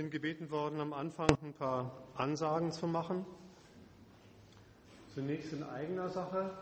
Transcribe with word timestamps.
bin 0.00 0.10
gebeten 0.10 0.50
worden, 0.50 0.80
am 0.80 0.94
Anfang 0.94 1.28
ein 1.42 1.52
paar 1.52 1.90
Ansagen 2.14 2.72
zu 2.72 2.86
machen. 2.86 3.26
Zunächst 5.12 5.52
in 5.52 5.62
eigener 5.62 6.08
Sache. 6.08 6.52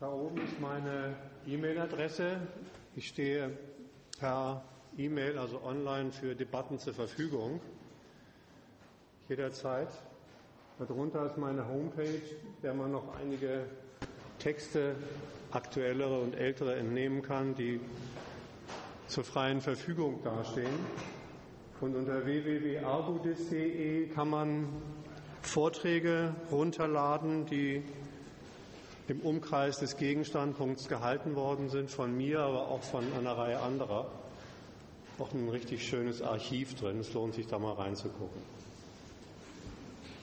Da 0.00 0.10
oben 0.10 0.38
ist 0.38 0.58
meine 0.58 1.16
E-Mail-Adresse. 1.46 2.38
Ich 2.96 3.08
stehe 3.08 3.50
per 4.18 4.64
E-Mail, 4.96 5.36
also 5.36 5.60
online, 5.62 6.12
für 6.12 6.34
Debatten 6.34 6.78
zur 6.78 6.94
Verfügung. 6.94 7.60
Jederzeit. 9.28 9.90
Darunter 10.78 11.26
ist 11.26 11.36
meine 11.36 11.68
Homepage, 11.68 12.22
der 12.62 12.72
man 12.72 12.90
noch 12.90 13.14
einige 13.20 13.66
Texte, 14.38 14.96
aktuellere 15.50 16.20
und 16.20 16.34
ältere, 16.34 16.76
entnehmen 16.76 17.20
kann, 17.20 17.54
die 17.54 17.80
zur 19.08 19.24
freien 19.24 19.60
Verfügung 19.60 20.22
dastehen. 20.24 20.72
Und 21.80 21.96
unter 21.96 22.24
www.argudis.de 22.24 24.08
kann 24.08 24.30
man 24.30 24.68
Vorträge 25.42 26.34
runterladen, 26.50 27.46
die 27.46 27.82
im 29.08 29.20
Umkreis 29.20 29.78
des 29.78 29.96
Gegenstandpunkts 29.96 30.88
gehalten 30.88 31.34
worden 31.34 31.68
sind, 31.68 31.90
von 31.90 32.16
mir, 32.16 32.40
aber 32.40 32.68
auch 32.68 32.82
von 32.82 33.04
einer 33.18 33.36
Reihe 33.36 33.60
anderer. 33.60 34.10
Auch 35.18 35.32
ein 35.32 35.48
richtig 35.48 35.86
schönes 35.86 36.22
Archiv 36.22 36.74
drin. 36.74 36.98
Es 37.00 37.12
lohnt 37.12 37.34
sich 37.34 37.46
da 37.46 37.58
mal 37.58 37.74
reinzugucken. 37.74 38.40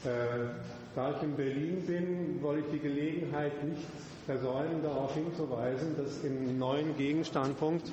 Äh, 0.04 0.08
da 0.96 1.16
ich 1.16 1.22
in 1.22 1.36
Berlin 1.36 1.86
bin, 1.86 2.42
wollte 2.42 2.66
ich 2.66 2.72
die 2.72 2.80
Gelegenheit 2.80 3.64
nicht 3.64 3.84
versäumen, 4.26 4.82
darauf 4.82 5.14
hinzuweisen, 5.14 5.96
dass 5.96 6.24
im 6.24 6.58
neuen 6.58 6.98
Gegenstandpunkt 6.98 7.92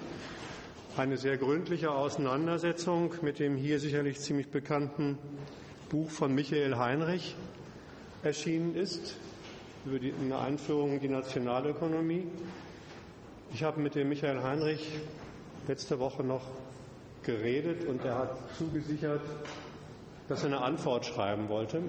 eine 0.98 1.16
sehr 1.16 1.36
gründliche 1.36 1.90
Auseinandersetzung 1.90 3.14
mit 3.22 3.38
dem 3.38 3.56
hier 3.56 3.78
sicherlich 3.78 4.18
ziemlich 4.20 4.48
bekannten 4.48 5.18
Buch 5.90 6.10
von 6.10 6.34
Michael 6.34 6.76
Heinrich 6.76 7.36
erschienen 8.22 8.74
ist, 8.74 9.16
über 9.86 9.98
die, 9.98 10.12
eine 10.12 10.38
Einführung 10.38 10.94
in 10.94 11.00
die 11.00 11.08
Nationalökonomie. 11.08 12.26
Ich 13.54 13.62
habe 13.62 13.80
mit 13.80 13.94
dem 13.94 14.08
Michael 14.08 14.42
Heinrich 14.42 14.86
letzte 15.66 15.98
Woche 15.98 16.24
noch 16.24 16.42
geredet 17.22 17.86
und 17.86 18.04
er 18.04 18.18
hat 18.18 18.38
zugesichert, 18.58 19.22
dass 20.28 20.40
er 20.42 20.46
eine 20.46 20.60
Antwort 20.60 21.06
schreiben 21.06 21.48
wollte. 21.48 21.80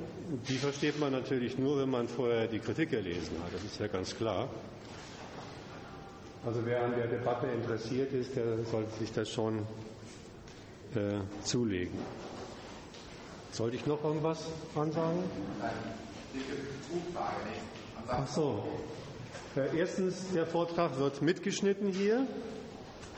Die 0.48 0.58
versteht 0.58 1.00
man 1.00 1.12
natürlich 1.12 1.58
nur, 1.58 1.80
wenn 1.82 1.90
man 1.90 2.08
vorher 2.08 2.48
die 2.48 2.60
Kritik 2.60 2.92
gelesen 2.92 3.38
hat. 3.44 3.54
Das 3.54 3.64
ist 3.64 3.80
ja 3.80 3.88
ganz 3.88 4.16
klar. 4.16 4.50
Also 6.46 6.62
wer 6.66 6.86
an 6.86 6.96
der 6.96 7.08
Debatte 7.08 7.48
interessiert 7.48 8.14
ist, 8.14 8.36
der 8.36 8.64
sollte 8.72 8.98
sich 8.98 9.12
das 9.12 9.30
schon 9.30 9.60
äh, 10.96 11.20
zulegen. 11.44 12.00
Sollte 13.52 13.76
ich 13.76 13.86
noch 13.86 14.02
irgendwas 14.04 14.46
ansagen? 14.74 15.24
Ach 18.08 18.28
so. 18.28 18.64
Äh, 19.56 19.78
erstens, 19.78 20.32
der 20.34 20.46
Vortrag 20.46 20.98
wird 20.98 21.22
mitgeschnitten 21.22 21.90
hier 21.90 22.26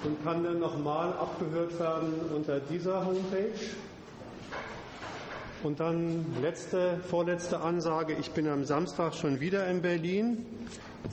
und 0.04 0.24
kann 0.24 0.44
dann 0.44 0.60
nochmal 0.60 1.14
abgehört 1.14 1.80
werden 1.80 2.14
unter 2.36 2.60
dieser 2.60 3.06
Homepage. 3.06 3.60
Und 5.62 5.80
dann 5.80 6.26
letzte, 6.42 6.98
vorletzte 7.08 7.60
Ansage. 7.62 8.16
Ich 8.20 8.32
bin 8.32 8.48
am 8.48 8.66
Samstag 8.66 9.14
schon 9.14 9.40
wieder 9.40 9.68
in 9.68 9.84
Berlin 9.84 10.44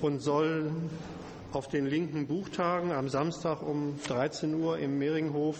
und 0.00 0.20
soll 0.20 0.70
auf 1.52 1.68
den 1.68 1.86
linken 1.86 2.26
Buchtagen 2.26 2.92
am 2.92 3.08
Samstag 3.08 3.62
um 3.62 3.98
13 4.06 4.54
Uhr 4.54 4.78
im 4.78 4.98
Mehringhof 4.98 5.58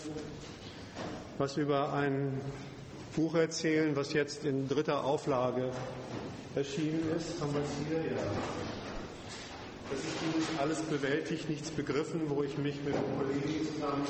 was 1.39 1.55
über 1.55 1.93
ein 1.93 2.39
Buch 3.15 3.33
erzählen, 3.33 3.95
was 3.95 4.13
jetzt 4.13 4.45
in 4.45 4.67
dritter 4.67 5.05
Auflage 5.05 5.71
erschienen 6.53 7.01
ist. 7.17 7.41
Haben 7.41 7.53
wir 7.53 7.61
es 7.61 7.69
hier? 7.87 7.97
Ja. 7.97 8.21
Das 9.89 9.99
ist 9.99 10.59
alles 10.59 10.81
bewältigt, 10.81 11.49
nichts 11.49 11.71
begriffen, 11.71 12.21
wo 12.27 12.43
ich 12.43 12.57
mich 12.57 12.75
mit 12.83 12.93
Kollegen 12.93 13.67
zusammen 13.73 14.05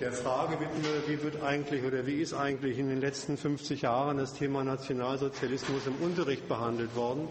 der 0.00 0.12
Frage 0.12 0.58
widme, 0.58 0.88
wie 1.06 1.22
wird 1.22 1.42
eigentlich 1.42 1.84
oder 1.84 2.06
wie 2.06 2.20
ist 2.20 2.34
eigentlich 2.34 2.78
in 2.78 2.88
den 2.88 3.00
letzten 3.00 3.36
50 3.36 3.82
Jahren 3.82 4.18
das 4.18 4.34
Thema 4.34 4.64
Nationalsozialismus 4.64 5.86
im 5.86 5.96
Unterricht 6.04 6.48
behandelt 6.48 6.96
worden. 6.96 7.28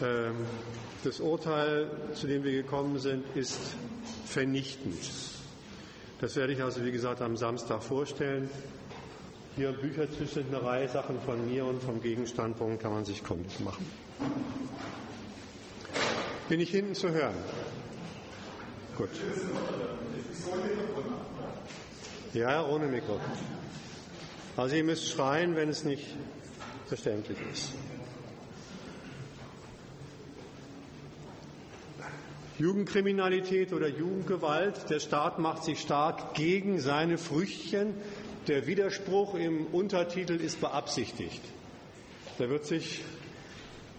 Ähm, 0.00 0.34
das 1.04 1.20
Urteil, 1.20 1.90
zu 2.14 2.26
dem 2.26 2.44
wir 2.44 2.52
gekommen 2.52 2.98
sind, 2.98 3.24
ist 3.34 3.58
vernichtend. 4.26 4.98
Das 6.20 6.36
werde 6.36 6.52
ich 6.52 6.62
also, 6.62 6.84
wie 6.84 6.92
gesagt, 6.92 7.20
am 7.20 7.36
Samstag 7.36 7.82
vorstellen. 7.82 8.48
Hier 9.56 9.70
am 9.70 9.76
Büchertisch 9.76 10.30
sind 10.30 10.48
eine 10.48 10.62
Reihe 10.62 10.88
Sachen 10.88 11.20
von 11.20 11.46
mir 11.50 11.64
und 11.64 11.82
vom 11.82 12.00
Gegenstandpunkt 12.00 12.80
kann 12.80 12.92
man 12.92 13.04
sich 13.04 13.22
kundig 13.22 13.60
machen. 13.60 13.84
Bin 16.48 16.60
ich 16.60 16.70
hinten 16.70 16.94
zu 16.94 17.10
hören? 17.10 17.34
Gut. 18.96 19.10
Ja, 22.34 22.66
ohne 22.66 22.86
Mikro. 22.86 23.20
Also 24.56 24.76
ihr 24.76 24.84
müsst 24.84 25.08
schreien, 25.08 25.56
wenn 25.56 25.68
es 25.68 25.84
nicht 25.84 26.06
verständlich 26.86 27.38
ist. 27.52 27.72
Jugendkriminalität 32.62 33.72
oder 33.72 33.88
Jugendgewalt. 33.88 34.88
Der 34.88 35.00
Staat 35.00 35.40
macht 35.40 35.64
sich 35.64 35.80
stark 35.80 36.34
gegen 36.34 36.78
seine 36.78 37.18
Früchtchen. 37.18 37.94
Der 38.46 38.68
Widerspruch 38.68 39.34
im 39.34 39.66
Untertitel 39.66 40.34
ist 40.34 40.60
beabsichtigt. 40.60 41.40
Der 42.38 42.50
wird 42.50 42.64
sich 42.64 43.02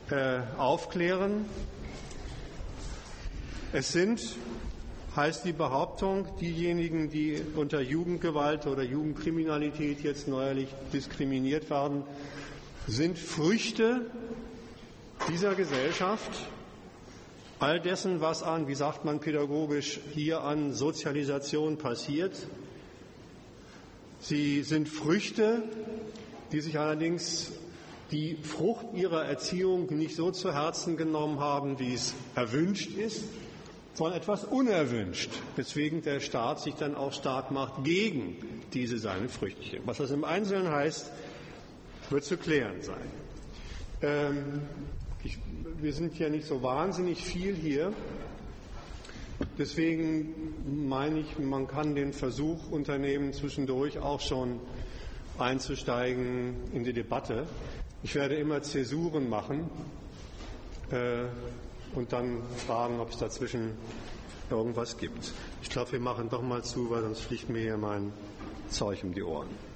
äh, 0.09 0.39
aufklären. 0.57 1.45
Es 3.73 3.91
sind, 3.91 4.21
heißt 5.13 5.43
die 5.43 5.51
Behauptung, 5.51 6.25
diejenigen, 6.39 7.09
die 7.09 7.41
unter 7.57 7.81
Jugendgewalt 7.81 8.65
oder 8.65 8.83
Jugendkriminalität 8.83 9.99
jetzt 10.03 10.29
neuerlich 10.29 10.69
diskriminiert 10.93 11.69
werden, 11.69 12.03
sind 12.87 13.19
Früchte 13.19 14.05
dieser 15.27 15.53
Gesellschaft, 15.53 16.31
all 17.63 17.79
dessen, 17.79 18.19
was 18.19 18.43
an, 18.43 18.67
wie 18.67 18.75
sagt 18.75 19.05
man 19.05 19.21
pädagogisch, 19.21 20.01
hier 20.13 20.41
an 20.41 20.73
Sozialisation 20.73 21.77
passiert. 21.77 22.35
Sie 24.19 24.63
sind 24.63 24.89
Früchte, 24.89 25.63
die 26.51 26.59
sich 26.59 26.77
allerdings 26.77 27.53
die 28.11 28.35
Frucht 28.35 28.87
ihrer 28.93 29.23
Erziehung 29.25 29.87
nicht 29.95 30.17
so 30.17 30.31
zu 30.31 30.53
Herzen 30.53 30.97
genommen 30.97 31.39
haben, 31.39 31.79
wie 31.79 31.93
es 31.93 32.13
erwünscht 32.35 32.97
ist, 32.97 33.23
sondern 33.93 34.19
etwas 34.19 34.43
unerwünscht, 34.43 35.31
weswegen 35.55 36.01
der 36.01 36.19
Staat 36.19 36.59
sich 36.59 36.75
dann 36.75 36.95
auch 36.95 37.13
stark 37.13 37.49
macht 37.51 37.85
gegen 37.85 38.35
diese 38.73 38.97
seine 38.97 39.29
Früchtchen. 39.29 39.83
Was 39.85 39.99
das 39.99 40.11
im 40.11 40.25
Einzelnen 40.25 40.69
heißt, 40.69 41.09
wird 42.09 42.25
zu 42.25 42.35
klären 42.35 42.81
sein. 42.81 43.09
Ähm, 44.01 44.63
ich, 45.23 45.37
wir 45.81 45.93
sind 45.93 46.17
ja 46.19 46.29
nicht 46.29 46.45
so 46.45 46.61
wahnsinnig 46.61 47.23
viel 47.23 47.55
hier. 47.55 47.93
Deswegen 49.57 50.33
meine 50.87 51.19
ich, 51.19 51.39
man 51.39 51.67
kann 51.67 51.95
den 51.95 52.13
Versuch 52.13 52.71
unternehmen, 52.71 53.33
zwischendurch 53.33 53.99
auch 53.99 54.19
schon 54.19 54.59
einzusteigen 55.37 56.55
in 56.73 56.83
die 56.83 56.93
Debatte. 56.93 57.47
Ich 58.03 58.15
werde 58.15 58.35
immer 58.35 58.61
Zäsuren 58.61 59.29
machen 59.29 59.69
äh, 60.91 61.25
und 61.95 62.11
dann 62.13 62.43
fragen, 62.67 62.99
ob 62.99 63.09
es 63.11 63.17
dazwischen 63.17 63.71
irgendwas 64.49 64.97
gibt. 64.97 65.31
Ich 65.61 65.69
glaube, 65.69 65.93
wir 65.93 65.99
machen 65.99 66.29
doch 66.29 66.41
mal 66.41 66.63
zu, 66.63 66.89
weil 66.89 67.01
sonst 67.01 67.21
fliegt 67.21 67.49
mir 67.49 67.61
hier 67.61 67.77
mein 67.77 68.11
Zeug 68.69 69.03
um 69.03 69.13
die 69.13 69.23
Ohren. 69.23 69.72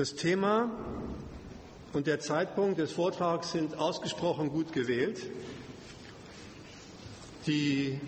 Das 0.00 0.14
Thema 0.14 0.70
und 1.92 2.06
der 2.06 2.20
Zeitpunkt 2.20 2.78
des 2.78 2.90
Vortrags 2.90 3.52
sind 3.52 3.76
ausgesprochen 3.76 4.48
gut 4.48 4.72
gewählt. 4.72 5.20
Die 7.46 8.00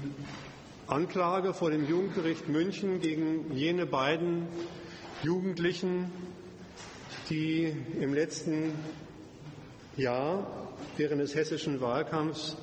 Anklage 0.87 1.53
vor 1.53 1.71
dem 1.71 1.87
Jugendgericht 1.87 2.49
München 2.49 3.03
gegen 3.03 3.55
jene 3.55 3.85
beiden 3.85 4.49
Jugendlichen, 5.23 6.11
die 7.29 7.77
im 8.00 8.15
letzten 8.15 8.73
Jahr 9.99 10.47
während 10.97 11.21
des 11.21 11.35
hessischen 11.35 11.83
Wahlkampfs 11.83 12.56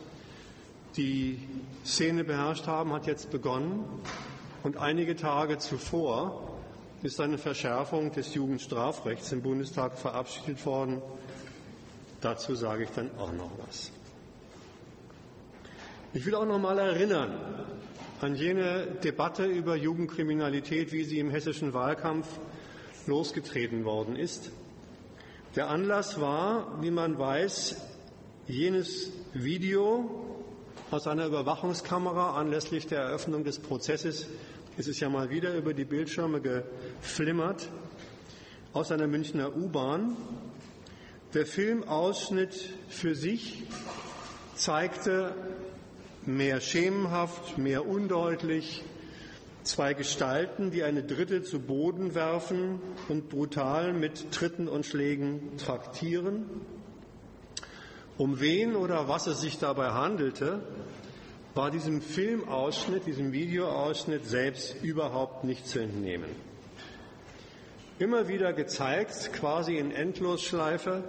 die 0.97 1.37
Szene 1.85 2.23
beherrscht 2.23 2.65
haben, 2.65 2.93
hat 2.93 3.05
jetzt 3.05 3.29
begonnen. 3.29 3.83
Und 4.63 4.77
einige 4.77 5.15
Tage 5.15 5.59
zuvor 5.59 6.48
ist 7.01 7.19
eine 7.21 7.37
Verschärfung 7.37 8.11
des 8.11 8.33
Jugendstrafrechts 8.33 9.31
im 9.31 9.41
Bundestag 9.41 9.97
verabschiedet 9.97 10.65
worden. 10.65 11.01
Dazu 12.21 12.55
sage 12.55 12.83
ich 12.83 12.89
dann 12.89 13.09
auch 13.17 13.31
noch 13.31 13.51
was. 13.65 13.91
Ich 16.13 16.25
will 16.25 16.35
auch 16.35 16.45
noch 16.45 16.59
mal 16.59 16.77
erinnern 16.77 17.33
an 18.19 18.35
jene 18.35 18.87
Debatte 19.03 19.45
über 19.45 19.75
Jugendkriminalität, 19.75 20.91
wie 20.91 21.03
sie 21.05 21.19
im 21.19 21.29
hessischen 21.29 21.73
Wahlkampf 21.73 22.27
losgetreten 23.07 23.85
worden 23.85 24.17
ist. 24.17 24.51
Der 25.55 25.69
Anlass 25.69 26.19
war, 26.19 26.81
wie 26.81 26.91
man 26.91 27.17
weiß, 27.17 27.77
jenes 28.47 29.11
Video 29.33 30.25
aus 30.91 31.07
einer 31.07 31.27
Überwachungskamera 31.27 32.35
anlässlich 32.35 32.87
der 32.87 33.01
Eröffnung 33.01 33.43
des 33.43 33.59
Prozesses. 33.59 34.27
Es 34.77 34.87
ist 34.87 34.99
ja 34.99 35.09
mal 35.09 35.29
wieder 35.29 35.55
über 35.55 35.73
die 35.73 35.83
Bildschirme 35.83 36.41
geflimmert 36.41 37.69
aus 38.71 38.91
einer 38.91 39.07
Münchner 39.07 39.55
U-Bahn. 39.55 40.15
Der 41.33 41.45
Filmausschnitt 41.45 42.69
für 42.87 43.13
sich 43.15 43.63
zeigte 44.55 45.35
mehr 46.25 46.61
schemenhaft, 46.61 47.57
mehr 47.57 47.87
undeutlich 47.87 48.83
zwei 49.63 49.93
Gestalten, 49.93 50.71
die 50.71 50.83
eine 50.83 51.03
Dritte 51.03 51.43
zu 51.43 51.59
Boden 51.59 52.15
werfen 52.15 52.81
und 53.09 53.29
brutal 53.29 53.93
mit 53.93 54.31
Tritten 54.31 54.67
und 54.67 54.85
Schlägen 54.85 55.57
traktieren. 55.57 56.45
Um 58.17 58.39
wen 58.39 58.75
oder 58.75 59.07
was 59.07 59.27
es 59.27 59.41
sich 59.41 59.59
dabei 59.59 59.91
handelte, 59.91 60.61
war 61.59 61.71
diesem 61.71 62.01
Filmausschnitt, 62.01 63.05
diesem 63.05 63.33
Videoausschnitt 63.33 64.25
selbst 64.25 64.81
überhaupt 64.81 65.43
nicht 65.43 65.67
zu 65.67 65.79
entnehmen. 65.79 66.29
Immer 67.99 68.29
wieder 68.29 68.53
gezeigt, 68.53 69.33
quasi 69.33 69.75
in 69.75 69.91
Endlosschleife, 69.91 71.03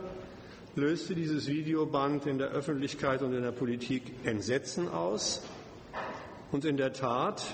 löste 0.74 1.14
dieses 1.14 1.46
Videoband 1.46 2.26
in 2.26 2.38
der 2.38 2.48
Öffentlichkeit 2.48 3.22
und 3.22 3.32
in 3.32 3.44
der 3.44 3.52
Politik 3.52 4.02
Entsetzen 4.24 4.88
aus. 4.88 5.44
Und 6.50 6.64
in 6.64 6.76
der 6.76 6.94
Tat, 6.94 7.44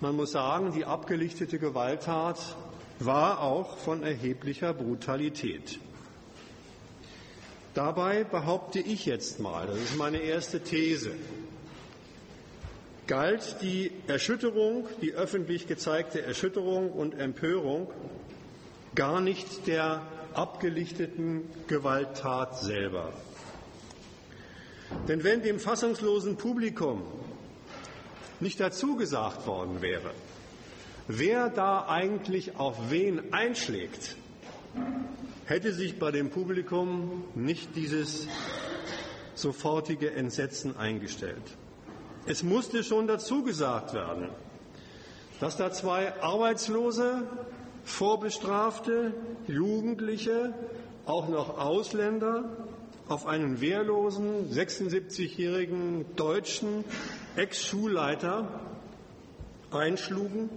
man 0.00 0.16
muss 0.16 0.32
sagen, 0.32 0.72
die 0.72 0.84
abgelichtete 0.84 1.60
Gewalttat 1.60 2.56
war 2.98 3.40
auch 3.40 3.78
von 3.78 4.02
erheblicher 4.02 4.74
Brutalität. 4.74 5.78
Dabei 7.72 8.24
behaupte 8.24 8.80
ich 8.80 9.06
jetzt 9.06 9.38
mal, 9.38 9.68
das 9.68 9.78
ist 9.78 9.96
meine 9.96 10.18
erste 10.18 10.58
These, 10.58 11.12
galt 13.10 13.56
die 13.60 13.90
Erschütterung, 14.06 14.86
die 15.02 15.14
öffentlich 15.14 15.66
gezeigte 15.66 16.22
Erschütterung 16.22 16.92
und 16.92 17.18
Empörung 17.18 17.90
gar 18.94 19.20
nicht 19.20 19.66
der 19.66 20.06
abgelichteten 20.32 21.42
Gewalttat 21.66 22.60
selber. 22.60 23.12
Denn 25.08 25.24
wenn 25.24 25.42
dem 25.42 25.58
fassungslosen 25.58 26.36
Publikum 26.36 27.02
nicht 28.38 28.60
dazu 28.60 28.94
gesagt 28.94 29.44
worden 29.44 29.82
wäre, 29.82 30.12
wer 31.08 31.48
da 31.48 31.88
eigentlich 31.88 32.54
auf 32.58 32.76
wen 32.90 33.32
einschlägt, 33.32 34.16
hätte 35.46 35.72
sich 35.72 35.98
bei 35.98 36.12
dem 36.12 36.30
Publikum 36.30 37.24
nicht 37.34 37.74
dieses 37.74 38.28
sofortige 39.34 40.12
Entsetzen 40.12 40.76
eingestellt. 40.76 41.42
Es 42.26 42.42
musste 42.42 42.84
schon 42.84 43.06
dazu 43.06 43.42
gesagt 43.42 43.94
werden, 43.94 44.28
dass 45.40 45.56
da 45.56 45.72
zwei 45.72 46.20
Arbeitslose 46.22 47.22
Vorbestrafte, 47.84 49.14
Jugendliche, 49.46 50.54
auch 51.06 51.28
noch 51.28 51.58
Ausländer 51.58 52.44
auf 53.08 53.26
einen 53.26 53.60
wehrlosen 53.60 54.50
76-jährigen 54.50 56.04
deutschen 56.14 56.84
Ex-Schulleiter 57.36 58.46
einschlugen 59.72 60.50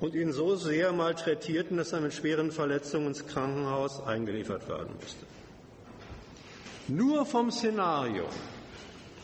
und 0.00 0.14
ihn 0.14 0.32
so 0.32 0.56
sehr 0.56 0.92
malträtierten, 0.92 1.76
dass 1.76 1.92
er 1.92 2.00
mit 2.00 2.14
schweren 2.14 2.50
Verletzungen 2.50 3.08
ins 3.08 3.26
Krankenhaus 3.26 4.04
eingeliefert 4.04 4.68
werden 4.68 4.94
musste. 5.00 5.26
Nur 6.88 7.26
vom 7.26 7.50
Szenario, 7.50 8.24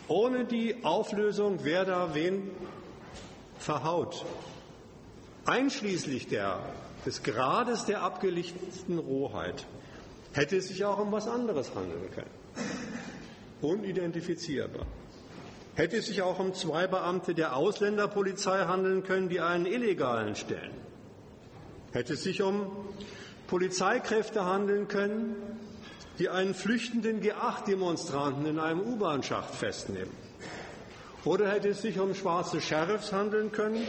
ohne 0.08 0.44
die 0.44 0.84
Auflösung, 0.84 1.60
wer 1.62 1.84
da 1.84 2.14
wen 2.14 2.50
verhaut, 3.58 4.24
einschließlich 5.46 6.28
der 6.28 6.60
des 7.06 7.22
Grades 7.22 7.84
der 7.84 8.02
abgelichteten 8.02 8.98
Rohheit 8.98 9.66
hätte 10.32 10.56
es 10.56 10.68
sich 10.68 10.84
auch 10.84 10.98
um 10.98 11.12
was 11.12 11.28
anderes 11.28 11.74
handeln 11.74 12.10
können. 12.14 12.30
Unidentifizierbar. 13.60 14.86
Hätte 15.74 15.96
es 15.96 16.06
sich 16.06 16.22
auch 16.22 16.38
um 16.38 16.54
zwei 16.54 16.86
Beamte 16.86 17.34
der 17.34 17.56
Ausländerpolizei 17.56 18.66
handeln 18.66 19.02
können, 19.02 19.28
die 19.28 19.40
einen 19.40 19.66
Illegalen 19.66 20.36
stellen. 20.36 20.72
Hätte 21.92 22.14
es 22.14 22.22
sich 22.22 22.42
um 22.42 22.70
Polizeikräfte 23.46 24.44
handeln 24.44 24.88
können, 24.88 25.36
die 26.18 26.28
einen 26.28 26.54
flüchtenden 26.54 27.20
G8-Demonstranten 27.20 28.46
in 28.46 28.58
einem 28.58 28.80
U-Bahn-Schacht 28.80 29.54
festnehmen. 29.54 30.12
Oder 31.24 31.50
hätte 31.50 31.70
es 31.70 31.82
sich 31.82 31.98
um 31.98 32.14
schwarze 32.14 32.60
Sheriffs 32.60 33.12
handeln 33.12 33.50
können, 33.50 33.82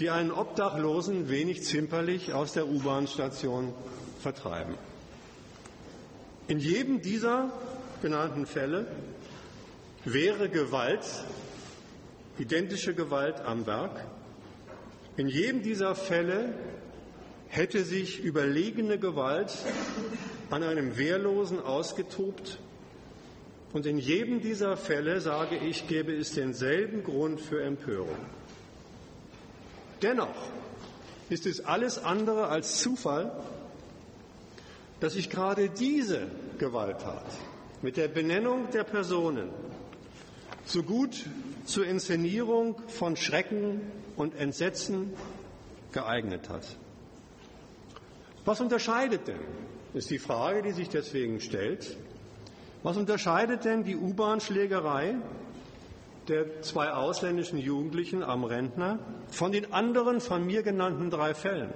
die 0.00 0.10
einen 0.10 0.30
Obdachlosen 0.30 1.28
wenig 1.28 1.64
zimperlich 1.64 2.32
aus 2.32 2.52
der 2.52 2.66
U-Bahn-Station 2.68 3.74
vertreiben. 4.20 4.74
In 6.48 6.58
jedem 6.58 7.00
dieser 7.00 7.50
genannten 8.02 8.46
Fälle 8.46 8.86
wäre 10.04 10.48
Gewalt, 10.48 11.04
identische 12.38 12.94
Gewalt 12.94 13.40
am 13.40 13.66
Werk. 13.66 14.04
In 15.16 15.28
jedem 15.28 15.62
dieser 15.62 15.94
Fälle 15.94 16.54
hätte 17.48 17.84
sich 17.84 18.22
überlegene 18.22 18.98
Gewalt 18.98 19.52
an 20.50 20.62
einem 20.62 20.96
Wehrlosen 20.96 21.60
ausgetobt. 21.60 22.58
Und 23.72 23.86
in 23.86 23.98
jedem 23.98 24.40
dieser 24.40 24.76
Fälle, 24.76 25.20
sage 25.20 25.56
ich, 25.56 25.88
gäbe 25.88 26.14
es 26.14 26.32
denselben 26.32 27.02
Grund 27.02 27.40
für 27.40 27.62
Empörung. 27.62 28.18
Dennoch 30.02 30.36
ist 31.30 31.46
es 31.46 31.64
alles 31.64 31.98
andere 31.98 32.48
als 32.48 32.78
Zufall, 32.80 33.32
dass 35.00 35.14
sich 35.14 35.30
gerade 35.30 35.70
diese 35.70 36.28
Gewalttat 36.58 37.26
mit 37.82 37.96
der 37.96 38.08
Benennung 38.08 38.70
der 38.70 38.84
Personen 38.84 39.50
so 40.64 40.82
gut 40.82 41.24
zur 41.64 41.86
Inszenierung 41.86 42.80
von 42.88 43.16
Schrecken 43.16 43.80
und 44.16 44.34
Entsetzen 44.36 45.12
geeignet 45.92 46.48
hat. 46.48 46.64
Was 48.44 48.60
unterscheidet 48.60 49.28
denn, 49.28 49.40
ist 49.94 50.10
die 50.10 50.18
Frage, 50.18 50.62
die 50.62 50.72
sich 50.72 50.88
deswegen 50.88 51.40
stellt, 51.40 51.96
was 52.82 52.96
unterscheidet 52.96 53.64
denn 53.64 53.84
die 53.84 53.96
U-Bahn-Schlägerei 53.96 55.14
der 56.28 56.62
zwei 56.62 56.90
ausländischen 56.90 57.58
Jugendlichen 57.58 58.22
am 58.22 58.44
Rentner 58.44 58.98
von 59.28 59.52
den 59.52 59.72
anderen 59.72 60.20
von 60.20 60.44
mir 60.44 60.62
genannten 60.62 61.10
drei 61.10 61.34
Fällen. 61.34 61.72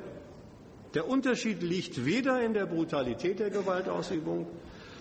Der 0.95 1.09
Unterschied 1.09 1.63
liegt 1.63 2.05
weder 2.05 2.43
in 2.43 2.55
der 2.55 2.67
Brutalität 2.67 3.39
der 3.39 3.51
Gewaltausübung 3.51 4.47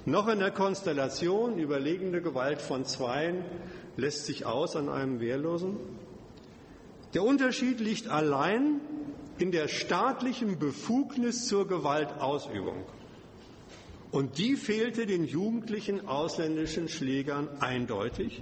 noch 0.06 0.28
in 0.28 0.40
der 0.40 0.52
Konstellation. 0.52 1.58
Überlegende 1.58 2.22
Gewalt 2.22 2.62
von 2.62 2.86
Zweien 2.86 3.44
lässt 3.96 4.26
sich 4.26 4.46
aus 4.46 4.76
an 4.76 4.90
einem 4.90 5.20
Wehrlosen. 5.20 5.78
Der 7.14 7.24
Unterschied 7.24 7.80
liegt 7.80 8.10
allein 8.10 8.82
in 9.40 9.52
der 9.52 9.68
staatlichen 9.70 10.60
Befugnis 10.60 11.48
zur 11.48 11.68
Gewaltausübung. 11.68 12.86
Und 14.12 14.38
die 14.38 14.56
fehlte 14.56 15.06
den 15.06 15.26
jugendlichen 15.26 16.08
ausländischen 16.08 16.88
Schlägern 16.88 17.50
eindeutig. 17.60 18.42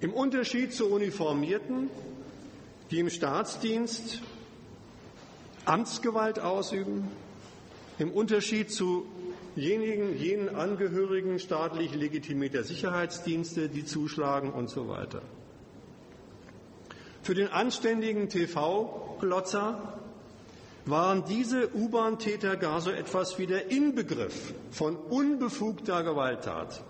Im 0.00 0.12
Unterschied 0.12 0.72
zu 0.72 0.90
Uniformierten, 0.90 1.90
die 2.90 3.00
im 3.00 3.10
Staatsdienst 3.10 4.20
Amtsgewalt 5.64 6.38
ausüben, 6.38 7.08
im 7.98 8.12
Unterschied 8.12 8.70
zu 8.70 9.06
jenigen, 9.56 10.16
jenen 10.16 10.54
Angehörigen 10.54 11.38
staatlich 11.38 11.94
legitimierter 11.94 12.62
Sicherheitsdienste, 12.62 13.68
die 13.68 13.84
zuschlagen 13.84 14.52
und 14.52 14.68
so 14.68 14.88
weiter. 14.88 15.22
Für 17.22 17.34
den 17.34 17.48
anständigen 17.48 18.28
TV-Glotzer 18.28 19.98
waren 20.86 21.24
diese 21.24 21.74
U-Bahn-Täter 21.74 22.56
gar 22.56 22.80
so 22.80 22.90
etwas 22.90 23.38
wie 23.38 23.46
der 23.46 23.70
Inbegriff 23.70 24.54
von 24.70 24.96
unbefugter 24.96 26.04
Gewalttat. 26.04 26.80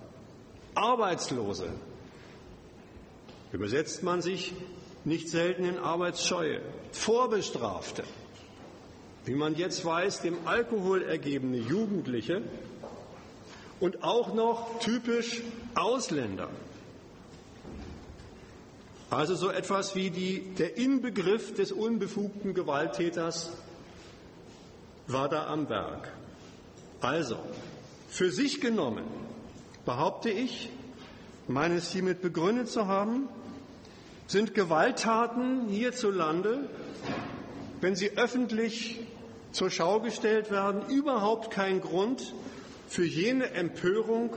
Arbeitslose, 0.74 1.68
übersetzt 3.52 4.02
man 4.02 4.20
sich 4.20 4.52
nicht 5.04 5.30
selten 5.30 5.64
in 5.64 5.78
Arbeitsscheue. 5.78 6.60
Vorbestrafte, 6.92 8.04
wie 9.24 9.34
man 9.34 9.54
jetzt 9.54 9.84
weiß, 9.84 10.20
dem 10.20 10.36
Alkohol 10.44 11.02
ergebene 11.02 11.56
Jugendliche 11.56 12.42
und 13.80 14.04
auch 14.04 14.34
noch 14.34 14.78
typisch 14.80 15.40
Ausländer. 15.74 16.50
Also 19.08 19.34
so 19.36 19.48
etwas 19.48 19.94
wie 19.94 20.10
die, 20.10 20.40
der 20.58 20.76
Inbegriff 20.76 21.54
des 21.54 21.72
unbefugten 21.72 22.52
Gewalttäters 22.52 23.50
war 25.06 25.28
da 25.28 25.46
am 25.46 25.68
Werk. 25.68 26.12
Also, 27.00 27.38
für 28.08 28.30
sich 28.30 28.60
genommen 28.60 29.04
behaupte 29.84 30.30
ich, 30.30 30.70
meines 31.48 31.92
hiermit 31.92 32.22
begründet 32.22 32.68
zu 32.68 32.86
haben, 32.86 33.28
sind 34.26 34.54
Gewalttaten 34.54 35.68
hierzulande, 35.68 36.68
wenn 37.80 37.94
sie 37.94 38.16
öffentlich 38.16 39.00
zur 39.52 39.70
Schau 39.70 40.00
gestellt 40.00 40.50
werden, 40.50 40.88
überhaupt 40.88 41.50
kein 41.50 41.80
Grund 41.80 42.34
für 42.88 43.04
jene 43.04 43.50
Empörung, 43.50 44.30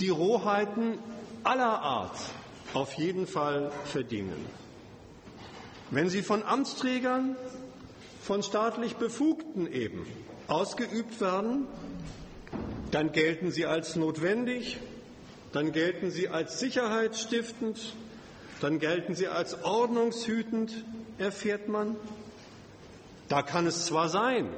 die 0.00 0.08
Rohheiten 0.08 0.98
aller 1.42 1.82
Art 1.82 2.18
auf 2.72 2.94
jeden 2.94 3.26
Fall 3.26 3.70
verdienen. 3.84 4.46
Wenn 5.90 6.08
sie 6.08 6.22
von 6.22 6.42
Amtsträgern, 6.42 7.36
von 8.24 8.42
staatlich 8.42 8.96
Befugten 8.96 9.70
eben 9.70 10.06
ausgeübt 10.48 11.20
werden, 11.20 11.66
dann 12.90 13.12
gelten 13.12 13.50
sie 13.50 13.66
als 13.66 13.96
notwendig, 13.96 14.78
dann 15.52 15.72
gelten 15.72 16.10
sie 16.10 16.30
als 16.30 16.58
sicherheitsstiftend, 16.58 17.94
dann 18.62 18.78
gelten 18.78 19.14
sie 19.14 19.28
als 19.28 19.62
ordnungshütend, 19.62 20.72
erfährt 21.18 21.68
man. 21.68 21.96
Da 23.28 23.42
kann 23.42 23.66
es 23.66 23.84
zwar 23.84 24.08
sein, 24.08 24.48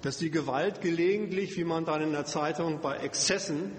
dass 0.00 0.16
die 0.16 0.30
Gewalt 0.30 0.80
gelegentlich, 0.80 1.56
wie 1.58 1.64
man 1.64 1.84
dann 1.84 2.00
in 2.00 2.12
der 2.12 2.24
Zeitung 2.24 2.80
bei 2.80 2.96
Exzessen 2.96 3.72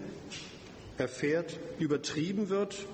erfährt, 0.99 1.57
übertrieben 1.79 2.49
wird. 2.49 2.85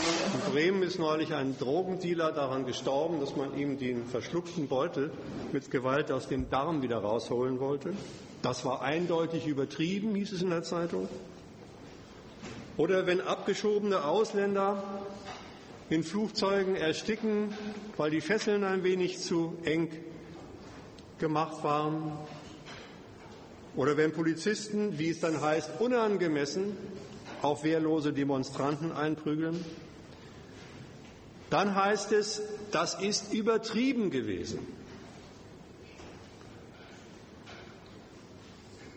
In 0.00 0.52
Bremen 0.52 0.82
ist 0.84 0.98
neulich 0.98 1.34
ein 1.34 1.58
Drogendealer 1.58 2.30
daran 2.32 2.66
gestorben, 2.66 3.18
dass 3.18 3.34
man 3.34 3.58
ihm 3.58 3.78
den 3.78 4.06
verschluckten 4.06 4.68
Beutel 4.68 5.10
mit 5.52 5.70
Gewalt 5.70 6.12
aus 6.12 6.28
dem 6.28 6.48
Darm 6.50 6.82
wieder 6.82 6.98
rausholen 6.98 7.58
wollte. 7.58 7.92
Das 8.42 8.64
war 8.64 8.82
eindeutig 8.82 9.46
übertrieben, 9.46 10.14
hieß 10.14 10.32
es 10.32 10.42
in 10.42 10.50
der 10.50 10.62
Zeitung. 10.62 11.08
Oder 12.76 13.06
wenn 13.06 13.20
abgeschobene 13.20 14.04
Ausländer 14.04 14.84
in 15.90 16.04
Flugzeugen 16.04 16.76
ersticken, 16.76 17.52
weil 17.96 18.12
die 18.12 18.20
Fesseln 18.20 18.62
ein 18.62 18.84
wenig 18.84 19.18
zu 19.18 19.56
eng 19.64 19.90
gemacht 21.18 21.64
waren. 21.64 22.12
Oder 23.74 23.96
wenn 23.96 24.12
Polizisten, 24.12 24.98
wie 24.98 25.10
es 25.10 25.18
dann 25.18 25.40
heißt, 25.40 25.80
unangemessen 25.80 26.76
auf 27.42 27.64
wehrlose 27.64 28.12
Demonstranten 28.12 28.92
einprügeln, 28.92 29.64
dann 31.50 31.74
heißt 31.74 32.12
es, 32.12 32.42
das 32.70 32.94
ist 32.94 33.32
übertrieben 33.32 34.10
gewesen. 34.10 34.58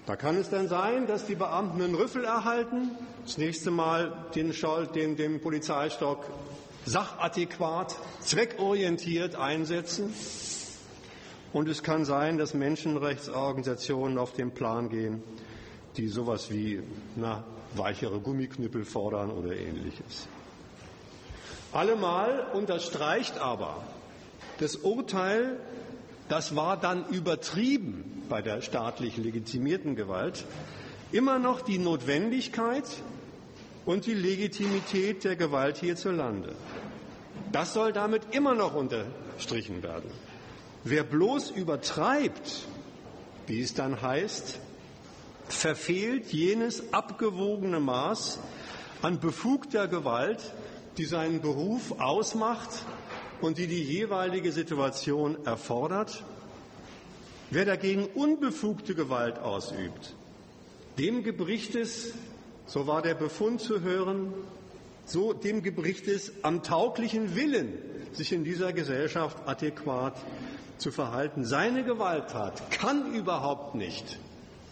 Da 0.05 0.15
kann 0.15 0.36
es 0.36 0.50
dann 0.50 0.67
sein, 0.67 1.08
dass 1.08 1.25
die 1.25 1.36
Beamten 1.36 1.81
einen 1.81 1.96
Rüffel 1.96 2.25
erhalten, 2.25 2.91
das 3.24 3.38
nächste 3.38 3.72
Mal 3.72 4.12
den, 4.36 4.53
den, 4.93 5.15
den 5.15 5.39
Polizeistock 5.39 6.25
sachadäquat, 6.86 7.96
zweckorientiert 8.20 9.36
einsetzen. 9.36 10.13
Und 11.53 11.70
es 11.70 11.84
kann 11.84 12.05
sein, 12.05 12.38
dass 12.38 12.53
Menschenrechtsorganisationen 12.53 14.17
auf 14.17 14.34
den 14.34 14.51
Plan 14.51 14.89
gehen, 14.89 15.22
die 15.98 16.08
sowas 16.08 16.50
wie 16.50 16.81
na, 17.15 17.43
weichere 17.75 18.20
Gummiknüppel 18.20 18.86
fordern 18.86 19.31
oder 19.31 19.55
ähnliches. 19.55 20.27
Allemal 21.74 22.48
unterstreicht 22.54 23.38
aber 23.38 23.84
das 24.60 24.75
Urteil, 24.75 25.58
das 26.30 26.56
war 26.56 26.78
dann 26.78 27.08
übertrieben 27.10 28.25
bei 28.30 28.42
der 28.42 28.62
staatlich 28.62 29.18
legitimierten 29.18 29.96
Gewalt, 29.96 30.46
immer 31.12 31.40
noch 31.40 31.62
die 31.62 31.78
Notwendigkeit 31.78 32.86
und 33.86 34.06
die 34.06 34.13
Legitimität 34.13 35.24
der 35.24 35.36
Gewalt 35.36 35.78
hierzulande. 35.78 36.56
Das 37.51 37.74
soll 37.74 37.92
damit 37.92 38.34
immer 38.36 38.54
noch 38.54 38.75
unterstrichen 38.75 39.82
werden. 39.84 40.12
Wer 40.84 41.04
bloß 41.04 41.51
übertreibt, 41.51 42.66
wie 43.48 43.62
es 43.62 43.74
dann 43.74 44.01
heißt, 44.01 44.60
verfehlt 45.48 46.32
jenes 46.32 46.94
abgewogene 46.94 47.80
Maß 47.80 48.40
an 49.01 49.20
befugter 49.20 49.88
Gewalt, 49.88 50.54
die 50.98 51.06
seinen 51.06 51.42
Beruf 51.42 52.00
ausmacht 52.00 52.86
und 53.42 53.58
die 53.58 53.68
die 53.68 53.84
jeweilige 53.84 54.52
Situation 54.52 55.38
erfordert. 55.46 56.24
Wer 57.50 57.66
dagegen 57.66 58.06
unbefugte 58.06 58.96
Gewalt 58.96 59.40
ausübt, 59.40 60.16
dem 60.98 61.24
gebricht 61.24 61.76
es, 61.76 62.14
so 62.66 62.88
war 62.88 63.02
der 63.02 63.16
Befund 63.16 63.62
zu 63.62 63.82
hören, 63.82 64.34
so 65.06 65.34
dem 65.34 65.62
gebricht 65.64 66.08
es 66.08 66.32
am 66.44 66.64
tauglichen 66.64 67.36
Willen, 67.36 67.74
sich 68.14 68.32
in 68.32 68.44
dieser 68.44 68.72
Gesellschaft 68.74 69.38
adäquat 69.46 70.16
zu 70.78 70.92
verhalten. 70.92 71.46
Seine 71.46 71.84
Gewalttat 71.84 72.72
kann 72.72 73.14
überhaupt 73.14 73.76
nicht, 73.76 74.20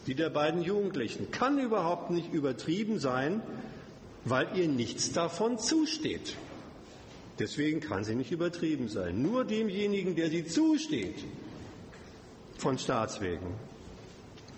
die 0.08 0.16
der 0.16 0.30
beiden 0.30 0.62
Jugendlichen, 0.62 1.32
kann 1.32 1.60
überhaupt 1.60 2.12
nicht 2.12 2.34
übertrieben 2.34 3.00
sein, 3.00 3.42
weil 4.26 4.48
ihr 4.58 4.68
nichts 4.68 5.12
davon 5.12 5.58
zusteht. 5.58 6.36
Deswegen 7.40 7.80
kann 7.80 8.04
sie 8.04 8.16
nicht 8.16 8.32
übertrieben 8.32 8.90
sein. 8.90 9.22
Nur 9.22 9.46
demjenigen, 9.46 10.16
der 10.16 10.30
sie 10.30 10.46
zusteht, 10.46 11.16
von 12.58 12.78
Staatswegen, 12.78 13.48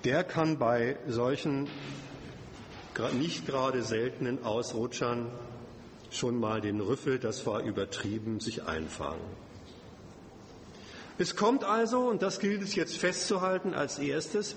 der 0.04 0.24
kann 0.24 0.58
bei 0.58 0.98
solchen 1.08 1.68
nicht 3.14 3.46
gerade 3.46 3.84
seltenen 3.84 4.44
Ausrutschern 4.44 5.32
schon 6.12 6.40
mal 6.40 6.62
den 6.62 6.82
Rüffel, 6.82 7.20
das 7.20 7.46
war 7.46 7.62
übertrieben, 7.64 8.40
sich 8.40 8.64
einfangen. 8.64 9.22
Es 11.18 11.36
kommt 11.36 11.64
also, 11.64 12.00
und 12.00 12.22
das 12.22 12.40
gilt 12.40 12.62
es 12.62 12.76
jetzt 12.76 12.98
festzuhalten 12.98 13.74
als 13.74 14.00
erstes, 14.00 14.56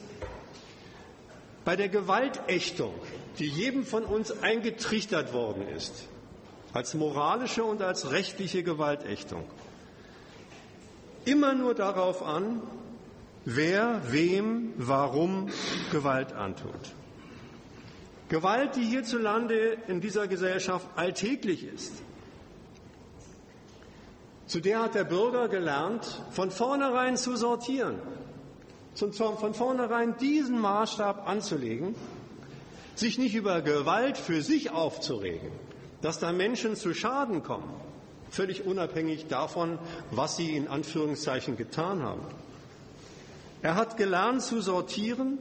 bei 1.65 1.77
der 1.77 1.89
Gewaltächtung, 1.89 2.95
die 3.39 3.49
jedem 3.49 3.85
von 3.85 4.05
uns 4.05 4.31
eingetrichtert 4.43 5.33
worden 5.33 5.67
ist, 5.69 6.09
als 6.73 6.95
moralische 6.95 7.65
und 7.65 7.83
als 7.83 8.11
rechtliche 8.11 8.63
Gewaltächtung, 8.63 9.45
immer 11.25 11.55
nur 11.55 11.75
darauf 11.75 12.23
an, 12.23 12.63
wer 13.45 14.01
wem 14.11 14.73
warum 14.77 15.49
Gewalt 15.91 16.33
antut. 16.33 16.95
Gewalt, 18.29 18.77
die 18.77 18.85
hierzulande 18.85 19.77
in 19.87 20.01
dieser 20.01 20.27
Gesellschaft 20.27 20.87
alltäglich 20.97 21.65
ist, 21.65 21.93
zu 24.47 24.61
der 24.61 24.83
hat 24.83 24.95
der 24.95 25.05
Bürger 25.05 25.49
gelernt, 25.49 26.23
von 26.31 26.51
vornherein 26.51 27.17
zu 27.17 27.37
sortieren, 27.37 27.99
von 28.95 29.55
vornherein 29.55 30.17
diesen 30.19 30.59
Maßstab 30.59 31.27
anzulegen, 31.29 31.95
sich 32.95 33.19
nicht 33.19 33.35
über 33.35 33.63
Gewalt 33.63 34.19
für 34.19 34.43
sich 34.43 34.71
aufzuregen, 34.71 35.51
dass 36.03 36.19
da 36.19 36.33
Menschen 36.33 36.77
zu 36.77 36.95
Schaden 36.95 37.43
kommen, 37.43 37.75
völlig 38.31 38.65
unabhängig 38.65 39.27
davon, 39.27 39.79
was 40.11 40.37
sie 40.37 40.57
in 40.57 40.69
Anführungszeichen 40.69 41.57
getan 41.57 42.03
haben. 42.03 42.23
Er 43.63 43.75
hat 43.77 43.97
gelernt 43.97 44.43
zu 44.43 44.61
sortieren 44.61 45.39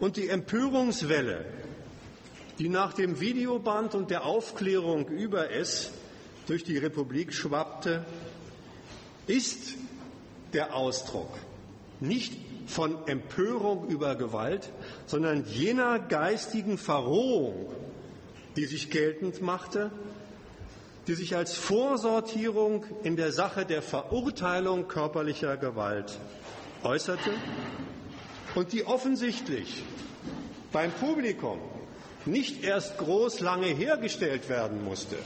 und 0.00 0.16
die 0.16 0.28
Empörungswelle, 0.28 1.44
die 2.58 2.68
nach 2.68 2.92
dem 2.92 3.20
Videoband 3.20 3.94
und 3.94 4.10
der 4.10 4.24
Aufklärung 4.24 5.06
über 5.08 5.50
es 5.50 5.92
durch 6.46 6.64
die 6.64 6.78
Republik 6.78 7.32
schwappte, 7.32 8.04
ist 9.26 9.74
der 10.52 10.74
Ausdruck 10.74 11.30
nicht 12.00 12.45
von 12.66 13.06
Empörung 13.06 13.88
über 13.88 14.16
Gewalt, 14.16 14.70
sondern 15.06 15.44
jener 15.46 15.98
geistigen 15.98 16.78
Verrohung, 16.78 17.72
die 18.56 18.66
sich 18.66 18.90
geltend 18.90 19.40
machte, 19.40 19.90
die 21.06 21.14
sich 21.14 21.36
als 21.36 21.54
Vorsortierung 21.54 22.84
in 23.04 23.16
der 23.16 23.32
Sache 23.32 23.64
der 23.64 23.82
Verurteilung 23.82 24.88
körperlicher 24.88 25.56
Gewalt 25.56 26.18
äußerte 26.82 27.32
und 28.54 28.72
die 28.72 28.84
offensichtlich 28.84 29.84
beim 30.72 30.90
Publikum 30.92 31.60
nicht 32.24 32.64
erst 32.64 32.98
groß 32.98 33.40
lange 33.40 33.66
hergestellt 33.66 34.48
werden 34.48 34.84
musste, 34.84 35.16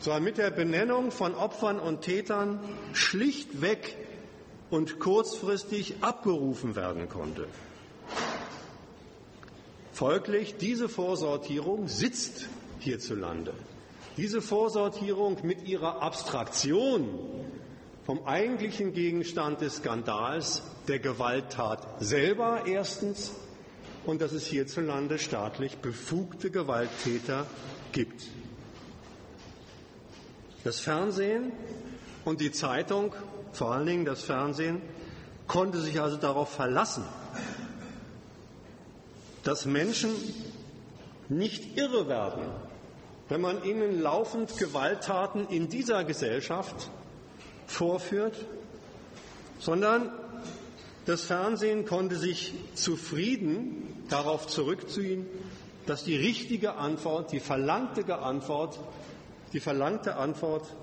sondern 0.00 0.24
mit 0.24 0.38
der 0.38 0.50
Benennung 0.50 1.10
von 1.10 1.34
Opfern 1.34 1.78
und 1.78 2.02
Tätern 2.02 2.60
schlichtweg 2.94 3.96
und 4.70 4.98
kurzfristig 4.98 5.96
abgerufen 6.00 6.76
werden 6.76 7.08
konnte. 7.08 7.46
Folglich, 9.92 10.56
diese 10.56 10.88
Vorsortierung 10.88 11.88
sitzt 11.88 12.48
hierzulande. 12.78 13.52
Diese 14.16 14.40
Vorsortierung 14.42 15.38
mit 15.42 15.66
ihrer 15.66 16.02
Abstraktion 16.02 17.08
vom 18.04 18.24
eigentlichen 18.24 18.92
Gegenstand 18.92 19.60
des 19.60 19.76
Skandals, 19.76 20.62
der 20.86 20.98
Gewalttat 20.98 21.86
selber 22.00 22.62
erstens 22.66 23.32
und 24.06 24.22
dass 24.22 24.32
es 24.32 24.46
hierzulande 24.46 25.18
staatlich 25.18 25.78
befugte 25.78 26.50
Gewalttäter 26.50 27.46
gibt. 27.92 28.28
Das 30.64 30.80
Fernsehen 30.80 31.52
und 32.24 32.40
die 32.40 32.52
Zeitung, 32.52 33.14
vor 33.52 33.72
allen 33.72 33.86
Dingen 33.86 34.04
das 34.04 34.22
Fernsehen, 34.22 34.80
konnte 35.46 35.80
sich 35.80 36.00
also 36.00 36.16
darauf 36.16 36.50
verlassen, 36.50 37.04
dass 39.42 39.64
Menschen 39.64 40.10
nicht 41.28 41.76
irre 41.76 42.08
werden, 42.08 42.42
wenn 43.28 43.40
man 43.40 43.62
ihnen 43.64 44.00
laufend 44.00 44.56
Gewalttaten 44.58 45.48
in 45.48 45.68
dieser 45.68 46.04
Gesellschaft 46.04 46.90
vorführt, 47.66 48.36
sondern 49.58 50.10
das 51.06 51.24
Fernsehen 51.24 51.86
konnte 51.86 52.16
sich 52.16 52.54
zufrieden 52.74 54.04
darauf 54.08 54.46
zurückziehen, 54.46 55.26
dass 55.86 56.04
die 56.04 56.16
richtige 56.16 56.74
Antwort, 56.74 57.32
die 57.32 57.40
verlangte 57.40 58.18
Antwort, 58.18 58.78
die 59.54 59.60
verlangte 59.60 60.16
Antwort, 60.16 60.74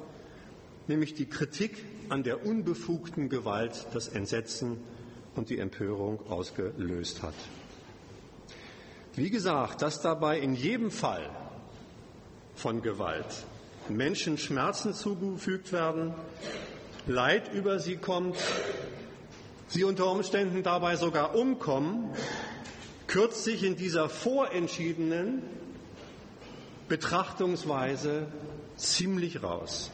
nämlich 0.87 1.13
die 1.13 1.27
Kritik 1.27 1.85
an 2.09 2.23
der 2.23 2.45
unbefugten 2.45 3.29
Gewalt, 3.29 3.87
das 3.93 4.07
Entsetzen 4.07 4.77
und 5.35 5.49
die 5.49 5.59
Empörung 5.59 6.19
ausgelöst 6.29 7.21
hat. 7.21 7.35
Wie 9.15 9.29
gesagt, 9.29 9.81
dass 9.81 10.01
dabei 10.01 10.39
in 10.39 10.55
jedem 10.55 10.91
Fall 10.91 11.29
von 12.55 12.81
Gewalt 12.81 13.45
Menschen 13.87 14.37
Schmerzen 14.37 14.93
zugefügt 14.93 15.71
werden, 15.71 16.13
Leid 17.07 17.53
über 17.53 17.77
sie 17.77 17.97
kommt, 17.97 18.35
sie 19.67 19.83
unter 19.83 20.09
Umständen 20.09 20.63
dabei 20.63 20.95
sogar 20.95 21.35
umkommen, 21.35 22.09
kürzt 23.05 23.43
sich 23.43 23.63
in 23.63 23.75
dieser 23.75 24.09
vorentschiedenen 24.09 25.43
Betrachtungsweise 26.89 28.25
ziemlich 28.75 29.43
raus. 29.43 29.91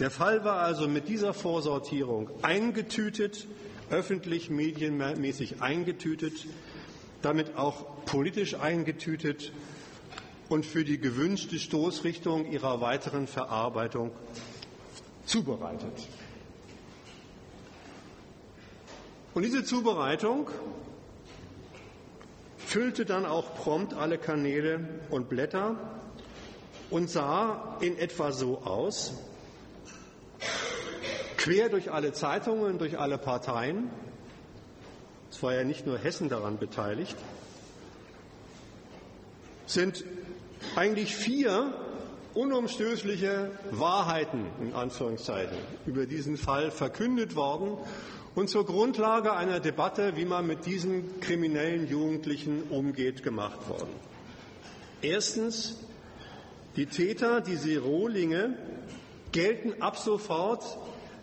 Der 0.00 0.10
Fall 0.10 0.44
war 0.44 0.60
also 0.60 0.88
mit 0.88 1.08
dieser 1.08 1.32
Vorsortierung 1.34 2.28
eingetütet, 2.42 3.46
öffentlich 3.90 4.50
medienmäßig 4.50 5.62
eingetütet, 5.62 6.46
damit 7.22 7.56
auch 7.56 8.04
politisch 8.04 8.54
eingetütet 8.54 9.52
und 10.48 10.66
für 10.66 10.84
die 10.84 10.98
gewünschte 10.98 11.58
Stoßrichtung 11.58 12.50
ihrer 12.50 12.80
weiteren 12.80 13.28
Verarbeitung 13.28 14.10
zubereitet. 15.26 16.08
Und 19.32 19.42
diese 19.42 19.64
Zubereitung 19.64 20.50
füllte 22.58 23.04
dann 23.04 23.26
auch 23.26 23.54
prompt 23.54 23.94
alle 23.94 24.18
Kanäle 24.18 24.80
und 25.10 25.28
Blätter 25.28 25.76
und 26.90 27.08
sah 27.08 27.78
in 27.80 27.96
etwa 27.96 28.32
so 28.32 28.58
aus, 28.58 29.14
quer 31.36 31.68
durch 31.68 31.92
alle 31.92 32.12
Zeitungen, 32.12 32.78
durch 32.78 32.98
alle 32.98 33.18
Parteien. 33.18 33.90
Es 35.30 35.42
war 35.42 35.54
ja 35.54 35.64
nicht 35.64 35.86
nur 35.86 35.98
Hessen 35.98 36.28
daran 36.28 36.58
beteiligt, 36.58 37.16
sind 39.66 40.04
eigentlich 40.76 41.14
vier 41.16 41.74
unumstößliche 42.34 43.50
Wahrheiten 43.70 44.46
in 44.60 44.74
Anführungszeichen 44.74 45.56
über 45.86 46.06
diesen 46.06 46.36
Fall 46.36 46.70
verkündet 46.70 47.36
worden 47.36 47.78
und 48.34 48.50
zur 48.50 48.66
Grundlage 48.66 49.34
einer 49.34 49.60
Debatte, 49.60 50.16
wie 50.16 50.24
man 50.24 50.46
mit 50.46 50.66
diesen 50.66 51.20
kriminellen 51.20 51.88
Jugendlichen 51.88 52.64
umgeht, 52.70 53.22
gemacht 53.22 53.68
worden. 53.68 53.94
Erstens, 55.02 55.78
die 56.76 56.86
Täter, 56.86 57.40
diese 57.40 57.78
Rohlinge, 57.78 58.56
gelten 59.34 59.82
ab 59.82 59.98
sofort, 59.98 60.62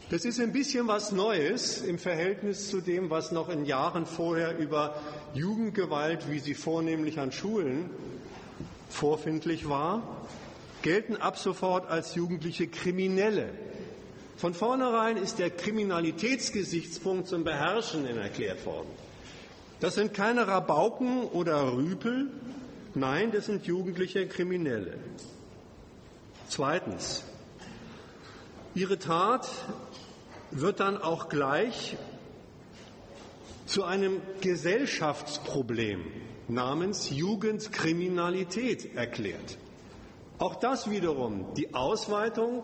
das 0.09 0.25
ist 0.25 0.41
ein 0.41 0.51
bisschen 0.51 0.89
was 0.89 1.13
Neues 1.13 1.81
im 1.81 1.97
Verhältnis 1.97 2.67
zu 2.69 2.81
dem, 2.81 3.09
was 3.09 3.31
noch 3.31 3.47
in 3.47 3.63
Jahren 3.63 4.05
vorher 4.05 4.57
über 4.57 4.95
Jugendgewalt, 5.33 6.29
wie 6.29 6.39
sie 6.39 6.53
vornehmlich 6.53 7.19
an 7.19 7.31
Schulen 7.31 7.89
vorfindlich 8.89 9.69
war, 9.69 10.03
gelten 10.81 11.15
ab 11.15 11.37
sofort 11.37 11.89
als 11.89 12.13
jugendliche 12.15 12.67
Kriminelle. 12.67 13.49
Von 14.35 14.53
vornherein 14.53 15.15
ist 15.15 15.39
der 15.39 15.49
Kriminalitätsgesichtspunkt 15.49 17.29
zum 17.29 17.45
Beherrschenden 17.45 18.17
erklärt 18.17 18.65
worden. 18.65 18.89
Das 19.79 19.95
sind 19.95 20.13
keine 20.13 20.47
Rabauken 20.47 21.23
oder 21.23 21.77
Rüpel, 21.77 22.27
nein, 22.93 23.31
das 23.31 23.45
sind 23.45 23.65
jugendliche 23.65 24.27
Kriminelle. 24.27 24.97
Zweitens, 26.49 27.23
ihre 28.75 28.97
Tat 28.97 29.49
wird 30.51 30.79
dann 30.79 30.97
auch 30.97 31.29
gleich 31.29 31.97
zu 33.65 33.83
einem 33.83 34.21
Gesellschaftsproblem 34.41 36.03
namens 36.47 37.09
Jugendkriminalität 37.09 38.95
erklärt. 38.95 39.57
Auch 40.37 40.55
das 40.55 40.89
wiederum 40.89 41.53
die 41.55 41.73
Ausweitung 41.73 42.63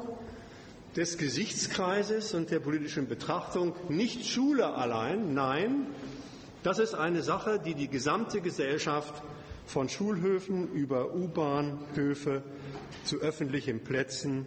des 0.96 1.17
Gesichtskreises 1.17 2.34
und 2.34 2.52
der 2.52 2.60
politischen 2.60 3.08
Betrachtung 3.08 3.76
nicht 3.88 4.26
Schule 4.26 4.74
allein, 4.74 5.34
nein, 5.34 5.88
das 6.63 6.80
ist 6.80 6.96
eine 6.96 7.22
Sache, 7.22 7.60
die 7.60 7.76
die 7.76 7.88
gesamte 7.88 8.41
Gesellschaft 8.41 9.22
von 9.65 9.89
Schulhöfen 9.89 10.72
über 10.74 11.13
U-Bahnhöfe 11.13 12.41
zu 13.04 13.17
öffentlichen 13.17 13.84
Plätzen 13.84 14.46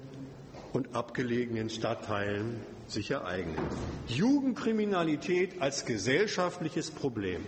und 0.73 0.95
abgelegenen 0.95 1.71
Stadtteilen 1.71 2.61
sich 2.87 3.11
ereignet. 3.11 3.59
Jugendkriminalität 4.07 5.61
als 5.61 5.85
gesellschaftliches 5.85 6.91
Problem. 6.91 7.45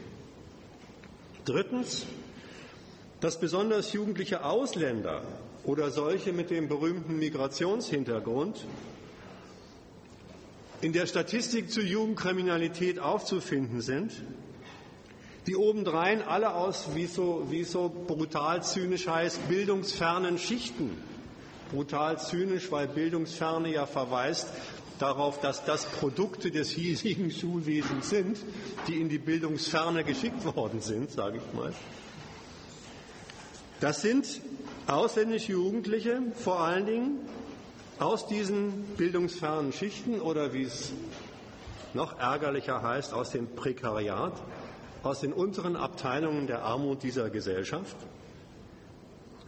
Drittens, 1.45 2.07
dass 3.21 3.39
besonders 3.41 3.93
jugendliche 3.93 4.45
Ausländer 4.45 5.23
oder 5.65 5.91
solche 5.91 6.33
mit 6.33 6.51
dem 6.51 6.69
berühmten 6.69 7.19
Migrationshintergrund 7.19 8.67
in 10.81 10.93
der 10.93 11.07
Statistik 11.07 11.71
zur 11.71 11.85
Jugendkriminalität 11.85 12.99
aufzufinden 12.99 13.81
sind, 13.81 14.13
die 15.47 15.57
obendrein 15.57 16.23
alle 16.23 16.55
aus, 16.55 16.95
wie 16.95 17.07
so, 17.07 17.47
wie 17.51 17.65
so 17.65 17.89
brutal 17.89 18.63
zynisch 18.63 19.07
heißt, 19.09 19.49
bildungsfernen 19.49 20.39
Schichten. 20.39 20.91
Brutal 21.73 22.19
zynisch, 22.19 22.71
weil 22.71 22.87
Bildungsferne 22.87 23.73
ja 23.73 23.87
verweist 23.87 24.49
darauf, 24.99 25.41
dass 25.41 25.65
das 25.65 25.87
Produkte 25.87 26.51
des 26.51 26.71
hiesigen 26.71 27.31
Schulwesens 27.31 28.11
sind, 28.11 28.39
die 28.87 29.01
in 29.01 29.09
die 29.09 29.19
Bildungsferne 29.19 30.05
geschickt 30.05 30.45
worden 30.57 30.81
sind, 30.81 31.11
sage 31.11 31.39
ich 31.39 31.55
mal. 31.55 31.73
Das 33.81 34.01
sind 34.01 34.41
ausländische 34.87 35.53
Jugendliche, 35.53 36.23
vor 36.37 36.61
allen 36.61 36.87
Dingen 36.87 37.19
aus 37.99 38.27
diesen 38.27 38.85
bildungsfernen 38.97 39.73
Schichten 39.73 40.21
oder 40.21 40.53
wie 40.53 40.63
es 40.63 40.93
noch 41.95 42.19
ärgerlicher 42.19 42.83
heißt, 42.83 43.13
aus 43.13 43.31
dem 43.31 43.49
Prekariat, 43.49 44.33
aus 45.03 45.21
den 45.21 45.33
unteren 45.33 45.77
Abteilungen 45.77 46.47
der 46.47 46.63
Armut 46.63 47.03
dieser 47.03 47.29
Gesellschaft. 47.29 47.97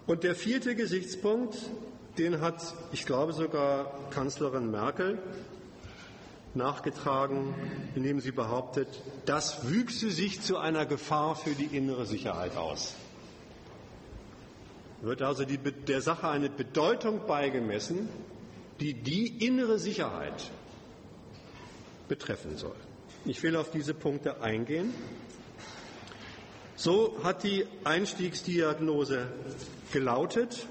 Und 0.06 0.24
der 0.24 0.34
vierte 0.34 0.74
Gesichtspunkt, 0.74 1.56
den 2.18 2.40
hat, 2.40 2.74
ich 2.92 3.06
glaube 3.06 3.32
sogar 3.32 3.92
Kanzlerin 4.10 4.70
Merkel 4.70 5.18
nachgetragen, 6.54 7.54
indem 7.94 8.20
sie 8.20 8.30
behauptet, 8.30 8.88
das 9.26 9.68
wüchse 9.68 10.10
sich 10.10 10.40
zu 10.40 10.56
einer 10.56 10.86
Gefahr 10.86 11.34
für 11.34 11.50
die 11.50 11.76
innere 11.76 12.06
Sicherheit 12.06 12.56
aus 12.56 12.94
wird 15.04 15.22
also 15.22 15.44
die, 15.44 15.58
der 15.58 16.00
Sache 16.00 16.28
eine 16.28 16.48
Bedeutung 16.48 17.26
beigemessen, 17.26 18.08
die 18.80 18.94
die 18.94 19.44
innere 19.44 19.78
Sicherheit 19.78 20.50
betreffen 22.08 22.56
soll. 22.56 22.76
Ich 23.24 23.42
will 23.42 23.56
auf 23.56 23.70
diese 23.70 23.94
Punkte 23.94 24.42
eingehen. 24.42 24.92
So 26.76 27.16
hat 27.22 27.44
die 27.44 27.66
Einstiegsdiagnose 27.84 29.28
gelautet. 29.92 30.66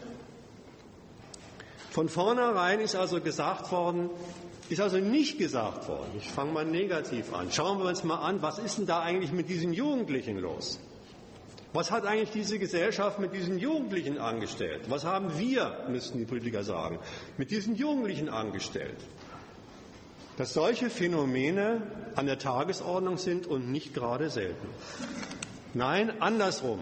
Von 1.93 2.09
vornherein 2.09 2.79
ist 2.79 2.95
also 2.95 3.21
gesagt 3.21 3.71
worden, 3.71 4.09
ist 4.67 4.81
also 4.81 4.97
nicht 4.97 5.37
gesagt 5.37 5.87
worden, 5.87 6.09
ich 6.17 6.27
fange 6.27 6.51
mal 6.51 6.65
negativ 6.65 7.31
an, 7.35 7.51
schauen 7.51 7.77
wir 7.77 7.85
uns 7.85 8.03
mal 8.03 8.15
an, 8.15 8.41
was 8.41 8.57
ist 8.57 8.79
denn 8.79 8.87
da 8.87 9.01
eigentlich 9.01 9.31
mit 9.31 9.47
diesen 9.47 9.73
Jugendlichen 9.73 10.39
los? 10.39 10.79
Was 11.71 11.91
hat 11.91 12.07
eigentlich 12.07 12.31
diese 12.31 12.57
Gesellschaft 12.57 13.19
mit 13.19 13.35
diesen 13.35 13.59
Jugendlichen 13.59 14.17
angestellt? 14.17 14.89
Was 14.89 15.05
haben 15.05 15.37
wir, 15.37 15.85
müssten 15.87 16.17
die 16.17 16.25
Politiker 16.25 16.63
sagen, 16.63 16.97
mit 17.37 17.51
diesen 17.51 17.75
Jugendlichen 17.75 18.27
angestellt? 18.27 18.97
Dass 20.37 20.51
solche 20.55 20.89
Phänomene 20.89 21.83
an 22.15 22.25
der 22.25 22.39
Tagesordnung 22.39 23.19
sind 23.19 23.45
und 23.45 23.71
nicht 23.71 23.93
gerade 23.93 24.31
selten. 24.31 24.67
Nein, 25.75 26.11
andersrum 26.21 26.79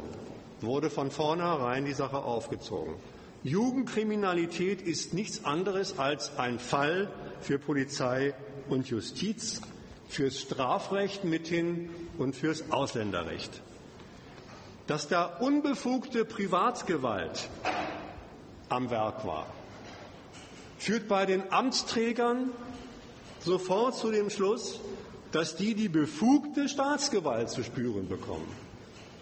wurde 0.62 0.90
von 0.90 1.12
vornherein 1.12 1.84
die 1.84 1.92
Sache 1.92 2.20
aufgezogen. 2.20 2.96
Jugendkriminalität 3.44 4.82
ist 4.82 5.14
nichts 5.14 5.46
anderes 5.46 5.98
als 5.98 6.38
ein 6.38 6.60
Fall 6.60 7.10
für 7.42 7.58
Polizei 7.58 8.34
und 8.70 8.88
Justiz, 8.88 9.62
fürs 10.08 10.40
Strafrecht 10.40 11.24
mithin 11.24 11.90
und 12.18 12.36
fürs 12.36 12.70
Ausländerrecht 12.72 13.62
dass 14.92 15.08
da 15.08 15.24
unbefugte 15.24 16.26
Privatgewalt 16.26 17.50
am 18.68 18.90
Werk 18.90 19.26
war, 19.26 19.48
führt 20.78 21.08
bei 21.08 21.26
den 21.26 21.50
Amtsträgern 21.50 22.50
sofort 23.40 23.96
zu 23.96 24.12
dem 24.12 24.30
Schluss, 24.30 24.82
dass 25.32 25.56
die 25.56 25.76
die 25.76 25.88
befugte 25.88 26.68
Staatsgewalt 26.68 27.50
zu 27.50 27.64
spüren 27.64 28.10
bekommen. 28.10 28.48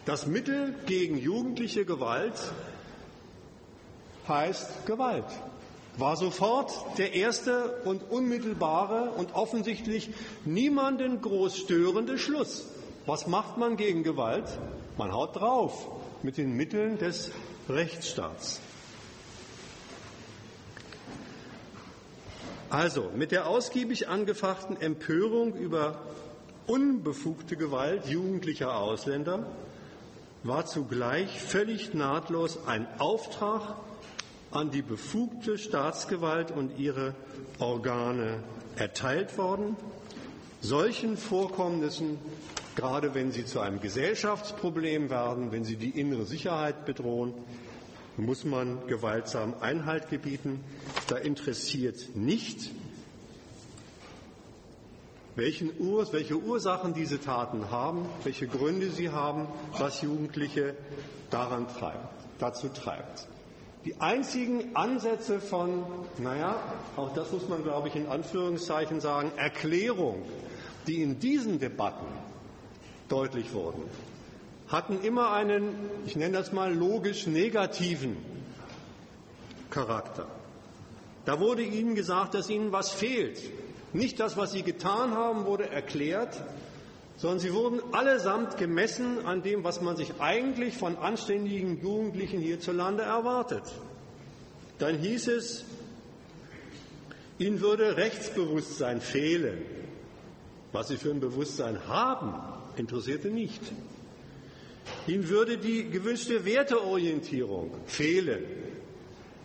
Das 0.05 0.25
Mittel 0.25 0.73
gegen 0.87 1.19
jugendliche 1.19 1.85
Gewalt 1.85 2.33
heißt 4.29 4.85
Gewalt. 4.85 5.25
War 5.97 6.15
sofort 6.15 6.71
der 6.97 7.13
erste 7.13 7.81
und 7.83 8.03
unmittelbare 8.09 9.11
und 9.17 9.35
offensichtlich 9.35 10.11
niemanden 10.45 11.21
groß 11.21 11.57
störende 11.57 12.17
Schluss. 12.17 12.67
Was 13.05 13.27
macht 13.27 13.57
man 13.57 13.75
gegen 13.75 14.03
Gewalt? 14.03 14.45
Man 14.97 15.11
haut 15.11 15.35
drauf 15.35 15.87
mit 16.23 16.37
den 16.37 16.55
Mitteln 16.55 16.97
des 16.97 17.31
Rechtsstaats. 17.67 18.61
Also, 22.69 23.09
mit 23.15 23.31
der 23.31 23.47
ausgiebig 23.47 24.07
angefachten 24.07 24.79
Empörung 24.79 25.55
über 25.55 26.03
unbefugte 26.67 27.57
Gewalt 27.57 28.05
jugendlicher 28.05 28.77
Ausländer 28.77 29.47
war 30.43 30.65
zugleich 30.67 31.41
völlig 31.41 31.95
nahtlos 31.95 32.59
ein 32.67 32.87
Auftrag 32.99 33.75
an 34.51 34.71
die 34.71 34.81
befugte 34.81 35.57
Staatsgewalt 35.57 36.51
und 36.51 36.79
ihre 36.79 37.13
Organe 37.59 38.43
erteilt 38.75 39.37
worden, 39.37 39.75
solchen 40.61 41.17
Vorkommnissen 41.17 42.17
gerade 42.79 43.13
wenn 43.13 43.33
sie 43.33 43.45
zu 43.45 43.59
einem 43.59 43.81
Gesellschaftsproblem 43.81 45.09
werden, 45.09 45.51
wenn 45.51 45.65
sie 45.65 45.75
die 45.75 45.99
innere 45.99 46.25
Sicherheit 46.25 46.85
bedrohen, 46.85 47.33
muss 48.15 48.45
man 48.45 48.87
gewaltsam 48.87 49.53
Einhalt 49.59 50.09
gebieten. 50.09 50.63
Da 51.07 51.17
interessiert 51.17 52.15
nicht, 52.15 52.71
welche 55.35 56.37
Ursachen 56.37 56.93
diese 56.93 57.19
Taten 57.19 57.69
haben, 57.69 58.05
welche 58.23 58.47
Gründe 58.47 58.91
sie 58.91 59.09
haben, 59.09 59.47
was 59.77 60.01
Jugendliche 60.01 60.73
daran 61.29 61.67
treibt, 61.67 62.13
dazu 62.39 62.69
treibt. 62.69 63.27
Die 63.85 63.99
einzigen 64.01 64.75
Ansätze 64.75 65.39
von, 65.39 65.85
naja, 66.17 66.57
auch 66.97 67.13
das 67.13 67.31
muss 67.31 67.47
man, 67.47 67.63
glaube 67.63 67.87
ich, 67.87 67.95
in 67.95 68.07
Anführungszeichen 68.07 68.99
sagen, 68.99 69.31
Erklärung, 69.37 70.23
die 70.85 71.01
in 71.01 71.19
diesen 71.19 71.59
Debatten 71.59 72.05
deutlich 73.07 73.53
wurden, 73.53 73.83
hatten 74.67 75.01
immer 75.01 75.31
einen, 75.31 75.73
ich 76.05 76.17
nenne 76.17 76.37
das 76.37 76.51
mal 76.51 76.73
logisch 76.73 77.25
negativen 77.25 78.17
Charakter. 79.69 80.27
Da 81.25 81.39
wurde 81.39 81.61
ihnen 81.61 81.95
gesagt, 81.95 82.33
dass 82.33 82.49
ihnen 82.49 82.71
was 82.73 82.91
fehlt. 82.91 83.39
Nicht 83.93 84.19
das, 84.19 84.35
was 84.35 84.51
sie 84.51 84.63
getan 84.63 85.15
haben, 85.15 85.45
wurde 85.45 85.69
erklärt, 85.69 86.43
sondern 87.19 87.39
sie 87.39 87.53
wurden 87.53 87.81
allesamt 87.93 88.57
gemessen 88.57 89.25
an 89.25 89.43
dem, 89.43 89.65
was 89.65 89.81
man 89.81 89.97
sich 89.97 90.13
eigentlich 90.19 90.77
von 90.77 90.95
anständigen 90.95 91.81
Jugendlichen 91.81 92.39
hierzulande 92.39 93.03
erwartet. 93.03 93.63
Dann 94.77 94.97
hieß 94.97 95.27
es, 95.27 95.65
ihnen 97.37 97.59
würde 97.59 97.97
Rechtsbewusstsein 97.97 99.01
fehlen. 99.01 99.61
Was 100.71 100.87
sie 100.87 100.95
für 100.95 101.09
ein 101.09 101.19
Bewusstsein 101.19 101.87
haben, 101.89 102.35
interessierte 102.77 103.29
nicht. 103.29 103.61
Ihnen 105.05 105.27
würde 105.27 105.57
die 105.57 105.89
gewünschte 105.89 106.45
Werteorientierung 106.45 107.71
fehlen. 107.85 108.45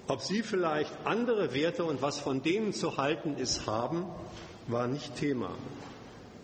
Ob 0.07 0.21
Sie 0.21 0.43
vielleicht 0.43 0.93
andere 1.05 1.55
Werte 1.55 1.85
und 1.85 2.03
was 2.03 2.19
von 2.19 2.43
denen 2.43 2.73
zu 2.73 2.99
halten 2.99 3.37
ist 3.37 3.67
haben, 3.67 4.05
war 4.69 4.87
nicht 4.87 5.17
Thema. 5.17 5.51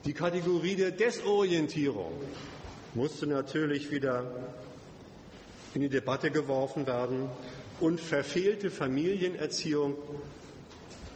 Die 0.05 0.15
Kategorie 0.15 0.77
der 0.77 0.93
Desorientierung 0.93 2.13
musste 2.95 3.27
natürlich 3.27 3.91
wieder 3.91 4.25
in 5.75 5.83
die 5.83 5.89
Debatte 5.89 6.31
geworfen 6.31 6.87
werden 6.87 7.29
und 7.81 8.01
verfehlte 8.01 8.71
Familienerziehung 8.71 9.97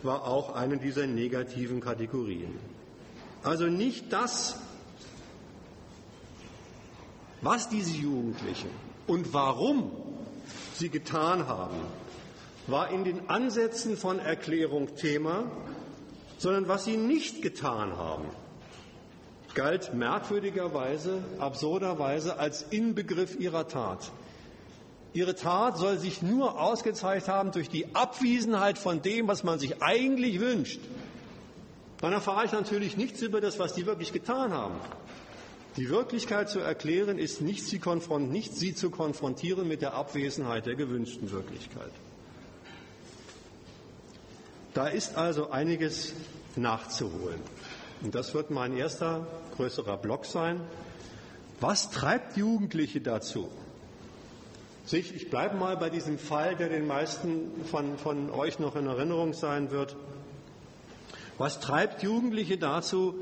war 0.02 0.26
auch 0.26 0.54
eine 0.54 0.76
dieser 0.76 1.06
negativen 1.06 1.80
Kategorien. 1.80 2.58
Also 3.42 3.66
nicht 3.66 4.12
das, 4.12 4.56
was 7.40 7.68
diese 7.68 7.96
Jugendlichen 7.96 8.70
und 9.06 9.32
warum 9.32 9.90
sie 10.74 10.90
getan 10.90 11.46
haben, 11.46 11.76
war 12.66 12.90
in 12.90 13.04
den 13.04 13.28
Ansätzen 13.28 13.96
von 13.96 14.18
Erklärung 14.18 14.94
Thema, 14.96 15.50
sondern 16.38 16.68
was 16.68 16.84
sie 16.84 16.96
nicht 16.96 17.42
getan 17.42 17.96
haben, 17.96 18.24
galt 19.54 19.94
merkwürdigerweise, 19.94 21.22
absurderweise 21.38 22.38
als 22.38 22.62
Inbegriff 22.70 23.38
ihrer 23.38 23.68
Tat. 23.68 24.10
Ihre 25.12 25.36
Tat 25.36 25.78
soll 25.78 25.98
sich 25.98 26.22
nur 26.22 26.60
ausgezeichnet 26.60 27.28
haben 27.28 27.52
durch 27.52 27.68
die 27.68 27.94
Abwesenheit 27.94 28.78
von 28.78 29.00
dem, 29.00 29.28
was 29.28 29.44
man 29.44 29.60
sich 29.60 29.80
eigentlich 29.80 30.40
wünscht. 30.40 30.80
Dann 32.00 32.12
erfahre 32.12 32.44
ich 32.44 32.52
natürlich 32.52 32.96
nichts 32.96 33.22
über 33.22 33.40
das, 33.40 33.58
was 33.58 33.74
die 33.74 33.86
wirklich 33.86 34.12
getan 34.12 34.52
haben. 34.52 34.74
Die 35.76 35.88
Wirklichkeit 35.88 36.48
zu 36.50 36.60
erklären 36.60 37.18
ist 37.18 37.40
nicht 37.40 37.64
sie, 37.64 37.80
nicht 38.18 38.54
sie 38.54 38.74
zu 38.74 38.90
konfrontieren 38.90 39.66
mit 39.66 39.82
der 39.82 39.94
Abwesenheit 39.94 40.66
der 40.66 40.74
gewünschten 40.74 41.30
Wirklichkeit. 41.30 41.90
Da 44.72 44.88
ist 44.88 45.16
also 45.16 45.50
einiges 45.50 46.12
nachzuholen. 46.56 47.40
Und 48.04 48.14
das 48.14 48.34
wird 48.34 48.50
mein 48.50 48.76
erster 48.76 49.26
größerer 49.56 49.96
Block 49.96 50.26
sein. 50.26 50.60
Was 51.58 51.90
treibt 51.90 52.36
Jugendliche 52.36 53.00
dazu? 53.00 53.48
Ich 54.92 55.30
bleibe 55.30 55.56
mal 55.56 55.78
bei 55.78 55.88
diesem 55.88 56.18
Fall, 56.18 56.54
der 56.54 56.68
den 56.68 56.86
meisten 56.86 57.64
von, 57.64 57.96
von 57.96 58.30
euch 58.30 58.58
noch 58.58 58.76
in 58.76 58.86
Erinnerung 58.86 59.32
sein 59.32 59.70
wird. 59.70 59.96
Was 61.38 61.58
treibt 61.58 62.02
Jugendliche 62.02 62.58
dazu, 62.58 63.14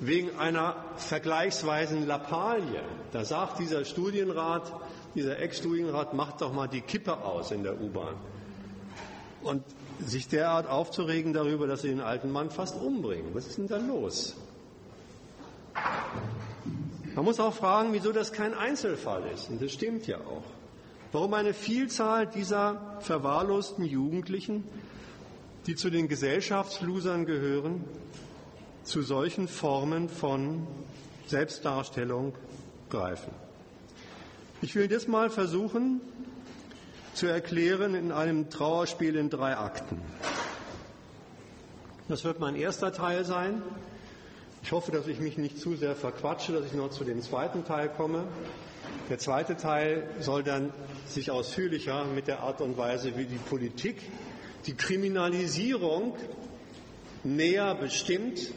wegen 0.00 0.38
einer 0.38 0.76
vergleichsweisen 0.96 2.06
Lappalie. 2.06 2.82
Da 3.12 3.24
sagt 3.24 3.58
dieser 3.58 3.84
Studienrat, 3.84 4.72
dieser 5.14 5.40
Ex-Studienrat, 5.40 6.14
macht 6.14 6.40
doch 6.40 6.52
mal 6.52 6.68
die 6.68 6.82
Kippe 6.82 7.18
aus 7.18 7.50
in 7.50 7.64
der 7.64 7.80
U-Bahn. 7.80 8.14
Und 9.42 9.64
sich 10.00 10.28
derart 10.28 10.68
aufzuregen 10.68 11.32
darüber, 11.32 11.66
dass 11.66 11.82
sie 11.82 11.88
den 11.88 12.00
alten 12.00 12.30
Mann 12.30 12.50
fast 12.50 12.76
umbringen. 12.80 13.34
Was 13.34 13.46
ist 13.46 13.58
denn 13.58 13.68
da 13.68 13.78
los? 13.78 14.36
Man 17.14 17.24
muss 17.24 17.40
auch 17.40 17.54
fragen, 17.54 17.92
wieso 17.92 18.12
das 18.12 18.32
kein 18.32 18.54
Einzelfall 18.54 19.22
ist. 19.34 19.50
Und 19.50 19.60
das 19.60 19.72
stimmt 19.72 20.06
ja 20.06 20.18
auch. 20.18 20.44
Warum 21.10 21.34
eine 21.34 21.54
Vielzahl 21.54 22.26
dieser 22.26 22.98
verwahrlosten 23.00 23.84
Jugendlichen, 23.84 24.64
die 25.66 25.74
zu 25.74 25.90
den 25.90 26.08
Gesellschaftslosern 26.08 27.26
gehören, 27.26 27.84
zu 28.84 29.02
solchen 29.02 29.48
Formen 29.48 30.08
von 30.08 30.66
Selbstdarstellung 31.26 32.34
greifen. 32.88 33.32
Ich 34.62 34.74
will 34.74 34.88
das 34.88 35.06
mal 35.06 35.30
versuchen 35.30 36.00
zu 37.18 37.26
erklären 37.26 37.96
in 37.96 38.12
einem 38.12 38.48
Trauerspiel 38.48 39.16
in 39.16 39.28
drei 39.28 39.56
Akten. 39.56 40.00
Das 42.08 42.22
wird 42.24 42.38
mein 42.38 42.54
erster 42.54 42.92
Teil 42.92 43.24
sein. 43.24 43.60
Ich 44.62 44.70
hoffe, 44.70 44.92
dass 44.92 45.08
ich 45.08 45.18
mich 45.18 45.36
nicht 45.36 45.58
zu 45.58 45.74
sehr 45.74 45.96
verquatsche, 45.96 46.52
dass 46.52 46.66
ich 46.66 46.74
noch 46.74 46.90
zu 46.90 47.02
dem 47.02 47.20
zweiten 47.20 47.64
Teil 47.64 47.88
komme. 47.88 48.24
Der 49.10 49.18
zweite 49.18 49.56
Teil 49.56 50.08
soll 50.20 50.44
dann 50.44 50.72
sich 51.06 51.32
ausführlicher 51.32 52.04
mit 52.04 52.28
der 52.28 52.40
Art 52.44 52.60
und 52.60 52.78
Weise, 52.78 53.16
wie 53.16 53.24
die 53.24 53.36
Politik 53.36 53.96
die 54.66 54.74
Kriminalisierung 54.74 56.14
näher 57.24 57.74
bestimmt 57.74 58.52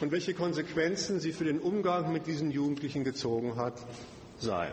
und 0.00 0.10
welche 0.10 0.34
Konsequenzen 0.34 1.20
sie 1.20 1.32
für 1.32 1.44
den 1.44 1.60
Umgang 1.60 2.12
mit 2.12 2.26
diesen 2.26 2.50
Jugendlichen 2.50 3.04
gezogen 3.04 3.54
hat, 3.54 3.74
sein. 4.40 4.72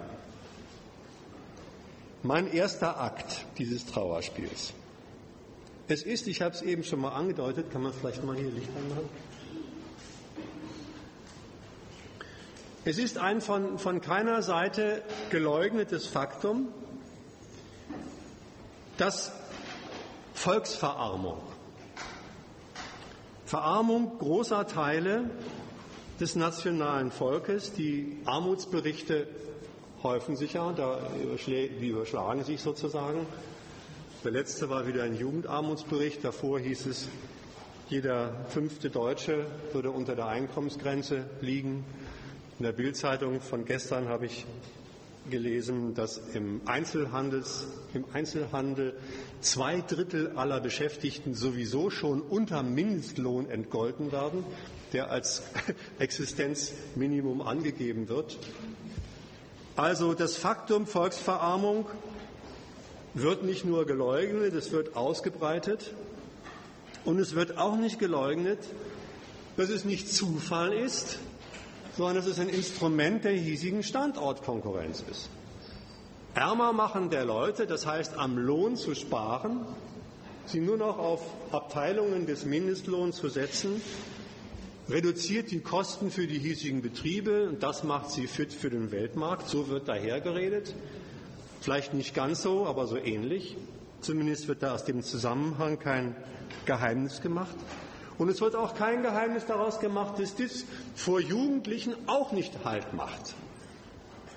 Mein 2.24 2.52
erster 2.52 3.00
Akt 3.00 3.46
dieses 3.58 3.86
Trauerspiels. 3.86 4.74
Es 5.88 6.04
ist, 6.04 6.28
ich 6.28 6.42
habe 6.42 6.56
es 6.56 6.62
eben 6.62 6.84
schon 6.84 7.02
mal 7.02 7.10
angedeutet, 7.10 7.72
kann 7.72 7.82
man 7.82 7.94
vielleicht 7.94 8.24
mal 8.24 8.36
hier 8.36 8.50
Licht 8.50 8.70
anmachen? 8.76 9.10
Es 12.84 12.98
ist 12.98 13.18
ein 13.18 13.42
von, 13.42 13.78
von 13.78 14.02
keiner 14.02 14.42
Seite 14.42 15.04
geleugnetes 15.30 16.08
Faktum, 16.08 16.70
dass 18.98 19.32
Volksverarmung, 20.34 21.38
Verarmung 23.46 24.18
großer 24.18 24.66
Teile 24.66 25.30
des 26.20 26.36
nationalen 26.36 27.12
Volkes, 27.12 27.74
die 27.74 28.18
Armutsberichte 28.26 29.28
häufen 30.04 30.36
sich 30.36 30.54
ja, 30.54 30.72
da 30.72 31.00
die 31.48 31.88
überschlagen 31.88 32.44
sich 32.44 32.62
sozusagen. 32.62 33.26
Der 34.24 34.32
letzte 34.32 34.70
war 34.70 34.88
wieder 34.88 35.04
ein 35.04 35.16
Jugendarmutsbericht. 35.16 36.24
Davor 36.24 36.60
hieß 36.60 36.86
es, 36.88 37.08
jeder 37.90 38.46
fünfte 38.50 38.90
Deutsche 38.90 39.46
würde 39.74 39.92
unter 39.92 40.16
der 40.16 40.28
Einkommensgrenze 40.28 41.26
liegen. 41.42 41.84
In 42.60 42.66
der 42.66 42.72
Bildzeitung 42.72 43.42
von 43.42 43.66
gestern 43.66 44.08
habe 44.08 44.28
ich 44.28 44.46
gelesen, 45.30 45.94
dass 45.94 46.18
im, 46.34 46.62
Einzelhandels, 46.66 47.68
im 47.94 48.06
Einzelhandel 48.14 48.94
zwei 49.40 49.82
Drittel 49.82 50.32
aller 50.36 50.60
Beschäftigten 50.62 51.34
sowieso 51.34 51.90
schon 51.90 52.22
unter 52.22 52.64
Mindestlohn 52.64 53.50
entgolten 53.50 54.12
werden, 54.12 54.44
der 54.94 55.12
als 55.12 55.44
Existenzminimum 56.00 57.42
angegeben 57.42 58.10
wird. 58.10 58.38
Also 59.82 60.14
das 60.14 60.38
Faktum 60.38 60.86
Volksverarmung 60.86 61.88
wird 63.16 63.42
nicht 63.42 63.66
nur 63.66 63.88
geleugnet, 63.88 64.54
es 64.54 64.72
wird 64.72 64.96
ausgebreitet 64.96 65.96
und 67.04 67.18
es 67.18 67.34
wird 67.34 67.58
auch 67.58 67.76
nicht 67.78 67.98
geleugnet, 67.98 68.60
dass 69.58 69.70
es 69.70 69.84
nicht 69.84 70.14
Zufall 70.14 70.72
ist, 70.72 71.18
sondern 71.98 72.18
dass 72.18 72.28
es 72.28 72.38
ein 72.38 72.50
Instrument 72.50 73.24
der 73.24 73.32
hiesigen 73.32 73.82
Standortkonkurrenz 73.82 75.04
ist. 75.10 75.32
Ärmer 76.36 76.74
machen 76.74 77.10
der 77.10 77.26
Leute, 77.26 77.66
das 77.66 77.88
heißt 77.88 78.20
am 78.20 78.38
Lohn 78.38 78.76
zu 78.76 78.94
sparen, 78.94 79.66
sie 80.46 80.60
nur 80.60 80.78
noch 80.78 81.00
auf 81.00 81.22
Abteilungen 81.52 82.28
des 82.28 82.46
Mindestlohns 82.46 83.16
zu 83.16 83.30
setzen, 83.30 83.82
reduziert 84.90 85.52
die 85.52 85.60
Kosten 85.60 86.12
für 86.12 86.28
die 86.28 86.40
hiesigen 86.40 86.82
Betriebe 86.82 87.48
und 87.50 87.64
das 87.64 87.84
macht 87.84 88.12
sie 88.12 88.28
fit 88.28 88.54
für 88.54 88.70
den 88.70 88.92
Weltmarkt. 88.92 89.48
So 89.50 89.68
wird 89.68 89.88
dahergeredet. 89.88 90.74
Vielleicht 91.62 91.94
nicht 91.94 92.16
ganz 92.16 92.42
so, 92.42 92.66
aber 92.66 92.88
so 92.88 92.98
ähnlich. 92.98 93.56
Zumindest 94.02 94.48
wird 94.48 94.64
da 94.64 94.74
aus 94.74 94.84
dem 94.84 95.04
Zusammenhang 95.04 95.78
kein 95.78 96.16
Geheimnis 96.66 97.22
gemacht. 97.22 97.56
Und 98.18 98.30
es 98.30 98.42
wird 98.42 98.56
auch 98.56 98.76
kein 98.76 99.04
Geheimnis 99.04 99.46
daraus 99.46 99.80
gemacht, 99.80 100.20
dass 100.20 100.36
das 100.36 100.66
vor 100.96 101.20
Jugendlichen 101.20 101.96
auch 102.08 102.32
nicht 102.32 102.66
Halt 102.66 102.94
macht. 102.94 103.36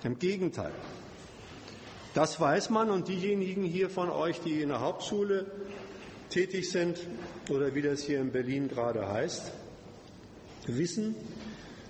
Im 0.04 0.18
Gegenteil. 0.18 0.72
Das 2.12 2.38
weiß 2.38 2.70
man 2.70 2.90
und 2.90 3.08
diejenigen 3.08 3.64
hier 3.64 3.90
von 3.90 4.08
euch, 4.10 4.40
die 4.40 4.60
in 4.60 4.68
der 4.68 4.80
Hauptschule 4.80 5.46
tätig 6.30 6.70
sind 6.70 6.98
oder 7.50 7.74
wie 7.74 7.82
das 7.82 8.02
hier 8.02 8.20
in 8.20 8.30
Berlin 8.30 8.68
gerade 8.68 9.08
heißt, 9.08 9.50
wissen, 10.66 11.14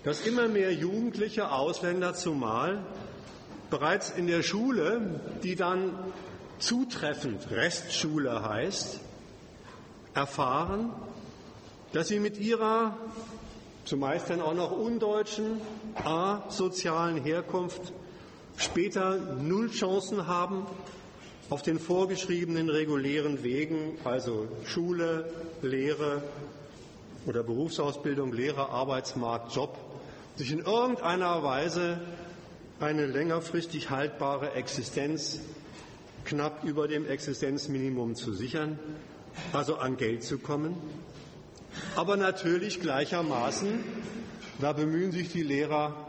dass 0.05 0.27
immer 0.27 0.49
mehr 0.49 0.73
Jugendliche, 0.73 1.51
Ausländer 1.51 2.15
zumal, 2.15 2.85
bereits 3.71 4.11
in 4.11 4.27
der 4.27 4.43
Schule, 4.43 5.21
die 5.43 5.57
dann 5.57 5.93
zutreffend 6.59 7.51
Restschule 7.51 8.49
heißt, 8.49 9.01
erfahren, 10.15 10.93
dass 11.93 12.09
sie 12.09 12.21
mit 12.21 12.39
ihrer 12.39 12.97
zumeist 13.85 14.31
dann 14.31 14.41
auch 14.41 14.55
noch 14.55 14.73
undeutschen, 14.73 15.61
asozialen 16.05 17.23
Herkunft 17.23 17.93
später 18.57 19.17
null 19.41 19.71
Chancen 19.71 20.27
haben, 20.27 20.67
auf 21.51 21.63
den 21.63 21.79
vorgeschriebenen 21.79 22.71
regulären 22.71 23.43
Wegen, 23.43 23.99
also 24.05 24.49
Schule, 24.65 25.31
Lehre 25.61 26.23
oder 27.27 27.43
Berufsausbildung, 27.43 28.33
Lehre, 28.33 28.69
Arbeitsmarkt, 28.71 29.55
Job, 29.55 29.77
sich 30.37 30.53
in 30.53 30.61
irgendeiner 30.61 31.43
Weise 31.43 32.01
eine 32.81 33.07
längerfristig 33.07 33.91
haltbare 33.91 34.53
Existenz 34.53 35.41
knapp 36.25 36.65
über 36.65 36.89
dem 36.89 37.07
Existenzminimum 37.07 38.15
zu 38.15 38.33
sichern, 38.33 38.79
also 39.53 39.77
an 39.77 39.97
Geld 39.97 40.23
zu 40.23 40.39
kommen. 40.39 40.77
Aber 41.97 42.17
natürlich 42.17 42.81
gleichermaßen, 42.81 43.85
da 44.61 44.73
bemühen 44.73 45.13
sich 45.13 45.31
die 45.31 45.43
Lehrer 45.43 46.04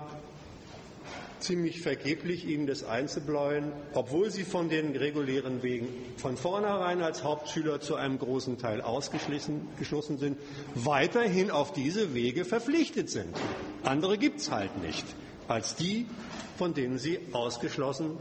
ziemlich 1.45 1.81
vergeblich, 1.81 2.45
ihnen 2.47 2.67
das 2.67 2.83
einzubläuen, 2.83 3.71
obwohl 3.93 4.31
sie 4.31 4.43
von 4.43 4.69
den 4.69 4.95
regulären 4.95 5.61
Wegen 5.63 5.87
von 6.17 6.37
vornherein 6.37 7.01
als 7.01 7.23
Hauptschüler 7.23 7.79
zu 7.79 7.95
einem 7.95 8.17
großen 8.19 8.57
Teil 8.57 8.81
ausgeschlossen 8.81 10.17
sind, 10.17 10.37
weiterhin 10.73 11.51
auf 11.51 11.73
diese 11.73 12.13
Wege 12.13 12.45
verpflichtet 12.45 13.09
sind. 13.09 13.35
Andere 13.83 14.17
gibt 14.17 14.39
es 14.39 14.51
halt 14.51 14.81
nicht 14.83 15.05
als 15.47 15.75
die, 15.75 16.07
von 16.57 16.73
denen 16.73 16.97
sie 16.97 17.19
ausgeschlossen 17.31 18.17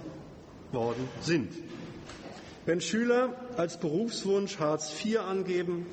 worden 0.73 1.09
sind. 1.21 1.53
Wenn 2.67 2.81
Schüler 2.81 3.35
als 3.57 3.79
Berufswunsch 3.79 4.59
Hartz 4.59 4.93
IV 5.05 5.21
angeben, 5.21 5.87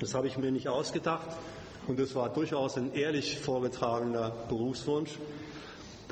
das 0.00 0.14
habe 0.14 0.26
ich 0.26 0.38
mir 0.38 0.50
nicht 0.50 0.68
ausgedacht 0.68 1.28
und 1.86 1.98
das 1.98 2.14
war 2.14 2.32
durchaus 2.32 2.76
ein 2.76 2.94
ehrlich 2.94 3.38
vorgetragener 3.38 4.32
Berufswunsch, 4.48 5.10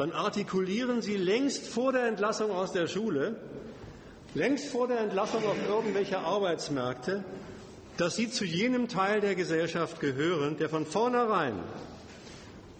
dann 0.00 0.12
artikulieren 0.12 1.02
sie 1.02 1.18
längst 1.18 1.68
vor 1.68 1.92
der 1.92 2.06
Entlassung 2.06 2.50
aus 2.52 2.72
der 2.72 2.86
Schule, 2.86 3.36
längst 4.32 4.68
vor 4.68 4.88
der 4.88 5.00
Entlassung 5.00 5.44
auf 5.44 5.58
irgendwelche 5.68 6.20
Arbeitsmärkte, 6.20 7.22
dass 7.98 8.16
sie 8.16 8.30
zu 8.30 8.46
jenem 8.46 8.88
Teil 8.88 9.20
der 9.20 9.34
Gesellschaft 9.34 10.00
gehören, 10.00 10.56
der 10.56 10.70
von 10.70 10.86
vornherein 10.86 11.52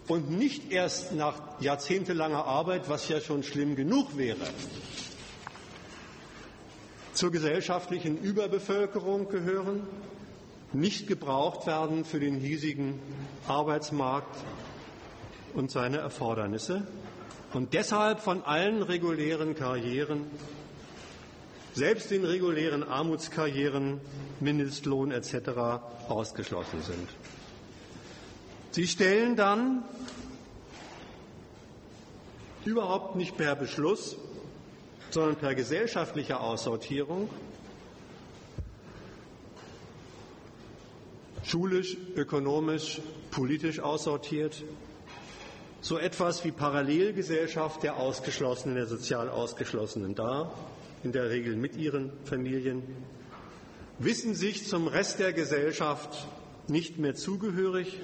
und 0.07 0.31
nicht 0.31 0.71
erst 0.71 1.13
nach 1.13 1.61
jahrzehntelanger 1.61 2.43
Arbeit, 2.45 2.89
was 2.89 3.07
ja 3.07 3.21
schon 3.21 3.43
schlimm 3.43 3.75
genug 3.75 4.17
wäre, 4.17 4.39
zur 7.13 7.29
gesellschaftlichen 7.29 8.17
Überbevölkerung 8.17 9.29
gehören, 9.29 9.87
nicht 10.73 11.05
gebraucht 11.05 11.67
werden 11.67 12.03
für 12.03 12.19
den 12.19 12.39
hiesigen 12.39 12.99
Arbeitsmarkt 13.47 14.43
und 15.53 15.69
seine 15.69 15.97
Erfordernisse 15.97 16.87
und 17.53 17.73
deshalb 17.73 18.19
von 18.19 18.43
allen 18.43 18.81
regulären 18.81 19.55
Karrieren, 19.55 20.25
selbst 21.73 22.11
den 22.11 22.25
regulären 22.25 22.83
Armutskarrieren, 22.83 23.99
Mindestlohn 24.39 25.11
etc. 25.11 25.81
ausgeschlossen 26.09 26.81
sind. 26.81 27.09
Sie 28.71 28.87
stellen 28.87 29.35
dann 29.35 29.83
überhaupt 32.65 33.15
nicht 33.15 33.37
per 33.37 33.55
Beschluss, 33.55 34.17
sondern 35.09 35.35
per 35.35 35.55
gesellschaftlicher 35.55 36.41
Aussortierung 36.41 37.29
schulisch, 41.43 41.97
ökonomisch, 42.15 43.01
politisch 43.29 43.79
aussortiert, 43.79 44.63
so 45.81 45.97
etwas 45.97 46.45
wie 46.45 46.51
Parallelgesellschaft 46.51 47.83
der 47.83 47.97
Ausgeschlossenen, 47.97 48.75
der 48.75 48.85
sozial 48.85 49.29
Ausgeschlossenen 49.29 50.13
dar, 50.13 50.53
in 51.03 51.11
der 51.11 51.29
Regel 51.29 51.55
mit 51.55 51.75
ihren 51.75 52.11
Familien, 52.23 52.83
wissen 53.97 54.35
sich 54.35 54.67
zum 54.67 54.87
Rest 54.87 55.19
der 55.19 55.33
Gesellschaft 55.33 56.27
nicht 56.67 56.99
mehr 56.99 57.15
zugehörig, 57.15 57.99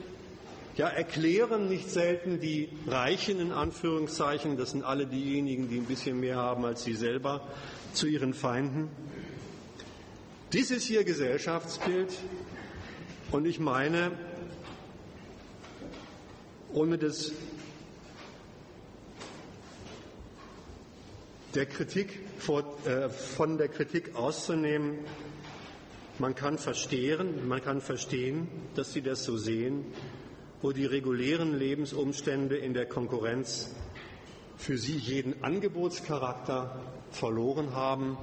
ja 0.75 0.87
erklären 0.87 1.69
nicht 1.69 1.89
selten 1.89 2.39
die 2.39 2.69
Reichen 2.87 3.39
in 3.39 3.51
Anführungszeichen, 3.51 4.57
das 4.57 4.71
sind 4.71 4.83
alle 4.83 5.05
diejenigen, 5.05 5.69
die 5.69 5.77
ein 5.77 5.85
bisschen 5.85 6.19
mehr 6.19 6.37
haben 6.37 6.65
als 6.65 6.83
sie 6.83 6.93
selber, 6.93 7.47
zu 7.93 8.07
ihren 8.07 8.33
Feinden. 8.33 8.89
Dieses 10.53 10.83
hier 10.83 11.03
Gesellschaftsbild 11.03 12.13
und 13.31 13.45
ich 13.45 13.59
meine, 13.59 14.11
ohne 16.73 16.97
das 16.97 17.31
der 21.55 21.65
Kritik 21.65 22.19
vor, 22.38 22.63
äh, 22.86 23.10
von 23.10 23.57
der 23.57 23.67
Kritik 23.67 24.15
auszunehmen, 24.15 24.99
man 26.19 26.33
kann 26.36 26.57
verstehen, 26.57 27.47
man 27.47 27.62
kann 27.62 27.81
verstehen, 27.81 28.47
dass 28.75 28.93
sie 28.93 29.01
das 29.01 29.23
so 29.23 29.38
sehen, 29.38 29.86
wo 30.62 30.71
die 30.71 30.86
regulären 30.86 31.57
Lebensumstände 31.57 32.57
in 32.57 32.73
der 32.73 32.88
Konkurrenz 32.88 33.75
für 34.57 34.77
sie 34.77 34.97
jeden 34.97 35.43
Angebotscharakter 35.43 36.81
verloren 37.12 37.75
haben, 37.75 38.17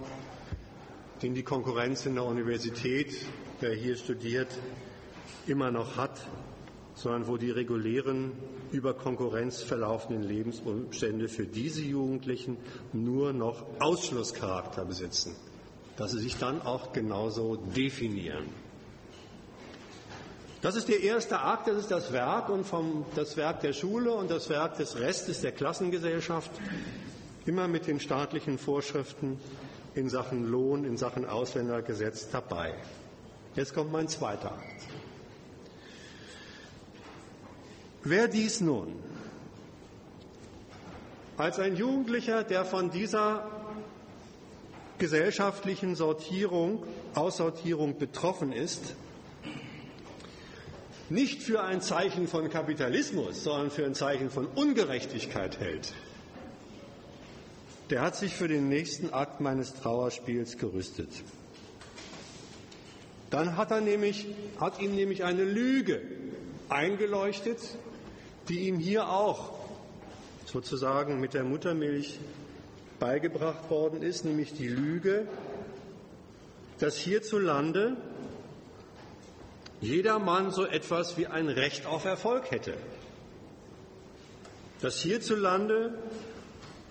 den 1.23 1.35
die 1.35 1.45
Konkurrenz 1.45 2.07
in 2.07 2.17
der 2.17 2.25
Universität, 2.25 3.15
wer 3.61 3.73
hier 3.73 3.97
studiert, 3.97 4.49
immer 5.47 5.71
noch 5.71 5.97
hat, 5.97 6.27
sondern 6.95 7.27
wo 7.27 7.37
die 7.37 7.51
regulären, 7.51 8.33
über 8.71 8.95
Konkurrenz 8.95 9.63
verlaufenden 9.63 10.23
Lebensumstände 10.23 11.29
für 11.29 11.47
diese 11.47 11.83
Jugendlichen 11.83 12.57
nur 12.93 13.33
noch 13.33 13.65
Ausschlusscharakter 13.81 14.85
besitzen, 14.85 15.35
dass 15.97 16.13
sie 16.13 16.21
sich 16.21 16.37
dann 16.39 16.63
auch 16.63 16.93
genauso 16.93 17.57
definieren. 17.57 18.47
Das 20.63 20.77
ist 20.77 20.89
der 20.89 21.03
erste 21.03 21.41
Akt, 21.41 21.69
das 21.69 21.77
ist 21.77 21.91
das 21.91 22.11
Werk 22.11 22.49
und 22.49 22.65
vom, 22.65 23.05
das 23.15 23.37
Werk 23.37 23.61
der 23.61 23.75
Schule 23.75 24.13
und 24.13 24.31
das 24.31 24.49
Werk 24.49 24.79
des 24.79 24.99
Restes 24.99 25.43
der 25.43 25.53
Klassengesellschaft, 25.53 26.51
immer 27.45 27.69
mit 27.69 27.87
den 27.87 28.01
staatlichen 28.01 28.57
Vorschriften 28.57 29.39
in 29.95 30.09
Sachen 30.09 30.51
Lohn, 30.51 30.85
in 30.85 30.97
Sachen 30.97 31.27
Ausländergesetz 31.27 32.31
dabei. 32.31 32.73
Jetzt 33.55 33.75
kommt 33.75 33.93
mein 33.93 34.09
zweiter 34.09 34.53
Akt. 34.53 34.94
Wer 38.05 38.29
dies 38.29 38.61
nun 38.61 38.95
als 41.37 41.59
ein 41.59 41.75
Jugendlicher, 41.77 42.45
der 42.45 42.65
von 42.65 42.91
dieser 42.91 43.51
gesellschaftlichen 44.99 45.97
Sortierung, 45.97 46.85
Aussortierung 47.15 47.99
betroffen 47.99 48.53
ist, 48.53 48.95
nicht 51.09 51.43
für 51.43 51.63
ein 51.63 51.81
Zeichen 51.81 52.29
von 52.29 52.51
Kapitalismus, 52.51 53.43
sondern 53.43 53.71
für 53.71 53.85
ein 53.85 53.95
Zeichen 53.95 54.31
von 54.31 54.47
Ungerechtigkeit 54.47 55.59
hält, 55.59 55.95
der 57.91 58.03
hat 58.03 58.17
sich 58.17 58.35
für 58.35 58.49
den 58.49 58.69
nächsten 58.69 59.13
Akt 59.13 59.41
meines 59.41 59.75
Trauerspiels 59.75 60.59
gerüstet. 60.59 61.11
Dann 63.31 63.57
hat, 63.57 63.71
er 63.71 63.81
nämlich, 63.81 64.27
hat 64.61 64.81
ihm 64.81 64.95
nämlich 64.95 65.25
eine 65.25 65.45
Lüge 65.45 66.01
eingeleuchtet, 66.69 67.59
die 68.49 68.69
ihm 68.69 68.79
hier 68.79 69.09
auch 69.09 69.59
sozusagen 70.47 71.21
mit 71.21 71.35
der 71.35 71.45
Muttermilch 71.45 72.19
beigebracht 72.99 73.71
worden 73.71 74.03
ist, 74.03 74.25
nämlich 74.25 74.55
die 74.55 74.69
Lüge, 74.69 75.27
dass 76.79 76.97
hierzulande 76.97 77.97
jeder 79.81 80.19
Mann 80.19 80.51
so 80.51 80.65
etwas 80.65 81.17
wie 81.19 81.27
ein 81.27 81.49
Recht 81.49 81.87
auf 81.87 82.05
Erfolg 82.05 82.51
hätte. 82.51 82.75
Dass 84.81 85.01
hierzulande, 85.01 85.99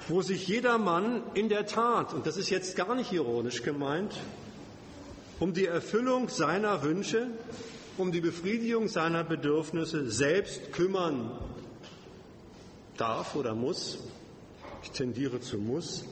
wo 0.07 0.21
sich 0.21 0.47
jeder 0.47 0.77
Mann 0.77 1.23
in 1.33 1.49
der 1.49 1.65
Tat, 1.65 2.13
und 2.13 2.25
das 2.27 2.37
ist 2.37 2.49
jetzt 2.49 2.75
gar 2.75 2.95
nicht 2.95 3.11
ironisch 3.11 3.63
gemeint, 3.63 4.15
um 5.39 5.53
die 5.53 5.65
Erfüllung 5.65 6.29
seiner 6.29 6.83
Wünsche, 6.83 7.27
um 7.97 8.11
die 8.11 8.21
Befriedigung 8.21 8.87
seiner 8.87 9.23
Bedürfnisse 9.23 10.09
selbst 10.09 10.71
kümmern 10.71 11.31
darf 12.97 13.35
oder 13.35 13.53
muss, 13.55 13.99
ich 14.83 14.91
tendiere 14.91 15.39
zu 15.39 15.57
muss, 15.57 16.05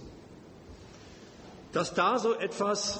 dass 1.72 1.94
da 1.94 2.20
so 2.20 2.34
etwas 2.34 3.00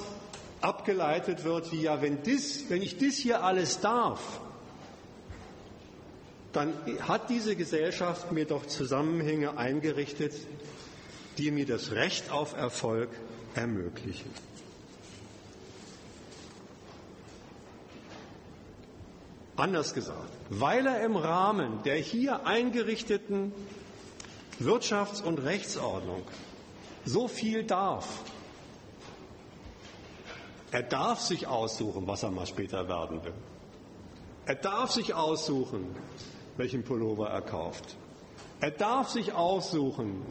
abgeleitet 0.62 1.44
wird, 1.44 1.72
wie 1.72 1.84
ja, 1.84 2.02
wenn, 2.02 2.24
dies, 2.24 2.70
wenn 2.70 2.82
ich 2.82 2.98
das 2.98 3.16
hier 3.16 3.44
alles 3.44 3.80
darf, 3.80 4.40
dann 6.54 6.74
hat 7.08 7.30
diese 7.30 7.56
Gesellschaft 7.56 8.32
mir 8.32 8.46
doch 8.46 8.66
Zusammenhänge 8.66 9.58
eingerichtet, 9.58 10.34
die 11.38 11.52
mir 11.52 11.66
das 11.66 11.92
Recht 11.92 12.30
auf 12.30 12.56
Erfolg 12.56 13.10
ermöglichen. 13.56 14.30
Anders 19.56 19.94
gesagt, 19.94 20.32
weil 20.50 20.86
er 20.88 21.04
im 21.04 21.16
Rahmen 21.16 21.84
der 21.84 21.96
hier 21.96 22.46
eingerichteten 22.46 23.54
Wirtschafts- 24.60 25.22
und 25.22 25.40
Rechtsordnung 25.40 26.24
so 27.06 27.28
viel 27.28 27.64
darf, 27.64 28.08
er 30.72 30.84
darf 30.84 31.20
sich 31.20 31.48
aussuchen, 31.48 32.08
was 32.08 32.24
er 32.24 32.32
mal 32.32 32.46
später 32.46 32.88
werden 32.88 33.24
will. 33.26 33.34
Er 34.46 34.56
darf 34.56 34.92
sich 34.92 35.14
aussuchen, 35.14 35.96
welchen 36.58 36.84
Pullover 36.84 37.30
er 37.30 37.42
kauft. 37.42 37.98
Er 38.62 38.72
darf 38.72 39.10
sich 39.10 39.34
aussuchen, 39.34 40.26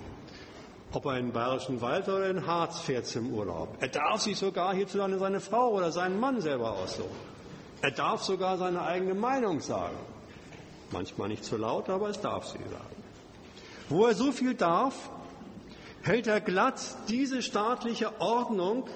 ob 0.92 1.04
er 1.04 1.18
in 1.18 1.26
den 1.26 1.32
Bayerischen 1.32 1.80
Wald 1.82 2.08
oder 2.08 2.30
in 2.30 2.46
Harz 2.46 2.80
fährt 2.80 3.06
zum 3.06 3.32
Urlaub. 3.32 3.76
Er 3.80 3.88
darf 3.88 4.22
sich 4.22 4.38
sogar 4.38 4.74
hierzulande 4.74 5.18
seine 5.18 5.40
Frau 5.40 5.70
oder 5.70 5.92
seinen 5.92 6.18
Mann 6.18 6.40
selber 6.40 6.72
aussuchen. 6.72 7.30
Er 7.82 7.90
darf 7.90 8.22
sogar 8.22 8.58
seine 8.58 8.82
eigene 8.82 9.14
Meinung 9.14 9.60
sagen. 9.60 9.96
Manchmal 10.90 11.28
nicht 11.28 11.44
zu 11.44 11.56
laut, 11.56 11.88
aber 11.88 12.10
es 12.10 12.20
darf 12.20 12.46
sie 12.46 12.58
sagen. 12.58 13.02
Wo 13.88 14.06
er 14.06 14.14
so 14.14 14.32
viel 14.32 14.54
darf, 14.54 15.10
hält 16.02 16.26
er 16.26 16.40
glatt 16.40 16.80
diese 17.08 17.42
staatliche 17.42 18.20
Ordnung 18.20 18.88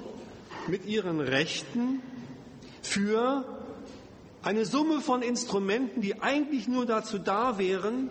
mit 0.66 0.87
ihren 0.87 1.20
Rechten 1.20 2.03
für 2.83 3.44
eine 4.42 4.66
Summe 4.66 5.01
von 5.01 5.23
Instrumenten, 5.23 6.01
die 6.01 6.20
eigentlich 6.20 6.68
nur 6.68 6.85
dazu 6.85 7.18
da 7.18 7.59
wären, 7.59 8.11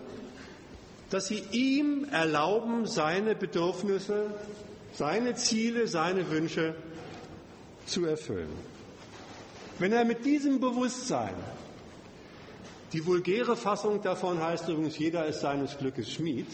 dass 1.10 1.28
sie 1.28 1.42
ihm 1.52 2.06
erlauben, 2.10 2.86
seine 2.86 3.36
Bedürfnisse, 3.36 4.34
seine 4.92 5.36
Ziele, 5.36 5.86
seine 5.86 6.28
Wünsche 6.30 6.74
zu 7.86 8.04
erfüllen. 8.04 8.48
Wenn 9.78 9.92
er 9.92 10.04
mit 10.04 10.24
diesem 10.24 10.60
Bewusstsein, 10.60 11.34
die 12.92 13.04
vulgäre 13.04 13.56
Fassung 13.56 14.02
davon 14.02 14.40
heißt 14.40 14.68
übrigens, 14.68 14.96
jeder 14.98 15.26
ist 15.26 15.40
seines 15.40 15.76
Glückes 15.78 16.12
Schmied, 16.12 16.46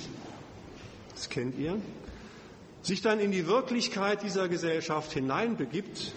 das 1.14 1.28
kennt 1.28 1.58
ihr, 1.58 1.76
sich 2.82 3.02
dann 3.02 3.20
in 3.20 3.30
die 3.30 3.46
Wirklichkeit 3.46 4.22
dieser 4.22 4.48
Gesellschaft 4.48 5.12
hineinbegibt 5.12 6.12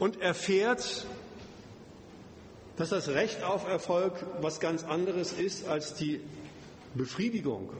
und 0.00 0.20
erfährt, 0.20 1.06
dass 2.76 2.88
das 2.88 3.08
Recht 3.08 3.44
auf 3.44 3.68
Erfolg 3.68 4.14
was 4.40 4.58
ganz 4.58 4.82
anderes 4.82 5.32
ist 5.32 5.68
als 5.68 5.94
die 5.94 6.20
Befriedigung 6.94 7.70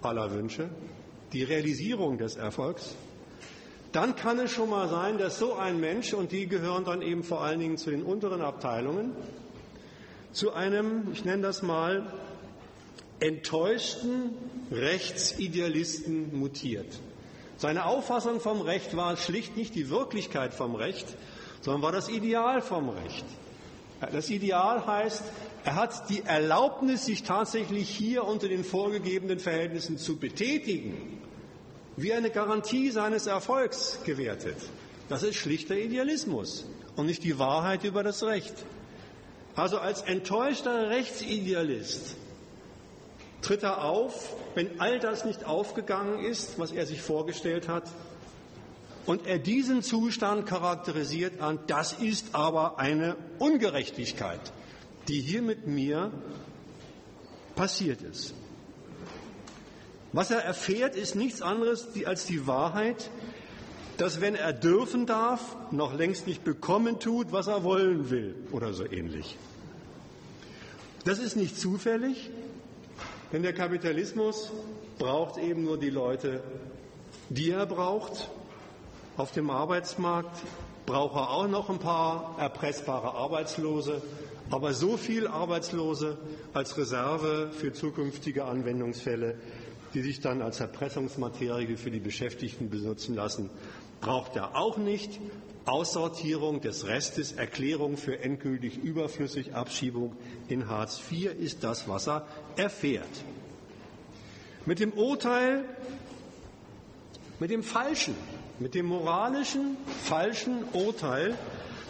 aller 0.00 0.30
Wünsche, 0.30 0.70
die 1.34 1.42
Realisierung 1.42 2.16
des 2.16 2.36
Erfolgs, 2.36 2.94
dann 3.92 4.16
kann 4.16 4.38
es 4.38 4.50
schon 4.50 4.70
mal 4.70 4.88
sein, 4.88 5.18
dass 5.18 5.38
so 5.38 5.54
ein 5.54 5.80
Mensch, 5.80 6.12
und 6.12 6.32
die 6.32 6.46
gehören 6.46 6.84
dann 6.84 7.02
eben 7.02 7.24
vor 7.24 7.42
allen 7.42 7.60
Dingen 7.60 7.78
zu 7.78 7.90
den 7.90 8.02
unteren 8.02 8.42
Abteilungen, 8.42 9.12
zu 10.32 10.52
einem, 10.52 11.10
ich 11.12 11.24
nenne 11.24 11.42
das 11.42 11.62
mal, 11.62 12.12
enttäuschten 13.20 14.34
Rechtsidealisten 14.70 16.38
mutiert. 16.38 17.00
Seine 17.56 17.86
Auffassung 17.86 18.40
vom 18.40 18.60
Recht 18.60 18.96
war 18.96 19.16
schlicht 19.16 19.56
nicht 19.56 19.74
die 19.74 19.90
Wirklichkeit 19.90 20.54
vom 20.54 20.74
Recht, 20.74 21.06
sondern 21.60 21.82
war 21.82 21.92
das 21.92 22.08
Ideal 22.08 22.60
vom 22.60 22.90
Recht. 22.90 23.24
Das 24.12 24.30
Ideal 24.30 24.86
heißt, 24.86 25.24
er 25.64 25.74
hat 25.74 26.08
die 26.08 26.22
Erlaubnis, 26.22 27.06
sich 27.06 27.24
tatsächlich 27.24 27.88
hier 27.88 28.24
unter 28.24 28.46
den 28.46 28.62
vorgegebenen 28.62 29.40
Verhältnissen 29.40 29.98
zu 29.98 30.18
betätigen, 30.18 31.17
wie 32.02 32.12
eine 32.12 32.30
Garantie 32.30 32.90
seines 32.90 33.26
Erfolgs 33.26 33.98
gewertet. 34.04 34.56
Das 35.08 35.22
ist 35.22 35.36
schlichter 35.36 35.76
Idealismus 35.76 36.64
und 36.96 37.06
nicht 37.06 37.24
die 37.24 37.38
Wahrheit 37.38 37.84
über 37.84 38.02
das 38.02 38.22
Recht. 38.22 38.54
Also 39.56 39.78
als 39.78 40.02
enttäuschter 40.02 40.90
Rechtsidealist 40.90 42.16
tritt 43.42 43.62
er 43.62 43.84
auf, 43.84 44.36
wenn 44.54 44.80
all 44.80 45.00
das 45.00 45.24
nicht 45.24 45.44
aufgegangen 45.44 46.24
ist, 46.24 46.58
was 46.58 46.70
er 46.72 46.86
sich 46.86 47.02
vorgestellt 47.02 47.68
hat, 47.68 47.84
und 49.06 49.26
er 49.26 49.38
diesen 49.38 49.82
Zustand 49.82 50.44
charakterisiert 50.44 51.40
an, 51.40 51.58
das 51.66 51.94
ist 51.94 52.34
aber 52.34 52.78
eine 52.78 53.16
Ungerechtigkeit, 53.38 54.52
die 55.08 55.20
hier 55.22 55.40
mit 55.40 55.66
mir 55.66 56.12
passiert 57.56 58.02
ist. 58.02 58.34
Was 60.12 60.30
er 60.30 60.38
erfährt, 60.38 60.96
ist 60.96 61.14
nichts 61.14 61.42
anderes 61.42 61.88
als 62.06 62.24
die 62.24 62.46
Wahrheit, 62.46 63.10
dass 63.98 64.20
wenn 64.20 64.34
er 64.34 64.52
dürfen 64.52 65.06
darf, 65.06 65.56
noch 65.70 65.92
längst 65.92 66.26
nicht 66.26 66.44
bekommen 66.44 67.00
tut, 67.00 67.32
was 67.32 67.48
er 67.48 67.64
wollen 67.64 68.10
will 68.10 68.34
oder 68.52 68.72
so 68.72 68.84
ähnlich. 68.84 69.36
Das 71.04 71.18
ist 71.18 71.36
nicht 71.36 71.58
zufällig, 71.58 72.30
denn 73.32 73.42
der 73.42 73.52
Kapitalismus 73.52 74.50
braucht 74.98 75.38
eben 75.38 75.64
nur 75.64 75.78
die 75.78 75.90
Leute, 75.90 76.42
die 77.28 77.50
er 77.50 77.66
braucht. 77.66 78.30
Auf 79.16 79.32
dem 79.32 79.50
Arbeitsmarkt 79.50 80.36
braucht 80.86 81.16
er 81.16 81.30
auch 81.30 81.48
noch 81.48 81.68
ein 81.68 81.78
paar 81.78 82.36
erpressbare 82.38 83.14
Arbeitslose, 83.14 84.00
aber 84.50 84.72
so 84.72 84.96
viel 84.96 85.26
Arbeitslose 85.26 86.16
als 86.54 86.78
Reserve 86.78 87.50
für 87.52 87.72
zukünftige 87.72 88.44
Anwendungsfälle 88.44 89.34
die 89.94 90.02
sich 90.02 90.20
dann 90.20 90.42
als 90.42 90.60
Erpressungsmaterie 90.60 91.76
für 91.76 91.90
die 91.90 92.00
Beschäftigten 92.00 92.70
benutzen 92.70 93.14
lassen, 93.14 93.50
braucht 94.00 94.36
er 94.36 94.56
auch 94.56 94.76
nicht. 94.76 95.18
Aussortierung 95.64 96.62
des 96.62 96.86
Restes, 96.86 97.32
Erklärung 97.32 97.98
für 97.98 98.20
endgültig 98.20 98.78
überflüssig, 98.78 99.54
Abschiebung 99.54 100.16
in 100.48 100.66
Hartz 100.68 101.00
IV 101.10 101.34
ist 101.38 101.62
das, 101.62 101.86
was 101.86 102.08
er 102.08 102.26
erfährt. 102.56 103.04
Mit 104.64 104.80
dem 104.80 104.92
Urteil, 104.92 105.64
mit 107.38 107.50
dem 107.50 107.62
falschen, 107.62 108.14
mit 108.58 108.74
dem 108.74 108.86
moralischen, 108.86 109.76
falschen 110.04 110.64
Urteil, 110.72 111.36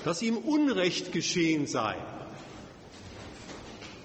dass 0.05 0.23
ihm 0.23 0.37
Unrecht 0.37 1.13
geschehen 1.13 1.67
sei, 1.67 1.95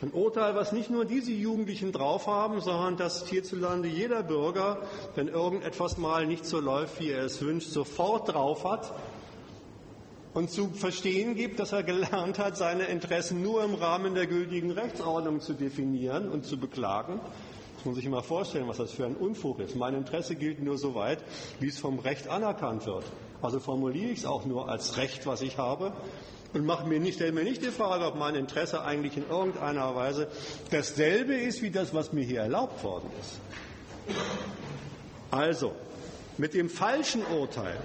ein 0.03 0.11
Urteil, 0.11 0.53
was 0.55 0.73
nicht 0.73 0.89
nur 0.89 1.05
diese 1.05 1.31
Jugendlichen 1.31 1.93
drauf 1.93 2.27
haben, 2.27 2.59
sondern 2.59 2.97
dass 2.97 3.27
hierzulande 3.27 3.87
jeder 3.87 4.21
Bürger, 4.21 4.81
wenn 5.15 5.29
irgendetwas 5.29 5.97
mal 5.97 6.27
nicht 6.27 6.45
so 6.45 6.59
läuft, 6.59 6.99
wie 6.99 7.09
er 7.09 7.23
es 7.23 7.41
wünscht, 7.41 7.69
sofort 7.69 8.33
drauf 8.33 8.65
hat 8.65 8.93
und 10.33 10.51
zu 10.51 10.71
verstehen 10.71 11.35
gibt, 11.35 11.59
dass 11.59 11.71
er 11.71 11.83
gelernt 11.83 12.37
hat, 12.37 12.57
seine 12.57 12.83
Interessen 12.85 13.41
nur 13.41 13.63
im 13.63 13.75
Rahmen 13.75 14.13
der 14.13 14.27
gültigen 14.27 14.71
Rechtsordnung 14.71 15.39
zu 15.39 15.53
definieren 15.53 16.29
und 16.29 16.45
zu 16.45 16.57
beklagen. 16.57 17.21
Das 17.77 17.85
muss 17.85 17.95
sich 17.95 18.09
mal 18.09 18.21
vorstellen, 18.21 18.67
was 18.67 18.77
das 18.77 18.91
für 18.91 19.05
ein 19.05 19.15
Unfug 19.15 19.59
ist. 19.59 19.75
Mein 19.75 19.93
Interesse 19.93 20.35
gilt 20.35 20.61
nur 20.61 20.77
so 20.77 20.95
weit, 20.95 21.19
wie 21.61 21.69
es 21.69 21.79
vom 21.79 21.99
Recht 21.99 22.27
anerkannt 22.27 22.85
wird. 22.85 23.05
Also 23.41 23.59
formuliere 23.59 24.11
ich 24.11 24.19
es 24.19 24.25
auch 24.25 24.45
nur 24.45 24.69
als 24.69 24.97
Recht, 24.97 25.25
was 25.27 25.41
ich 25.41 25.57
habe 25.57 25.93
und 26.53 26.65
mache 26.65 26.87
mir 26.87 26.99
nicht, 26.99 27.15
stelle 27.15 27.31
mir 27.31 27.43
nicht 27.43 27.63
die 27.63 27.71
Frage, 27.71 28.05
ob 28.05 28.15
mein 28.15 28.35
Interesse 28.35 28.83
eigentlich 28.83 29.17
in 29.17 29.27
irgendeiner 29.27 29.95
Weise 29.95 30.27
dasselbe 30.69 31.35
ist 31.35 31.61
wie 31.61 31.71
das, 31.71 31.93
was 31.93 32.13
mir 32.13 32.23
hier 32.23 32.41
erlaubt 32.41 32.83
worden 32.83 33.09
ist. 33.19 34.15
Also, 35.31 35.75
mit 36.37 36.53
dem 36.53 36.69
falschen 36.69 37.25
Urteil, 37.25 37.77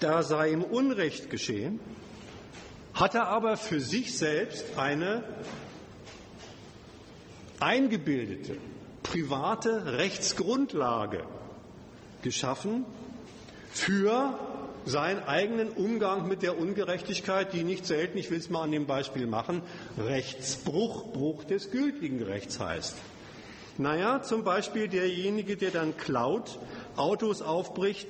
da 0.00 0.22
sei 0.22 0.50
ihm 0.50 0.62
Unrecht 0.62 1.30
geschehen, 1.30 1.80
hat 2.92 3.14
er 3.14 3.28
aber 3.28 3.56
für 3.56 3.80
sich 3.80 4.16
selbst 4.16 4.78
eine 4.78 5.22
eingebildete, 7.60 8.56
private 9.02 9.98
Rechtsgrundlage 9.98 11.24
geschaffen 12.22 12.84
für 13.70 14.38
seinen 14.86 15.22
eigenen 15.24 15.68
Umgang 15.70 16.28
mit 16.28 16.42
der 16.42 16.58
Ungerechtigkeit, 16.58 17.52
die 17.52 17.64
nicht 17.64 17.84
selten, 17.86 18.16
ich 18.16 18.30
will 18.30 18.38
es 18.38 18.48
mal 18.48 18.62
an 18.62 18.70
dem 18.70 18.86
Beispiel 18.86 19.26
machen, 19.26 19.62
Rechtsbruch, 19.98 21.12
Bruch 21.12 21.44
des 21.44 21.72
gültigen 21.72 22.22
Rechts 22.22 22.60
heißt. 22.60 22.96
Naja, 23.78 24.22
zum 24.22 24.44
Beispiel 24.44 24.88
derjenige, 24.88 25.56
der 25.56 25.72
dann 25.72 25.96
klaut, 25.96 26.58
Autos 26.96 27.42
aufbricht, 27.42 28.08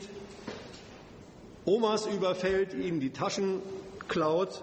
Omas 1.64 2.06
überfällt, 2.06 2.74
ihnen 2.74 3.00
die 3.00 3.10
Taschen 3.10 3.60
klaut 4.06 4.62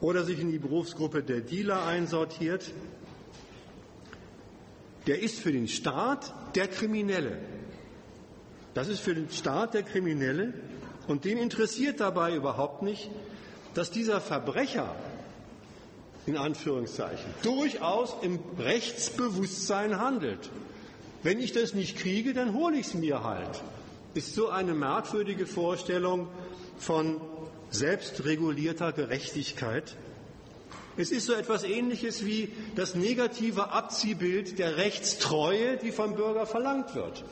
oder 0.00 0.24
sich 0.24 0.40
in 0.40 0.50
die 0.50 0.58
Berufsgruppe 0.58 1.22
der 1.22 1.40
Dealer 1.40 1.86
einsortiert, 1.86 2.72
der 5.06 5.20
ist 5.20 5.38
für 5.38 5.52
den 5.52 5.68
Staat 5.68 6.34
der 6.56 6.66
Kriminelle. 6.66 7.38
Das 8.74 8.88
ist 8.88 9.00
für 9.00 9.14
den 9.14 9.30
Staat 9.30 9.74
der 9.74 9.82
Kriminelle 9.82 10.54
und 11.06 11.24
den 11.24 11.38
interessiert 11.38 12.00
dabei 12.00 12.34
überhaupt 12.34 12.82
nicht, 12.82 13.10
dass 13.74 13.90
dieser 13.90 14.20
Verbrecher 14.20 14.94
in 16.26 16.36
Anführungszeichen 16.36 17.34
durchaus 17.42 18.14
im 18.22 18.38
Rechtsbewusstsein 18.58 19.98
handelt. 19.98 20.50
Wenn 21.22 21.38
ich 21.38 21.52
das 21.52 21.74
nicht 21.74 21.98
kriege, 21.98 22.32
dann 22.32 22.54
hole 22.54 22.76
ich 22.76 22.86
es 22.86 22.94
mir 22.94 23.24
halt. 23.24 23.62
Ist 24.14 24.34
so 24.34 24.48
eine 24.48 24.74
merkwürdige 24.74 25.46
Vorstellung 25.46 26.28
von 26.78 27.20
selbstregulierter 27.70 28.92
Gerechtigkeit. 28.92 29.96
Es 30.96 31.10
ist 31.10 31.26
so 31.26 31.32
etwas 31.32 31.64
Ähnliches 31.64 32.24
wie 32.26 32.52
das 32.76 32.94
negative 32.94 33.70
Abziehbild 33.70 34.58
der 34.58 34.76
Rechtstreue, 34.76 35.78
die 35.78 35.90
vom 35.90 36.14
Bürger 36.14 36.44
verlangt 36.44 36.94
wird. 36.94 37.24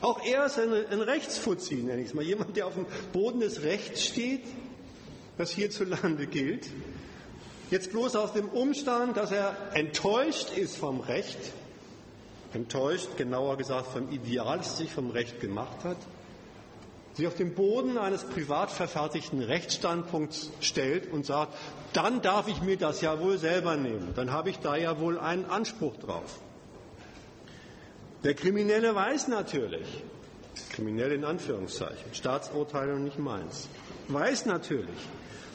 Auch 0.00 0.24
er 0.24 0.46
ist 0.46 0.58
ein, 0.58 0.72
ein 0.72 1.00
Rechtsfuzzi, 1.00 1.76
nenne 1.76 2.02
ich 2.02 2.08
es 2.08 2.14
mal. 2.14 2.24
Jemand, 2.24 2.56
der 2.56 2.66
auf 2.66 2.74
dem 2.74 2.86
Boden 3.12 3.40
des 3.40 3.62
Rechts 3.62 4.04
steht, 4.04 4.42
das 5.38 5.50
hierzulande 5.50 6.26
gilt. 6.26 6.68
Jetzt 7.70 7.90
bloß 7.90 8.16
aus 8.16 8.32
dem 8.32 8.48
Umstand, 8.48 9.16
dass 9.16 9.32
er 9.32 9.56
enttäuscht 9.74 10.56
ist 10.56 10.76
vom 10.76 11.00
Recht, 11.00 11.38
enttäuscht, 12.52 13.16
genauer 13.16 13.56
gesagt 13.56 13.88
vom 13.88 14.10
Ideal, 14.12 14.58
das 14.58 14.78
sich 14.78 14.92
vom 14.92 15.10
Recht 15.10 15.40
gemacht 15.40 15.82
hat, 15.82 15.96
sich 17.14 17.26
auf 17.26 17.34
den 17.34 17.54
Boden 17.54 17.98
eines 17.98 18.24
privat 18.24 18.70
verfertigten 18.70 19.42
Rechtsstandpunkts 19.42 20.50
stellt 20.60 21.12
und 21.12 21.26
sagt, 21.26 21.54
dann 21.92 22.22
darf 22.22 22.46
ich 22.46 22.62
mir 22.62 22.76
das 22.76 23.00
ja 23.00 23.20
wohl 23.20 23.38
selber 23.38 23.76
nehmen, 23.76 24.12
dann 24.14 24.30
habe 24.30 24.50
ich 24.50 24.58
da 24.58 24.76
ja 24.76 25.00
wohl 25.00 25.18
einen 25.18 25.46
Anspruch 25.46 25.96
drauf. 25.96 26.38
Der 28.26 28.34
Kriminelle 28.34 28.92
weiß 28.92 29.28
natürlich, 29.28 29.86
kriminell 30.72 31.12
in 31.12 31.22
Anführungszeichen, 31.22 32.12
Staatsurteile 32.12 32.92
und 32.92 33.04
nicht 33.04 33.20
meins, 33.20 33.68
weiß 34.08 34.46
natürlich, 34.46 34.98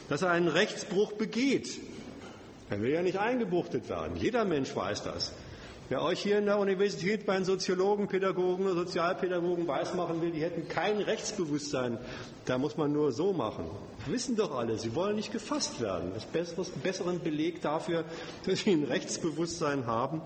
dass 0.08 0.22
er 0.22 0.30
einen 0.30 0.48
Rechtsbruch 0.48 1.12
begeht. 1.12 1.68
Er 2.70 2.80
will 2.80 2.88
ja 2.88 3.02
nicht 3.02 3.18
eingebuchtet 3.18 3.90
werden. 3.90 4.16
Jeder 4.16 4.46
Mensch 4.46 4.74
weiß 4.74 5.02
das. 5.02 5.34
Wer 5.90 6.00
euch 6.00 6.20
hier 6.22 6.38
in 6.38 6.46
der 6.46 6.58
Universität 6.58 7.26
bei 7.26 7.34
den 7.34 7.44
Soziologen, 7.44 8.08
Pädagogen 8.08 8.64
oder 8.64 8.76
Sozialpädagogen 8.76 9.68
weismachen 9.68 10.22
will, 10.22 10.30
die 10.30 10.40
hätten 10.40 10.66
kein 10.66 10.96
Rechtsbewusstsein, 10.96 11.98
da 12.46 12.56
muss 12.56 12.78
man 12.78 12.90
nur 12.90 13.12
so 13.12 13.34
machen. 13.34 13.66
wissen 14.06 14.34
doch 14.34 14.56
alle, 14.56 14.78
sie 14.78 14.94
wollen 14.94 15.16
nicht 15.16 15.30
gefasst 15.30 15.82
werden. 15.82 16.12
Das 16.14 16.24
besseren 16.70 17.20
Beleg 17.20 17.60
dafür, 17.60 18.06
dass 18.46 18.60
sie 18.60 18.70
ein 18.70 18.84
Rechtsbewusstsein 18.84 19.86
haben, 19.86 20.22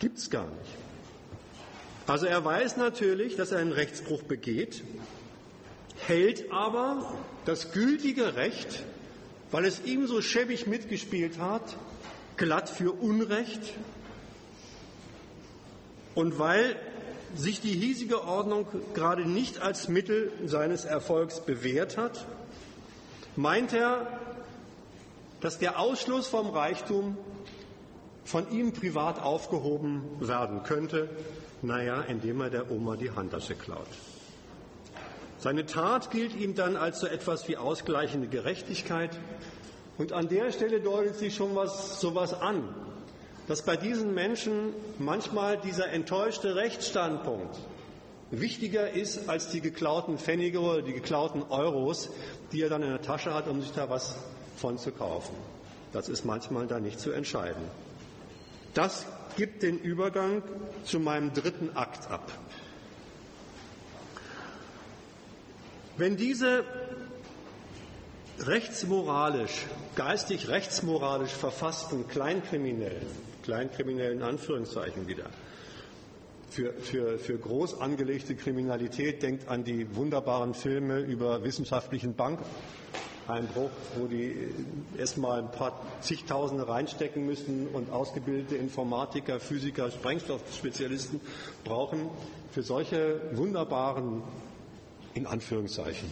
Gibt 0.00 0.18
es 0.18 0.30
gar 0.30 0.46
nicht. 0.46 0.76
Also 2.06 2.26
er 2.26 2.44
weiß 2.44 2.76
natürlich, 2.76 3.36
dass 3.36 3.52
er 3.52 3.58
einen 3.58 3.72
Rechtsbruch 3.72 4.22
begeht, 4.22 4.82
hält 6.06 6.50
aber 6.50 7.14
das 7.44 7.70
gültige 7.70 8.34
Recht, 8.34 8.82
weil 9.52 9.64
es 9.64 9.84
ihm 9.84 10.06
so 10.08 10.20
schäbig 10.22 10.66
mitgespielt 10.66 11.38
hat, 11.38 11.76
glatt 12.36 12.68
für 12.68 12.92
Unrecht 12.92 13.74
und 16.14 16.38
weil 16.38 16.76
sich 17.36 17.60
die 17.60 17.74
hiesige 17.74 18.24
Ordnung 18.24 18.66
gerade 18.94 19.28
nicht 19.28 19.60
als 19.60 19.88
Mittel 19.88 20.32
seines 20.46 20.84
Erfolgs 20.84 21.40
bewährt 21.40 21.96
hat, 21.96 22.26
meint 23.36 23.72
er, 23.72 24.18
dass 25.40 25.58
der 25.58 25.78
Ausschluss 25.78 26.26
vom 26.26 26.48
Reichtum 26.50 27.16
von 28.24 28.50
ihm 28.50 28.72
privat 28.72 29.22
aufgehoben 29.22 30.02
werden 30.20 30.62
könnte, 30.62 31.08
naja, 31.62 32.02
indem 32.02 32.40
er 32.40 32.50
der 32.50 32.70
Oma 32.70 32.96
die 32.96 33.10
Handtasche 33.10 33.54
klaut. 33.54 33.88
Seine 35.38 35.64
Tat 35.64 36.10
gilt 36.10 36.36
ihm 36.36 36.54
dann 36.54 36.76
als 36.76 37.00
so 37.00 37.06
etwas 37.06 37.48
wie 37.48 37.56
ausgleichende 37.56 38.28
Gerechtigkeit. 38.28 39.18
Und 39.96 40.12
an 40.12 40.28
der 40.28 40.52
Stelle 40.52 40.80
deutet 40.80 41.16
sich 41.16 41.34
schon 41.34 41.54
was, 41.54 42.00
sowas 42.00 42.34
an, 42.34 42.62
dass 43.48 43.62
bei 43.62 43.76
diesen 43.76 44.14
Menschen 44.14 44.74
manchmal 44.98 45.58
dieser 45.58 45.88
enttäuschte 45.88 46.56
Rechtsstandpunkt 46.56 47.58
wichtiger 48.30 48.90
ist 48.90 49.28
als 49.28 49.48
die 49.48 49.60
geklauten 49.60 50.18
Pfennige 50.18 50.60
oder 50.60 50.82
die 50.82 50.92
geklauten 50.92 51.42
Euros, 51.48 52.10
die 52.52 52.62
er 52.62 52.68
dann 52.68 52.82
in 52.82 52.90
der 52.90 53.02
Tasche 53.02 53.34
hat, 53.34 53.48
um 53.48 53.60
sich 53.60 53.72
da 53.72 53.88
was 53.90 54.16
von 54.56 54.78
zu 54.78 54.92
kaufen. 54.92 55.34
Das 55.92 56.08
ist 56.08 56.24
manchmal 56.24 56.66
da 56.66 56.78
nicht 56.80 57.00
zu 57.00 57.12
entscheiden. 57.12 57.62
Das 58.74 59.06
gibt 59.36 59.62
den 59.62 59.78
Übergang 59.78 60.42
zu 60.84 61.00
meinem 61.00 61.32
dritten 61.32 61.76
Akt 61.76 62.10
ab. 62.10 62.30
Wenn 65.96 66.16
diese 66.16 66.64
rechtsmoralisch, 68.38 69.66
geistig 69.96 70.48
rechtsmoralisch 70.48 71.32
verfassten 71.32 72.08
Kleinkriminellen, 72.08 73.06
Kleinkriminellen 73.42 74.22
Anführungszeichen 74.22 75.06
wieder, 75.08 75.26
für, 76.48 76.72
für, 76.74 77.18
für 77.18 77.38
groß 77.38 77.80
angelegte 77.80 78.34
Kriminalität, 78.34 79.22
denkt 79.22 79.48
an 79.48 79.62
die 79.64 79.94
wunderbaren 79.94 80.54
Filme 80.54 81.00
über 81.00 81.44
wissenschaftlichen 81.44 82.14
Bank, 82.14 82.40
Einbruch, 83.28 83.70
wo 83.96 84.06
die 84.06 84.34
erstmal 84.98 85.40
ein 85.40 85.50
paar 85.50 85.80
zigtausende 86.00 86.68
reinstecken 86.68 87.24
müssen 87.24 87.68
und 87.68 87.90
ausgebildete 87.90 88.56
Informatiker, 88.56 89.40
Physiker, 89.40 89.90
Sprengstoffspezialisten 89.90 91.20
brauchen. 91.64 92.10
Für 92.52 92.62
solche 92.62 93.20
wunderbaren, 93.32 94.22
in 95.14 95.26
Anführungszeichen, 95.26 96.10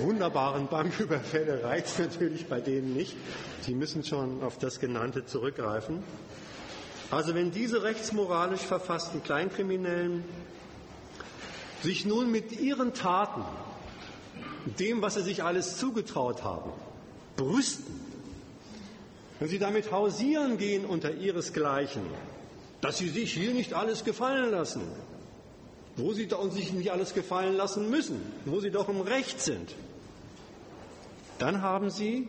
wunderbaren 0.00 0.68
Banküberfälle 0.68 1.64
reicht 1.64 1.98
natürlich 1.98 2.46
bei 2.46 2.60
denen 2.60 2.94
nicht. 2.94 3.16
Sie 3.62 3.74
müssen 3.74 4.04
schon 4.04 4.42
auf 4.42 4.58
das 4.58 4.80
Genannte 4.80 5.26
zurückgreifen. 5.26 6.02
Also 7.10 7.34
wenn 7.34 7.50
diese 7.50 7.82
rechtsmoralisch 7.82 8.62
verfassten 8.62 9.22
Kleinkriminellen 9.22 10.24
sich 11.82 12.06
nun 12.06 12.30
mit 12.30 12.58
ihren 12.58 12.94
Taten, 12.94 13.44
dem, 14.78 15.02
was 15.02 15.14
sie 15.14 15.22
sich 15.22 15.42
alles 15.42 15.76
zugetraut 15.78 16.42
haben, 16.42 16.72
brüsten, 17.36 18.00
wenn 19.40 19.48
sie 19.48 19.58
damit 19.58 19.92
hausieren 19.92 20.58
gehen 20.58 20.84
unter 20.84 21.12
ihresgleichen, 21.14 22.02
dass 22.80 22.98
sie 22.98 23.08
sich 23.08 23.32
hier 23.32 23.52
nicht 23.52 23.74
alles 23.74 24.04
gefallen 24.04 24.50
lassen, 24.50 24.82
wo 25.96 26.12
sie 26.12 26.28
sich 26.50 26.72
nicht 26.72 26.90
alles 26.90 27.14
gefallen 27.14 27.56
lassen 27.56 27.90
müssen, 27.90 28.20
wo 28.44 28.60
sie 28.60 28.70
doch 28.70 28.88
im 28.88 29.00
Recht 29.00 29.40
sind, 29.40 29.74
dann 31.38 31.62
haben 31.62 31.90
sie 31.90 32.28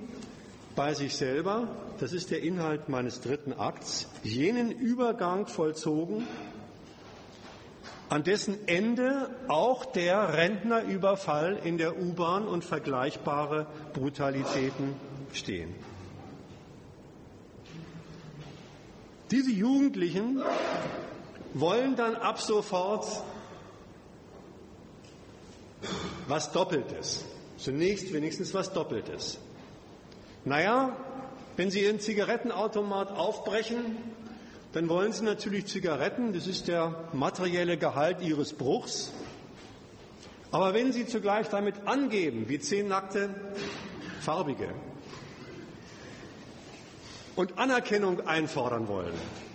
bei 0.75 0.93
sich 0.93 1.15
selber, 1.15 1.67
das 1.99 2.11
ist 2.11 2.31
der 2.31 2.41
Inhalt 2.41 2.89
meines 2.89 3.21
dritten 3.21 3.53
Akts, 3.53 4.07
jenen 4.23 4.71
Übergang 4.71 5.47
vollzogen, 5.47 6.27
an 8.09 8.23
dessen 8.23 8.67
Ende 8.67 9.29
auch 9.47 9.85
der 9.85 10.33
Rentnerüberfall 10.33 11.59
in 11.63 11.77
der 11.77 11.97
U-Bahn 11.97 12.47
und 12.47 12.63
vergleichbare 12.63 13.67
Brutalitäten 13.93 14.95
stehen. 15.33 15.73
Diese 19.31 19.51
Jugendlichen 19.51 20.41
wollen 21.53 21.95
dann 21.95 22.15
ab 22.15 22.39
sofort 22.39 23.23
was 26.27 26.51
Doppeltes. 26.51 27.25
Zunächst 27.57 28.13
wenigstens 28.13 28.53
was 28.53 28.71
Doppeltes. 28.71 29.39
Naja, 30.43 30.95
wenn 31.57 31.71
Sie 31.71 31.83
Ihren 31.83 31.99
Zigarettenautomat 31.99 33.11
aufbrechen, 33.11 33.97
dann 34.75 34.89
wollen 34.89 35.13
Sie 35.13 35.23
natürlich 35.23 35.67
Zigaretten, 35.67 36.33
das 36.33 36.47
ist 36.47 36.67
der 36.67 37.07
materielle 37.13 37.77
Gehalt 37.77 38.19
Ihres 38.19 38.51
Bruchs. 38.51 39.09
Aber 40.51 40.73
wenn 40.73 40.91
Sie 40.91 41.07
zugleich 41.07 41.47
damit 41.47 41.87
angeben, 41.87 42.49
wie 42.49 42.59
zehn 42.59 42.89
nackte 42.89 43.33
Farbige, 44.19 44.67
und 47.37 47.57
Anerkennung 47.57 48.27
einfordern 48.27 48.89
wollen 48.89 49.13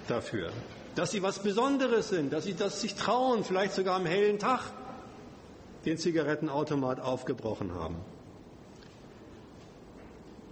dafür, 0.08 0.52
dass 0.94 1.10
Sie 1.10 1.22
was 1.22 1.40
Besonderes 1.42 2.08
sind, 2.08 2.32
dass 2.32 2.44
Sie 2.44 2.54
das 2.54 2.80
sich 2.80 2.94
trauen, 2.94 3.44
vielleicht 3.44 3.74
sogar 3.74 3.96
am 3.96 4.06
hellen 4.06 4.38
Tag 4.38 4.72
den 5.84 5.98
Zigarettenautomat 5.98 6.98
aufgebrochen 6.98 7.74
haben, 7.74 7.96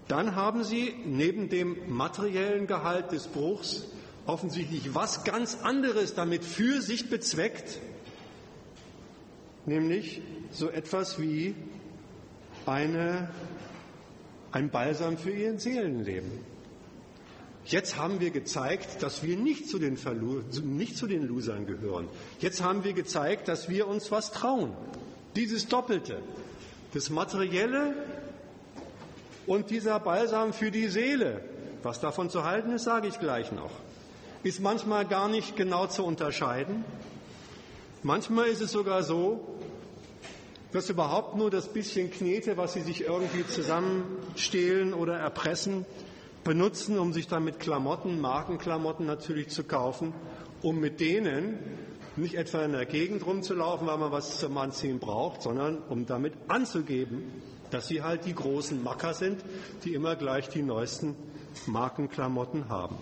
dann 0.09 0.37
haben 0.37 0.62
Sie 0.62 0.95
neben 1.07 1.49
dem 1.49 1.75
materiellen 1.89 2.66
Gehalt 2.66 3.12
des 3.12 3.29
Bruchs 3.29 3.87
offensichtlich 4.29 4.95
was 4.95 5.24
ganz 5.24 5.59
anderes 5.62 6.14
damit 6.14 6.45
für 6.45 6.83
sich 6.83 7.09
bezweckt, 7.09 7.79
nämlich 9.64 10.20
so 10.53 10.68
etwas 10.68 11.18
wie 11.18 11.55
eine, 12.66 13.31
ein 14.53 14.70
Balsam 14.70 15.16
für 15.16 15.31
Ihr 15.31 15.59
Seelenleben. 15.59 16.31
Jetzt 17.64 17.97
haben 17.97 18.20
wir 18.20 18.31
gezeigt, 18.31 19.03
dass 19.03 19.22
wir 19.22 19.37
nicht 19.37 19.68
zu, 19.68 19.79
den 19.79 19.97
Verlu 19.97 20.43
nicht 20.62 20.97
zu 20.97 21.07
den 21.07 21.26
Losern 21.26 21.66
gehören. 21.66 22.09
Jetzt 22.39 22.62
haben 22.62 22.85
wir 22.85 22.93
gezeigt, 22.93 23.49
dass 23.49 23.68
wir 23.70 23.87
uns 23.89 24.11
was 24.11 24.31
trauen. 24.31 24.74
Dieses 25.37 25.68
Doppelte, 25.68 26.20
das 26.93 27.09
Materielle 27.11 27.95
und 29.47 29.70
dieser 29.70 30.01
Balsam 30.01 30.53
für 30.53 30.70
die 30.70 30.89
Seele, 30.89 31.43
was 31.83 32.01
davon 32.01 32.29
zu 32.29 32.45
halten 32.45 32.72
ist, 32.72 32.85
sage 32.85 33.09
ich 33.09 33.18
gleich 33.18 33.53
noch 33.53 33.70
ist 34.49 34.61
manchmal 34.61 35.07
gar 35.07 35.28
nicht 35.28 35.57
genau 35.57 35.86
zu 35.86 36.05
unterscheiden. 36.05 36.84
Manchmal 38.03 38.46
ist 38.46 38.62
es 38.62 38.72
sogar 38.72 39.03
so, 39.03 39.46
dass 40.72 40.88
überhaupt 40.88 41.36
nur 41.36 41.51
das 41.51 41.68
bisschen 41.68 42.11
Knete, 42.11 42.57
was 42.57 42.72
sie 42.72 42.80
sich 42.80 43.03
irgendwie 43.03 43.46
zusammenstehlen 43.46 44.94
oder 44.94 45.18
erpressen, 45.18 45.84
benutzen, 46.44 46.99
um 46.99 47.12
sich 47.12 47.28
damit 47.28 47.61
Klamotten, 47.61 48.20
Markenklamotten 48.20 49.05
natürlich 49.05 49.49
zu 49.49 49.64
kaufen, 49.64 50.14
um 50.62 50.80
mit 50.80 51.01
denen 51.01 51.59
nicht 52.16 52.34
etwa 52.34 52.64
in 52.64 52.72
der 52.72 52.86
Gegend 52.86 53.26
rumzulaufen, 53.26 53.86
weil 53.86 53.99
man 53.99 54.12
was 54.12 54.38
zum 54.40 54.57
Anziehen 54.57 54.99
braucht, 54.99 55.42
sondern 55.42 55.78
um 55.88 56.07
damit 56.07 56.32
anzugeben, 56.49 57.42
dass 57.70 57.86
sie 57.86 58.03
halt 58.03 58.24
die 58.24 58.34
großen 58.34 58.82
Macker 58.82 59.12
sind, 59.12 59.44
die 59.84 59.92
immer 59.92 60.16
gleich 60.16 60.49
die 60.49 60.62
neuesten 60.62 61.16
Markenklamotten 61.66 62.70
haben. 62.70 62.96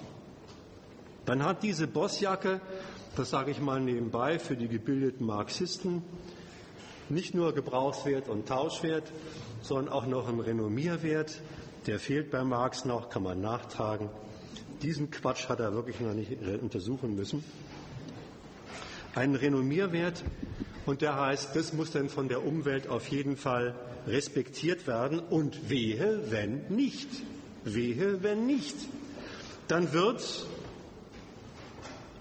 Dann 1.27 1.45
hat 1.45 1.65
diese 1.65 1.89
Bossjacke, 1.89 2.61
das 3.17 3.31
sage 3.31 3.51
ich 3.51 3.61
mal 3.61 3.81
nebenbei 3.81 4.39
für 4.39 4.57
die 4.57 4.69
gebildeten 4.69 5.27
Marxisten, 5.27 6.03
nicht 7.09 7.35
nur 7.35 7.53
Gebrauchswert 7.53 8.29
und 8.29 8.47
Tauschwert, 8.47 9.13
sondern 9.61 9.93
auch 9.93 10.07
noch 10.07 10.29
einen 10.29 10.41
Renommierwert. 10.41 11.41
Der 11.87 11.99
fehlt 11.99 12.31
bei 12.31 12.45
Marx 12.45 12.85
noch, 12.85 13.11
kann 13.11 13.25
man 13.25 13.41
nachtragen. 13.41 14.09
Diesen 14.83 15.11
Quatsch 15.11 15.49
hat 15.49 15.59
er 15.59 15.73
wirklich 15.75 16.01
noch 16.01 16.15
nicht 16.15 16.31
untersuchen 16.63 17.17
müssen. 17.17 17.43
Einen 19.15 19.35
Renommierwert 19.35 20.23
und 20.85 21.01
der 21.01 21.19
heißt, 21.19 21.57
das 21.57 21.73
muss 21.73 21.91
dann 21.91 22.09
von 22.09 22.29
der 22.29 22.45
Umwelt 22.45 22.89
auf 22.89 23.09
jeden 23.09 23.37
Fall 23.37 23.75
respektiert 24.07 24.87
werden 24.87 25.19
und 25.19 25.71
wehe, 25.71 26.31
wenn 26.31 26.69
nicht. 26.69 27.09
Wehe, 27.65 28.23
wenn 28.23 28.47
nicht. 28.47 28.77
Dann 29.67 29.93
wird 29.93 30.47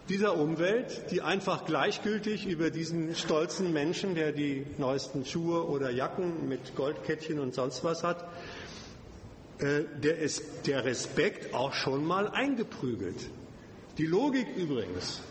dieser 0.10 0.38
Umwelt, 0.38 1.12
die 1.12 1.22
einfach 1.22 1.66
gleichgültig 1.66 2.46
über 2.46 2.70
diesen 2.70 3.16
stolzen 3.16 3.74
Menschen, 3.74 4.16
der 4.16 4.32
die 4.32 4.66
neuesten 4.78 5.26
Schuhe 5.26 5.68
oder 5.68 5.90
Jacken 5.90 6.48
mit 6.48 6.76
Goldkettchen 6.76 7.40
und 7.40 7.54
sonst 7.54 7.84
was 7.84 8.04
hat, 8.04 8.24
äh, 9.60 9.84
der 10.04 10.20
ist 10.20 10.68
der 10.68 10.86
Respekt 10.86 11.54
auch 11.54 11.74
schon 11.74 12.06
mal 12.06 12.28
eingeprügelt. 12.28 13.30
Die 13.98 14.06
Logik 14.06 14.48
übrigens, 14.56 15.22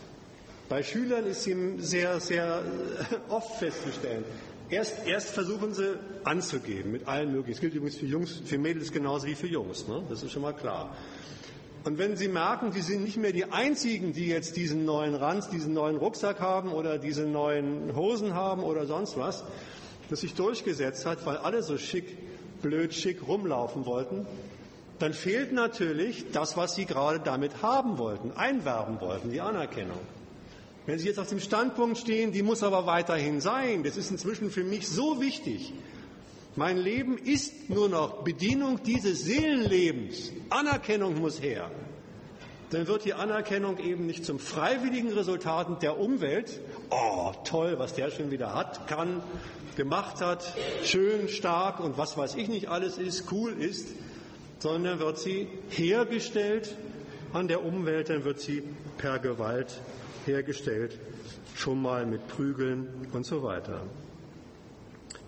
bei 0.67 0.81
Schülern 0.81 1.25
ist 1.25 1.43
sie 1.43 1.75
sehr, 1.77 2.19
sehr 2.19 2.63
äh, 3.11 3.31
oft 3.31 3.59
festzustellen. 3.59 4.25
Erst, 4.69 5.05
erst 5.05 5.29
versuchen 5.29 5.75
sie 5.75 5.99
anzugeben 6.23 6.91
mit 6.91 7.07
allen 7.07 7.31
möglichen. 7.31 7.51
Das 7.51 7.61
gilt 7.61 7.75
übrigens 7.75 7.97
für 7.97 8.07
Jungs, 8.07 8.41
für 8.43 8.57
Mädels 8.57 8.91
genauso 8.91 9.27
wie 9.27 9.35
für 9.35 9.47
Jungs. 9.47 9.87
Ne? 9.87 10.03
Das 10.09 10.23
ist 10.23 10.31
schon 10.31 10.41
mal 10.41 10.53
klar. 10.53 10.95
Und 11.85 11.99
wenn 11.99 12.17
Sie 12.17 12.27
merken, 12.27 12.71
Sie 12.71 12.81
sind 12.81 13.03
nicht 13.03 13.17
mehr 13.17 13.31
die 13.31 13.45
Einzigen, 13.45 14.11
die 14.11 14.27
jetzt 14.27 14.57
diesen 14.57 14.85
neuen 14.85 15.13
Ranz, 15.13 15.49
diesen 15.49 15.73
neuen 15.75 15.97
Rucksack 15.97 16.39
haben 16.39 16.71
oder 16.71 16.97
diese 16.97 17.27
neuen 17.27 17.95
Hosen 17.95 18.33
haben 18.33 18.63
oder 18.63 18.87
sonst 18.87 19.17
was, 19.17 19.43
das 20.09 20.21
sich 20.21 20.33
durchgesetzt 20.33 21.05
hat, 21.05 21.27
weil 21.27 21.37
alle 21.37 21.61
so 21.61 21.77
schick, 21.77 22.17
blöd 22.63 22.95
schick 22.95 23.27
rumlaufen 23.27 23.85
wollten, 23.85 24.25
dann 24.97 25.13
fehlt 25.13 25.53
natürlich 25.53 26.25
das, 26.31 26.57
was 26.57 26.73
Sie 26.73 26.85
gerade 26.85 27.19
damit 27.19 27.61
haben 27.61 27.99
wollten, 27.99 28.31
einwerben 28.31 28.99
wollten, 28.99 29.29
die 29.29 29.41
Anerkennung. 29.41 29.99
Wenn 30.87 30.97
Sie 30.97 31.05
jetzt 31.07 31.19
auf 31.19 31.29
dem 31.29 31.39
Standpunkt 31.39 31.99
stehen, 31.99 32.31
die 32.31 32.41
muss 32.41 32.63
aber 32.63 32.87
weiterhin 32.87 33.41
sein, 33.41 33.83
das 33.83 33.95
ist 33.95 34.09
inzwischen 34.09 34.49
für 34.49 34.63
mich 34.63 34.87
so 34.87 35.21
wichtig, 35.21 35.71
mein 36.55 36.77
Leben 36.77 37.17
ist 37.17 37.69
nur 37.69 37.89
noch 37.89 38.23
Bedienung 38.23 38.81
dieses 38.83 39.23
Seelenlebens. 39.23 40.31
Anerkennung 40.49 41.19
muss 41.19 41.41
her. 41.41 41.69
Dann 42.71 42.87
wird 42.87 43.05
die 43.05 43.13
Anerkennung 43.13 43.77
eben 43.77 44.05
nicht 44.05 44.25
zum 44.25 44.39
freiwilligen 44.39 45.11
Resultat 45.11 45.83
der 45.83 45.99
Umwelt. 45.99 46.59
Oh, 46.89 47.31
toll, 47.43 47.75
was 47.77 47.93
der 47.93 48.09
schon 48.09 48.31
wieder 48.31 48.53
hat, 48.53 48.87
kann, 48.87 49.21
gemacht 49.75 50.21
hat, 50.21 50.53
schön, 50.83 51.27
stark 51.29 51.79
und 51.79 51.97
was 51.97 52.17
weiß 52.17 52.35
ich 52.35 52.47
nicht 52.47 52.69
alles 52.69 52.97
ist, 52.97 53.31
cool 53.31 53.51
ist, 53.51 53.89
sondern 54.59 54.99
wird 54.99 55.19
sie 55.19 55.47
hergestellt 55.69 56.75
an 57.33 57.47
der 57.47 57.63
Umwelt, 57.63 58.09
dann 58.09 58.23
wird 58.23 58.39
sie 58.39 58.63
per 58.97 59.19
Gewalt 59.19 59.79
hergestellt, 60.25 60.97
schon 61.55 61.81
mal 61.81 62.05
mit 62.05 62.27
Prügeln 62.27 63.07
und 63.13 63.25
so 63.25 63.43
weiter. 63.43 63.81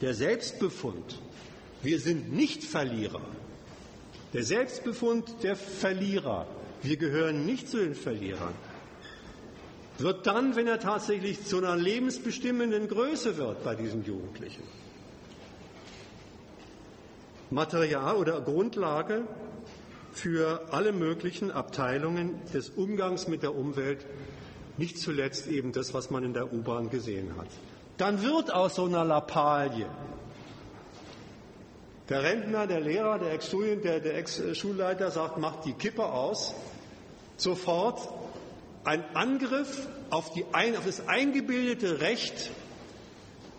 Der 0.02 0.14
Selbstbefund, 0.14 1.20
wir 1.82 2.00
sind 2.00 2.32
nicht 2.32 2.64
Verlierer. 2.64 3.22
Der 4.34 4.44
Selbstbefund 4.44 5.42
der 5.42 5.56
Verlierer, 5.56 6.46
wir 6.84 6.98
gehören 6.98 7.48
nicht 7.48 7.68
zu 7.68 7.78
den 7.78 7.96
Verlierern, 7.96 8.54
wird 9.98 10.28
dann, 10.28 10.56
wenn 10.56 10.68
er 10.68 10.80
tatsächlich 10.80 11.44
zu 11.46 11.58
einer 11.58 11.76
lebensbestimmenden 11.76 12.88
Größe 12.88 13.38
wird 13.38 13.64
bei 13.64 13.74
diesen 13.74 14.06
Jugendlichen. 14.06 14.62
Material 17.50 18.18
oder 18.18 18.40
Grundlage 18.42 19.24
für 20.12 20.72
alle 20.72 20.92
möglichen 20.92 21.50
Abteilungen 21.50 22.40
des 22.54 22.70
Umgangs 22.70 23.28
mit 23.28 23.42
der 23.42 23.56
Umwelt, 23.56 24.06
nicht 24.78 25.00
zuletzt 25.00 25.48
eben 25.48 25.72
das, 25.72 25.96
was 25.96 26.12
man 26.12 26.24
in 26.24 26.34
der 26.34 26.54
U-Bahn 26.54 26.92
gesehen 26.92 27.36
hat 27.36 27.48
dann 27.98 28.22
wird 28.22 28.54
aus 28.54 28.76
so 28.76 28.86
einer 28.86 29.04
Lappalie 29.04 29.88
der 32.10 32.24
Rentner, 32.24 32.68
der 32.68 32.80
Lehrer, 32.80 33.20
der 33.20 33.34
Ex-Schulleiter 33.34 34.00
der, 34.00 34.00
der 34.00 34.16
Ex 34.18 35.14
sagt, 35.14 35.38
macht 35.38 35.66
die 35.66 35.74
Kippe 35.74 36.06
aus, 36.06 36.54
sofort 37.36 38.08
ein 38.86 39.04
Angriff 39.14 39.88
auf, 40.10 40.32
die, 40.32 40.46
auf 40.46 40.86
das 40.86 41.08
eingebildete 41.08 42.00
Recht, 42.00 42.52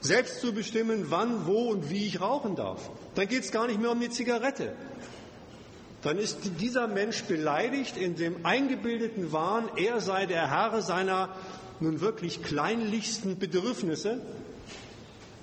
selbst 0.00 0.40
zu 0.40 0.54
bestimmen, 0.54 1.06
wann, 1.10 1.46
wo 1.46 1.68
und 1.70 1.90
wie 1.90 2.06
ich 2.06 2.20
rauchen 2.20 2.56
darf. 2.56 2.88
Dann 3.16 3.28
geht 3.28 3.44
es 3.44 3.52
gar 3.52 3.66
nicht 3.66 3.80
mehr 3.80 3.90
um 3.90 4.00
die 4.00 4.10
Zigarette. 4.10 4.72
Dann 6.02 6.16
ist 6.16 6.38
dieser 6.60 6.86
Mensch 6.86 7.24
beleidigt 7.24 7.96
in 7.96 8.14
dem 8.14 8.46
eingebildeten 8.46 9.32
Wahn, 9.32 9.68
er 9.76 10.00
sei 10.00 10.26
der 10.26 10.48
Herr 10.48 10.80
seiner 10.80 11.34
nun 11.80 12.00
wirklich 12.00 12.42
kleinlichsten 12.42 13.38
Bedürfnisse 13.38 14.20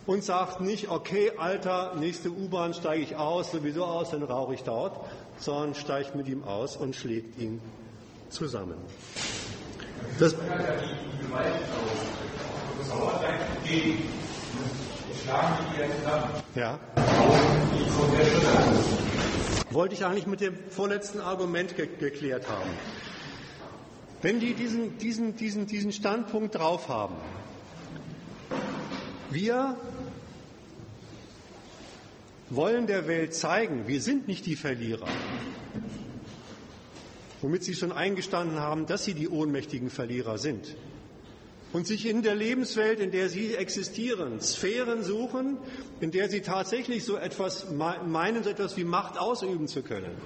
und 0.05 0.23
sagt 0.23 0.61
nicht, 0.61 0.89
okay, 0.89 1.31
Alter, 1.37 1.95
nächste 1.95 2.29
U-Bahn 2.29 2.73
steige 2.73 3.03
ich 3.03 3.15
aus, 3.15 3.51
sowieso 3.51 3.85
aus, 3.85 4.11
dann 4.11 4.23
rauche 4.23 4.53
ich 4.53 4.63
dort, 4.63 4.99
sondern 5.39 5.75
steigt 5.75 6.15
mit 6.15 6.27
ihm 6.27 6.43
aus 6.43 6.77
und 6.77 6.95
schlägt 6.95 7.39
ihn 7.39 7.61
zusammen. 8.29 8.77
Das 10.19 10.35
ja. 16.55 16.79
Wollte 19.71 19.95
ich 19.95 20.05
eigentlich 20.05 20.27
mit 20.27 20.41
dem 20.41 20.55
vorletzten 20.69 21.19
Argument 21.19 21.75
ge 21.75 21.89
geklärt 21.99 22.47
haben. 22.47 22.69
Wenn 24.25 24.39
die 24.39 24.55
diesen, 24.55 24.97
diesen, 24.97 25.35
diesen, 25.37 25.67
diesen 25.67 25.91
Standpunkt 25.91 26.55
drauf 26.55 26.89
haben, 26.89 27.13
wir 29.29 29.77
wollen 32.49 32.87
der 32.87 33.07
Welt 33.07 33.35
zeigen, 33.35 33.87
wir 33.87 34.01
sind 34.01 34.27
nicht 34.27 34.47
die 34.47 34.55
Verlierer. 34.55 35.07
Womit 37.43 37.65
sie 37.65 37.75
schon 37.75 37.91
eingestanden 37.91 38.59
haben, 38.59 38.87
dass 38.87 39.05
sie 39.05 39.13
die 39.13 39.29
ohnmächtigen 39.29 39.91
Verlierer 39.91 40.39
sind. 40.39 40.75
Und 41.71 41.85
sich 41.85 42.07
in 42.07 42.23
der 42.23 42.33
Lebenswelt, 42.33 42.99
in 42.99 43.11
der 43.11 43.29
sie 43.29 43.53
existieren, 43.53 44.41
Sphären 44.41 45.03
suchen, 45.03 45.59
in 46.01 46.09
der 46.09 46.29
sie 46.29 46.41
tatsächlich 46.41 47.03
so 47.03 47.15
etwas 47.15 47.69
meinen, 47.69 48.43
so 48.43 48.49
etwas 48.49 48.75
wie 48.75 48.85
Macht 48.85 49.19
ausüben 49.19 49.67
zu 49.67 49.83
können 49.83 50.17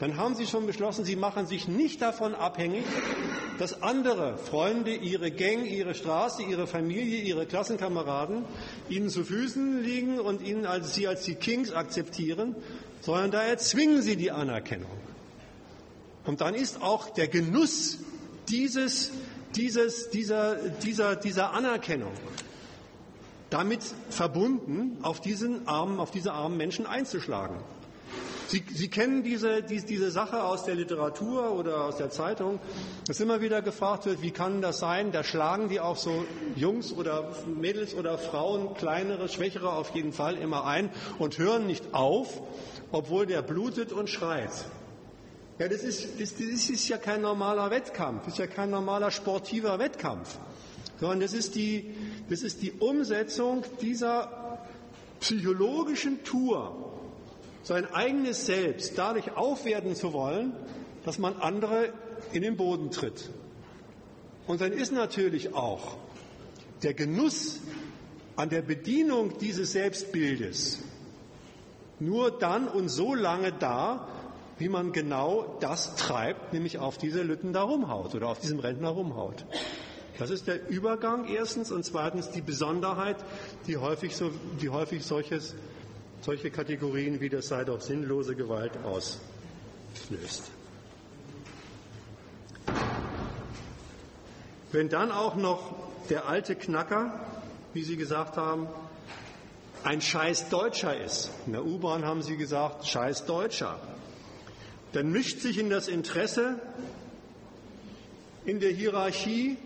dann 0.00 0.16
haben 0.16 0.34
Sie 0.34 0.46
schon 0.46 0.66
beschlossen, 0.66 1.04
Sie 1.04 1.16
machen 1.16 1.46
sich 1.46 1.68
nicht 1.68 2.02
davon 2.02 2.34
abhängig, 2.34 2.84
dass 3.58 3.82
andere 3.82 4.36
Freunde, 4.38 4.94
Ihre 4.94 5.30
Gang, 5.30 5.64
Ihre 5.66 5.94
Straße, 5.94 6.42
Ihre 6.42 6.66
Familie, 6.66 7.20
Ihre 7.20 7.46
Klassenkameraden 7.46 8.44
Ihnen 8.88 9.08
zu 9.08 9.24
Füßen 9.24 9.82
liegen 9.82 10.18
und 10.18 10.42
Ihnen 10.42 10.66
als, 10.66 10.94
Sie 10.94 11.06
als 11.06 11.24
die 11.24 11.36
Kings 11.36 11.72
akzeptieren, 11.72 12.56
sondern 13.00 13.30
da 13.30 13.42
erzwingen 13.42 14.02
Sie 14.02 14.16
die 14.16 14.30
Anerkennung. 14.30 14.90
Und 16.24 16.40
dann 16.40 16.54
ist 16.54 16.82
auch 16.82 17.10
der 17.10 17.28
Genuss 17.28 17.98
dieses, 18.48 19.12
dieses, 19.54 20.10
dieser, 20.10 20.56
dieser, 20.56 21.16
dieser 21.16 21.52
Anerkennung 21.52 22.12
damit 23.50 23.82
verbunden, 24.10 24.98
auf 25.02 25.20
diesen 25.20 25.68
armen, 25.68 26.00
auf 26.00 26.10
diese 26.10 26.32
armen 26.32 26.56
Menschen 26.56 26.86
einzuschlagen. 26.86 27.56
Sie, 28.46 28.62
Sie 28.72 28.88
kennen 28.88 29.22
diese, 29.22 29.62
die, 29.62 29.80
diese 29.80 30.10
Sache 30.10 30.42
aus 30.42 30.64
der 30.64 30.74
Literatur 30.74 31.52
oder 31.52 31.84
aus 31.84 31.96
der 31.96 32.10
Zeitung, 32.10 32.60
dass 33.06 33.20
immer 33.20 33.40
wieder 33.40 33.62
gefragt 33.62 34.06
wird, 34.06 34.22
wie 34.22 34.30
kann 34.30 34.60
das 34.60 34.78
sein? 34.78 35.12
Da 35.12 35.24
schlagen 35.24 35.68
die 35.68 35.80
auch 35.80 35.96
so 35.96 36.24
Jungs 36.54 36.92
oder 36.92 37.32
Mädels 37.46 37.94
oder 37.94 38.18
Frauen, 38.18 38.74
kleinere, 38.74 39.28
schwächere 39.28 39.72
auf 39.72 39.94
jeden 39.94 40.12
Fall 40.12 40.36
immer 40.36 40.66
ein 40.66 40.90
und 41.18 41.38
hören 41.38 41.66
nicht 41.66 41.94
auf, 41.94 42.42
obwohl 42.92 43.26
der 43.26 43.42
blutet 43.42 43.92
und 43.92 44.10
schreit. 44.10 44.52
Ja, 45.58 45.68
das 45.68 45.82
ist, 45.84 46.20
das, 46.20 46.34
das 46.34 46.68
ist 46.68 46.88
ja 46.88 46.98
kein 46.98 47.22
normaler 47.22 47.70
Wettkampf, 47.70 48.24
das 48.24 48.34
ist 48.34 48.38
ja 48.38 48.46
kein 48.46 48.70
normaler 48.70 49.10
sportiver 49.10 49.78
Wettkampf, 49.78 50.36
sondern 50.98 51.20
das 51.20 51.32
ist 51.32 51.54
die, 51.54 51.94
das 52.28 52.42
ist 52.42 52.60
die 52.60 52.72
Umsetzung 52.72 53.64
dieser 53.80 54.58
psychologischen 55.20 56.24
Tour, 56.24 56.93
sein 57.64 57.92
eigenes 57.92 58.46
Selbst 58.46 58.96
dadurch 58.96 59.36
aufwerten 59.36 59.96
zu 59.96 60.12
wollen, 60.12 60.52
dass 61.04 61.18
man 61.18 61.34
andere 61.36 61.92
in 62.32 62.42
den 62.42 62.56
Boden 62.56 62.90
tritt. 62.90 63.30
Und 64.46 64.60
dann 64.60 64.72
ist 64.72 64.92
natürlich 64.92 65.54
auch 65.54 65.96
der 66.82 66.94
Genuss 66.94 67.60
an 68.36 68.50
der 68.50 68.62
Bedienung 68.62 69.38
dieses 69.38 69.72
Selbstbildes 69.72 70.80
nur 72.00 72.30
dann 72.30 72.68
und 72.68 72.88
so 72.88 73.14
lange 73.14 73.52
da, 73.52 74.08
wie 74.58 74.68
man 74.68 74.92
genau 74.92 75.56
das 75.60 75.96
treibt, 75.96 76.52
nämlich 76.52 76.78
auf 76.78 76.98
diese 76.98 77.22
Lütten 77.22 77.52
da 77.52 77.62
rumhaut 77.62 78.14
oder 78.14 78.28
auf 78.28 78.40
diesem 78.40 78.58
Rentner 78.58 78.90
rumhaut. 78.90 79.46
Das 80.18 80.30
ist 80.30 80.46
der 80.46 80.68
Übergang 80.68 81.26
erstens 81.26 81.72
und 81.72 81.84
zweitens 81.84 82.30
die 82.30 82.40
Besonderheit, 82.40 83.16
die 83.66 83.78
häufig, 83.78 84.14
so, 84.14 84.30
die 84.60 84.68
häufig 84.68 85.04
solches 85.04 85.54
solche 86.24 86.50
Kategorien 86.50 87.20
wie 87.20 87.28
das 87.28 87.48
sei 87.48 87.64
doch 87.64 87.82
sinnlose 87.82 88.34
Gewalt 88.34 88.72
auslöst. 88.82 90.50
Wenn 94.72 94.88
dann 94.88 95.12
auch 95.12 95.36
noch 95.36 95.74
der 96.08 96.26
alte 96.26 96.56
Knacker, 96.56 97.20
wie 97.74 97.82
Sie 97.82 97.96
gesagt 97.96 98.38
haben, 98.38 98.68
ein 99.84 100.00
scheiß 100.00 100.48
Deutscher 100.48 100.98
ist, 100.98 101.30
in 101.46 101.52
der 101.52 101.64
U-Bahn 101.64 102.06
haben 102.06 102.22
Sie 102.22 102.38
gesagt, 102.38 102.86
scheiß 102.86 103.26
Deutscher, 103.26 103.78
dann 104.92 105.12
mischt 105.12 105.40
sich 105.40 105.58
in 105.58 105.68
das 105.68 105.88
Interesse 105.88 106.58
in 108.46 108.60
der 108.60 108.70
Hierarchie 108.70 109.58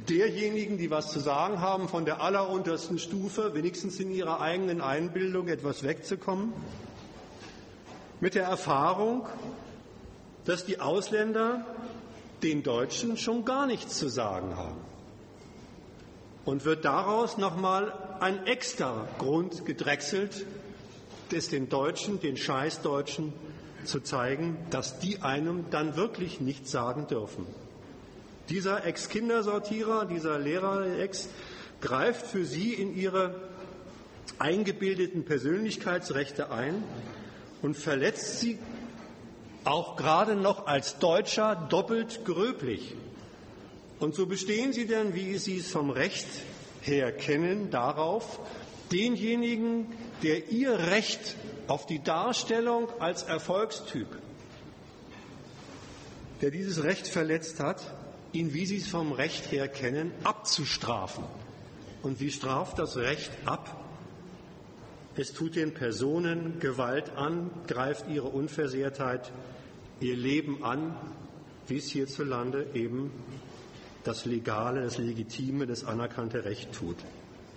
derjenigen, 0.00 0.78
die 0.78 0.90
was 0.90 1.10
zu 1.10 1.20
sagen 1.20 1.60
haben, 1.60 1.88
von 1.88 2.04
der 2.04 2.20
alleruntersten 2.20 2.98
Stufe, 2.98 3.54
wenigstens 3.54 3.98
in 4.00 4.10
ihrer 4.10 4.40
eigenen 4.40 4.80
Einbildung 4.80 5.48
etwas 5.48 5.82
wegzukommen, 5.82 6.52
mit 8.20 8.34
der 8.34 8.44
Erfahrung, 8.44 9.26
dass 10.44 10.64
die 10.64 10.80
Ausländer 10.80 11.64
den 12.42 12.62
Deutschen 12.62 13.16
schon 13.16 13.44
gar 13.44 13.66
nichts 13.66 13.98
zu 13.98 14.08
sagen 14.08 14.56
haben. 14.56 14.80
Und 16.44 16.64
wird 16.64 16.84
daraus 16.84 17.36
nochmal 17.36 17.92
ein 18.20 18.46
extra 18.46 19.06
Grund 19.18 19.66
gedrechselt, 19.66 20.46
es 21.32 21.48
den 21.48 21.68
Deutschen, 21.68 22.20
den 22.20 22.36
Scheißdeutschen 22.36 23.32
zu 23.84 24.00
zeigen, 24.00 24.56
dass 24.70 24.98
die 24.98 25.20
einem 25.22 25.66
dann 25.70 25.96
wirklich 25.96 26.40
nichts 26.40 26.70
sagen 26.70 27.06
dürfen. 27.06 27.46
Dieser 28.48 28.84
Ex-Kindersortierer, 28.86 30.06
dieser 30.06 30.38
Lehrer-Ex, 30.38 31.28
greift 31.80 32.26
für 32.26 32.44
sie 32.44 32.74
in 32.74 32.96
ihre 32.96 33.34
eingebildeten 34.38 35.24
Persönlichkeitsrechte 35.24 36.50
ein 36.50 36.82
und 37.62 37.76
verletzt 37.76 38.40
sie 38.40 38.58
auch 39.64 39.96
gerade 39.96 40.34
noch 40.34 40.66
als 40.66 40.98
Deutscher 40.98 41.54
doppelt 41.68 42.24
gröblich. 42.24 42.94
Und 43.98 44.14
so 44.14 44.26
bestehen 44.26 44.72
sie 44.72 44.86
dann, 44.86 45.14
wie 45.14 45.36
sie 45.38 45.58
es 45.58 45.70
vom 45.70 45.90
Recht 45.90 46.26
her 46.82 47.12
kennen, 47.12 47.70
darauf, 47.70 48.38
denjenigen, 48.92 49.86
der 50.22 50.50
ihr 50.50 50.78
Recht 50.78 51.36
auf 51.66 51.84
die 51.86 52.02
Darstellung 52.02 52.88
als 53.00 53.24
Erfolgstyp, 53.24 54.06
der 56.40 56.50
dieses 56.50 56.82
Recht 56.84 57.08
verletzt 57.08 57.60
hat, 57.60 57.82
ihn, 58.38 58.54
wie 58.54 58.66
Sie 58.66 58.76
es 58.76 58.88
vom 58.88 59.12
Recht 59.12 59.50
her 59.50 59.68
kennen, 59.68 60.12
abzustrafen. 60.24 61.24
Und 62.02 62.20
wie 62.20 62.30
straft 62.30 62.78
das 62.78 62.96
Recht 62.96 63.30
ab? 63.44 63.84
Es 65.16 65.32
tut 65.32 65.56
den 65.56 65.74
Personen 65.74 66.60
Gewalt 66.60 67.10
an, 67.16 67.50
greift 67.66 68.08
ihre 68.08 68.28
Unversehrtheit, 68.28 69.32
ihr 70.00 70.16
Leben 70.16 70.62
an, 70.62 70.96
wie 71.66 71.78
es 71.78 71.88
hierzulande 71.88 72.68
eben 72.74 73.10
das 74.04 74.24
legale, 74.24 74.82
das 74.82 74.96
legitime, 74.98 75.66
das 75.66 75.84
anerkannte 75.84 76.44
Recht 76.44 76.72
tut. 76.72 76.96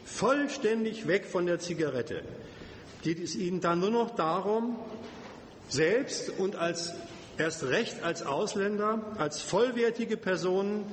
Vollständig 0.06 1.08
weg 1.08 1.26
von 1.26 1.46
der 1.46 1.60
Zigarette 1.60 2.24
geht 3.04 3.20
es 3.20 3.36
ihnen 3.36 3.62
dann 3.62 3.80
nur 3.80 3.92
noch 3.92 4.16
darum, 4.16 4.76
selbst 5.70 6.32
und 6.40 6.56
als 6.56 6.94
erst 7.38 7.64
recht 7.64 8.04
als 8.04 8.26
Ausländer, 8.26 9.02
als 9.18 9.42
vollwertige 9.42 10.18
Personen, 10.18 10.86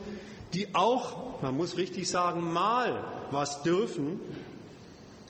die 0.54 0.74
auch, 0.74 1.42
man 1.42 1.56
muss 1.56 1.76
richtig 1.76 2.08
sagen, 2.08 2.52
mal 2.52 3.04
was 3.30 3.62
dürfen, 3.62 4.20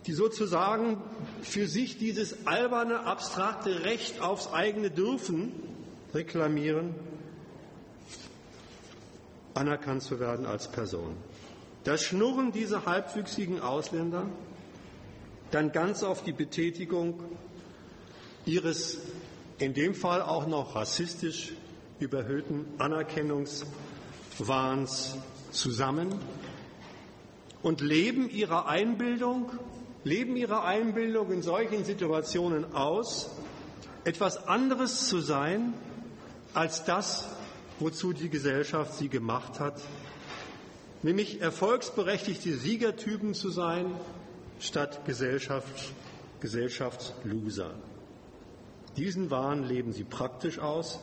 die 0.06 0.12
sozusagen 0.12 1.02
für 1.42 1.66
sich 1.66 1.98
dieses 1.98 2.46
alberne, 2.46 3.00
abstrakte 3.00 3.84
Recht 3.84 4.20
aufs 4.20 4.52
eigene 4.52 4.90
Dürfen 4.90 5.52
reklamieren, 6.14 6.94
anerkannt 9.54 10.02
zu 10.02 10.20
werden 10.20 10.46
als 10.46 10.68
Person. 10.68 11.16
Das 11.84 12.02
schnurren 12.02 12.52
diese 12.52 12.86
halbwüchsigen 12.86 13.61
Ausländer 13.61 14.26
dann 15.50 15.72
ganz 15.72 16.02
auf 16.02 16.22
die 16.22 16.32
Betätigung 16.32 17.20
ihres 18.44 18.98
in 19.59 19.74
dem 19.74 19.94
Fall 19.94 20.22
auch 20.22 20.46
noch 20.46 20.74
rassistisch 20.74 21.52
überhöhten 21.98 22.64
Anerkennungswahns 22.78 25.16
zusammen 25.50 26.14
und 27.62 27.80
leben 27.80 28.30
ihre 28.30 28.66
Einbildung, 28.66 29.50
leben 30.04 30.36
ihre 30.36 30.62
Einbildung 30.62 31.32
in 31.32 31.42
solchen 31.42 31.84
Situationen 31.84 32.72
aus, 32.72 33.30
etwas 34.04 34.46
anderes 34.46 35.09
zu 35.09 35.18
sein 35.20 35.74
als 36.54 36.84
das, 36.84 37.28
wozu 37.80 38.12
die 38.12 38.28
Gesellschaft 38.28 38.94
sie 38.94 39.09
gemacht 39.09 39.59
hat, 39.61 39.80
nämlich 41.02 41.40
erfolgsberechtigte 41.40 42.56
Siegertypen 42.56 43.34
zu 43.34 43.50
sein, 43.50 43.92
statt 44.61 45.04
Gesellschaft, 45.04 45.92
Gesellschaftsloser. 46.40 47.74
Diesen 48.99 49.30
Wahn 49.30 49.62
leben 49.62 49.92
sie 49.92 50.03
praktisch 50.03 50.59
aus 50.59 50.99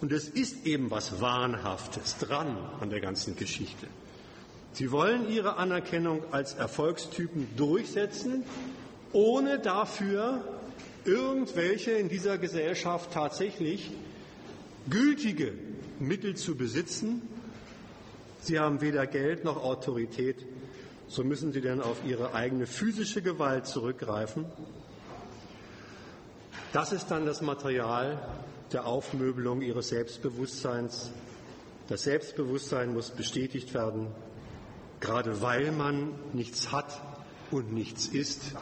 und 0.00 0.10
es 0.10 0.28
ist 0.28 0.66
eben 0.66 0.90
was 0.90 1.20
Wahnhaftes 1.20 2.18
dran 2.18 2.56
an 2.80 2.90
der 2.90 3.00
ganzen 3.00 3.36
Geschichte. 3.36 3.86
Sie 4.72 4.90
wollen 4.90 5.30
ihre 5.30 5.56
Anerkennung 5.56 6.22
als 6.32 6.54
Erfolgstypen 6.54 7.46
durchsetzen, 7.56 8.42
ohne 9.12 9.60
dafür 9.60 10.42
irgendwelche 11.04 11.92
in 11.92 12.08
dieser 12.08 12.38
Gesellschaft 12.38 13.12
tatsächlich 13.12 13.92
gültige 14.90 15.52
Mittel 16.00 16.34
zu 16.34 16.56
besitzen. 16.56 17.22
Sie 18.40 18.58
haben 18.58 18.80
weder 18.80 19.06
Geld 19.06 19.44
noch 19.44 19.62
Autorität, 19.62 20.44
so 21.06 21.22
müssen 21.22 21.52
sie 21.52 21.60
dann 21.60 21.80
auf 21.80 21.98
ihre 22.04 22.34
eigene 22.34 22.66
physische 22.66 23.22
Gewalt 23.22 23.66
zurückgreifen. 23.66 24.44
Das 26.76 26.92
ist 26.92 27.10
dann 27.10 27.24
das 27.24 27.40
Material 27.40 28.18
der 28.70 28.84
Aufmöbelung 28.84 29.62
ihres 29.62 29.88
Selbstbewusstseins. 29.88 31.10
Das 31.88 32.02
Selbstbewusstsein 32.02 32.92
muss 32.92 33.08
bestätigt 33.08 33.72
werden, 33.72 34.08
gerade 35.00 35.40
weil 35.40 35.72
man 35.72 36.10
nichts 36.34 36.72
hat 36.72 37.00
und 37.50 37.72
nichts 37.72 38.08
ist. 38.08 38.52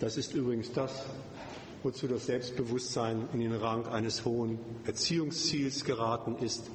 Das 0.00 0.16
ist 0.16 0.34
übrigens 0.34 0.72
das, 0.72 1.04
wozu 1.84 2.08
das 2.08 2.26
Selbstbewusstsein 2.26 3.28
in 3.32 3.38
den 3.38 3.54
Rang 3.54 3.86
eines 3.86 4.24
hohen 4.24 4.58
Erziehungsziels 4.86 5.84
geraten 5.84 6.44
ist. 6.44 6.68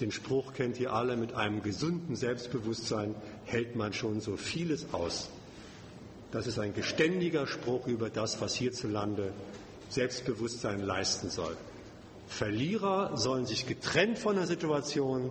Den 0.00 0.10
Spruch 0.10 0.54
kennt 0.54 0.80
ihr 0.80 0.94
alle, 0.94 1.18
mit 1.18 1.34
einem 1.34 1.62
gesunden 1.62 2.16
Selbstbewusstsein 2.16 3.14
hält 3.44 3.76
man 3.76 3.92
schon 3.92 4.22
so 4.22 4.38
vieles 4.38 4.94
aus. 4.94 5.28
Das 6.32 6.46
ist 6.46 6.58
ein 6.58 6.72
geständiger 6.74 7.46
Spruch 7.46 7.86
über 7.86 8.08
das, 8.08 8.40
was 8.40 8.54
hierzulande 8.54 9.32
Selbstbewusstsein 9.90 10.80
leisten 10.80 11.28
soll. 11.28 11.54
Verlierer 12.26 13.14
sollen 13.18 13.44
sich 13.44 13.66
getrennt 13.66 14.18
von 14.18 14.36
der 14.36 14.46
Situation 14.46 15.30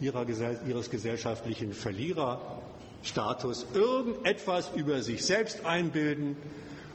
ihrer, 0.00 0.26
ihres 0.66 0.88
gesellschaftlichen 0.88 1.74
Verliererstatus 1.74 3.66
irgendetwas 3.74 4.70
über 4.74 5.02
sich 5.02 5.22
selbst 5.26 5.66
einbilden. 5.66 6.36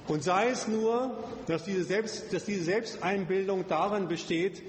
Und 0.08 0.24
sei 0.24 0.50
es 0.50 0.68
nur, 0.68 1.16
dass 1.46 1.64
diese, 1.66 1.84
selbst, 1.84 2.34
dass 2.34 2.46
diese 2.46 2.64
Selbsteinbildung 2.64 3.66
darin 3.68 4.08
besteht, 4.08 4.64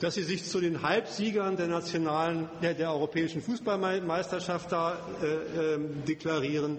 dass 0.00 0.14
sie 0.14 0.24
sich 0.24 0.44
zu 0.44 0.60
den 0.60 0.82
Halbsiegern 0.82 1.56
der 1.56 1.68
nationalen, 1.68 2.48
der, 2.60 2.74
der 2.74 2.90
europäischen 2.92 3.40
Fußballmeisterschaft 3.40 4.72
da 4.72 4.98
äh, 5.22 5.26
äh, 5.76 5.78
deklarieren. 6.08 6.78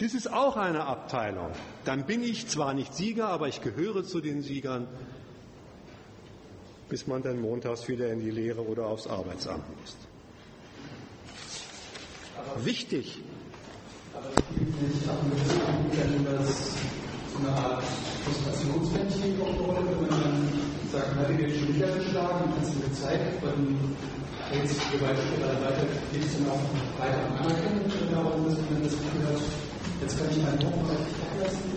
Dies 0.00 0.14
ist 0.14 0.32
auch 0.32 0.56
eine 0.56 0.86
Abteilung. 0.86 1.50
Dann 1.84 2.06
bin 2.06 2.22
ich 2.22 2.48
zwar 2.48 2.72
nicht 2.72 2.94
Sieger, 2.94 3.28
aber 3.28 3.48
ich 3.48 3.60
gehöre 3.60 4.02
zu 4.02 4.22
den 4.22 4.40
Siegern, 4.40 4.88
bis 6.88 7.06
man 7.06 7.22
dann 7.22 7.38
montags 7.38 7.86
wieder 7.86 8.10
in 8.10 8.20
die 8.20 8.30
Lehre 8.30 8.66
oder 8.66 8.86
aufs 8.86 9.06
Arbeitsamt 9.06 9.64
muss. 9.78 9.96
Aber 12.38 12.64
Wichtig. 12.64 13.18
Aber 14.14 14.28
nicht 14.58 14.78
wenn 16.16 16.24
das 16.24 16.70
so 17.32 17.38
eine 17.38 17.56
Art 17.56 17.84
Frustrationsventil 18.24 19.36
auch 19.42 19.76
wenn 19.76 20.00
man 20.00 20.08
dann 20.08 20.48
sagt, 20.90 21.14
man 21.14 21.28
hat 21.28 21.38
dir 21.38 21.54
schon 21.54 21.74
wieder 21.74 21.88
geschlagen, 21.88 22.52
hast 22.58 22.74
du 22.74 22.80
gezeigt, 22.88 23.44
und 23.44 23.96
jetzt 24.52 24.80
je 24.92 25.00
weiter 25.00 25.22
oder 25.36 25.60
weiter 25.60 25.86
geht 26.10 26.24
es 26.24 26.38
dann 26.38 26.48
auch 26.48 26.60
weiter 26.98 27.18
an 27.18 27.36
Anerkennung, 27.36 27.84
dass 28.46 28.56
man 28.70 28.82
das 28.82 28.92
Gefühl 28.92 29.26
hat, 29.26 29.69
Jetzt 30.00 30.18
kann 30.18 30.30
ich 30.30 30.42
meinen 30.42 30.58
Druck 30.58 30.72
ablassen. 30.72 31.70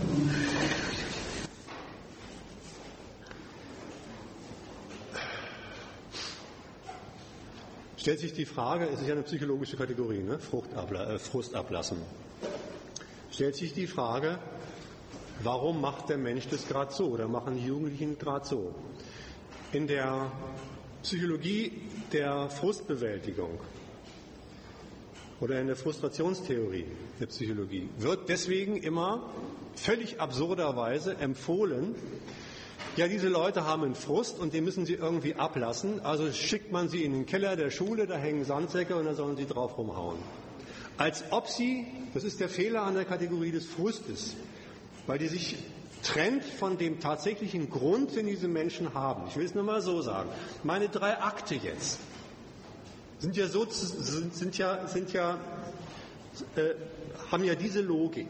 Stellt 7.98 8.20
sich 8.20 8.34
die 8.34 8.46
Frage, 8.46 8.90
es 8.90 9.00
ist 9.00 9.08
ja 9.08 9.14
eine 9.14 9.24
psychologische 9.24 9.78
Kategorie, 9.78 10.24
ne? 10.24 10.38
Fruchtabla 10.38 11.14
äh, 11.14 11.20
Frust 11.20 11.56
ablassen. 11.56 11.98
Stellt 13.32 13.56
sich 13.56 13.74
die 13.74 13.88
Frage, 13.88 14.40
warum 15.42 15.80
macht 15.80 16.10
der 16.10 16.18
Mensch 16.18 16.48
das 16.50 16.68
gerade 16.68 16.94
so 16.94 17.08
oder 17.08 17.28
machen 17.28 17.56
die 17.56 17.66
Jugendlichen 17.66 18.20
gerade 18.20 18.46
so? 18.46 18.76
In 19.72 19.88
der 19.88 20.32
Psychologie 21.02 21.82
der 22.12 22.50
Frustbewältigung 22.50 23.60
oder 25.44 25.60
in 25.60 25.68
der 25.68 25.76
Frustrationstheorie 25.76 26.86
der 27.20 27.26
Psychologie 27.26 27.90
wird 27.98 28.30
deswegen 28.30 28.78
immer 28.78 29.30
völlig 29.76 30.22
absurderweise 30.22 31.18
empfohlen, 31.18 31.96
ja, 32.96 33.10
diese 33.10 33.28
Leute 33.28 33.66
haben 33.66 33.84
einen 33.84 33.96
Frust 33.96 34.40
und 34.40 34.54
den 34.54 34.64
müssen 34.64 34.86
sie 34.86 34.94
irgendwie 34.94 35.36
ablassen. 35.36 36.00
Also 36.02 36.32
schickt 36.32 36.72
man 36.72 36.90
sie 36.90 37.04
in 37.04 37.12
den 37.12 37.26
Keller 37.26 37.56
der 37.56 37.72
Schule, 37.72 38.08
da 38.08 38.16
hängen 38.16 38.46
Sandsäcke 38.46 38.96
und 38.96 39.06
da 39.06 39.16
sollen 39.16 39.36
sie 39.36 39.48
drauf 39.48 39.78
rumhauen. 39.78 40.20
Als 40.98 41.24
ob 41.32 41.48
sie, 41.48 41.88
das 42.14 42.24
ist 42.24 42.40
der 42.40 42.50
Fehler 42.50 42.84
an 42.84 42.94
der 42.94 43.06
Kategorie 43.06 43.52
des 43.52 43.66
Frustes, 43.66 44.36
weil 45.08 45.18
die 45.18 45.28
sich 45.28 45.58
trennt 46.04 46.46
von 46.46 46.78
dem 46.78 47.00
tatsächlichen 47.00 47.70
Grund, 47.70 48.16
den 48.16 48.28
diese 48.28 48.48
Menschen 48.48 48.94
haben. 48.94 49.24
Ich 49.28 49.36
will 49.36 49.46
es 49.46 49.56
nur 49.56 49.64
mal 49.64 49.82
so 49.82 50.02
sagen. 50.02 50.30
Meine 50.64 50.88
drei 50.88 51.18
Akte 51.20 51.56
jetzt 51.56 52.00
sind 53.24 53.38
ja, 53.38 53.48
so, 53.48 53.66
sind, 53.70 54.36
sind 54.36 54.58
ja, 54.58 54.86
sind 54.86 55.14
ja 55.14 55.38
äh, 56.58 56.74
haben 57.32 57.46
ja 57.46 57.56
diese 57.56 57.80
Logik. 57.80 58.28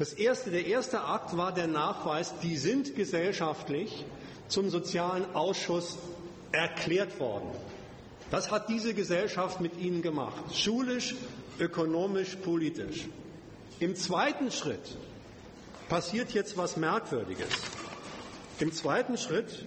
Das 0.00 0.12
erste, 0.12 0.50
der 0.50 0.66
erste 0.66 1.04
Akt 1.04 1.36
war 1.36 1.54
der 1.54 1.68
Nachweis, 1.68 2.34
die 2.42 2.56
sind 2.56 2.96
gesellschaftlich 2.96 4.04
zum 4.48 4.68
sozialen 4.68 5.32
Ausschuss 5.36 5.96
erklärt 6.50 7.20
worden. 7.20 7.50
Das 8.32 8.50
hat 8.50 8.68
diese 8.68 8.94
Gesellschaft 8.94 9.60
mit 9.60 9.78
ihnen 9.78 10.02
gemacht. 10.02 10.42
Schulisch, 10.56 11.14
ökonomisch, 11.60 12.34
politisch. 12.42 13.06
Im 13.78 13.94
zweiten 13.94 14.50
Schritt 14.50 14.96
passiert 15.88 16.32
jetzt 16.32 16.56
was 16.56 16.76
Merkwürdiges. 16.76 17.46
Im 18.58 18.72
zweiten 18.72 19.16
Schritt 19.16 19.64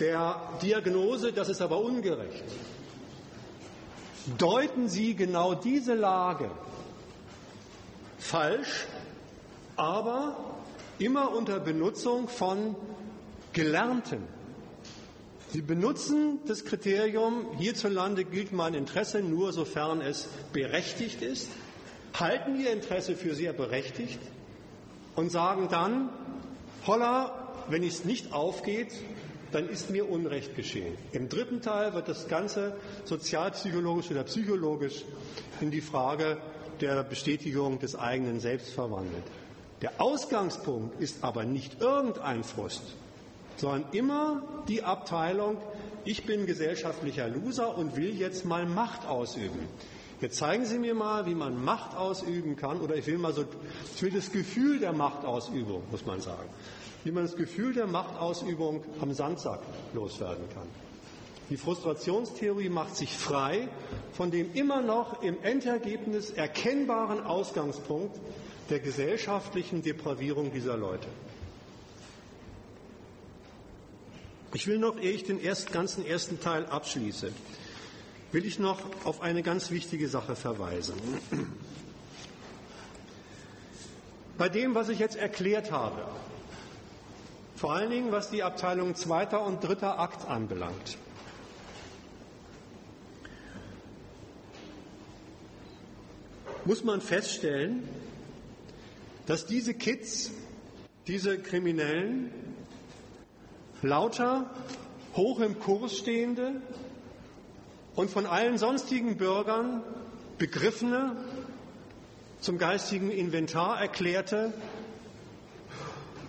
der 0.00 0.40
Diagnose, 0.62 1.32
das 1.32 1.48
ist 1.48 1.60
aber 1.60 1.78
ungerecht, 1.78 2.44
deuten 4.38 4.88
Sie 4.88 5.14
genau 5.14 5.54
diese 5.54 5.94
Lage 5.94 6.50
falsch, 8.18 8.86
aber 9.76 10.36
immer 10.98 11.34
unter 11.34 11.60
Benutzung 11.60 12.28
von 12.28 12.76
Gelernten. 13.52 14.22
Sie 15.52 15.62
benutzen 15.62 16.38
das 16.46 16.64
Kriterium, 16.64 17.46
hierzulande 17.58 18.24
gilt 18.24 18.52
mein 18.52 18.74
Interesse 18.74 19.20
nur, 19.20 19.52
sofern 19.52 20.00
es 20.00 20.28
berechtigt 20.52 21.22
ist, 21.22 21.48
halten 22.14 22.60
Ihr 22.60 22.72
Interesse 22.72 23.16
für 23.16 23.34
sehr 23.34 23.52
berechtigt 23.52 24.20
und 25.16 25.30
sagen 25.30 25.68
dann, 25.68 26.10
holla, 26.86 27.52
wenn 27.68 27.82
es 27.82 28.04
nicht 28.04 28.32
aufgeht, 28.32 28.92
dann 29.52 29.68
ist 29.68 29.90
mir 29.90 30.08
Unrecht 30.08 30.54
geschehen. 30.54 30.96
Im 31.12 31.28
dritten 31.28 31.60
Teil 31.60 31.94
wird 31.94 32.08
das 32.08 32.28
Ganze 32.28 32.76
sozialpsychologisch 33.04 34.10
oder 34.10 34.24
psychologisch 34.24 35.04
in 35.60 35.70
die 35.70 35.80
Frage 35.80 36.38
der 36.80 37.02
Bestätigung 37.04 37.78
des 37.78 37.96
eigenen 37.96 38.40
Selbst 38.40 38.72
verwandelt. 38.72 39.24
Der 39.82 40.00
Ausgangspunkt 40.00 41.00
ist 41.00 41.24
aber 41.24 41.44
nicht 41.44 41.80
irgendein 41.80 42.44
Frust, 42.44 42.82
sondern 43.56 43.84
immer 43.92 44.42
die 44.68 44.82
Abteilung, 44.82 45.58
ich 46.04 46.24
bin 46.24 46.46
gesellschaftlicher 46.46 47.28
Loser 47.28 47.76
und 47.76 47.96
will 47.96 48.14
jetzt 48.18 48.44
mal 48.44 48.66
Macht 48.66 49.06
ausüben. 49.06 49.68
Jetzt 50.20 50.36
zeigen 50.36 50.66
Sie 50.66 50.78
mir 50.78 50.94
mal, 50.94 51.24
wie 51.24 51.34
man 51.34 51.62
Macht 51.62 51.96
ausüben 51.96 52.56
kann, 52.56 52.80
oder 52.80 52.94
ich 52.94 53.06
will 53.06 53.16
mal 53.16 53.32
so, 53.32 53.44
ich 53.94 54.02
will 54.02 54.10
das 54.10 54.32
Gefühl 54.32 54.78
der 54.78 54.92
Machtausübung, 54.92 55.82
muss 55.90 56.04
man 56.04 56.20
sagen 56.20 56.48
wie 57.04 57.10
man 57.10 57.24
das 57.24 57.36
Gefühl 57.36 57.72
der 57.72 57.86
Machtausübung 57.86 58.84
am 59.00 59.12
Sandsack 59.12 59.60
loswerden 59.94 60.44
kann. 60.52 60.68
Die 61.48 61.56
Frustrationstheorie 61.56 62.68
macht 62.68 62.96
sich 62.96 63.16
frei 63.16 63.68
von 64.12 64.30
dem 64.30 64.54
immer 64.54 64.82
noch 64.82 65.22
im 65.22 65.42
Endergebnis 65.42 66.30
erkennbaren 66.30 67.24
Ausgangspunkt 67.24 68.16
der 68.70 68.78
gesellschaftlichen 68.78 69.82
Depravierung 69.82 70.52
dieser 70.52 70.76
Leute. 70.76 71.08
Ich 74.54 74.66
will 74.66 74.78
noch, 74.78 75.00
ehe 75.00 75.12
ich 75.12 75.24
den 75.24 75.40
erst, 75.40 75.72
ganzen 75.72 76.06
ersten 76.06 76.40
Teil 76.40 76.66
abschließe, 76.66 77.32
will 78.32 78.44
ich 78.44 78.58
noch 78.58 78.78
auf 79.04 79.20
eine 79.20 79.42
ganz 79.42 79.70
wichtige 79.70 80.08
Sache 80.08 80.36
verweisen. 80.36 80.94
Bei 84.38 84.48
dem, 84.48 84.74
was 84.74 84.88
ich 84.88 84.98
jetzt 84.98 85.16
erklärt 85.16 85.70
habe, 85.70 86.06
vor 87.60 87.74
allen 87.74 87.90
Dingen 87.90 88.10
was 88.10 88.30
die 88.30 88.42
Abteilung 88.42 88.94
zweiter 88.94 89.44
und 89.44 89.62
dritter 89.62 89.98
Akt 89.98 90.26
anbelangt, 90.26 90.96
muss 96.64 96.84
man 96.84 97.02
feststellen, 97.02 97.86
dass 99.26 99.44
diese 99.44 99.74
Kids, 99.74 100.30
diese 101.06 101.38
Kriminellen, 101.38 102.32
lauter, 103.82 104.48
hoch 105.14 105.40
im 105.40 105.58
Kurs 105.58 105.98
stehende 105.98 106.62
und 107.94 108.10
von 108.10 108.24
allen 108.24 108.56
sonstigen 108.56 109.18
Bürgern 109.18 109.82
begriffene, 110.38 111.14
zum 112.40 112.56
geistigen 112.56 113.10
Inventar 113.10 113.78
erklärte 113.82 114.54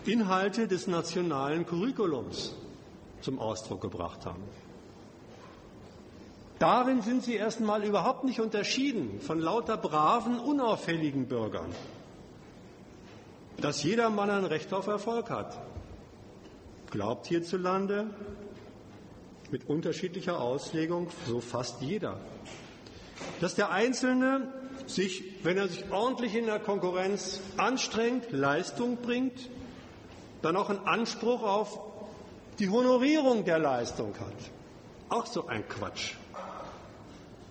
Inhalte 0.05 0.67
des 0.67 0.87
nationalen 0.87 1.65
Curriculums 1.65 2.55
zum 3.21 3.39
Ausdruck 3.39 3.81
gebracht 3.81 4.25
haben. 4.25 4.43
Darin 6.57 7.01
sind 7.01 7.23
sie 7.23 7.35
erstmal 7.35 7.83
überhaupt 7.83 8.23
nicht 8.23 8.39
unterschieden 8.39 9.19
von 9.19 9.39
lauter 9.39 9.77
braven, 9.77 10.39
unauffälligen 10.39 11.27
Bürgern, 11.27 11.75
dass 13.61 13.83
jedermann 13.83 14.29
ein 14.29 14.45
Recht 14.45 14.73
auf 14.73 14.87
Erfolg 14.87 15.29
hat. 15.29 15.59
Glaubt 16.91 17.27
hierzulande 17.27 18.13
mit 19.49 19.67
unterschiedlicher 19.67 20.39
Auslegung 20.39 21.09
so 21.25 21.41
fast 21.41 21.81
jeder. 21.81 22.19
Dass 23.39 23.55
der 23.55 23.71
Einzelne 23.71 24.53
sich, 24.85 25.43
wenn 25.43 25.57
er 25.57 25.67
sich 25.67 25.91
ordentlich 25.91 26.35
in 26.35 26.45
der 26.45 26.59
Konkurrenz 26.59 27.39
anstrengt, 27.57 28.31
Leistung 28.31 28.97
bringt, 28.97 29.49
dann 30.41 30.55
auch 30.55 30.69
einen 30.69 30.87
Anspruch 30.87 31.43
auf 31.43 31.79
die 32.59 32.69
Honorierung 32.69 33.45
der 33.45 33.59
Leistung 33.59 34.13
hat. 34.19 34.51
Auch 35.09 35.25
so 35.25 35.47
ein 35.47 35.67
Quatsch. 35.67 36.13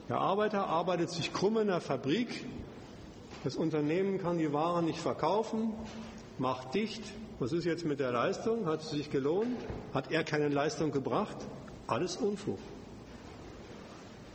Der 0.08 0.18
Arbeiter 0.18 0.66
arbeitet 0.66 1.10
sich 1.10 1.32
krumm 1.32 1.58
in 1.58 1.68
der 1.68 1.80
Fabrik, 1.80 2.44
das 3.44 3.56
Unternehmen 3.56 4.18
kann 4.18 4.38
die 4.38 4.52
Ware 4.52 4.82
nicht 4.82 4.98
verkaufen, 4.98 5.72
macht 6.38 6.74
dicht. 6.74 7.02
Was 7.38 7.52
ist 7.52 7.64
jetzt 7.64 7.86
mit 7.86 7.98
der 7.98 8.12
Leistung? 8.12 8.66
Hat 8.66 8.82
es 8.82 8.90
sich 8.90 9.10
gelohnt? 9.10 9.56
Hat 9.94 10.10
er 10.10 10.24
keine 10.24 10.48
Leistung 10.48 10.90
gebracht? 10.90 11.36
Alles 11.86 12.16
Unfug. 12.16 12.58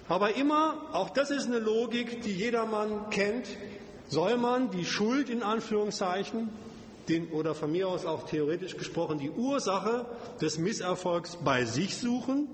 Aber 0.08 0.36
immer, 0.36 0.76
auch 0.92 1.12
das 1.12 1.30
ist 1.30 1.46
eine 1.48 1.60
Logik, 1.60 2.22
die 2.22 2.32
jedermann 2.32 3.10
kennt, 3.12 3.48
soll 4.08 4.38
man 4.38 4.72
die 4.72 4.86
Schuld 4.86 5.30
in 5.30 5.44
Anführungszeichen, 5.44 6.50
den, 7.10 7.30
oder 7.30 7.56
von 7.56 7.72
mir 7.72 7.88
aus 7.88 8.06
auch 8.06 8.26
theoretisch 8.26 8.78
gesprochen, 8.78 9.20
die 9.20 9.30
Ursache 9.32 10.06
des 10.42 10.58
Misserfolgs 10.58 11.38
bei 11.44 11.66
sich 11.66 11.98
suchen 11.98 12.48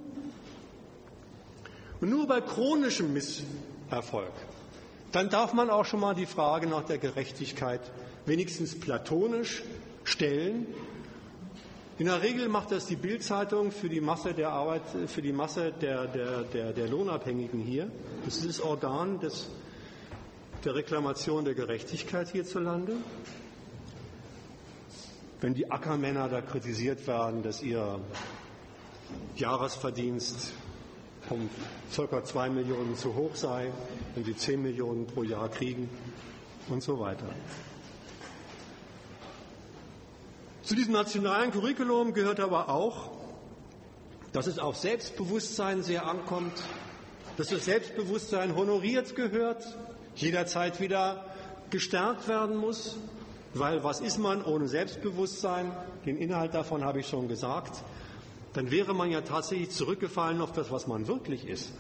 und 2.00 2.10
nur 2.10 2.28
bei 2.28 2.42
chronischem 2.42 3.14
Misserfolg, 3.14 4.32
dann 5.12 5.30
darf 5.30 5.54
man 5.54 5.70
auch 5.70 5.86
schon 5.86 6.00
mal 6.00 6.16
die 6.16 6.26
Frage 6.26 6.68
nach 6.68 6.84
der 6.84 6.98
Gerechtigkeit 6.98 7.82
wenigstens 8.26 8.80
platonisch 8.80 9.64
stellen. 10.04 10.68
In 11.98 12.06
der 12.08 12.22
Regel 12.22 12.48
macht 12.50 12.72
das 12.72 12.88
die 12.88 12.96
Bildzeitung 12.96 13.72
für 13.72 13.90
die 13.90 14.02
Masse 14.02 14.34
der 14.34 14.50
Arbeit, 14.50 14.82
für 15.08 15.22
die 15.22 15.34
Masse 15.34 15.72
der, 15.82 16.08
der, 16.08 16.44
der, 16.44 16.74
der 16.74 16.88
Lohnabhängigen 16.88 17.62
hier. 17.62 17.92
Das 18.26 18.38
ist 18.38 18.48
das 18.48 18.62
Organ 18.62 19.20
des, 19.20 19.50
der 20.64 20.74
Reklamation 20.74 21.46
der 21.46 21.54
Gerechtigkeit 21.54 22.30
hierzulande. 22.30 22.94
Wenn 25.42 25.56
die 25.56 25.72
Ackermänner 25.72 26.30
da 26.30 26.40
kritisiert 26.40 27.08
werden, 27.08 27.42
dass 27.42 27.64
ihr 27.64 28.00
Jahresverdienst 29.36 30.54
um 31.32 31.50
ca. 31.96 32.24
2 32.24 32.50
Millionen 32.50 32.96
zu 32.96 33.16
hoch 33.16 33.36
sei, 33.36 33.72
wenn 34.14 34.24
sie 34.24 34.36
10 34.36 34.62
Millionen 34.62 35.08
pro 35.08 35.24
Jahr 35.24 35.50
kriegen 35.50 35.90
und 36.70 36.84
so 36.84 37.00
weiter. 37.00 37.26
Zu 40.62 40.76
diesem 40.76 40.94
nationalen 40.94 41.52
Curriculum 41.52 42.14
gehört 42.14 42.40
aber 42.40 42.70
auch, 42.70 43.10
dass 44.34 44.46
es 44.46 44.60
auf 44.60 44.78
Selbstbewusstsein 44.78 45.82
sehr 45.82 46.06
ankommt, 46.06 46.54
dass 47.38 47.48
das 47.48 47.66
Selbstbewusstsein 47.66 48.56
honoriert 48.56 49.16
gehört, 49.16 49.66
jederzeit 50.16 50.80
wieder 50.80 51.26
gestärkt 51.72 52.28
werden 52.28 52.58
muss, 52.58 52.98
weil 53.54 53.84
was 53.84 54.00
ist 54.00 54.18
man 54.18 54.44
ohne 54.44 54.68
Selbstbewusstsein? 54.68 55.72
Den 56.06 56.18
Inhalt 56.18 56.54
davon 56.54 56.84
habe 56.84 57.00
ich 57.00 57.08
schon 57.08 57.28
gesagt 57.28 57.84
dann 58.54 58.72
wäre 58.72 58.94
man 58.94 59.10
ja 59.10 59.22
tatsächlich 59.22 59.72
zurückgefallen 59.72 60.42
auf 60.42 60.52
das, 60.52 60.72
was 60.72 60.88
man 60.88 61.08
wirklich 61.08 61.48
ist. 61.48 61.72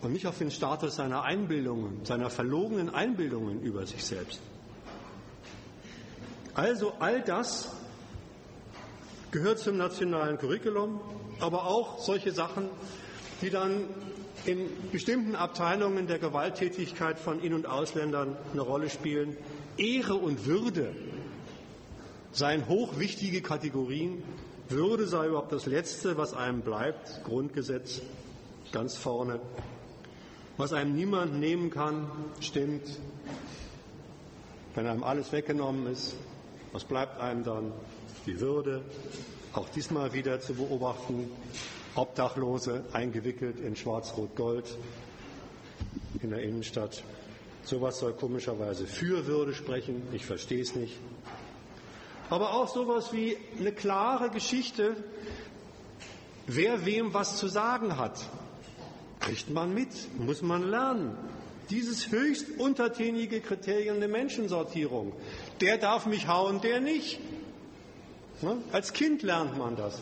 Und 0.00 0.12
nicht 0.12 0.26
auf 0.26 0.38
den 0.38 0.50
Status 0.50 0.96
seiner 0.96 1.22
Einbildungen, 1.22 2.04
seiner 2.04 2.30
verlogenen 2.30 2.94
Einbildungen 2.94 3.60
über 3.62 3.86
sich 3.86 4.04
selbst. 4.04 4.40
Also 6.54 6.92
all 7.00 7.20
das 7.22 7.72
gehört 9.30 9.58
zum 9.58 9.76
nationalen 9.76 10.38
Curriculum, 10.38 11.00
aber 11.40 11.66
auch 11.66 11.98
solche 11.98 12.32
Sachen, 12.32 12.68
die 13.42 13.50
dann 13.50 13.84
in 14.46 14.68
bestimmten 14.90 15.34
Abteilungen 15.34 16.06
der 16.06 16.18
Gewalttätigkeit 16.18 17.18
von 17.18 17.40
In- 17.40 17.54
und 17.54 17.66
Ausländern 17.66 18.36
eine 18.52 18.62
Rolle 18.62 18.88
spielen. 18.88 19.36
Ehre 19.78 20.14
und 20.14 20.46
Würde 20.46 20.92
seien 22.32 22.68
hochwichtige 22.68 23.42
Kategorien, 23.42 24.22
würde 24.68 25.06
sei 25.06 25.28
überhaupt 25.28 25.52
das 25.52 25.66
Letzte, 25.66 26.16
was 26.18 26.34
einem 26.34 26.60
bleibt, 26.60 27.24
Grundgesetz 27.24 28.02
ganz 28.72 28.96
vorne. 28.96 29.40
Was 30.56 30.72
einem 30.72 30.94
niemand 30.94 31.38
nehmen 31.38 31.70
kann, 31.70 32.10
stimmt. 32.40 32.86
Wenn 34.74 34.86
einem 34.86 35.04
alles 35.04 35.32
weggenommen 35.32 35.86
ist, 35.86 36.16
was 36.72 36.84
bleibt 36.84 37.20
einem 37.20 37.44
dann? 37.44 37.72
Die 38.26 38.40
Würde, 38.40 38.82
auch 39.52 39.68
diesmal 39.70 40.12
wieder 40.12 40.40
zu 40.40 40.54
beobachten. 40.54 41.30
Obdachlose 41.94 42.84
eingewickelt 42.92 43.58
in 43.58 43.74
Schwarz-Rot-Gold 43.74 44.76
in 46.22 46.30
der 46.30 46.42
Innenstadt. 46.42 47.02
Sowas 47.68 47.98
soll 47.98 48.14
komischerweise 48.14 48.86
für 48.86 49.26
Würde 49.26 49.52
sprechen. 49.52 50.02
Ich 50.12 50.24
verstehe 50.24 50.62
es 50.62 50.74
nicht 50.74 50.96
aber 52.30 52.52
auch 52.54 52.68
sowas 52.68 53.12
wie 53.12 53.36
eine 53.58 53.72
klare 53.72 54.30
Geschichte, 54.30 54.96
wer 56.46 56.84
wem 56.84 57.14
was 57.14 57.38
zu 57.38 57.48
sagen 57.48 57.96
hat. 57.96 58.18
Kriegt 59.20 59.50
man 59.50 59.74
mit, 59.74 59.88
muss 60.18 60.42
man 60.42 60.62
lernen. 60.62 61.16
Dieses 61.70 62.10
höchst 62.10 62.58
untertänige 62.58 63.40
Kriterium 63.40 63.98
der 64.00 64.08
Menschensortierung. 64.08 65.12
Der 65.60 65.76
darf 65.76 66.06
mich 66.06 66.26
hauen, 66.28 66.60
der 66.60 66.80
nicht. 66.80 67.18
Als 68.72 68.92
Kind 68.92 69.22
lernt 69.22 69.58
man 69.58 69.76
das. 69.76 70.00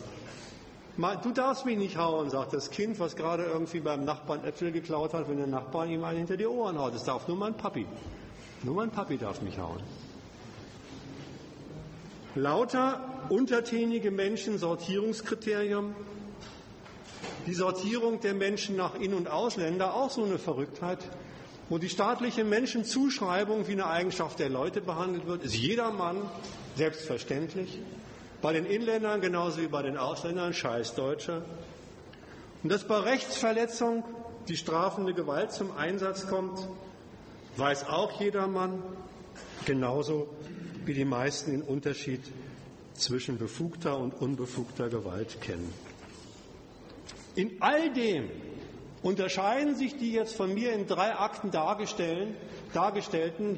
Du 0.97 1.31
darfst 1.31 1.63
mich 1.65 1.77
nicht 1.77 1.95
hauen, 1.97 2.31
sagt 2.31 2.53
das 2.53 2.71
Kind, 2.71 2.99
was 2.99 3.15
gerade 3.15 3.43
irgendwie 3.43 3.81
beim 3.81 4.03
Nachbarn 4.03 4.43
Äpfel 4.43 4.71
geklaut 4.71 5.13
hat, 5.13 5.29
wenn 5.29 5.37
der 5.37 5.45
Nachbar 5.45 5.85
ihm 5.85 6.03
einen 6.03 6.17
hinter 6.17 6.37
die 6.37 6.47
Ohren 6.47 6.79
haut. 6.79 6.95
Das 6.95 7.03
darf 7.03 7.27
nur 7.27 7.37
mein 7.37 7.55
Papi. 7.55 7.85
Nur 8.63 8.73
mein 8.73 8.89
Papi 8.89 9.17
darf 9.17 9.41
mich 9.41 9.59
hauen. 9.59 9.79
Lauter 12.33 12.99
untertänige 13.29 14.09
Menschen 14.09 14.57
Sortierungskriterium. 14.57 15.95
Die 17.45 17.53
Sortierung 17.53 18.19
der 18.19 18.33
Menschen 18.33 18.75
nach 18.75 18.95
In- 18.95 19.13
und 19.13 19.29
Ausländer, 19.29 19.93
auch 19.93 20.09
so 20.09 20.23
eine 20.23 20.39
Verrücktheit. 20.39 20.99
Wo 21.69 21.77
die 21.77 21.89
staatliche 21.89 22.43
Menschenzuschreibung 22.43 23.67
wie 23.67 23.73
eine 23.73 23.87
Eigenschaft 23.87 24.39
der 24.39 24.49
Leute 24.49 24.81
behandelt 24.81 25.27
wird, 25.27 25.43
ist 25.43 25.55
jedermann 25.55 26.17
selbstverständlich. 26.75 27.79
Bei 28.41 28.53
den 28.53 28.65
Inländern 28.65 29.19
genauso 29.21 29.61
wie 29.61 29.67
bei 29.67 29.81
den 29.81 29.97
Ausländern, 29.97 30.53
scheiß 30.53 30.93
Deutscher. 30.95 31.43
Und 32.63 32.71
dass 32.71 32.83
bei 32.87 32.97
Rechtsverletzung 32.97 34.03
die 34.47 34.57
strafende 34.57 35.13
Gewalt 35.13 35.51
zum 35.51 35.75
Einsatz 35.75 36.27
kommt, 36.27 36.59
weiß 37.57 37.87
auch 37.87 38.19
jedermann, 38.19 38.81
genauso 39.65 40.27
wie 40.85 40.93
die 40.93 41.05
meisten 41.05 41.51
den 41.51 41.61
Unterschied 41.63 42.21
zwischen 42.93 43.37
befugter 43.37 43.97
und 43.97 44.13
unbefugter 44.13 44.89
Gewalt 44.89 45.41
kennen. 45.41 45.73
In 47.35 47.61
all 47.61 47.91
dem 47.93 48.29
unterscheiden 49.01 49.75
sich 49.75 49.97
die 49.97 50.11
jetzt 50.11 50.35
von 50.35 50.53
mir 50.53 50.73
in 50.73 50.87
drei 50.87 51.15
Akten 51.15 51.51
dargestellten 51.51 52.35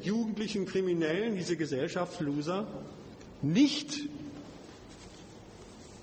jugendlichen 0.02 0.66
Kriminellen, 0.66 1.36
diese 1.36 1.56
Gesellschaftsloser, 1.56 2.66
nicht 3.42 4.00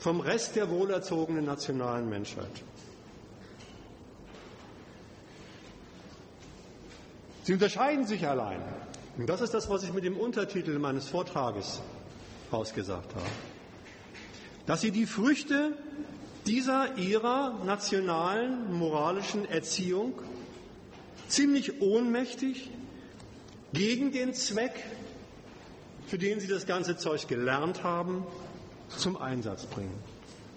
vom 0.08 0.22
Rest 0.22 0.55
der 0.55 0.70
wohlerzogenen 0.70 1.43
nationalen 1.43 2.08
Menschheit. 2.08 2.64
Sie 7.43 7.51
unterscheiden 7.51 8.08
sich 8.08 8.26
allein. 8.26 8.62
Und 9.18 9.28
das 9.28 9.41
ist 9.41 9.53
das, 9.53 9.70
was 9.70 9.84
ich 9.84 9.91
mit 9.91 10.05
dem 10.05 10.16
Untertitel 10.16 10.80
meines 10.80 11.10
Vortrages 11.10 11.82
ausgesagt 12.51 13.16
habe. 13.16 13.26
Dass 14.66 14.80
sie 14.80 14.91
die 14.91 15.08
Früchte 15.08 15.74
dieser 16.45 16.97
ihrer 16.97 17.62
nationalen 17.66 18.74
moralischen 18.74 19.43
Erziehung 19.43 20.14
ziemlich 21.28 21.82
ohnmächtig 21.82 22.72
gegen 23.74 24.14
den 24.14 24.34
Zweck, 24.34 24.86
für 26.05 26.18
den 26.18 26.39
sie 26.39 26.47
das 26.47 26.66
ganze 26.66 26.95
Zeug 26.95 27.28
gelernt 27.28 27.84
haben, 27.84 28.26
zum 28.90 29.18
Einsatz 29.18 29.66
bringen. 29.66 29.98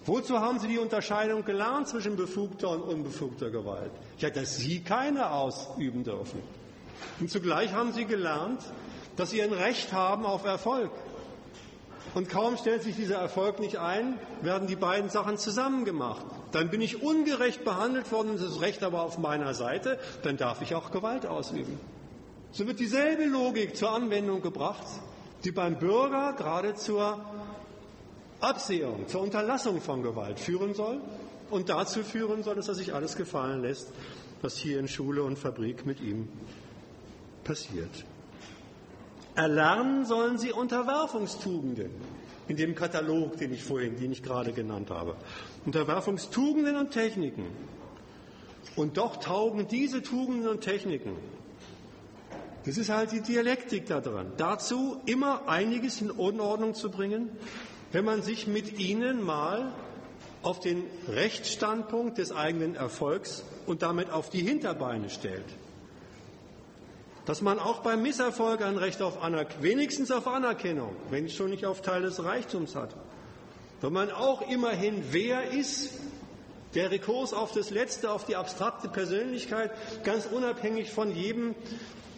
Wozu 0.05 0.39
haben 0.39 0.59
Sie 0.59 0.67
die 0.67 0.79
Unterscheidung 0.79 1.45
gelernt 1.45 1.87
zwischen 1.87 2.15
befugter 2.15 2.69
und 2.69 2.81
unbefugter 2.81 3.51
Gewalt? 3.51 3.91
Ja, 4.17 4.29
dass 4.31 4.57
Sie 4.57 4.81
keine 4.81 5.31
ausüben 5.31 6.03
dürfen. 6.03 6.41
Und 7.19 7.29
zugleich 7.29 7.73
haben 7.73 7.93
Sie 7.93 8.05
gelernt, 8.05 8.61
dass 9.15 9.29
Sie 9.29 9.41
ein 9.41 9.53
Recht 9.53 9.93
haben 9.93 10.25
auf 10.25 10.43
Erfolg. 10.43 10.91
Und 12.15 12.29
kaum 12.29 12.57
stellt 12.57 12.81
sich 12.81 12.95
dieser 12.95 13.17
Erfolg 13.17 13.59
nicht 13.59 13.77
ein, 13.77 14.17
werden 14.41 14.67
die 14.67 14.75
beiden 14.75 15.09
Sachen 15.09 15.37
zusammen 15.37 15.85
gemacht. 15.85 16.25
Dann 16.51 16.69
bin 16.69 16.81
ich 16.81 17.01
ungerecht 17.01 17.63
behandelt 17.63 18.11
worden, 18.11 18.37
das 18.37 18.59
Recht 18.59 18.83
aber 18.83 19.03
auf 19.03 19.17
meiner 19.17 19.53
Seite, 19.53 19.99
dann 20.23 20.35
darf 20.35 20.61
ich 20.61 20.75
auch 20.75 20.91
Gewalt 20.91 21.25
ausüben. 21.25 21.79
So 22.51 22.67
wird 22.67 22.79
dieselbe 22.79 23.25
Logik 23.25 23.77
zur 23.77 23.91
Anwendung 23.91 24.41
gebracht, 24.41 24.85
die 25.45 25.51
beim 25.51 25.77
Bürger 25.77 26.33
gerade 26.33 26.75
zur 26.75 27.23
Absehung, 28.41 29.07
zur 29.07 29.21
Unterlassung 29.21 29.81
von 29.81 30.03
Gewalt 30.03 30.39
führen 30.39 30.73
soll 30.73 30.99
und 31.49 31.69
dazu 31.69 32.03
führen 32.03 32.43
soll, 32.43 32.55
dass 32.55 32.67
er 32.67 32.75
sich 32.75 32.93
alles 32.93 33.15
gefallen 33.15 33.61
lässt, 33.61 33.91
was 34.41 34.57
hier 34.57 34.79
in 34.79 34.87
Schule 34.87 35.23
und 35.23 35.37
Fabrik 35.37 35.85
mit 35.85 36.01
ihm 36.01 36.27
passiert. 37.43 38.05
Erlernen 39.35 40.05
sollen 40.05 40.37
sie 40.37 40.51
Unterwerfungstugenden 40.51 41.91
in 42.47 42.57
dem 42.57 42.75
Katalog, 42.75 43.37
den 43.37 43.53
ich 43.53 43.63
vorhin, 43.63 43.97
den 43.97 44.11
ich 44.11 44.23
gerade 44.23 44.51
genannt 44.51 44.89
habe. 44.89 45.15
Unterwerfungstugenden 45.65 46.75
und 46.75 46.91
Techniken. 46.91 47.45
Und 48.75 48.97
doch 48.97 49.17
taugen 49.17 49.67
diese 49.67 50.01
Tugenden 50.01 50.49
und 50.49 50.61
Techniken, 50.61 51.15
das 52.65 52.77
ist 52.77 52.89
halt 52.89 53.11
die 53.11 53.21
Dialektik 53.21 53.87
da 53.87 54.01
dran, 54.01 54.33
dazu 54.37 55.01
immer 55.05 55.47
einiges 55.47 56.01
in 56.01 56.11
Unordnung 56.11 56.75
zu 56.75 56.91
bringen, 56.91 57.29
wenn 57.91 58.05
man 58.05 58.21
sich 58.21 58.47
mit 58.47 58.79
ihnen 58.79 59.23
mal 59.23 59.71
auf 60.43 60.59
den 60.59 60.83
Rechtsstandpunkt 61.07 62.17
des 62.17 62.31
eigenen 62.31 62.75
Erfolgs 62.75 63.43
und 63.65 63.81
damit 63.81 64.09
auf 64.09 64.29
die 64.29 64.41
Hinterbeine 64.41 65.09
stellt 65.09 65.45
dass 67.25 67.41
man 67.41 67.59
auch 67.59 67.79
beim 67.79 68.01
Misserfolg 68.01 68.61
ein 68.61 68.77
Recht 68.77 69.01
auf 69.01 69.21
Anerkennung, 69.21 69.63
wenigstens 69.63 70.11
auf 70.11 70.27
Anerkennung, 70.27 70.95
wenn 71.09 71.25
es 71.25 71.33
schon 71.33 71.49
nicht 71.49 71.65
auf 71.65 71.81
Teil 71.81 72.01
des 72.01 72.23
Reichtums 72.23 72.75
hat. 72.75 72.95
Wenn 73.81 73.93
man 73.93 74.11
auch 74.11 74.49
immerhin 74.49 75.03
wer 75.11 75.51
ist, 75.51 75.93
der 76.73 76.91
Rekurs 76.91 77.33
auf 77.33 77.51
das 77.51 77.69
Letzte, 77.69 78.11
auf 78.11 78.25
die 78.25 78.35
abstrakte 78.35 78.87
Persönlichkeit, 78.87 79.71
ganz 80.03 80.25
unabhängig 80.25 80.91
von 80.91 81.13
jedem, 81.13 81.55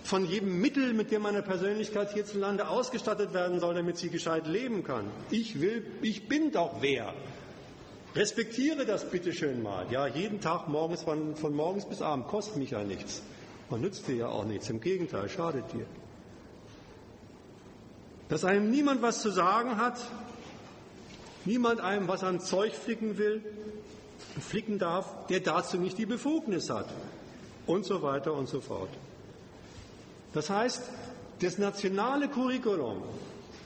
von 0.03 0.25
jedem 0.25 0.59
Mittel, 0.59 0.93
mit 0.93 1.11
dem 1.11 1.21
meine 1.21 1.41
Persönlichkeit 1.41 2.13
hierzulande 2.13 2.67
ausgestattet 2.67 3.33
werden 3.33 3.59
soll, 3.59 3.73
damit 3.73 3.97
sie 3.97 4.09
gescheit 4.09 4.47
leben 4.47 4.83
kann. 4.83 5.09
Ich 5.31 5.61
will, 5.61 5.85
ich 6.01 6.27
bin 6.27 6.51
doch 6.51 6.81
wer. 6.81 7.13
Respektiere 8.15 8.85
das 8.85 9.09
bitte 9.09 9.33
schön 9.33 9.63
mal. 9.63 9.87
Ja, 9.89 10.05
jeden 10.05 10.39
Tag 10.39 10.67
morgens 10.67 11.03
von, 11.03 11.35
von 11.35 11.55
morgens 11.55 11.85
bis 11.85 12.01
abend 12.01 12.27
kostet 12.27 12.57
mich 12.57 12.71
ja 12.71 12.83
nichts. 12.83 13.23
Man 13.69 13.81
nützt 13.81 14.07
dir 14.07 14.15
ja 14.15 14.27
auch 14.27 14.45
nichts, 14.45 14.69
im 14.69 14.81
Gegenteil, 14.81 15.29
schadet 15.29 15.71
dir. 15.73 15.85
Dass 18.29 18.45
einem 18.45 18.69
niemand 18.69 19.01
was 19.01 19.21
zu 19.21 19.31
sagen 19.31 19.77
hat, 19.77 19.99
niemand 21.45 21.81
einem 21.81 22.07
was 22.07 22.23
an 22.23 22.39
Zeug 22.39 22.73
flicken 22.73 23.17
will, 23.17 23.41
flicken 24.39 24.79
darf, 24.79 25.27
der 25.27 25.39
dazu 25.39 25.77
nicht 25.77 25.97
die 25.97 26.05
Befugnis 26.05 26.69
hat 26.69 26.87
und 27.65 27.85
so 27.85 28.01
weiter 28.01 28.33
und 28.33 28.47
so 28.47 28.61
fort. 28.61 28.89
Das 30.33 30.49
heißt, 30.49 30.81
das 31.41 31.57
nationale 31.57 32.27
Curriculum 32.27 33.03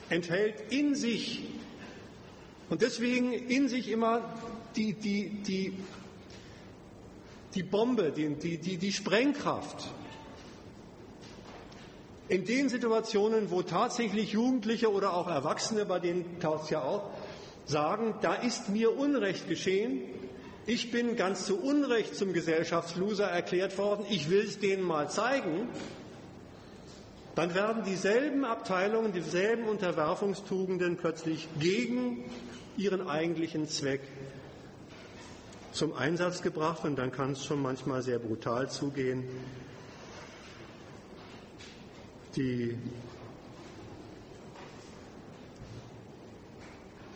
enthält 0.10 0.72
in 0.72 0.96
sich 0.96 1.44
und 2.70 2.82
deswegen 2.82 3.34
in 3.34 3.70
sich 3.70 3.90
immer 3.90 4.22
die, 4.76 4.94
die, 4.94 5.30
die 5.30 5.74
die 7.58 7.64
Bombe, 7.64 8.12
die, 8.12 8.36
die, 8.36 8.78
die, 8.78 8.94
Sprengkraft. 8.94 9.88
In 12.30 12.46
den 12.46 12.70
Situationen, 12.70 13.50
wo 13.50 13.64
tatsächlich 13.64 14.34
Jugendliche 14.34 14.92
oder 14.92 15.16
auch 15.16 15.28
Erwachsene, 15.28 15.86
bei 15.86 16.00
denen 16.00 16.40
taucht 16.40 16.66
es 16.66 16.70
ja 16.70 16.84
auch, 16.84 17.10
sagen, 17.66 18.14
da 18.22 18.36
ist 18.36 18.70
mir 18.70 18.96
Unrecht 18.96 19.48
geschehen, 19.50 20.02
ich 20.68 20.92
bin 20.92 21.16
ganz 21.16 21.46
zu 21.46 21.60
Unrecht 21.60 22.16
zum 22.16 22.34
Gesellschaftsloser 22.34 23.26
erklärt 23.26 23.78
worden, 23.78 24.06
ich 24.10 24.30
will 24.30 24.46
es 24.46 24.60
denen 24.60 24.84
mal 24.84 25.10
zeigen, 25.10 25.70
dann 27.38 27.54
werden 27.54 27.84
dieselben 27.84 28.46
Abteilungen, 28.46 29.14
dieselben 29.14 29.66
Unterwerfungstugenden 29.66 30.98
plötzlich 30.98 31.48
gegen 31.60 32.24
ihren 32.78 33.08
eigentlichen 33.08 33.68
Zweck 33.68 34.02
zum 35.72 35.94
Einsatz 35.94 36.42
gebracht 36.42 36.84
und 36.84 36.96
dann 36.96 37.12
kann 37.12 37.34
es 37.34 37.46
schon 37.46 37.62
manchmal 37.62 38.02
sehr 38.02 38.18
brutal 38.18 38.72
zugehen. 38.72 39.24
Die 42.36 42.76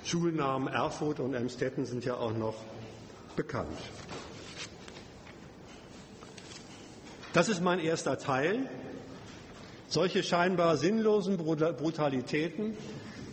Schulnamen 0.04 0.68
Erfurt 0.68 1.20
und 1.20 1.34
Emstetten 1.34 1.88
sind 1.88 2.06
ja 2.06 2.18
auch 2.18 2.38
noch 2.38 2.58
bekannt. 3.36 3.80
Das 7.34 7.50
ist 7.50 7.64
mein 7.64 7.80
erster 7.80 8.20
Teil. 8.20 8.70
Solche 9.92 10.24
scheinbar 10.24 10.78
sinnlosen 10.78 11.36
Brutalitäten 11.36 12.78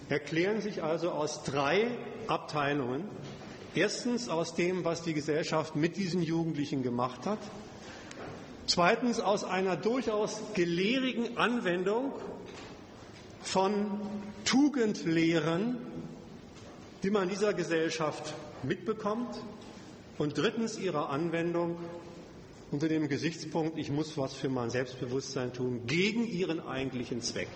erklären 0.08 0.60
sich 0.60 0.82
also 0.82 1.12
aus 1.12 1.44
drei 1.44 1.86
Abteilungen, 2.26 3.04
Erstens 3.74 4.28
aus 4.28 4.56
dem, 4.56 4.84
was 4.84 5.02
die 5.02 5.14
Gesellschaft 5.14 5.76
mit 5.76 5.96
diesen 5.96 6.20
Jugendlichen 6.20 6.82
gemacht 6.82 7.26
hat. 7.26 7.38
Zweitens 8.66 9.20
aus 9.20 9.44
einer 9.44 9.76
durchaus 9.76 10.40
gelehrigen 10.54 11.36
Anwendung 11.36 12.12
von 13.40 14.00
Tugendlehren, 14.44 15.76
die 17.04 17.10
man 17.10 17.28
dieser 17.28 17.54
Gesellschaft 17.54 18.34
mitbekommt. 18.64 19.38
Und 20.18 20.36
drittens 20.36 20.76
ihrer 20.76 21.10
Anwendung 21.10 21.76
unter 22.70 22.88
dem 22.88 23.08
Gesichtspunkt, 23.08 23.78
ich 23.78 23.90
muss 23.90 24.16
was 24.16 24.34
für 24.34 24.48
mein 24.48 24.70
Selbstbewusstsein 24.70 25.52
tun, 25.52 25.86
gegen 25.86 26.26
ihren 26.26 26.60
eigentlichen 26.60 27.22
Zweck. 27.22 27.48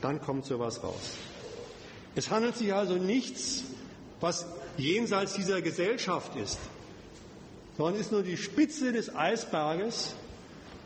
Dann 0.00 0.20
kommt 0.20 0.44
sowas 0.44 0.82
raus. 0.82 1.16
Es 2.14 2.30
handelt 2.30 2.56
sich 2.56 2.74
also 2.74 2.94
nichts 2.96 3.64
was 4.22 4.46
jenseits 4.76 5.34
dieser 5.34 5.60
Gesellschaft 5.62 6.36
ist, 6.36 6.58
sondern 7.76 8.00
ist 8.00 8.12
nur 8.12 8.22
die 8.22 8.36
Spitze 8.36 8.92
des 8.92 9.14
Eisberges 9.14 10.14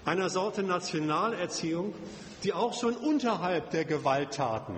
einer 0.05 0.31
Sorte 0.31 0.63
Nationalerziehung, 0.63 1.93
die 2.43 2.53
auch 2.53 2.73
schon 2.73 2.97
unterhalb 2.97 3.71
der 3.71 3.85
Gewalttaten 3.85 4.75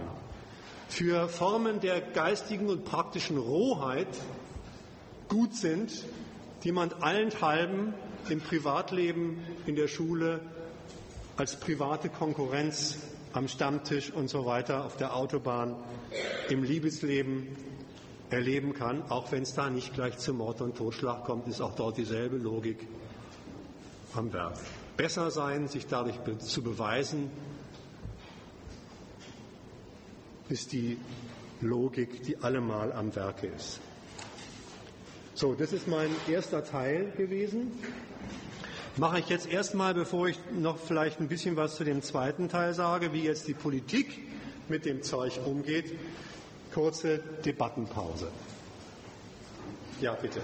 für 0.89 1.29
Formen 1.29 1.81
der 1.81 2.01
geistigen 2.01 2.69
und 2.69 2.85
praktischen 2.85 3.39
Rohheit 3.39 4.09
gut 5.29 5.55
sind, 5.55 5.93
die 6.65 6.73
man 6.73 6.93
allenthalben 7.01 7.95
im 8.29 8.41
Privatleben, 8.41 9.45
in 9.67 9.77
der 9.77 9.89
Schule, 9.89 10.41
als 11.37 11.59
private 11.59 12.09
Konkurrenz 12.09 12.99
am 13.33 13.49
Stammtisch 13.49 14.11
und 14.11 14.29
so 14.29 14.45
weiter, 14.45 14.85
auf 14.85 14.97
der 14.97 15.15
Autobahn, 15.15 15.77
im 16.49 16.65
Liebesleben 16.65 17.47
erleben 18.31 18.75
kann, 18.75 19.03
auch 19.11 19.33
wenn 19.33 19.43
es 19.43 19.55
da 19.55 19.71
nicht 19.71 19.95
gleich 19.95 20.19
zu 20.19 20.35
Mord 20.35 20.61
und 20.61 20.77
Totschlag 20.77 21.25
kommt, 21.25 21.47
ist 21.49 21.61
auch 21.61 21.75
dort 21.75 21.97
dieselbe 21.97 22.37
Logik 22.37 22.87
am 24.15 24.33
Werk. 24.33 24.59
Besser 24.97 25.31
sein, 25.31 25.69
sich 25.69 25.87
dadurch 25.87 26.17
zu 26.41 26.63
beweisen, 26.63 27.31
ist 30.49 30.73
die 30.73 30.99
Logik, 31.61 32.23
die 32.23 32.39
allemal 32.39 32.93
am 32.93 33.15
Werke 33.15 33.47
ist. 33.47 33.81
So, 35.39 35.55
das 35.55 35.73
ist 35.73 35.87
mein 35.87 36.11
erster 36.29 36.65
Teil 36.65 37.13
gewesen. 37.17 37.71
Mache 38.97 39.21
ich 39.21 39.29
jetzt 39.29 39.47
erstmal, 39.49 39.95
bevor 39.95 40.27
ich 40.27 40.37
noch 40.59 40.79
vielleicht 40.79 41.21
ein 41.21 41.29
bisschen 41.29 41.55
was 41.55 41.77
zu 41.77 41.85
dem 41.85 42.03
zweiten 42.03 42.49
Teil 42.49 42.75
sage, 42.75 43.13
wie 43.13 43.23
jetzt 43.23 43.47
die 43.47 43.55
Politik 43.55 44.19
mit 44.69 44.85
dem 44.85 45.05
Zeug 45.05 45.39
umgeht, 45.47 45.97
kurze 46.75 47.21
Debattenpause. 47.45 48.33
Ja, 50.01 50.15
bitte. 50.15 50.41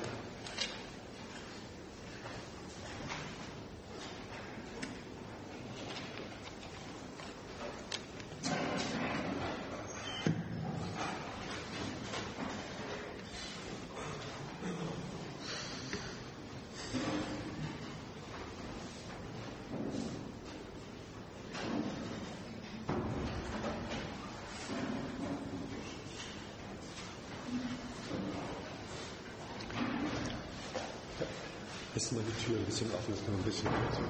Lass 31.97 32.11
mal 32.11 32.23
die 32.27 32.45
Tür 32.45 32.59
ein 32.59 32.65
bisschen 32.65 32.93
offen, 32.93 33.15
ist 33.15 33.27
noch 33.27 33.35
ein 33.35 33.43
bisschen 33.45 33.69
kürzer. 33.71 34.03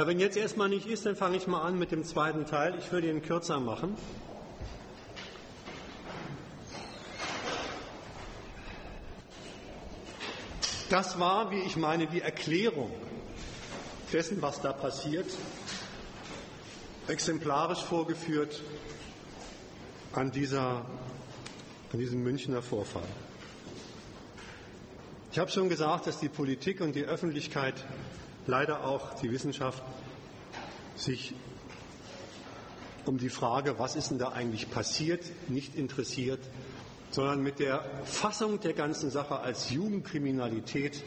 Ja, 0.00 0.06
wenn 0.06 0.18
jetzt 0.18 0.38
erstmal 0.38 0.70
nicht 0.70 0.86
ist, 0.86 1.04
dann 1.04 1.14
fange 1.14 1.36
ich 1.36 1.46
mal 1.46 1.60
an 1.60 1.78
mit 1.78 1.92
dem 1.92 2.04
zweiten 2.04 2.46
Teil. 2.46 2.74
Ich 2.78 2.90
würde 2.90 3.10
ihn 3.10 3.20
kürzer 3.20 3.60
machen. 3.60 3.98
Das 10.88 11.18
war, 11.18 11.50
wie 11.50 11.58
ich 11.58 11.76
meine, 11.76 12.06
die 12.06 12.22
Erklärung 12.22 12.90
dessen, 14.10 14.40
was 14.40 14.62
da 14.62 14.72
passiert, 14.72 15.26
exemplarisch 17.06 17.82
vorgeführt 17.82 18.62
an, 20.14 20.30
dieser, 20.30 20.86
an 21.92 21.98
diesem 21.98 22.22
Münchner 22.22 22.62
Vorfall. 22.62 23.02
Ich 25.30 25.38
habe 25.38 25.50
schon 25.50 25.68
gesagt, 25.68 26.06
dass 26.06 26.20
die 26.20 26.30
Politik 26.30 26.80
und 26.80 26.94
die 26.94 27.04
Öffentlichkeit, 27.04 27.74
leider 28.50 28.84
auch 28.84 29.14
die 29.14 29.30
Wissenschaft, 29.30 29.82
sich 30.96 31.34
um 33.06 33.16
die 33.16 33.30
Frage, 33.30 33.78
was 33.78 33.96
ist 33.96 34.10
denn 34.10 34.18
da 34.18 34.30
eigentlich 34.30 34.70
passiert, 34.70 35.24
nicht 35.48 35.74
interessiert, 35.74 36.40
sondern 37.10 37.42
mit 37.42 37.58
der 37.58 37.84
Fassung 38.04 38.60
der 38.60 38.74
ganzen 38.74 39.10
Sache 39.10 39.40
als 39.40 39.70
Jugendkriminalität 39.70 41.02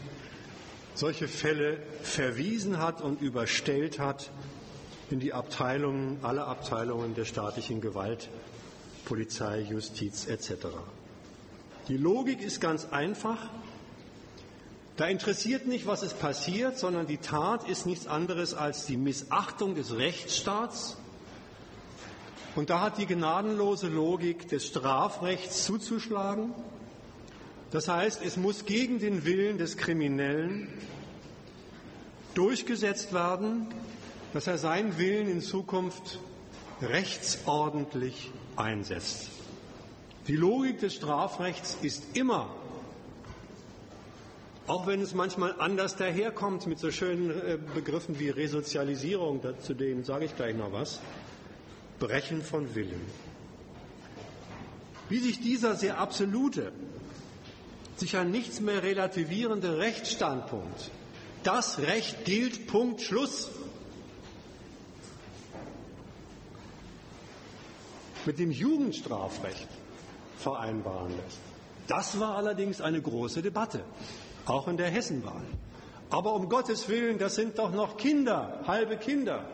solche 0.94 1.28
Fälle 1.28 1.78
verwiesen 2.02 2.78
hat 2.78 3.00
und 3.00 3.20
überstellt 3.20 3.98
hat 3.98 4.30
in 5.10 5.20
die 5.20 5.32
Abteilungen, 5.32 6.18
alle 6.22 6.44
Abteilungen 6.44 7.14
der 7.14 7.24
staatlichen 7.24 7.80
Gewalt, 7.80 8.28
Polizei, 9.04 9.60
Justiz 9.60 10.26
etc. 10.26 10.66
Die 11.88 11.96
Logik 11.96 12.40
ist 12.40 12.60
ganz 12.60 12.86
einfach. 12.90 13.50
Da 14.96 15.06
interessiert 15.06 15.66
nicht, 15.66 15.86
was 15.86 16.02
es 16.02 16.14
passiert, 16.14 16.78
sondern 16.78 17.08
die 17.08 17.18
Tat 17.18 17.68
ist 17.68 17.84
nichts 17.84 18.06
anderes 18.06 18.54
als 18.54 18.86
die 18.86 18.96
Missachtung 18.96 19.74
des 19.74 19.96
Rechtsstaats. 19.96 20.96
Und 22.54 22.70
da 22.70 22.80
hat 22.80 22.98
die 22.98 23.06
gnadenlose 23.06 23.88
Logik 23.88 24.48
des 24.48 24.66
Strafrechts 24.68 25.64
zuzuschlagen. 25.64 26.54
Das 27.72 27.88
heißt, 27.88 28.22
es 28.24 28.36
muss 28.36 28.66
gegen 28.66 29.00
den 29.00 29.24
Willen 29.24 29.58
des 29.58 29.76
Kriminellen 29.76 30.68
durchgesetzt 32.34 33.12
werden, 33.12 33.66
dass 34.32 34.46
er 34.46 34.58
seinen 34.58 34.96
Willen 34.96 35.28
in 35.28 35.40
Zukunft 35.40 36.20
rechtsordentlich 36.80 38.30
einsetzt. 38.54 39.28
Die 40.28 40.36
Logik 40.36 40.78
des 40.78 40.94
Strafrechts 40.94 41.78
ist 41.82 42.16
immer, 42.16 42.54
auch 44.66 44.86
wenn 44.86 45.02
es 45.02 45.14
manchmal 45.14 45.54
anders 45.58 45.96
daherkommt 45.96 46.66
mit 46.66 46.78
so 46.78 46.90
schönen 46.90 47.30
äh, 47.30 47.58
Begriffen 47.74 48.18
wie 48.18 48.30
Resozialisierung, 48.30 49.42
zu 49.60 49.74
denen 49.74 50.04
sage 50.04 50.24
ich 50.24 50.36
gleich 50.36 50.56
noch 50.56 50.72
was, 50.72 51.00
Brechen 51.98 52.42
von 52.42 52.74
Willen. 52.74 53.00
Wie 55.08 55.18
sich 55.18 55.40
dieser 55.40 55.76
sehr 55.76 55.98
absolute, 55.98 56.72
sich 57.96 58.16
an 58.16 58.30
nichts 58.30 58.60
mehr 58.60 58.82
relativierende 58.82 59.78
Rechtsstandpunkt, 59.78 60.90
das 61.42 61.78
Recht 61.78 62.24
gilt, 62.24 62.66
Punkt, 62.66 63.02
Schluss, 63.02 63.50
mit 68.24 68.38
dem 68.38 68.50
Jugendstrafrecht 68.50 69.68
vereinbaren 70.38 71.10
lässt. 71.10 71.38
Das 71.86 72.18
war 72.18 72.36
allerdings 72.36 72.80
eine 72.80 73.02
große 73.02 73.42
Debatte, 73.42 73.84
auch 74.46 74.68
in 74.68 74.76
der 74.76 74.88
Hessenwahl. 74.88 75.42
Aber 76.10 76.34
um 76.34 76.48
Gottes 76.48 76.88
Willen, 76.88 77.18
das 77.18 77.34
sind 77.34 77.58
doch 77.58 77.72
noch 77.72 77.96
Kinder, 77.96 78.60
halbe 78.66 78.96
Kinder. 78.96 79.44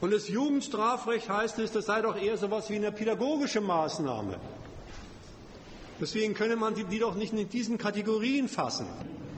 Und 0.00 0.12
das 0.12 0.28
Jugendstrafrecht 0.28 1.28
heißt 1.28 1.58
es, 1.58 1.72
das 1.72 1.86
sei 1.86 2.02
doch 2.02 2.16
eher 2.16 2.36
so 2.36 2.46
etwas 2.46 2.70
wie 2.70 2.76
eine 2.76 2.92
pädagogische 2.92 3.60
Maßnahme. 3.60 4.38
Deswegen 6.00 6.34
könne 6.34 6.54
man 6.54 6.74
die, 6.74 6.84
die 6.84 7.00
doch 7.00 7.16
nicht 7.16 7.32
in 7.32 7.48
diesen 7.48 7.78
Kategorien 7.78 8.48
fassen. 8.48 8.86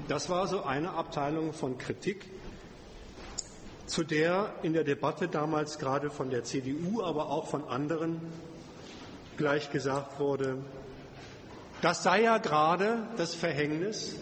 Das 0.08 0.28
war 0.28 0.46
so 0.46 0.62
eine 0.64 0.90
Abteilung 0.90 1.54
von 1.54 1.78
Kritik, 1.78 2.26
zu 3.86 4.04
der 4.04 4.52
in 4.62 4.74
der 4.74 4.84
Debatte 4.84 5.28
damals 5.28 5.78
gerade 5.78 6.10
von 6.10 6.28
der 6.28 6.44
CDU, 6.44 7.02
aber 7.02 7.30
auch 7.30 7.46
von 7.46 7.64
anderen 7.64 8.20
gleich 9.38 9.70
gesagt 9.70 10.20
wurde, 10.20 10.58
das 11.82 12.02
sei 12.02 12.22
ja 12.22 12.38
gerade 12.38 13.06
das 13.16 13.34
Verhängnis. 13.34 14.16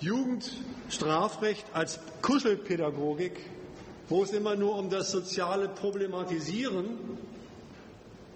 Jugendstrafrecht 0.00 1.66
als 1.72 1.98
Kuschelpädagogik 2.22 3.38
wo 4.08 4.22
es 4.22 4.32
immer 4.32 4.56
nur 4.56 4.76
um 4.76 4.90
das 4.90 5.10
soziale 5.10 5.68
Problematisieren 5.68 6.86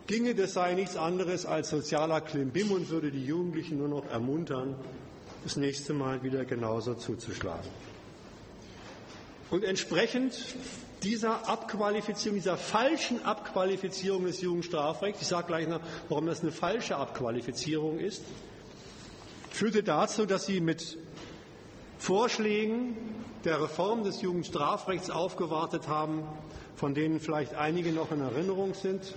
ginge, 0.07 0.35
das 0.35 0.53
sei 0.53 0.75
nichts 0.75 0.97
anderes 0.97 1.47
als 1.47 1.71
sozialer 1.71 2.21
Klimbim 2.21 2.73
und 2.73 2.91
würde 2.91 3.11
die 3.11 3.25
Jugendlichen 3.25 3.79
nur 3.79 3.89
noch 3.89 4.11
ermuntern, 4.11 4.75
das 5.45 5.57
nächste 5.57 5.95
Mal 5.95 6.23
wieder 6.23 6.45
genauso 6.45 6.95
zuzuschlagen. 6.95 7.69
Und 9.51 9.65
entsprechend 9.65 10.35
dieser 11.03 11.49
Abqualifizierung, 11.49 12.39
dieser 12.39 12.57
falschen 12.57 13.25
Abqualifizierung 13.25 14.25
des 14.25 14.41
Jugendstrafrechts, 14.41 15.23
ich 15.23 15.29
sage 15.29 15.49
gleich 15.49 15.69
noch, 15.69 15.81
warum 16.09 16.27
das 16.27 16.43
eine 16.43 16.53
falsche 16.53 16.97
Abqualifizierung 16.97 17.99
ist, 17.99 18.23
führte 19.51 19.83
dazu, 19.83 20.27
dass 20.27 20.47
sie 20.47 20.61
mit 20.61 20.99
Vorschlägen 21.99 22.97
der 23.45 23.63
Reform 23.63 24.05
des 24.05 24.23
Jugendstrafrechts 24.23 25.11
aufgewartet 25.11 25.89
haben, 25.89 26.25
von 26.75 26.95
denen 26.95 27.21
vielleicht 27.21 27.55
einige 27.55 27.93
noch 27.93 28.11
in 28.13 28.21
Erinnerung 28.21 28.75
sind. 28.75 29.15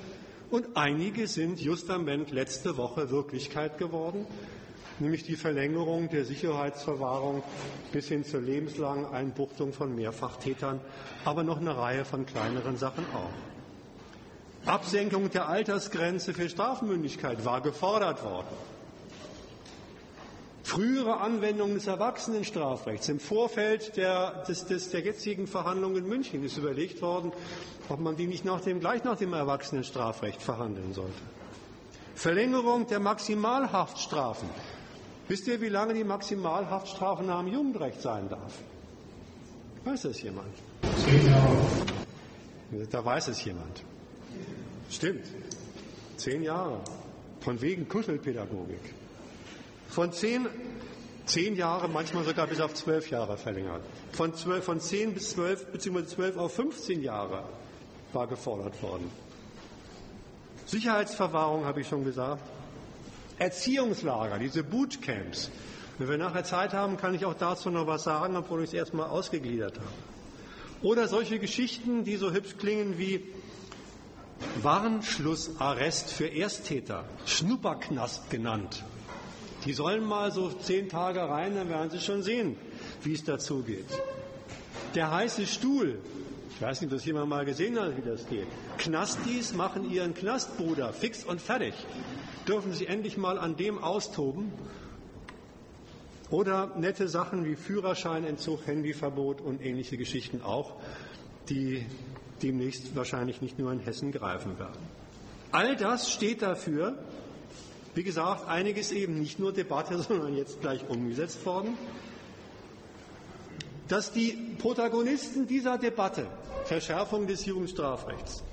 Und 0.51 0.77
einige 0.77 1.27
sind 1.27 1.59
justament 1.59 2.31
letzte 2.31 2.77
Woche 2.77 3.09
Wirklichkeit 3.09 3.77
geworden, 3.77 4.27
nämlich 4.99 5.23
die 5.23 5.35
Verlängerung 5.35 6.09
der 6.09 6.25
Sicherheitsverwahrung 6.25 7.43
bis 7.91 8.07
hin 8.07 8.23
zur 8.23 8.41
lebenslangen 8.41 9.05
Einbuchtung 9.05 9.73
von 9.73 9.95
Mehrfachtätern, 9.95 10.79
aber 11.23 11.43
noch 11.43 11.59
eine 11.59 11.77
Reihe 11.77 12.05
von 12.05 12.25
kleineren 12.25 12.77
Sachen 12.77 13.05
auch. 13.13 14.69
Absenkung 14.69 15.29
der 15.29 15.47
Altersgrenze 15.47 16.33
für 16.33 16.49
Strafmündigkeit 16.49 17.45
war 17.45 17.61
gefordert 17.61 18.23
worden 18.23 18.55
frühere 20.65 21.21
Anwendung 21.21 21.75
des 21.75 21.87
Erwachsenenstrafrechts. 21.87 23.07
Im 23.07 23.19
Vorfeld 23.19 23.95
der, 23.95 24.43
des, 24.47 24.65
des, 24.65 24.89
der 24.89 25.01
jetzigen 25.01 25.47
Verhandlungen 25.47 25.97
in 25.97 26.07
München 26.07 26.43
ist 26.43 26.57
überlegt 26.57 27.01
worden, 27.01 27.31
ob 27.87 27.99
man 27.99 28.17
die 28.17 28.25
nicht 28.25 28.43
nach 28.43 28.61
dem, 28.61 28.79
gleich 28.79 29.03
nach 29.03 29.17
dem 29.17 29.33
Erwachsenenstrafrecht 29.33 30.41
verhandeln 30.41 30.93
sollte. 30.93 31.21
Verlängerung 32.15 32.87
der 32.87 32.99
Maximalhaftstrafen. 32.99 34.49
Wisst 35.27 35.47
ihr, 35.47 35.59
wie 35.61 35.69
lange 35.69 35.93
die 35.93 36.03
Maximalhaftstrafe 36.03 37.23
nach 37.23 37.41
dem 37.41 37.53
Jugendrecht 37.53 38.01
sein 38.01 38.29
darf? 38.29 38.53
Weiß 39.83 40.03
das 40.03 40.21
jemand? 40.21 40.53
Zehn 41.03 41.27
Jahre. 41.27 42.87
Da 42.91 43.05
weiß 43.05 43.27
es 43.29 43.43
jemand. 43.43 43.83
Stimmt. 44.89 45.25
Zehn 46.17 46.43
Jahre. 46.43 46.81
Von 47.39 47.61
wegen 47.61 47.87
Kuschelpädagogik 47.87 48.93
von 49.95 50.11
zehn, 50.11 50.45
zehn 51.25 51.55
Jahre, 51.55 51.87
manchmal 51.87 52.25
sogar 52.25 52.47
bis 52.47 52.59
auf 52.59 52.73
zwölf 52.73 53.09
Jahre 53.09 53.37
verlängert. 53.37 53.81
Von, 54.11 54.33
zwölf, 54.35 54.65
von 54.65 54.81
zehn 54.81 55.13
bis 55.13 55.29
zwölf, 55.29 55.65
beziehungsweise 55.67 56.07
zwölf 56.15 56.37
auf 56.37 56.53
15 56.53 57.01
Jahre 57.01 57.43
war 58.11 58.27
gefordert 58.27 58.81
worden. 58.83 59.09
Sicherheitsverwahrung 60.65 61.63
habe 61.63 61.79
ich 61.79 61.87
schon 61.87 62.03
gesagt. 62.03 62.41
Erziehungslager, 63.37 64.39
diese 64.39 64.63
Bootcamps, 64.63 65.49
Wenn 65.97 66.09
wir 66.09 66.17
nachher 66.17 66.43
Zeit 66.43 66.73
haben, 66.73 66.97
kann 66.97 67.15
ich 67.15 67.25
auch 67.25 67.35
dazu 67.35 67.69
noch 67.69 67.87
was 67.87 68.03
sagen, 68.03 68.35
obwohl 68.35 68.63
ich 68.63 68.69
es 68.69 68.73
erstmal 68.73 69.07
ausgegliedert 69.07 69.77
habe. 69.77 69.87
Oder 70.81 71.07
solche 71.07 71.39
Geschichten, 71.39 72.03
die 72.03 72.17
so 72.17 72.33
hübsch 72.33 72.57
klingen 72.57 72.97
wie 72.97 73.23
Warnschlussarrest 74.61 76.11
für 76.11 76.27
Ersttäter, 76.27 77.05
Schnupperknast 77.25 78.29
genannt. 78.29 78.83
Die 79.63 79.71
sollen 79.71 80.03
mal 80.03 80.33
so 80.33 80.49
zehn 80.49 80.89
Tage 80.89 81.21
rein, 81.21 81.55
dann 81.55 81.69
werden 81.69 81.89
sie 81.89 82.01
schon 82.01 82.23
sehen, 82.23 82.57
wie 83.03 83.13
es 83.13 83.23
dazu 83.23 83.63
geht. 83.63 83.87
Der 84.95 85.11
heiße 85.11 85.47
Stuhl, 85.47 85.99
ich 86.49 86.61
weiß 86.61 86.81
nicht, 86.81 86.91
ob 86.91 86.97
das 86.97 87.05
jemand 87.05 87.29
mal 87.29 87.45
gesehen 87.45 87.79
hat, 87.79 87.95
wie 87.95 88.07
das 88.07 88.27
geht. 88.27 88.47
Knastis 88.77 89.53
machen 89.53 89.89
ihren 89.89 90.13
Knastbruder 90.13 90.91
fix 90.91 91.23
und 91.23 91.39
fertig. 91.39 91.73
Dürfen 92.47 92.73
sie 92.73 92.85
endlich 92.85 93.17
mal 93.17 93.39
an 93.39 93.57
dem 93.57 93.83
austoben 93.83 94.51
oder 96.29 96.71
nette 96.77 97.07
Sachen 97.07 97.45
wie 97.45 97.55
Führerscheinentzug, 97.55 98.67
Handyverbot 98.67 99.41
und 99.41 99.61
ähnliche 99.63 99.97
Geschichten 99.97 100.41
auch, 100.41 100.73
die 101.49 101.85
demnächst 102.41 102.95
wahrscheinlich 102.95 103.41
nicht 103.41 103.57
nur 103.59 103.71
in 103.71 103.79
Hessen 103.79 104.11
greifen 104.11 104.59
werden. 104.59 104.77
All 105.51 105.75
das 105.75 106.11
steht 106.11 106.41
dafür, 106.41 106.97
wie 107.93 108.03
gesagt, 108.03 108.47
einiges 108.47 108.91
eben 108.91 109.19
nicht 109.19 109.39
nur 109.39 109.53
Debatte, 109.53 109.97
sondern 110.01 110.35
jetzt 110.35 110.61
gleich 110.61 110.87
umgesetzt 110.89 111.45
worden, 111.45 111.77
dass 113.87 114.11
die 114.11 114.55
Protagonisten 114.57 115.47
dieser 115.47 115.77
Debatte, 115.77 116.27
Verschärfung 116.65 117.27
des 117.27 117.45
Jugendstrafrechts, 117.45 118.43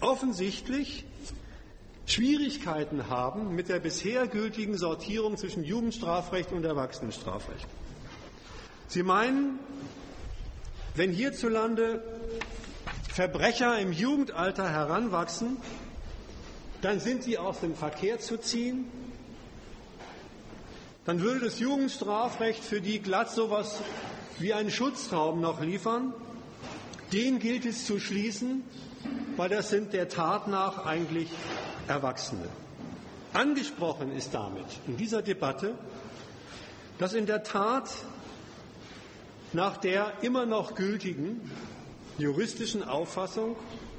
offensichtlich 0.00 1.04
Schwierigkeiten 2.06 3.08
haben 3.08 3.54
mit 3.54 3.68
der 3.68 3.78
bisher 3.78 4.26
gültigen 4.26 4.76
Sortierung 4.76 5.36
zwischen 5.36 5.64
Jugendstrafrecht 5.64 6.52
und 6.52 6.64
Erwachsenenstrafrecht. 6.64 7.66
Sie 8.88 9.02
meinen, 9.02 9.58
wenn 10.94 11.12
hierzulande 11.12 12.02
Verbrecher 13.08 13.78
im 13.78 13.92
Jugendalter 13.92 14.68
heranwachsen, 14.68 15.56
dann 16.80 16.98
sind 16.98 17.22
sie 17.22 17.38
aus 17.38 17.60
dem 17.60 17.74
Verkehr 17.74 18.18
zu 18.18 18.38
ziehen, 18.38 18.90
dann 21.04 21.20
würde 21.20 21.46
das 21.46 21.58
Jugendstrafrecht 21.58 22.62
für 22.62 22.80
die 22.80 23.00
glatt 23.00 23.30
so 23.30 23.46
etwas 23.46 23.80
wie 24.38 24.52
einen 24.54 24.70
Schutzraum 24.70 25.40
noch 25.40 25.60
liefern. 25.60 26.14
Den 27.12 27.38
gilt 27.38 27.66
es 27.66 27.86
zu 27.86 27.98
schließen, 27.98 28.64
weil 29.36 29.48
das 29.48 29.70
sind 29.70 29.92
der 29.92 30.08
Tat 30.08 30.48
nach 30.48 30.86
eigentlich 30.86 31.28
Erwachsene. 31.88 32.48
Angesprochen 33.32 34.12
ist 34.14 34.34
damit 34.34 34.66
in 34.86 34.96
dieser 34.96 35.22
Debatte, 35.22 35.74
dass 36.98 37.14
in 37.14 37.26
der 37.26 37.42
Tat 37.42 37.90
nach 39.52 39.76
der 39.76 40.12
immer 40.22 40.46
noch 40.46 40.74
gültigen 40.74 41.50
juristischen 42.18 42.82
Auffassung 42.82 43.56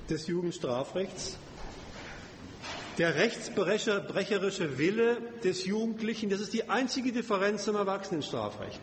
des 0.09 0.27
Jugendstrafrechts 0.27 1.37
der 2.97 3.15
rechtsbrecherische 3.15 4.77
Wille 4.77 5.17
des 5.43 5.65
Jugendlichen, 5.65 6.29
das 6.29 6.41
ist 6.41 6.53
die 6.53 6.69
einzige 6.69 7.11
Differenz 7.11 7.63
zum 7.63 7.75
Erwachsenenstrafrecht, 7.75 8.79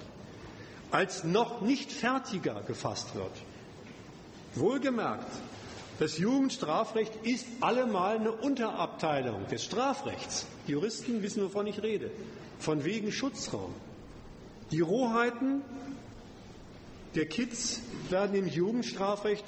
als 0.90 1.22
noch 1.22 1.60
nicht 1.60 1.92
fertiger 1.92 2.62
gefasst 2.66 3.14
wird. 3.14 3.30
Wohlgemerkt, 4.56 5.30
das 6.00 6.16
Jugendstrafrecht 6.16 7.12
ist 7.24 7.46
allemal 7.60 8.16
eine 8.16 8.32
Unterabteilung 8.32 9.46
des 9.48 9.62
Strafrechts. 9.62 10.46
Die 10.66 10.72
Juristen 10.72 11.22
wissen, 11.22 11.44
wovon 11.44 11.66
ich 11.66 11.82
rede. 11.82 12.10
Von 12.58 12.84
wegen 12.84 13.12
Schutzraum. 13.12 13.74
Die 14.70 14.80
Rohheiten 14.80 15.60
der 17.14 17.26
Kids 17.26 17.80
werden 18.08 18.34
im 18.34 18.46
Jugendstrafrecht, 18.46 19.44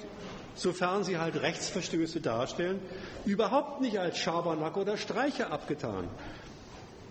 sofern 0.54 1.04
sie 1.04 1.16
halt 1.16 1.40
Rechtsverstöße 1.40 2.20
darstellen, 2.20 2.80
überhaupt 3.24 3.80
nicht 3.80 3.98
als 3.98 4.18
Schabernack 4.18 4.76
oder 4.76 4.98
Streiche 4.98 5.50
abgetan. 5.50 6.06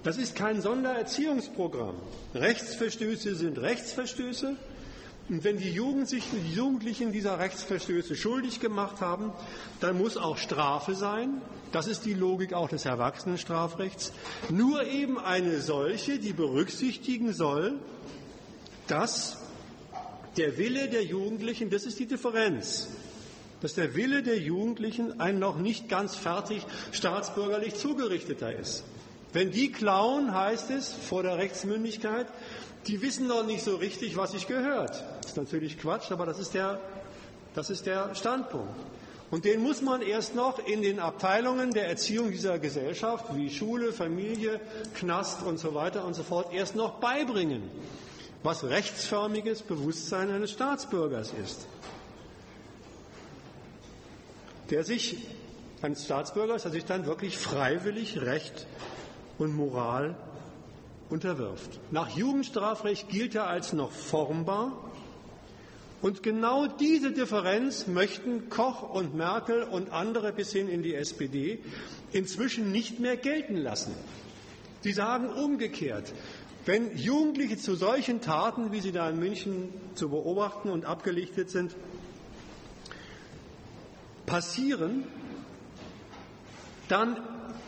Das 0.03 0.17
ist 0.17 0.35
kein 0.35 0.61
Sondererziehungsprogramm. 0.61 1.95
Rechtsverstöße 2.35 3.33
sind 3.33 3.59
Rechtsverstöße 3.59 4.55
und 5.31 5.45
wenn 5.45 5.55
die 5.57 5.71
Jugendlichen 5.71 7.13
dieser 7.13 7.39
Rechtsverstöße 7.39 8.17
schuldig 8.17 8.59
gemacht 8.59 8.99
haben, 8.99 9.31
dann 9.79 9.97
muss 9.97 10.17
auch 10.17 10.37
Strafe 10.37 10.93
sein. 10.93 11.41
Das 11.71 11.87
ist 11.87 12.03
die 12.03 12.13
Logik 12.13 12.51
auch 12.51 12.67
des 12.67 12.83
Erwachsenenstrafrechts. 12.83 14.11
Nur 14.49 14.83
eben 14.83 15.17
eine 15.17 15.61
solche, 15.61 16.19
die 16.19 16.33
berücksichtigen 16.33 17.31
soll, 17.31 17.79
dass 18.87 19.37
der 20.35 20.57
Wille 20.57 20.89
der 20.89 21.05
Jugendlichen, 21.05 21.69
das 21.69 21.85
ist 21.85 21.97
die 21.99 22.07
Differenz, 22.07 22.89
dass 23.61 23.73
der 23.73 23.95
Wille 23.95 24.23
der 24.23 24.37
Jugendlichen 24.37 25.21
ein 25.21 25.39
noch 25.39 25.57
nicht 25.57 25.87
ganz 25.87 26.17
fertig 26.17 26.65
staatsbürgerlich 26.91 27.75
zugerichteter 27.75 28.53
ist. 28.53 28.83
Wenn 29.31 29.51
die 29.51 29.71
klauen, 29.71 30.35
heißt 30.35 30.71
es 30.71 30.91
vor 30.91 31.23
der 31.23 31.37
Rechtsmündigkeit, 31.37 32.27
die 32.87 33.01
wissen 33.01 33.27
noch 33.27 33.45
nicht 33.45 33.63
so 33.63 33.77
richtig, 33.77 34.17
was 34.17 34.31
sich 34.31 34.45
gehört. 34.45 35.05
Das 35.21 35.31
ist 35.31 35.37
natürlich 35.37 35.77
Quatsch, 35.77 36.11
aber 36.11 36.25
das 36.25 36.39
ist 36.39 36.53
der, 36.53 36.79
das 37.53 37.69
ist 37.69 37.85
der 37.85 38.15
Standpunkt. 38.15 38.73
Und 39.29 39.45
den 39.45 39.63
muss 39.63 39.81
man 39.81 40.01
erst 40.01 40.35
noch 40.35 40.59
in 40.67 40.81
den 40.81 40.99
Abteilungen 40.99 41.71
der 41.71 41.87
Erziehung 41.87 42.31
dieser 42.31 42.59
Gesellschaft, 42.59 43.33
wie 43.33 43.49
Schule, 43.49 43.93
Familie, 43.93 44.59
Knast 44.95 45.43
und 45.43 45.57
so 45.57 45.73
weiter 45.73 46.03
und 46.05 46.15
so 46.15 46.23
fort, 46.23 46.53
erst 46.53 46.75
noch 46.75 46.99
beibringen, 46.99 47.63
was 48.43 48.65
rechtsförmiges 48.65 49.61
Bewusstsein 49.61 50.29
eines 50.31 50.51
Staatsbürgers 50.51 51.31
ist. 51.41 51.65
Der 54.69 54.83
sich, 54.83 55.17
eines 55.81 56.03
Staatsbürgers, 56.03 56.63
der 56.63 56.71
sich 56.71 56.83
dann 56.83 57.05
wirklich 57.05 57.37
freiwillig 57.37 58.21
Recht 58.21 58.67
und 59.37 59.55
Moral 59.55 60.15
unterwirft. 61.09 61.79
Nach 61.91 62.09
Jugendstrafrecht 62.09 63.07
gilt 63.07 63.35
er 63.35 63.47
als 63.47 63.71
noch 63.71 63.91
formbar. 63.91 64.90
Und 66.01 66.23
genau 66.23 66.65
diese 66.65 67.11
Differenz 67.11 67.85
möchten 67.85 68.49
Koch 68.49 68.81
und 68.81 69.13
Merkel 69.13 69.63
und 69.63 69.91
andere 69.91 70.33
bis 70.33 70.51
hin 70.51 70.67
in 70.67 70.81
die 70.81 70.95
SPD 70.95 71.59
inzwischen 72.11 72.71
nicht 72.71 72.99
mehr 72.99 73.17
gelten 73.17 73.55
lassen. 73.55 73.93
Sie 74.81 74.93
sagen 74.93 75.29
umgekehrt, 75.29 76.11
wenn 76.65 76.95
Jugendliche 76.97 77.57
zu 77.57 77.75
solchen 77.75 78.21
Taten, 78.21 78.71
wie 78.71 78.81
sie 78.81 78.91
da 78.91 79.09
in 79.09 79.19
München 79.19 79.69
zu 79.93 80.09
beobachten 80.09 80.69
und 80.69 80.85
abgelichtet 80.85 81.51
sind, 81.51 81.75
passieren, 84.25 85.03
dann 86.87 87.17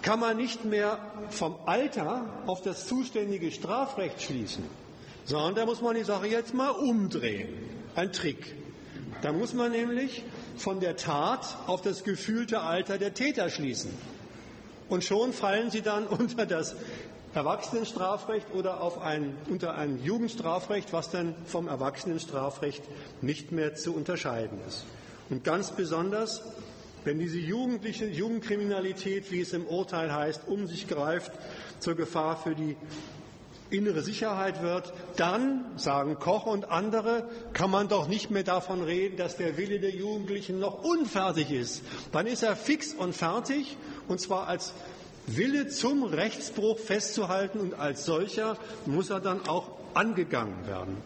kann 0.02 0.20
man 0.20 0.38
nicht 0.38 0.66
mehr 0.66 1.00
vom 1.30 1.56
Alter 1.66 2.44
auf 2.46 2.62
das 2.62 2.88
zuständige 2.88 3.52
Strafrecht 3.52 4.22
schließen, 4.22 4.64
sondern 5.26 5.56
da 5.56 5.66
muss 5.66 5.82
man 5.82 5.96
die 5.96 6.04
Sache 6.04 6.28
jetzt 6.28 6.54
mal 6.54 6.70
umdrehen. 6.70 7.73
Ein 7.96 8.12
Trick. 8.12 8.56
Da 9.22 9.32
muss 9.32 9.54
man 9.54 9.72
nämlich 9.72 10.24
von 10.58 10.80
der 10.80 10.96
Tat 10.96 11.58
auf 11.68 11.82
das 11.82 12.04
gefühlte 12.04 12.62
Alter 12.62 12.98
der 12.98 13.14
Täter 13.14 13.50
schließen. 13.50 13.92
Und 14.90 15.04
schon 15.04 15.34
fallen 15.34 15.72
sie 15.72 15.82
dann 15.82 16.08
unter 16.08 16.46
das 16.46 16.76
Erwachsenenstrafrecht 17.34 18.48
oder 18.54 18.82
auf 18.82 19.02
ein, 19.02 19.36
unter 19.50 19.76
ein 19.76 20.04
Jugendstrafrecht, 20.04 20.94
was 20.94 21.10
dann 21.10 21.36
vom 21.46 21.68
Erwachsenenstrafrecht 21.68 22.84
nicht 23.22 23.52
mehr 23.52 23.76
zu 23.76 23.94
unterscheiden 23.96 24.60
ist. 24.68 24.86
Und 25.30 25.44
ganz 25.44 25.72
besonders 25.72 26.42
wenn 27.06 27.20
diese 27.20 27.38
jugendliche 27.38 28.06
Jugendkriminalität, 28.06 29.32
wie 29.32 29.42
es 29.42 29.54
im 29.54 29.66
Urteil 29.66 30.14
heißt, 30.14 30.48
um 30.48 30.68
sich 30.68 30.88
greift, 30.88 31.32
zur 31.80 31.96
Gefahr 31.96 32.38
für 32.38 32.56
die 32.56 32.78
innere 33.74 34.02
Sicherheit 34.02 34.62
wird, 34.62 34.94
dann, 35.18 35.66
sagen 35.76 36.20
Koch 36.20 36.46
und 36.46 36.70
andere, 36.70 37.28
kann 37.54 37.72
man 37.72 37.88
doch 37.88 38.08
nicht 38.08 38.32
mehr 38.32 38.44
davon 38.44 38.84
reden, 38.84 39.18
dass 39.18 39.36
der 39.36 39.58
Wille 39.58 39.80
der 39.80 39.92
Jugendlichen 39.96 40.60
noch 40.60 40.84
unfertig 40.84 41.52
ist. 41.52 41.84
Dann 42.12 42.28
ist 42.28 42.44
er 42.44 42.56
fix 42.56 42.94
und 42.94 43.16
fertig, 43.16 43.78
und 44.08 44.22
zwar 44.22 44.48
als 44.48 44.74
Wille 45.26 45.68
zum 45.68 46.04
Rechtsbruch 46.04 46.78
festzuhalten 46.78 47.60
und 47.60 47.74
als 47.74 48.06
solcher 48.06 48.58
muss 48.86 49.10
er 49.10 49.20
dann 49.20 49.48
auch 49.48 49.72
angegangen 49.94 50.68
werden. 50.68 50.98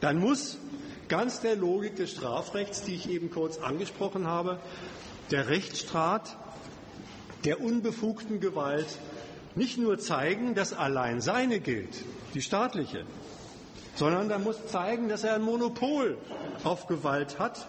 Dann 0.00 0.18
muss 0.18 0.58
ganz 1.08 1.40
der 1.40 1.56
Logik 1.56 1.96
des 1.96 2.10
Strafrechts, 2.10 2.82
die 2.82 2.94
ich 2.94 3.08
eben 3.08 3.30
kurz 3.30 3.58
angesprochen 3.58 4.26
habe, 4.26 4.58
der 5.30 5.48
Rechtsstaat 5.48 6.36
der 7.44 7.60
unbefugten 7.60 8.40
Gewalt 8.40 8.86
nicht 9.56 9.78
nur 9.78 9.98
zeigen, 9.98 10.54
dass 10.54 10.72
allein 10.72 11.20
seine 11.20 11.60
gilt, 11.60 12.04
die 12.34 12.42
staatliche, 12.42 13.04
sondern 13.96 14.30
er 14.30 14.38
muss 14.38 14.66
zeigen, 14.68 15.08
dass 15.08 15.24
er 15.24 15.34
ein 15.34 15.42
Monopol 15.42 16.16
auf 16.62 16.86
Gewalt 16.86 17.38
hat. 17.38 17.66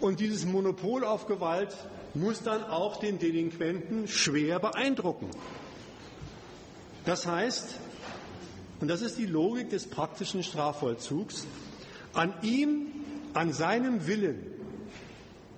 Und 0.00 0.20
dieses 0.20 0.44
Monopol 0.44 1.04
auf 1.04 1.26
Gewalt 1.26 1.74
muss 2.14 2.42
dann 2.42 2.64
auch 2.64 2.96
den 2.96 3.18
Delinquenten 3.18 4.08
schwer 4.08 4.58
beeindrucken. 4.58 5.30
Das 7.04 7.26
heißt, 7.26 7.76
Und 8.80 8.88
das 8.88 9.02
ist 9.02 9.18
die 9.18 9.26
Logik 9.26 9.70
des 9.70 9.86
praktischen 9.86 10.42
Strafvollzugs. 10.42 11.46
An 12.12 12.34
ihm, 12.42 12.88
an 13.34 13.52
seinem 13.52 14.06
Willen, 14.06 14.42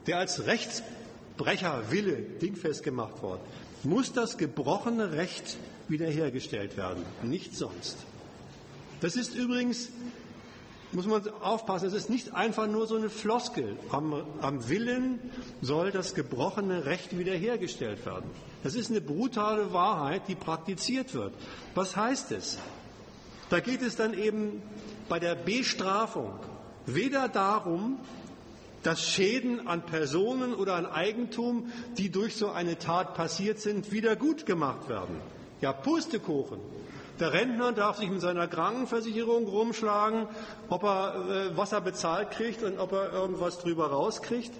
der 0.07 0.19
als 0.19 0.47
Rechtsbrecher 0.47 1.91
Wille 1.91 2.16
dingfest 2.16 2.83
gemacht 2.83 3.23
worden, 3.23 3.43
muss 3.85 4.13
das 4.13 4.39
gebrochene 4.39 5.13
Recht 5.13 5.57
wiederhergestellt 5.89 6.77
werden, 6.77 7.03
nichts 7.23 7.59
sonst. 7.59 7.97
Das 9.01 9.17
ist 9.17 9.35
übrigens, 9.35 9.91
muss 10.93 11.07
man 11.07 11.23
aufpassen, 11.41 11.87
es 11.87 11.95
ist 11.95 12.11
nicht 12.11 12.35
einfach 12.35 12.67
nur 12.67 12.87
so 12.87 12.97
eine 12.97 13.11
Floskel. 13.11 13.77
Am, 13.91 14.25
am 14.41 14.69
Willen 14.69 15.21
soll 15.61 15.91
das 15.91 16.15
gebrochene 16.15 16.87
Recht 16.87 17.19
wiederhergestellt 17.19 18.05
werden. 18.07 18.31
Das 18.63 18.75
ist 18.75 18.91
eine 18.91 19.01
brutale 19.01 19.73
Wahrheit, 19.73 20.23
die 20.29 20.35
praktiziert 20.35 21.15
wird. 21.15 21.35
Was 21.75 21.95
heißt 21.95 22.33
es? 22.33 22.59
Da 23.51 23.61
geht 23.61 23.83
es 23.83 23.97
dann 23.97 24.15
eben 24.15 24.63
bei 25.09 25.19
der 25.19 25.35
Bestrafung 25.35 26.39
weder 26.87 27.29
darum, 27.29 27.99
dass 28.83 29.03
Schäden 29.03 29.67
an 29.67 29.85
Personen 29.87 30.55
oder 30.55 30.75
an 30.75 30.87
Eigentum, 30.87 31.71
die 31.97 32.11
durch 32.11 32.37
so 32.37 32.51
eine 32.51 32.79
Tat 32.79 33.15
passiert 33.15 33.61
sind, 33.61 33.93
wieder 33.93 34.17
gut 34.17 34.47
gemacht 34.47 34.89
werden. 34.89 35.17
Ja, 35.61 35.73
Pustekuchen. 35.73 36.61
Der 37.19 37.33
Rentner 37.33 37.73
darf 37.73 37.99
sich 37.99 38.09
mit 38.09 38.21
seiner 38.21 38.47
Krankenversicherung 38.47 39.47
rumschlagen, 39.47 40.29
ob 40.69 40.85
er, 40.85 41.15
äh, 41.15 41.57
was 41.57 41.73
er 41.73 41.81
bezahlt 41.81 42.31
kriegt 42.31 42.63
und 42.63 42.79
ob 42.79 42.93
er 42.93 43.13
irgendwas 43.13 43.59
drüber 43.59 43.89
rauskriegt. 43.89 44.53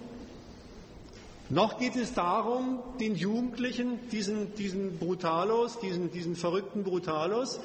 Noch 1.49 1.79
geht 1.79 1.95
es 1.95 2.13
darum, 2.13 2.79
den 2.99 3.15
Jugendlichen, 3.15 3.97
diesen, 4.11 4.53
diesen 4.55 4.99
Brutalos, 4.99 5.79
diesen, 5.79 6.11
diesen 6.11 6.35
verrückten 6.35 6.83
Brutalos, 6.83 7.59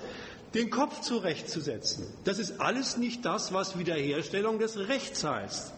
den 0.54 0.70
Kopf 0.70 1.00
zurechtzusetzen. 1.00 2.06
Das 2.24 2.38
ist 2.38 2.60
alles 2.60 2.96
nicht 2.96 3.24
das, 3.24 3.52
was 3.52 3.78
Wiederherstellung 3.78 4.58
des 4.58 4.78
Rechts 4.78 5.24
heißt. 5.24 5.74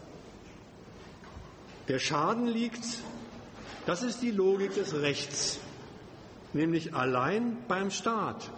Der 1.88 1.98
Schaden 1.98 2.46
liegt, 2.46 2.84
das 3.86 4.02
ist 4.02 4.20
die 4.20 4.32
Logik 4.32 4.74
des 4.74 4.94
Rechts, 4.94 5.60
nämlich 6.52 6.94
allein 6.94 7.56
beim 7.68 7.90
Staat. 7.90 8.50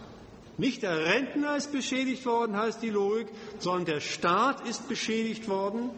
Nicht 0.57 0.83
der 0.83 1.05
Rentner 1.05 1.55
ist 1.55 1.71
beschädigt 1.71 2.25
worden, 2.25 2.57
heißt 2.57 2.81
die 2.81 2.89
Logik, 2.89 3.27
sondern 3.59 3.85
der 3.85 3.99
Staat 4.01 4.67
ist 4.67 4.89
beschädigt 4.89 5.47
worden 5.47 5.91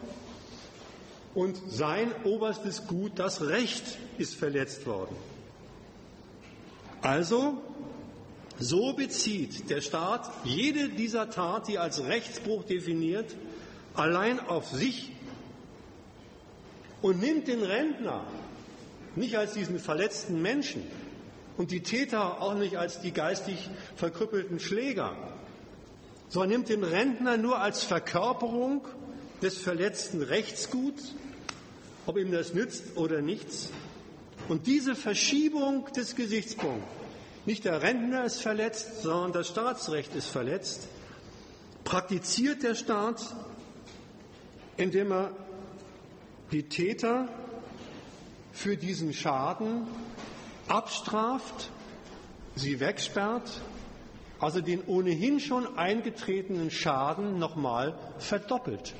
und 1.34 1.58
sein 1.68 2.12
oberstes 2.24 2.86
Gut, 2.86 3.12
das 3.16 3.42
Recht, 3.42 3.98
ist 4.18 4.34
verletzt 4.34 4.86
worden. 4.86 5.16
Also 7.00 7.60
so 8.58 8.92
bezieht 8.92 9.70
der 9.70 9.80
Staat 9.80 10.30
jede 10.44 10.90
dieser 10.90 11.30
Tat, 11.30 11.66
die 11.66 11.78
als 11.78 12.04
Rechtsbruch 12.04 12.64
definiert, 12.64 13.34
allein 13.94 14.38
auf 14.38 14.68
sich 14.68 15.11
und 17.02 17.20
nimmt 17.20 17.48
den 17.48 17.62
Rentner 17.62 18.24
nicht 19.16 19.36
als 19.36 19.52
diesen 19.52 19.78
verletzten 19.78 20.40
Menschen 20.40 20.82
und 21.56 21.70
die 21.70 21.82
Täter 21.82 22.40
auch 22.40 22.54
nicht 22.54 22.76
als 22.76 23.00
die 23.00 23.12
geistig 23.12 23.68
verkrüppelten 23.96 24.58
Schläger, 24.58 25.14
sondern 26.28 26.50
nimmt 26.50 26.68
den 26.70 26.84
Rentner 26.84 27.36
nur 27.36 27.58
als 27.58 27.82
Verkörperung 27.84 28.86
des 29.42 29.58
verletzten 29.58 30.22
Rechtsguts, 30.22 31.14
ob 32.06 32.16
ihm 32.16 32.32
das 32.32 32.54
nützt 32.54 32.96
oder 32.96 33.20
nichts. 33.20 33.70
Und 34.48 34.66
diese 34.66 34.94
Verschiebung 34.94 35.86
des 35.92 36.16
Gesichtspunkts 36.16 36.86
nicht 37.44 37.64
der 37.64 37.82
Rentner 37.82 38.24
ist 38.24 38.40
verletzt, 38.40 39.02
sondern 39.02 39.32
das 39.32 39.48
Staatsrecht 39.48 40.14
ist 40.14 40.28
verletzt. 40.28 40.86
Praktiziert 41.82 42.62
der 42.62 42.76
Staat, 42.76 43.20
indem 44.76 45.10
er 45.10 45.32
die 46.52 46.68
Täter 46.68 47.28
für 48.52 48.76
diesen 48.76 49.12
Schaden 49.14 49.86
abstraft, 50.68 51.70
sie 52.54 52.78
wegsperrt, 52.80 53.50
also 54.38 54.60
den 54.60 54.82
ohnehin 54.84 55.40
schon 55.40 55.78
eingetretenen 55.78 56.70
Schaden 56.70 57.38
nochmal 57.38 57.98
verdoppelt. 58.18 58.94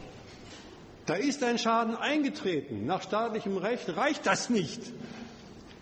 Da 1.06 1.14
ist 1.14 1.42
ein 1.42 1.58
Schaden 1.58 1.96
eingetreten. 1.96 2.86
Nach 2.86 3.02
staatlichem 3.02 3.56
Recht 3.56 3.96
reicht 3.96 4.24
das 4.24 4.50
nicht. 4.50 4.80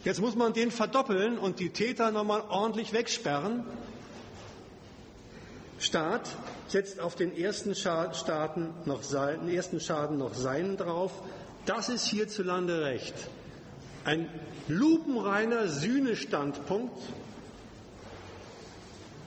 Jetzt 0.03 0.21
muss 0.21 0.35
man 0.35 0.55
den 0.55 0.71
verdoppeln 0.71 1.39
und 1.39 1.61
die 1.61 1.69
Täter 1.69 2.11
nochmal 2.11 2.43
ordentlich 2.49 2.95
wegsperren. 2.95 3.65
Staat 5.79 6.23
setzt 6.69 7.01
auf 7.01 7.17
den 7.17 7.37
ersten, 7.37 7.75
Schaden 7.75 8.75
noch 8.87 9.03
seinen 9.03 10.77
drauf. 10.79 11.13
Das 11.66 11.89
ist 11.89 12.07
hierzulande 12.07 12.82
Recht. 12.82 13.15
Ein 14.05 14.28
lupenreiner 14.69 15.69
Sühnestandpunkt. 15.69 16.99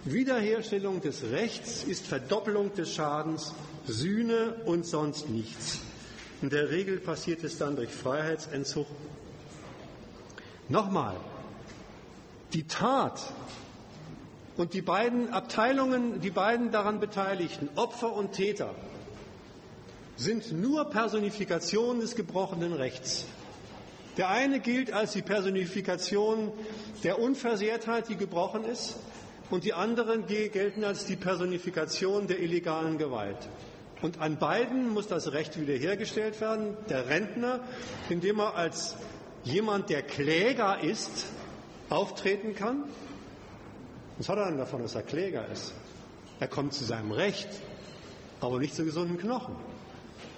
Wiederherstellung 0.06 1.00
des 1.02 1.24
Rechts 1.32 1.84
ist 1.84 2.08
Verdoppelung 2.08 2.74
des 2.74 2.94
Schadens, 2.94 3.54
Sühne 3.86 4.56
und 4.66 4.86
sonst 4.86 5.30
nichts. 5.30 5.80
In 6.42 6.50
der 6.50 6.72
Regel 6.72 7.00
passiert 7.00 7.44
es 7.44 7.58
dann 7.58 7.78
durch 7.78 7.92
Freiheitsentzug 7.92 8.88
Nochmal, 10.70 11.18
die 12.54 12.64
Tat 12.68 13.22
und 14.56 14.74
die 14.74 14.82
beiden 14.82 15.34
Abteilungen, 15.34 16.22
die 16.22 16.30
beiden 16.30 16.72
daran 16.72 17.00
Beteiligten, 17.00 17.70
Opfer 17.76 18.14
und 18.14 18.32
Täter, 18.32 18.74
sind 20.16 20.52
nur 20.52 20.86
Personifikationen 20.90 22.02
des 22.02 22.16
gebrochenen 22.16 22.74
Rechts. 22.74 23.26
Der 24.18 24.30
eine 24.30 24.60
gilt 24.60 24.94
als 24.94 25.14
die 25.14 25.24
Personifikation 25.24 26.52
der 27.04 27.20
Unversehrtheit, 27.20 28.10
die 28.10 28.16
gebrochen 28.16 28.66
ist, 28.66 28.98
und 29.50 29.64
die 29.64 29.74
anderen 29.74 30.26
gelten 30.26 30.84
als 30.84 31.06
die 31.06 31.16
Personifikation 31.16 32.28
der 32.28 32.40
illegalen 32.40 32.98
Gewalt. 32.98 33.38
Und 34.02 34.20
an 34.20 34.38
beiden 34.38 34.90
muss 34.90 35.08
das 35.08 35.32
Recht 35.32 35.60
wiederhergestellt 35.60 36.42
werden. 36.42 36.76
Der 36.90 37.08
Rentner, 37.08 37.60
indem 38.10 38.40
er 38.40 38.56
als 38.56 38.96
jemand, 39.44 39.90
der 39.90 40.02
Kläger 40.02 40.82
ist, 40.82 41.28
auftreten 41.90 42.56
kann? 42.56 42.84
Was 44.18 44.30
hat 44.30 44.38
er 44.38 44.48
denn 44.48 44.58
davon, 44.58 44.82
dass 44.82 44.96
er 44.96 45.04
Kläger 45.04 45.48
ist? 45.48 45.74
Er 46.40 46.48
kommt 46.48 46.74
zu 46.74 46.84
seinem 46.84 47.12
Recht, 47.12 47.50
aber 48.42 48.60
nicht 48.60 48.76
zu 48.76 48.84
gesunden 48.84 49.18
Knochen, 49.18 49.56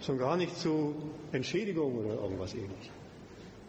schon 0.02 0.18
gar 0.18 0.38
nicht 0.38 0.58
zu 0.58 0.96
Entschädigung 1.32 1.98
oder 1.98 2.16
irgendwas 2.16 2.54
ähnliches. 2.54 2.90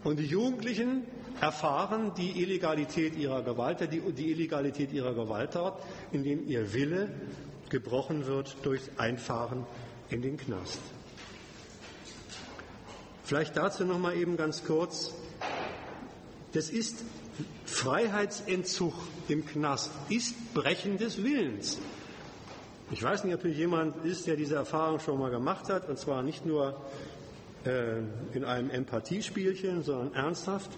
Und 0.04 0.18
die 0.18 0.26
Jugendlichen 0.26 1.04
erfahren 1.40 2.12
die 2.16 2.42
Illegalität 2.42 3.16
ihrer 3.16 3.42
Gewalt, 3.42 3.80
die, 3.92 4.00
die 4.12 4.30
Illegalität 4.30 4.92
ihrer 4.92 5.14
Gewalttat, 5.14 5.82
indem 6.12 6.46
ihr 6.48 6.72
Wille 6.72 7.10
gebrochen 7.68 8.26
wird 8.26 8.56
durch 8.62 8.80
Einfahren 8.96 9.66
in 10.10 10.22
den 10.22 10.36
Knast. 10.36 10.78
Vielleicht 13.24 13.56
dazu 13.56 13.84
noch 13.84 13.98
mal 13.98 14.16
eben 14.16 14.36
ganz 14.36 14.64
kurz 14.64 15.12
das 16.56 16.70
ist 16.70 17.04
Freiheitsentzug 17.66 18.94
im 19.28 19.44
Knast, 19.44 19.90
ist 20.08 20.54
Brechen 20.54 20.96
des 20.96 21.22
Willens. 21.22 21.78
Ich 22.92 23.02
weiß 23.02 23.24
nicht, 23.24 23.34
ob 23.34 23.42
hier 23.42 23.50
jemand 23.50 24.04
ist, 24.04 24.28
der 24.28 24.36
diese 24.36 24.54
Erfahrung 24.54 25.00
schon 25.00 25.18
mal 25.18 25.30
gemacht 25.30 25.68
hat, 25.68 25.88
und 25.88 25.98
zwar 25.98 26.22
nicht 26.22 26.46
nur 26.46 26.80
äh, 27.64 27.98
in 28.32 28.44
einem 28.44 28.70
Empathiespielchen, 28.70 29.82
sondern 29.82 30.14
ernsthaft. 30.14 30.70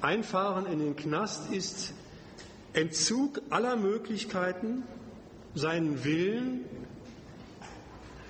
Einfahren 0.00 0.64
in 0.66 0.78
den 0.78 0.96
Knast 0.96 1.52
ist 1.52 1.92
Entzug 2.72 3.42
aller 3.50 3.76
Möglichkeiten, 3.76 4.84
seinen 5.54 6.02
Willen 6.04 6.64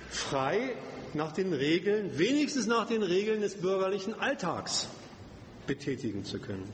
frei 0.09 0.75
nach 1.13 1.31
den 1.31 1.53
Regeln, 1.53 2.17
wenigstens 2.17 2.67
nach 2.67 2.87
den 2.87 3.03
Regeln 3.03 3.41
des 3.41 3.55
bürgerlichen 3.55 4.19
Alltags 4.19 4.89
betätigen 5.67 6.25
zu 6.25 6.39
können. 6.39 6.67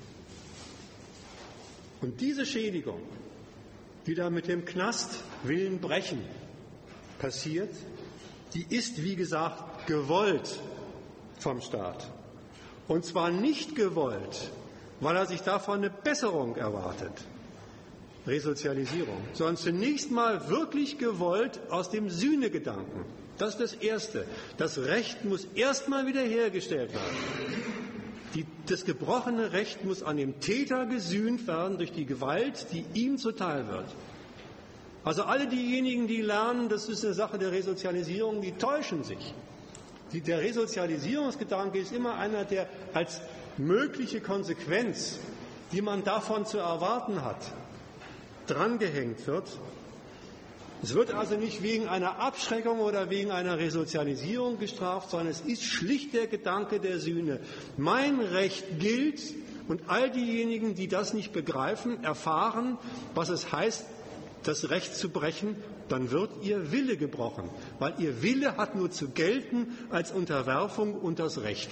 Und 2.01 2.19
diese 2.21 2.45
Schädigung, 2.45 3.01
die 4.07 4.15
da 4.15 4.29
mit 4.29 4.47
dem 4.47 4.65
Knastwillen 4.65 5.79
brechen 5.79 6.21
passiert, 7.19 7.73
die 8.53 8.65
ist, 8.69 9.03
wie 9.03 9.15
gesagt, 9.15 9.87
gewollt 9.87 10.59
vom 11.39 11.61
Staat. 11.61 12.09
Und 12.87 13.05
zwar 13.05 13.31
nicht 13.31 13.75
gewollt, 13.75 14.51
weil 14.99 15.15
er 15.15 15.25
sich 15.25 15.41
davon 15.41 15.79
eine 15.79 15.89
Besserung 15.89 16.55
erwartet, 16.55 17.11
Resozialisierung, 18.27 19.17
sondern 19.33 19.57
zunächst 19.57 20.11
mal 20.11 20.49
wirklich 20.49 20.97
gewollt 20.97 21.59
aus 21.69 21.89
dem 21.89 22.09
Sühnegedanken. 22.09 23.05
Das 23.37 23.55
ist 23.55 23.59
das 23.59 23.73
Erste. 23.73 24.25
Das 24.57 24.77
Recht 24.77 25.25
muss 25.25 25.45
erstmal 25.55 26.07
wiederhergestellt 26.07 26.93
werden. 26.93 27.94
Die, 28.35 28.45
das 28.67 28.83
gebrochene 28.83 29.53
Recht 29.53 29.85
muss 29.85 30.03
an 30.03 30.17
dem 30.17 30.39
Täter 30.41 30.85
gesühnt 30.85 31.47
werden 31.47 31.77
durch 31.77 31.93
die 31.93 32.05
Gewalt, 32.05 32.67
die 32.73 32.85
ihm 32.93 33.17
zuteil 33.17 33.67
wird. 33.69 33.87
Also 35.05 35.23
alle 35.23 35.47
diejenigen, 35.47 36.07
die 36.07 36.21
lernen, 36.21 36.67
das 36.67 36.89
ist 36.89 37.05
eine 37.05 37.13
Sache 37.13 37.37
der 37.37 37.51
Resozialisierung, 37.51 38.41
die 38.41 38.51
täuschen 38.51 39.03
sich. 39.03 39.33
Die, 40.11 40.21
der 40.21 40.39
Resozialisierungsgedanke 40.39 41.79
ist 41.79 41.93
immer 41.93 42.15
einer, 42.15 42.43
der 42.43 42.67
als 42.93 43.21
mögliche 43.57 44.19
Konsequenz, 44.19 45.19
die 45.71 45.81
man 45.81 46.03
davon 46.03 46.45
zu 46.45 46.57
erwarten 46.57 47.23
hat, 47.23 47.53
drangehängt 48.47 49.25
wird. 49.27 49.47
Es 50.85 50.93
wird 50.93 51.15
also 51.15 51.35
nicht 51.35 51.63
wegen 51.63 51.87
einer 51.87 52.19
Abschreckung 52.19 52.79
oder 52.79 53.09
wegen 53.09 53.31
einer 53.31 53.57
Resozialisierung 53.57 54.59
gestraft, 54.59 55.09
sondern 55.09 55.29
es 55.29 55.41
ist 55.41 55.63
schlicht 55.63 56.13
der 56.13 56.27
Gedanke 56.27 56.79
der 56.79 56.99
Sühne. 56.99 57.39
Mein 57.75 58.19
Recht 58.19 58.79
gilt 58.79 59.19
und 59.67 59.81
all 59.87 60.11
diejenigen, 60.11 60.75
die 60.75 60.87
das 60.87 61.15
nicht 61.15 61.33
begreifen, 61.33 62.03
erfahren, 62.03 62.77
was 63.15 63.29
es 63.29 63.51
heißt, 63.51 63.83
das 64.43 64.69
Recht 64.69 64.95
zu 64.95 65.09
brechen, 65.09 65.55
dann 65.89 66.11
wird 66.11 66.29
ihr 66.43 66.71
Wille 66.71 66.97
gebrochen, 66.97 67.49
weil 67.79 67.95
ihr 67.97 68.21
Wille 68.21 68.55
hat 68.57 68.75
nur 68.75 68.91
zu 68.91 69.09
gelten 69.09 69.75
als 69.89 70.11
Unterwerfung 70.11 70.93
und 70.93 71.17
das 71.17 71.41
Recht. 71.41 71.71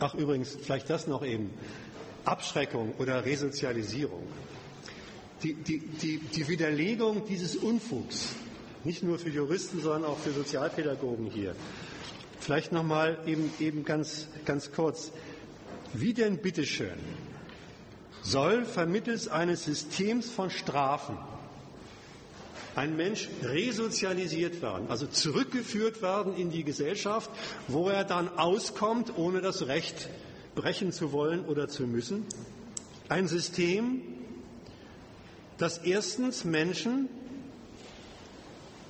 Ach 0.00 0.14
übrigens, 0.14 0.56
vielleicht 0.60 0.90
das 0.90 1.06
noch 1.06 1.24
eben. 1.24 1.50
Abschreckung 2.24 2.94
oder 2.98 3.24
Resozialisierung. 3.24 4.22
Die, 5.42 5.54
die, 5.54 5.78
die, 5.78 6.18
die 6.18 6.48
Widerlegung 6.48 7.24
dieses 7.26 7.56
Unfugs, 7.56 8.34
nicht 8.84 9.02
nur 9.02 9.18
für 9.18 9.28
Juristen, 9.30 9.80
sondern 9.80 10.04
auch 10.04 10.18
für 10.18 10.32
Sozialpädagogen 10.32 11.30
hier. 11.30 11.54
Vielleicht 12.40 12.72
nochmal 12.72 13.18
eben, 13.26 13.52
eben 13.60 13.84
ganz, 13.84 14.28
ganz 14.44 14.72
kurz. 14.72 15.12
Wie 15.92 16.14
denn 16.14 16.38
bitteschön 16.38 16.98
soll 18.22 18.64
vermittels 18.64 19.28
eines 19.28 19.64
Systems 19.64 20.30
von 20.30 20.50
Strafen 20.50 21.16
ein 22.76 22.94
Mensch 22.94 23.28
resozialisiert 23.42 24.60
werden, 24.60 24.86
also 24.90 25.06
zurückgeführt 25.06 26.02
werden 26.02 26.36
in 26.36 26.50
die 26.50 26.62
Gesellschaft, 26.62 27.30
wo 27.68 27.88
er 27.88 28.04
dann 28.04 28.28
auskommt, 28.38 29.16
ohne 29.16 29.40
das 29.40 29.66
Recht 29.66 30.08
brechen 30.54 30.92
zu 30.92 31.10
wollen 31.10 31.46
oder 31.46 31.68
zu 31.68 31.86
müssen. 31.86 32.26
Ein 33.08 33.28
System, 33.28 34.02
das 35.56 35.78
erstens 35.78 36.44
Menschen, 36.44 37.08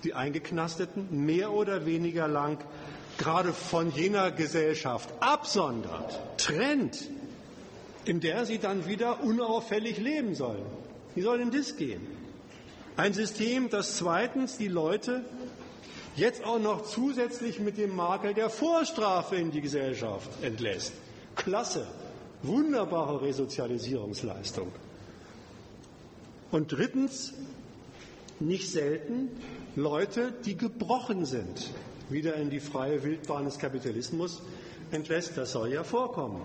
die 0.02 0.14
Eingeknasteten, 0.14 1.24
mehr 1.24 1.52
oder 1.52 1.86
weniger 1.86 2.26
lang 2.26 2.58
gerade 3.18 3.52
von 3.52 3.92
jener 3.92 4.32
Gesellschaft 4.32 5.10
absondert, 5.20 6.20
trennt, 6.38 7.08
in 8.04 8.20
der 8.20 8.46
sie 8.46 8.58
dann 8.58 8.86
wieder 8.86 9.22
unauffällig 9.22 9.98
leben 9.98 10.34
sollen. 10.34 10.64
Wie 11.14 11.22
soll 11.22 11.38
denn 11.38 11.50
das 11.50 11.76
gehen? 11.76 12.15
Ein 12.96 13.12
System, 13.12 13.68
das 13.68 13.96
zweitens 13.98 14.56
die 14.56 14.68
Leute 14.68 15.22
jetzt 16.16 16.42
auch 16.44 16.58
noch 16.58 16.86
zusätzlich 16.86 17.60
mit 17.60 17.76
dem 17.76 17.94
Makel 17.94 18.32
der 18.32 18.48
Vorstrafe 18.48 19.36
in 19.36 19.50
die 19.50 19.60
Gesellschaft 19.60 20.30
entlässt. 20.42 20.94
Klasse, 21.34 21.86
wunderbare 22.42 23.20
Resozialisierungsleistung. 23.20 24.72
Und 26.50 26.72
drittens, 26.72 27.34
nicht 28.40 28.70
selten 28.70 29.28
Leute, 29.74 30.32
die 30.46 30.56
gebrochen 30.56 31.26
sind, 31.26 31.70
wieder 32.08 32.36
in 32.36 32.48
die 32.48 32.60
freie 32.60 33.02
Wildbahn 33.02 33.44
des 33.44 33.58
Kapitalismus 33.58 34.40
entlässt. 34.90 35.36
Das 35.36 35.52
soll 35.52 35.72
ja 35.72 35.84
vorkommen. 35.84 36.40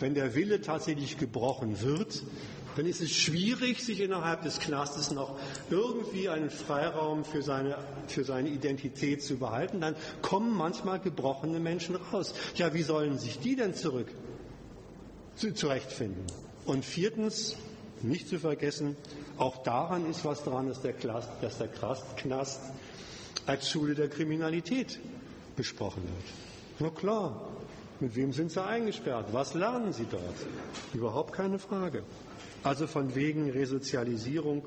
Wenn 0.00 0.14
der 0.14 0.34
Wille 0.34 0.60
tatsächlich 0.60 1.16
gebrochen 1.16 1.80
wird, 1.80 2.24
dann 2.76 2.86
ist 2.86 3.00
es 3.00 3.12
schwierig, 3.12 3.82
sich 3.82 4.00
innerhalb 4.00 4.42
des 4.42 4.58
Knastes 4.58 5.10
noch 5.10 5.38
irgendwie 5.70 6.28
einen 6.28 6.50
Freiraum 6.50 7.24
für 7.24 7.42
seine, 7.42 7.76
für 8.08 8.24
seine 8.24 8.48
Identität 8.48 9.22
zu 9.22 9.36
behalten. 9.36 9.80
Dann 9.80 9.96
kommen 10.22 10.56
manchmal 10.56 11.00
gebrochene 11.00 11.60
Menschen 11.60 11.96
raus. 11.96 12.34
Ja, 12.54 12.72
wie 12.74 12.82
sollen 12.82 13.18
sich 13.18 13.38
die 13.38 13.56
denn 13.56 13.74
zurück 13.74 14.08
zu, 15.36 15.52
zurechtfinden? 15.52 16.24
Und 16.64 16.84
viertens, 16.84 17.56
nicht 18.02 18.28
zu 18.28 18.38
vergessen, 18.38 18.96
auch 19.38 19.62
daran 19.62 20.08
ist 20.08 20.24
was 20.24 20.44
dran, 20.44 20.68
dass 20.68 20.80
der, 20.82 20.92
Knast, 20.92 21.28
dass 21.40 21.58
der 21.58 21.68
Knast 21.68 22.60
als 23.46 23.68
Schule 23.68 23.94
der 23.94 24.08
Kriminalität 24.08 25.00
besprochen 25.56 26.02
wird. 26.02 26.24
Na 26.78 26.90
klar, 26.90 27.48
mit 28.00 28.16
wem 28.16 28.32
sind 28.32 28.50
sie 28.50 28.62
eingesperrt? 28.62 29.26
Was 29.32 29.54
lernen 29.54 29.92
sie 29.92 30.06
dort? 30.10 30.22
Überhaupt 30.94 31.32
keine 31.32 31.58
Frage. 31.58 32.02
Also 32.62 32.86
von 32.86 33.14
wegen 33.14 33.50
Resozialisierung 33.50 34.64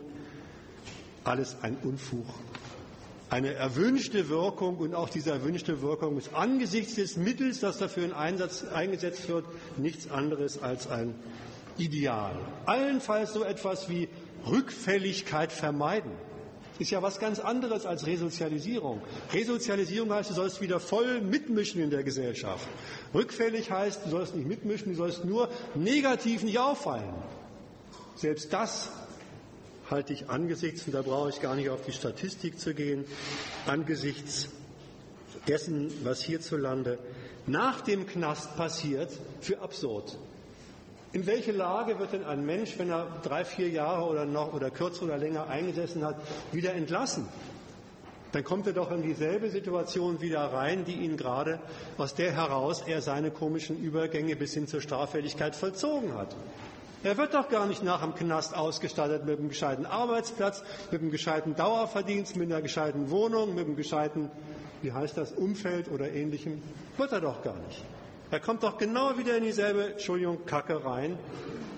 alles 1.23 1.57
ein 1.61 1.77
Unfug. 1.77 2.25
Eine 3.29 3.53
erwünschte 3.53 4.29
Wirkung 4.29 4.77
und 4.77 4.93
auch 4.93 5.09
diese 5.09 5.31
erwünschte 5.31 5.81
Wirkung 5.81 6.17
ist 6.17 6.33
angesichts 6.33 6.95
des 6.95 7.17
Mittels, 7.17 7.59
das 7.59 7.79
dafür 7.79 8.05
in 8.05 8.13
Einsatz 8.13 8.63
eingesetzt 8.63 9.27
wird, 9.27 9.45
nichts 9.77 10.11
anderes 10.11 10.61
als 10.61 10.87
ein 10.87 11.15
Ideal. 11.77 12.37
Allenfalls 12.65 13.33
so 13.33 13.43
etwas 13.43 13.89
wie 13.89 14.07
Rückfälligkeit 14.45 15.51
vermeiden. 15.51 16.11
Ist 16.77 16.91
ja 16.91 17.01
was 17.01 17.19
ganz 17.19 17.39
anderes 17.39 17.85
als 17.85 18.05
Resozialisierung. 18.05 19.01
Resozialisierung 19.33 20.13
heißt, 20.13 20.29
du 20.29 20.33
sollst 20.33 20.61
wieder 20.61 20.79
voll 20.79 21.21
mitmischen 21.21 21.81
in 21.81 21.89
der 21.89 22.03
Gesellschaft. 22.03 22.67
Rückfällig 23.13 23.71
heißt, 23.71 24.05
du 24.05 24.09
sollst 24.09 24.35
nicht 24.35 24.47
mitmischen, 24.47 24.91
du 24.91 24.97
sollst 24.97 25.25
nur 25.25 25.49
negativ 25.73 26.43
nicht 26.43 26.59
auffallen. 26.59 27.13
Selbst 28.15 28.53
das 28.53 28.89
halte 29.89 30.13
ich 30.13 30.29
angesichts, 30.29 30.85
und 30.87 30.93
da 30.93 31.01
brauche 31.01 31.29
ich 31.29 31.41
gar 31.41 31.55
nicht 31.55 31.69
auf 31.69 31.83
die 31.85 31.91
Statistik 31.91 32.59
zu 32.59 32.73
gehen, 32.73 33.05
angesichts 33.65 34.49
dessen, 35.47 35.91
was 36.03 36.21
hierzulande 36.21 36.97
nach 37.47 37.81
dem 37.81 38.07
Knast 38.07 38.55
passiert, 38.55 39.11
für 39.41 39.59
absurd. 39.61 40.17
In 41.13 41.27
welche 41.27 41.51
Lage 41.51 41.99
wird 41.99 42.13
denn 42.13 42.25
ein 42.25 42.45
Mensch, 42.45 42.77
wenn 42.77 42.89
er 42.89 43.07
drei, 43.23 43.45
vier 43.45 43.69
Jahre 43.69 44.05
oder 44.05 44.25
noch 44.25 44.53
oder 44.53 44.69
kürzer 44.71 45.03
oder 45.03 45.17
länger 45.17 45.47
eingesessen 45.47 46.03
hat, 46.03 46.17
wieder 46.51 46.73
entlassen? 46.73 47.27
Dann 48.31 48.43
kommt 48.43 48.67
er 48.67 48.73
doch 48.73 48.91
in 48.91 49.01
dieselbe 49.01 49.49
Situation 49.49 50.19
wieder 50.19 50.41
rein, 50.41 50.83
die 50.83 50.95
ihn 50.95 51.15
gerade 51.15 51.59
aus 51.97 52.15
der 52.15 52.33
heraus 52.33 52.83
er 52.85 53.01
seine 53.01 53.31
komischen 53.31 53.77
Übergänge 53.77 54.35
bis 54.35 54.53
hin 54.53 54.67
zur 54.67 54.81
Straffälligkeit 54.81 55.55
vollzogen 55.55 56.15
hat. 56.15 56.35
Er 57.05 57.17
wird 57.17 57.35
doch 57.35 57.49
gar 57.49 57.67
nicht 57.67 57.83
nach 57.83 58.01
dem 58.01 58.15
Knast 58.15 58.57
ausgestattet 58.57 59.27
mit 59.27 59.37
einem 59.37 59.49
gescheiten 59.49 59.85
Arbeitsplatz, 59.85 60.63
mit 60.89 61.01
einem 61.01 61.11
gescheiten 61.11 61.55
Dauerverdienst, 61.55 62.35
mit 62.35 62.51
einer 62.51 62.63
gescheiten 62.63 63.11
Wohnung, 63.11 63.53
mit 63.53 63.67
einem 63.67 63.75
gescheiten, 63.75 64.31
wie 64.81 64.91
heißt 64.91 65.15
das, 65.15 65.31
Umfeld 65.31 65.87
oder 65.91 66.11
ähnlichem. 66.11 66.63
Wird 66.97 67.11
er 67.11 67.21
doch 67.21 67.43
gar 67.43 67.57
nicht. 67.67 67.83
Er 68.31 68.39
kommt 68.39 68.63
doch 68.63 68.79
genau 68.79 69.19
wieder 69.19 69.37
in 69.37 69.43
dieselbe, 69.43 69.91
Entschuldigung, 69.91 70.47
Kacke 70.47 70.83
rein, 70.83 71.19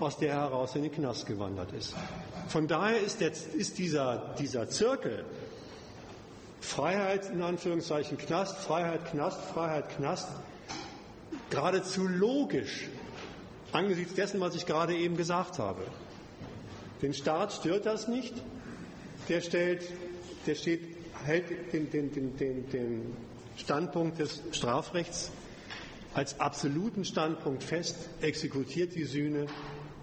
aus 0.00 0.16
der 0.16 0.30
er 0.30 0.40
heraus 0.40 0.74
in 0.76 0.84
den 0.84 0.92
Knast 0.92 1.26
gewandert 1.26 1.72
ist. 1.72 1.94
Von 2.48 2.66
daher 2.66 2.98
ist, 2.98 3.20
jetzt, 3.20 3.54
ist 3.54 3.76
dieser, 3.76 4.34
dieser 4.38 4.70
Zirkel 4.70 5.26
Freiheit 6.62 7.28
in 7.30 7.42
Anführungszeichen 7.42 8.16
Knast, 8.16 8.56
Freiheit 8.56 9.04
Knast, 9.10 9.42
Freiheit 9.42 9.90
Knast 9.90 10.30
geradezu 11.50 12.06
logisch 12.06 12.88
angesichts 13.72 14.14
dessen, 14.14 14.40
was 14.40 14.54
ich 14.54 14.66
gerade 14.66 14.94
eben 14.94 15.16
gesagt 15.16 15.58
habe. 15.58 15.82
Den 17.02 17.14
Staat 17.14 17.52
stört 17.52 17.86
das 17.86 18.08
nicht. 18.08 18.34
Der, 19.28 19.40
stellt, 19.40 19.82
der 20.46 20.54
steht, 20.54 20.80
hält 21.24 21.72
den, 21.72 21.90
den, 21.90 22.12
den, 22.12 22.68
den 22.70 23.16
Standpunkt 23.56 24.18
des 24.18 24.42
Strafrechts 24.52 25.30
als 26.14 26.40
absoluten 26.40 27.04
Standpunkt 27.04 27.62
fest, 27.62 27.96
exekutiert 28.20 28.94
die 28.94 29.04
Sühne 29.04 29.46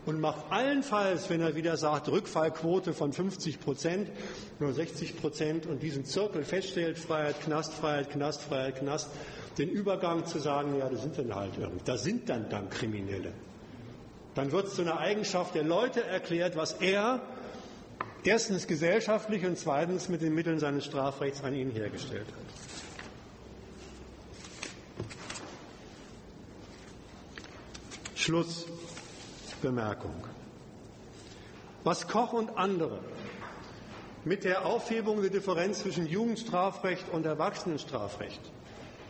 und 0.05 0.21
macht 0.21 0.51
allenfalls, 0.51 1.29
wenn 1.29 1.41
er 1.41 1.55
wieder 1.55 1.77
sagt, 1.77 2.07
Rückfallquote 2.09 2.93
von 2.93 3.11
50 3.11 3.59
Prozent, 3.59 4.09
nur 4.59 4.71
60 4.71 5.19
Prozent 5.19 5.65
und 5.65 5.81
diesen 5.81 6.05
Zirkel 6.05 6.43
feststellt, 6.43 6.99
Freiheit, 6.99 7.41
Knast, 7.41 7.73
Freiheit, 7.73 8.11
Knast, 8.11 8.41
Freiheit, 8.43 8.77
Knast, 8.77 9.09
den 9.57 9.69
Übergang 9.69 10.25
zu 10.25 10.39
sagen, 10.39 10.77
ja, 10.77 10.87
das 10.89 11.01
sind 11.01 11.17
dann 11.17 11.33
halt 11.33 11.53
irgendwie, 11.57 11.83
da 11.85 11.97
sind 11.97 12.29
dann 12.29 12.49
dann 12.49 12.69
Kriminelle 12.69 13.33
dann 14.35 14.51
wird 14.51 14.67
es 14.67 14.75
zu 14.75 14.81
einer 14.81 14.99
Eigenschaft 14.99 15.55
der 15.55 15.63
Leute 15.63 16.03
erklärt, 16.03 16.55
was 16.55 16.73
er 16.73 17.21
erstens 18.23 18.67
gesellschaftlich 18.67 19.45
und 19.45 19.57
zweitens 19.57 20.09
mit 20.09 20.21
den 20.21 20.35
Mitteln 20.35 20.59
seines 20.59 20.85
Strafrechts 20.85 21.43
an 21.43 21.55
ihnen 21.55 21.71
hergestellt 21.71 22.27
hat. 22.27 22.45
Schlussbemerkung. 28.15 30.15
Was 31.83 32.07
Koch 32.07 32.33
und 32.33 32.57
andere 32.57 32.99
mit 34.23 34.43
der 34.43 34.65
Aufhebung 34.65 35.21
der 35.21 35.29
Differenz 35.29 35.81
zwischen 35.81 36.07
Jugendstrafrecht 36.07 37.05
und 37.11 37.25
Erwachsenenstrafrecht 37.25 38.41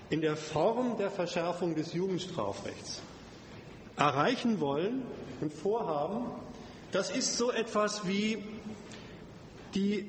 in 0.10 0.20
der 0.20 0.36
Form 0.36 0.98
der 0.98 1.10
Verschärfung 1.10 1.76
des 1.76 1.94
Jugendstrafrechts 1.94 3.02
erreichen 3.98 4.60
wollen 4.60 5.04
und 5.42 5.54
vorhaben, 5.54 6.26
das 6.92 7.10
ist 7.12 7.38
so 7.38 7.52
etwas 7.52 8.08
wie 8.08 8.44
die 9.74 10.06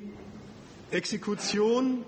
Exekution 0.91 2.05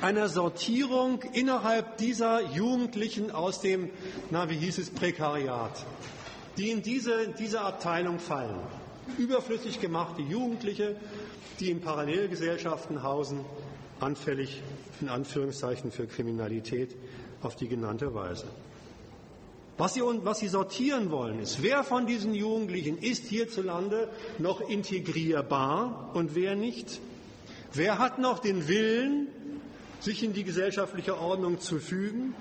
einer 0.00 0.28
Sortierung 0.28 1.22
innerhalb 1.32 1.96
dieser 1.98 2.52
Jugendlichen 2.52 3.30
aus 3.30 3.60
dem, 3.60 3.90
na, 4.30 4.48
wie 4.48 4.56
hieß 4.56 4.78
es, 4.78 4.90
Prekariat, 4.90 5.84
die 6.56 6.70
in 6.70 6.82
diese, 6.82 7.28
diese 7.38 7.60
Abteilung 7.60 8.18
fallen. 8.18 8.58
Überflüssig 9.18 9.80
gemachte 9.80 10.22
Jugendliche, 10.22 10.96
die 11.60 11.70
in 11.70 11.80
Parallelgesellschaften 11.80 13.02
hausen, 13.02 13.40
anfällig 14.00 14.62
in 15.00 15.08
Anführungszeichen 15.08 15.90
für 15.90 16.06
Kriminalität 16.06 16.94
auf 17.42 17.56
die 17.56 17.68
genannte 17.68 18.14
Weise. 18.14 18.46
Was 19.76 19.94
sie, 19.94 20.02
was 20.02 20.38
sie 20.38 20.48
sortieren 20.48 21.10
wollen, 21.10 21.40
ist, 21.40 21.62
wer 21.62 21.82
von 21.82 22.06
diesen 22.06 22.32
Jugendlichen 22.32 22.96
ist 22.98 23.26
hierzulande 23.26 24.08
noch 24.38 24.60
integrierbar 24.60 26.12
und 26.14 26.36
wer 26.36 26.54
nicht. 26.54 27.00
Wer 27.72 27.98
hat 27.98 28.20
noch 28.20 28.38
den 28.38 28.68
Willen, 28.68 29.26
sich 29.98 30.22
in 30.22 30.32
die 30.32 30.44
gesellschaftliche 30.44 31.18
Ordnung 31.18 31.58
zu 31.58 31.80
fügen 31.80 32.34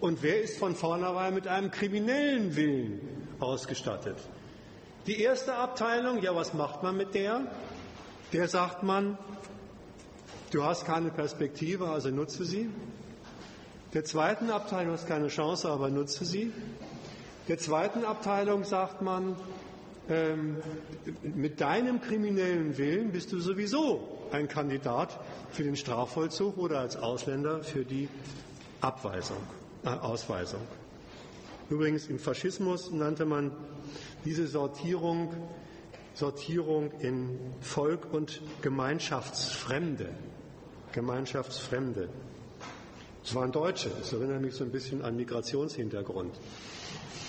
und 0.00 0.22
wer 0.22 0.42
ist 0.42 0.58
von 0.58 0.74
vornherein 0.74 1.34
mit 1.34 1.46
einem 1.46 1.70
kriminellen 1.70 2.56
Willen 2.56 3.00
ausgestattet. 3.38 4.16
Die 5.06 5.20
erste 5.20 5.54
Abteilung, 5.54 6.22
ja, 6.22 6.34
was 6.34 6.54
macht 6.54 6.82
man 6.82 6.96
mit 6.96 7.14
der? 7.14 7.46
Der 8.32 8.48
sagt 8.48 8.82
man, 8.82 9.16
du 10.50 10.64
hast 10.64 10.86
keine 10.86 11.10
Perspektive, 11.10 11.88
also 11.88 12.08
nutze 12.08 12.44
sie. 12.44 12.68
Der 13.94 14.04
zweiten 14.04 14.50
Abteilung 14.50 14.94
hast 14.94 15.06
keine 15.06 15.28
Chance, 15.28 15.70
aber 15.70 15.88
nutze 15.88 16.24
sie. 16.24 16.52
Der 17.46 17.58
zweiten 17.58 18.04
Abteilung 18.04 18.64
sagt 18.64 19.02
man, 19.02 19.36
ähm, 20.08 20.56
mit 21.22 21.60
deinem 21.60 22.00
kriminellen 22.00 22.76
Willen 22.76 23.12
bist 23.12 23.32
du 23.32 23.38
sowieso 23.38 24.28
ein 24.32 24.48
Kandidat 24.48 25.18
für 25.52 25.62
den 25.62 25.76
Strafvollzug 25.76 26.58
oder 26.58 26.80
als 26.80 26.96
Ausländer 26.96 27.62
für 27.62 27.84
die 27.84 28.08
Abweisung, 28.80 29.38
äh, 29.84 29.88
Ausweisung. 29.88 30.60
Übrigens 31.70 32.08
im 32.08 32.18
Faschismus 32.18 32.90
nannte 32.90 33.24
man 33.24 33.52
diese 34.24 34.46
Sortierung 34.46 35.32
Sortierung 36.14 36.92
in 37.00 37.38
Volk 37.60 38.12
und 38.12 38.40
Gemeinschaftsfremde. 38.62 40.10
Gemeinschaftsfremde. 40.92 42.08
Es 43.24 43.34
waren 43.34 43.50
Deutsche, 43.50 43.90
das 43.98 44.12
erinnert 44.12 44.42
mich 44.42 44.54
so 44.54 44.64
ein 44.64 44.70
bisschen 44.70 45.02
an 45.02 45.16
Migrationshintergrund. 45.16 46.34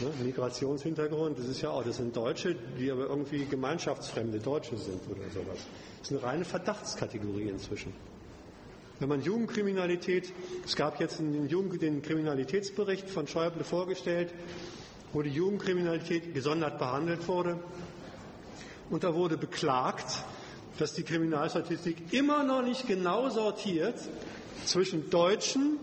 Ne? 0.02 0.12
Migrationshintergrund, 0.26 1.40
das 1.40 1.46
ist 1.46 1.62
ja 1.62 1.70
auch, 1.70 1.84
das 1.86 1.98
sind 1.98 2.16
Deutsche, 2.16 2.56
die 2.78 2.92
aber 2.92 3.06
irgendwie 3.06 3.46
gemeinschaftsfremde 3.46 4.40
Deutsche 4.40 4.76
sind 4.76 5.00
oder 5.10 5.30
sowas. 5.34 5.60
Das 6.02 6.12
ist 6.12 6.18
eine 6.18 6.24
reine 6.24 6.46
Verdachtskategorie 6.46 7.48
inzwischen. 7.48 7.94
Wenn 9.00 9.08
man 9.08 9.22
Jugendkriminalität, 9.22 10.34
es 10.66 10.76
gab 10.76 11.00
jetzt 11.00 11.20
den, 11.20 11.48
Jugend, 11.48 11.82
den 11.82 12.02
Kriminalitätsbericht 12.02 13.10
von 13.10 13.28
Schäuble 13.28 13.64
vorgestellt, 13.64 14.34
wo 15.14 15.22
die 15.22 15.30
Jugendkriminalität 15.30 16.34
gesondert 16.34 16.78
behandelt 16.78 17.26
wurde. 17.30 17.58
Und 18.90 19.06
da 19.06 19.14
wurde 19.14 19.38
beklagt, 19.38 20.24
dass 20.78 20.94
die 20.94 21.04
Kriminalstatistik 21.04 22.14
immer 22.14 22.44
noch 22.44 22.64
nicht 22.64 22.86
genau 22.86 23.30
sortiert 23.30 23.98
zwischen 24.66 25.10
Deutschen, 25.10 25.78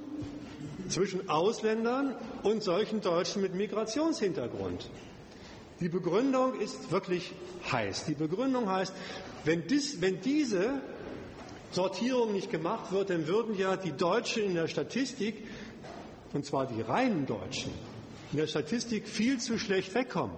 zwischen 0.89 1.29
Ausländern 1.29 2.15
und 2.43 2.63
solchen 2.63 3.01
Deutschen 3.01 3.43
mit 3.43 3.55
Migrationshintergrund. 3.55 4.89
Die 5.81 5.89
Begründung 5.89 6.61
ist 6.61 6.93
wirklich 6.93 7.33
heiß. 7.71 8.05
Die 8.05 8.15
Begründung 8.15 8.69
heißt, 8.69 8.93
wenn, 9.45 9.67
dies, 9.67 10.01
wenn 10.01 10.21
diese 10.21 10.81
Sortierung 11.73 12.33
nicht 12.33 12.51
gemacht 12.51 12.93
wird, 12.93 13.11
dann 13.11 13.27
würden 13.27 13.59
ja 13.59 13.77
die 13.77 13.93
Deutschen 13.93 14.45
in 14.45 14.55
der 14.55 14.69
Statistik, 14.69 15.43
und 16.33 16.45
zwar 16.47 16.67
die 16.67 16.83
reinen 16.83 17.27
Deutschen, 17.27 17.73
in 18.31 18.39
der 18.39 18.47
Statistik 18.47 19.09
viel 19.09 19.39
zu 19.41 19.59
schlecht 19.59 19.95
wegkommen, 19.95 20.37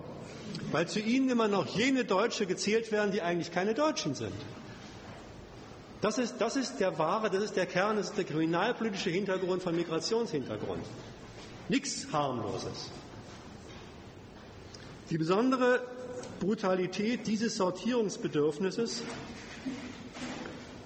weil 0.72 0.88
zu 0.88 1.00
ihnen 1.00 1.28
immer 1.28 1.48
noch 1.48 1.66
jene 1.66 2.04
Deutsche 2.04 2.46
gezählt 2.46 2.90
werden, 2.92 3.12
die 3.12 3.20
eigentlich 3.20 3.50
keine 3.50 3.74
Deutschen 3.74 4.14
sind. 4.14 4.32
Das 6.04 6.18
ist, 6.18 6.34
das 6.38 6.54
ist 6.56 6.80
der 6.80 6.98
wahre, 6.98 7.30
das 7.30 7.42
ist 7.44 7.56
der 7.56 7.64
Kern, 7.64 7.96
das 7.96 8.10
ist 8.10 8.18
der 8.18 8.26
kriminalpolitische 8.26 9.08
Hintergrund 9.08 9.62
von 9.62 9.74
Migrationshintergrund. 9.74 10.84
Nichts 11.70 12.08
harmloses. 12.12 12.90
Die 15.08 15.16
besondere 15.16 15.80
Brutalität 16.40 17.26
dieses 17.26 17.56
Sortierungsbedürfnisses 17.56 19.02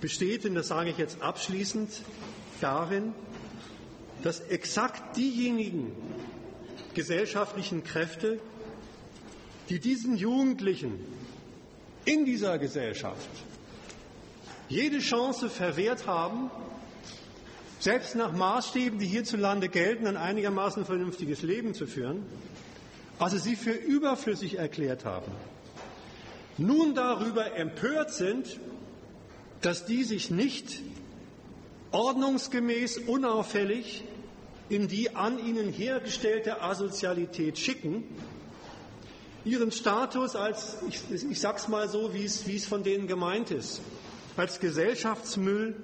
besteht, 0.01 0.45
und 0.45 0.55
das 0.55 0.69
sage 0.69 0.91
ich 0.91 0.99
jetzt 0.99 1.21
abschließend, 1.21 1.91
darin, 2.61 3.13
dass 4.23 4.39
exakt 4.39 5.17
diejenigen 5.17 5.97
gesellschaftlichen 6.95 7.83
Kräfte, 7.83 8.39
die 9.69 9.81
diesen 9.81 10.17
Jugendlichen 10.17 10.93
in 12.05 12.25
dieser 12.25 12.61
Gesellschaft 12.61 13.29
jede 14.69 14.99
Chance 14.99 15.49
verwehrt 15.49 16.07
haben, 16.07 16.51
selbst 17.81 18.17
nach 18.17 18.33
Maßstäben, 18.33 18.99
die 18.99 19.07
hierzulande 19.07 19.69
gelten, 19.69 20.07
ein 20.07 20.17
einigermaßen 20.17 20.85
vernünftiges 20.85 21.43
Leben 21.43 21.75
zu 21.75 21.87
führen, 21.87 22.25
also 23.19 23.39
sie 23.39 23.57
für 23.57 23.73
überflüssig 23.73 24.59
erklärt 24.59 25.05
haben, 25.05 25.31
nun 26.57 26.95
darüber 26.95 27.55
empört 27.55 28.13
sind, 28.13 28.59
dass 29.61 29.87
die 29.87 30.05
sich 30.05 30.31
nicht 30.31 30.81
ordnungsgemäß, 31.91 32.99
unauffällig 32.99 34.05
in 34.69 34.89
die 34.89 35.17
an 35.17 35.39
ihnen 35.39 35.73
hergestellte 35.73 36.61
Asozialität 36.63 37.59
schicken, 37.59 38.05
ihren 39.45 39.73
Status 39.73 40.37
als, 40.37 40.77
ich, 40.89 41.01
ich 41.31 41.41
sag's 41.41 41.69
mal 41.69 41.89
so, 41.89 42.13
wie 42.13 42.25
es, 42.25 42.47
wie 42.47 42.57
es 42.57 42.67
von 42.67 42.83
denen 42.83 43.07
gemeint 43.07 43.51
ist, 43.51 43.81
als 44.39 44.61
Gesellschaftsmüll, 44.61 45.77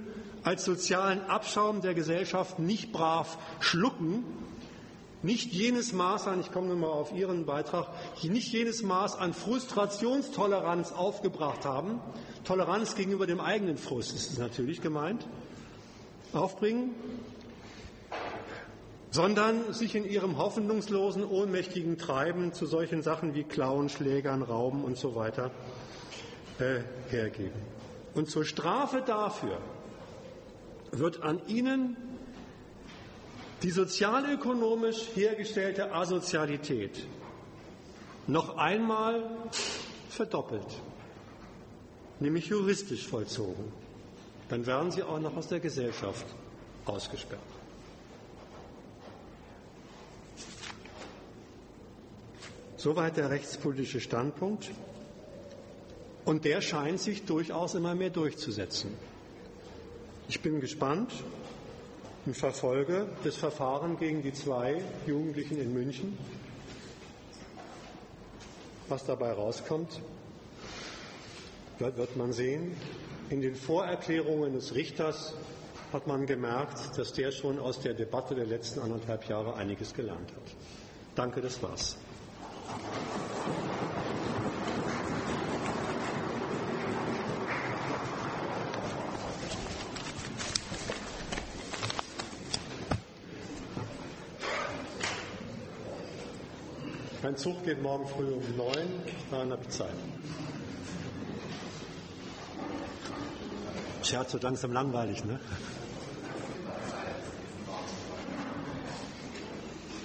als 0.42 0.64
sozialen 0.64 1.22
Abschaum 1.22 1.80
der 1.80 1.94
Gesellschaft 1.94 2.58
nicht 2.58 2.92
brav 2.92 3.38
schlucken, 3.60 4.24
nicht 5.22 5.52
jenes 5.52 5.94
Maß 5.94 6.26
an, 6.26 6.40
ich 6.40 6.52
komme 6.52 6.68
nochmal 6.68 6.90
auf 6.90 7.12
Ihren 7.12 7.46
Beitrag, 7.46 7.88
nicht 8.22 8.52
jenes 8.52 8.82
Maß 8.82 9.16
an 9.16 9.32
Frustrationstoleranz 9.32 10.92
aufgebracht 10.92 11.64
haben, 11.64 12.00
Toleranz 12.44 12.94
gegenüber 12.94 13.26
dem 13.26 13.40
eigenen 13.40 13.78
Frust 13.78 14.14
ist 14.14 14.30
es 14.30 14.38
natürlich 14.38 14.82
gemeint, 14.82 15.26
aufbringen, 16.34 16.94
sondern 19.10 19.72
sich 19.72 19.94
in 19.94 20.04
ihrem 20.04 20.36
hoffnungslosen, 20.36 21.24
ohnmächtigen 21.24 21.96
Treiben 21.96 22.52
zu 22.52 22.66
solchen 22.66 23.00
Sachen 23.00 23.34
wie 23.34 23.44
Klauen, 23.44 23.88
Schlägern, 23.88 24.42
Rauben 24.42 24.84
und 24.84 24.98
so 24.98 25.14
weiter 25.14 25.52
äh, 26.58 26.80
hergeben. 27.10 27.73
Und 28.14 28.30
zur 28.30 28.44
Strafe 28.44 29.02
dafür 29.02 29.58
wird 30.92 31.22
an 31.22 31.40
ihnen 31.48 31.96
die 33.62 33.70
sozialökonomisch 33.70 35.08
hergestellte 35.14 35.92
Asozialität 35.92 37.06
noch 38.26 38.56
einmal 38.56 39.22
verdoppelt 40.08 40.80
nämlich 42.20 42.46
juristisch 42.46 43.06
vollzogen. 43.06 43.72
Dann 44.48 44.66
werden 44.66 44.90
sie 44.90 45.02
auch 45.02 45.20
noch 45.20 45.36
aus 45.36 45.48
der 45.48 45.60
Gesellschaft 45.60 46.26
ausgesperrt. 46.84 47.40
Soweit 52.76 53.16
der 53.16 53.30
rechtspolitische 53.30 54.00
Standpunkt. 54.00 54.70
Und 56.24 56.44
der 56.44 56.60
scheint 56.60 57.00
sich 57.00 57.24
durchaus 57.24 57.74
immer 57.74 57.94
mehr 57.94 58.10
durchzusetzen. 58.10 58.90
Ich 60.28 60.40
bin 60.40 60.60
gespannt 60.60 61.12
und 62.24 62.36
verfolge 62.36 63.08
das 63.24 63.36
Verfahren 63.36 63.98
gegen 63.98 64.22
die 64.22 64.32
zwei 64.32 64.82
Jugendlichen 65.06 65.58
in 65.60 65.74
München, 65.74 66.16
was 68.88 69.04
dabei 69.04 69.32
rauskommt 69.32 70.00
wird 71.78 72.16
man 72.16 72.32
sehen. 72.32 72.76
In 73.30 73.40
den 73.40 73.54
Vorerklärungen 73.54 74.54
des 74.54 74.74
Richters 74.74 75.34
hat 75.92 76.06
man 76.06 76.26
gemerkt, 76.26 76.96
dass 76.98 77.12
der 77.12 77.30
schon 77.30 77.58
aus 77.58 77.80
der 77.80 77.94
Debatte 77.94 78.34
der 78.34 78.46
letzten 78.46 78.80
anderthalb 78.80 79.28
Jahre 79.28 79.54
einiges 79.54 79.94
gelernt 79.94 80.30
hat. 80.30 80.54
Danke, 81.14 81.40
das 81.40 81.62
war's. 81.62 81.96
Mein 97.24 97.38
Zug 97.38 97.64
geht 97.64 97.80
morgen 97.80 98.06
früh 98.06 98.26
um 98.26 98.42
neun, 98.54 98.86
dann 99.30 99.50
habe 99.50 99.62
ich 99.62 99.70
Zeit. 99.70 99.88
Scherz 104.02 104.34
wird 104.34 104.42
langsam 104.42 104.74
langweilig, 104.74 105.24
ne? 105.24 105.40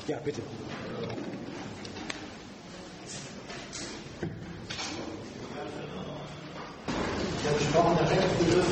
Ja, 0.07 0.17
bitte. 0.19 0.41
Der 7.43 7.51
gesprochene 7.51 8.09
Rechtsbegriff 8.11 8.65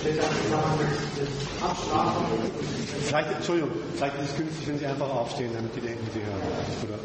steht 0.00 0.16
ja 0.16 0.22
zusammen 0.22 0.78
mit 0.78 1.62
Abstrafung. 1.62 2.73
Vielleicht, 3.04 3.30
Entschuldigung, 3.32 3.70
vielleicht 3.96 4.16
ist 4.16 4.30
es 4.30 4.36
günstig, 4.36 4.68
wenn 4.68 4.78
Sie 4.78 4.86
einfach 4.86 5.10
aufstehen, 5.10 5.52
damit 5.54 5.76
die 5.76 5.80
denken, 5.80 6.08
Sie 6.12 6.24
hören. 6.24 6.40
Oder? 6.88 6.98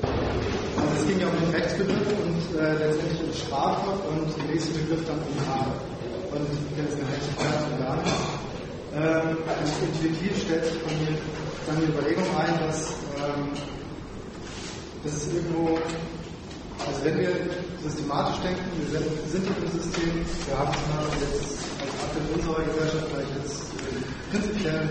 Also 0.79 1.01
es 1.01 1.07
ging 1.07 1.19
ja 1.19 1.27
um 1.27 1.35
den 1.43 1.51
Rechtsbegriff 1.51 2.07
und 2.07 2.39
äh, 2.55 2.73
letztendlich 2.79 3.19
um 3.19 3.33
Strafe 3.35 3.91
und 4.07 4.31
der 4.31 4.45
nächste 4.47 4.71
Begriff 4.79 5.03
dann 5.05 5.19
um 5.19 5.35
Haare. 5.43 5.75
Und 6.31 6.47
jetzt 6.79 6.95
eine 6.95 7.03
Rechtsfreiheit 7.03 7.79
gar 7.83 7.97
nicht. 7.99 8.39
Ähm, 8.95 9.37
also 9.43 9.71
intuitiv 9.85 10.33
stellt 10.39 10.65
sich 10.65 10.79
von 10.81 10.93
mir 11.03 11.13
dann 11.67 11.77
die 11.83 11.91
Überlegung 11.91 12.25
ein, 12.39 12.53
dass, 12.65 12.95
ähm, 13.19 13.51
dass 15.03 15.13
es 15.13 15.33
irgendwo, 15.33 15.77
also 16.79 16.97
wenn 17.03 17.19
wir 17.19 17.29
systematisch 17.83 18.39
denken, 18.39 18.63
wir 18.79 18.99
sind 19.29 19.43
hier 19.45 19.57
im 19.61 19.71
System, 19.77 20.25
wir 20.47 20.57
haben 20.57 20.71
Beispiel 20.71 21.27
jetzt 21.27 21.59
als 21.83 21.91
Art 22.01 22.13
in 22.17 22.25
unserer 22.39 22.63
Gesellschaft 22.65 23.05
vielleicht 23.11 23.35
jetzt 23.35 23.61
äh, 23.77 24.31
prinzipiell 24.31 24.89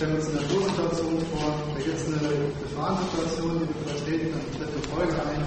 stellen 0.00 0.16
wir 0.16 0.24
uns 0.24 0.32
eine 0.32 0.40
Natursituation 0.40 1.20
vor, 1.28 1.52
da 1.76 1.80
gibt 1.84 2.00
es 2.00 2.08
eine 2.08 2.32
Gefahrensituation, 2.64 3.52
die 3.60 3.68
wir 3.68 3.84
vertreten, 3.84 4.32
dann 4.32 4.48
tritt 4.56 4.72
eine 4.72 4.84
Folge 4.96 5.12
ein. 5.28 5.44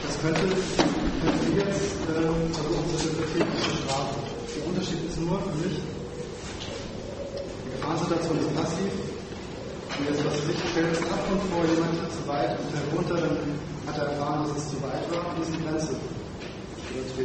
Das 0.00 0.14
könnte, 0.24 0.48
könnte 1.20 1.46
jetzt 1.52 2.00
ähm, 2.16 2.48
versuchen 2.56 2.88
zu 2.96 3.12
interpretieren 3.12 3.52
zu 3.60 3.76
strafen. 3.76 4.16
Der 4.56 4.64
Unterschied 4.72 5.04
ist 5.04 5.20
nur 5.20 5.36
für 5.36 5.52
mich, 5.68 5.76
die 7.60 7.70
Gefahrensituation 7.76 8.40
ist 8.40 8.48
passiv. 8.56 8.92
Und 9.92 10.02
jetzt, 10.08 10.24
was 10.24 10.36
sich 10.40 10.56
stellt, 10.72 10.96
ist 10.96 11.04
Abgrund 11.12 11.44
vor, 11.52 11.60
jemand 11.60 11.92
tritt 12.00 12.08
zu 12.08 12.24
weit 12.24 12.56
und 12.56 12.72
fällt 12.72 12.88
runter, 12.88 13.16
dann 13.20 13.36
hat 13.84 14.00
er 14.00 14.16
erfahren, 14.16 14.48
dass 14.48 14.56
es 14.56 14.72
zu 14.72 14.80
weit 14.80 15.04
war 15.12 15.28
und 15.28 15.44
ist 15.44 15.52
die 15.52 15.60
Grenze. 15.60 15.92
Und 15.92 17.20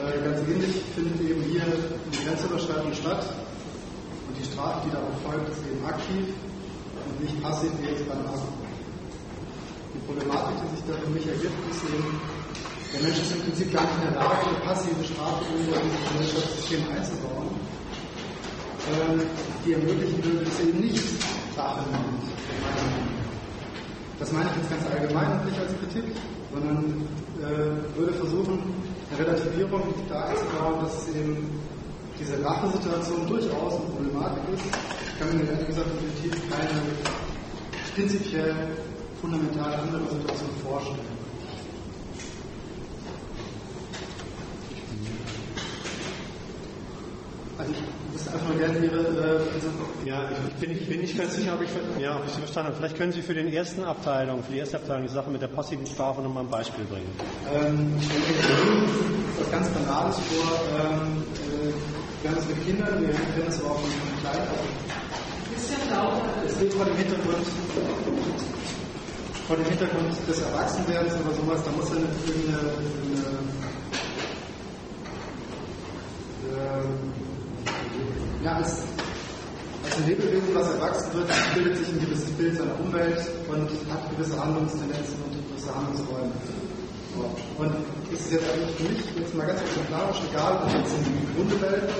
äh, 0.00 0.16
ganz 0.24 0.40
ähnlich 0.48 0.80
findet 0.96 1.20
eben 1.28 1.44
hier 1.44 1.68
die 2.08 2.24
Grenzüberschreitung 2.24 2.96
statt. 2.96 3.28
Die 4.40 4.48
Strafe, 4.48 4.88
die 4.88 4.92
darauf 4.96 5.12
folgt, 5.20 5.52
ist 5.52 5.60
eben 5.68 5.84
aktiv 5.84 6.32
und 6.32 7.20
nicht 7.20 7.36
passiv 7.44 7.68
wie 7.76 7.92
jetzt 7.92 8.08
beim 8.08 8.24
Abgrund. 8.24 8.72
Die 9.92 10.00
Problematik, 10.08 10.56
die 10.64 10.80
sich 10.80 10.84
da 10.88 10.96
für 10.96 11.12
mich 11.12 11.26
ergibt, 11.28 11.60
ist 11.68 11.84
eben, 11.84 12.08
der 12.88 13.00
Mensch 13.04 13.20
ist 13.20 13.36
im 13.36 13.42
Prinzip 13.44 13.68
gar 13.68 13.84
nicht 13.84 14.00
in 14.00 14.04
der 14.08 14.16
Lage, 14.16 14.48
eine 14.48 14.64
passive 14.64 15.04
Strafe 15.04 15.44
in 15.44 15.68
das 15.68 15.84
Gesellschaftssystem 15.84 16.80
einzubauen, 16.88 17.52
äh, 18.88 19.28
die 19.66 19.72
ermöglichen 19.76 20.24
würde, 20.24 20.40
dass 20.48 20.60
eben 20.64 20.80
nicht 20.80 21.04
Rache 21.52 21.84
nimmt. 21.92 22.24
Das 24.18 24.32
meine 24.32 24.48
ich 24.48 24.56
jetzt 24.56 24.70
ganz 24.72 24.84
allgemein 24.88 25.32
und 25.36 25.44
nicht 25.52 25.60
als 25.60 25.72
Kritik, 25.84 26.16
sondern 26.48 27.04
äh, 27.44 27.98
würde 27.98 28.12
versuchen, 28.16 28.72
eine 29.12 29.20
Relativierung 29.20 29.84
da 30.08 30.32
einzubauen, 30.32 30.80
dass 30.80 31.08
eben 31.12 31.44
diese 32.20 32.44
Rachesituation 32.44 33.26
durchaus 33.26 33.74
eine 33.74 33.90
Problematik 33.90 34.42
ist. 34.54 34.64
Ich 34.66 35.18
kann 35.18 35.36
mir 35.36 35.50
ehrlich 35.50 35.66
gesagt 35.66 35.88
definitiv 35.88 36.50
keine 36.50 36.80
prinzipiell 37.94 38.54
fundamental 39.20 39.74
andere 39.74 40.02
Situation 40.10 40.50
vorstellen. 40.62 41.20
Also 47.58 47.72
ich 47.72 48.14
wüsste 48.14 48.32
einfach 48.32 48.56
gerne 48.56 48.78
Ihre. 48.78 48.98
Äh, 48.98 50.08
ja, 50.08 50.30
ich 50.48 50.54
bin, 50.54 50.70
ich 50.70 50.88
bin 50.88 51.00
nicht 51.00 51.18
ganz 51.18 51.36
sicher, 51.36 51.54
ob 51.54 51.62
ich, 51.62 51.68
ja, 52.00 52.16
ob 52.16 52.24
ich 52.24 52.32
Sie 52.32 52.38
verstanden 52.40 52.68
habe. 52.68 52.78
Vielleicht 52.78 52.96
können 52.96 53.12
Sie 53.12 53.20
für 53.20 53.34
den 53.34 53.52
ersten 53.52 53.84
Abteilung, 53.84 54.42
für 54.42 54.52
die 54.52 54.58
erste 54.58 54.78
Abteilung 54.78 55.02
die 55.02 55.12
Sache 55.12 55.30
mit 55.30 55.42
der 55.42 55.48
passiven 55.48 55.86
Strafe 55.86 56.22
nochmal 56.22 56.44
ein 56.44 56.50
Beispiel 56.50 56.84
bringen. 56.86 57.12
Ähm, 57.52 57.96
ich 57.98 58.08
mir 58.08 59.40
was 59.40 59.50
ganz 59.50 59.68
Banales 59.70 60.16
vor. 60.20 60.62
Ähm, 60.78 61.22
äh, 61.46 61.49
wir 62.22 62.30
haben 62.30 62.38
es 62.38 62.48
mit 62.48 62.66
Kindern, 62.66 63.00
wir 63.00 63.08
kennen 63.08 63.48
es 63.48 63.62
auch 63.64 63.80
mit 63.82 64.20
Kleid. 64.20 64.48
Bisschen 65.54 65.90
lauter. 65.90 66.22
Es 66.46 66.58
geht 66.58 66.72
vor 66.74 66.84
dem 66.84 66.96
Hintergrund, 66.96 67.46
vor 69.46 69.56
dem 69.56 69.64
Hintergrund 69.66 70.28
des 70.28 70.40
Erwachsenwerdens 70.40 71.14
oder 71.24 71.34
sowas, 71.34 71.60
da 71.64 71.70
muss 71.72 71.88
ja 71.90 71.96
eine, 71.96 72.06
eine, 72.06 72.60
eine 72.60 73.50
ja, 78.44 78.52
als, 78.56 78.82
als 79.84 79.96
ein 79.96 80.06
Lebewesen, 80.06 80.54
was 80.54 80.68
erwachsen 80.70 81.12
wird, 81.14 81.28
bildet 81.54 81.76
sich 81.78 81.88
ein 81.88 82.00
gewisses 82.00 82.30
Bild 82.32 82.56
seiner 82.56 82.78
Umwelt 82.80 83.20
und 83.48 83.68
hat 83.92 84.10
gewisse 84.10 84.42
Handlungstendenzen 84.42 85.16
und 85.24 85.48
gewisse 85.48 85.74
Handlungsräume. 85.74 86.32
Und 87.16 87.74
ist 88.12 88.26
es 88.26 88.32
jetzt 88.32 88.46
eigentlich 88.50 88.76
für 88.76 88.86
mich 88.86 89.02
jetzt 89.18 89.34
mal 89.34 89.46
ganz 89.46 89.60
exemplarisch 89.60 90.22
egal, 90.30 90.62
ob 90.62 90.70
jetzt 90.70 90.94
eine 90.94 91.10
Hundewelt 91.34 91.90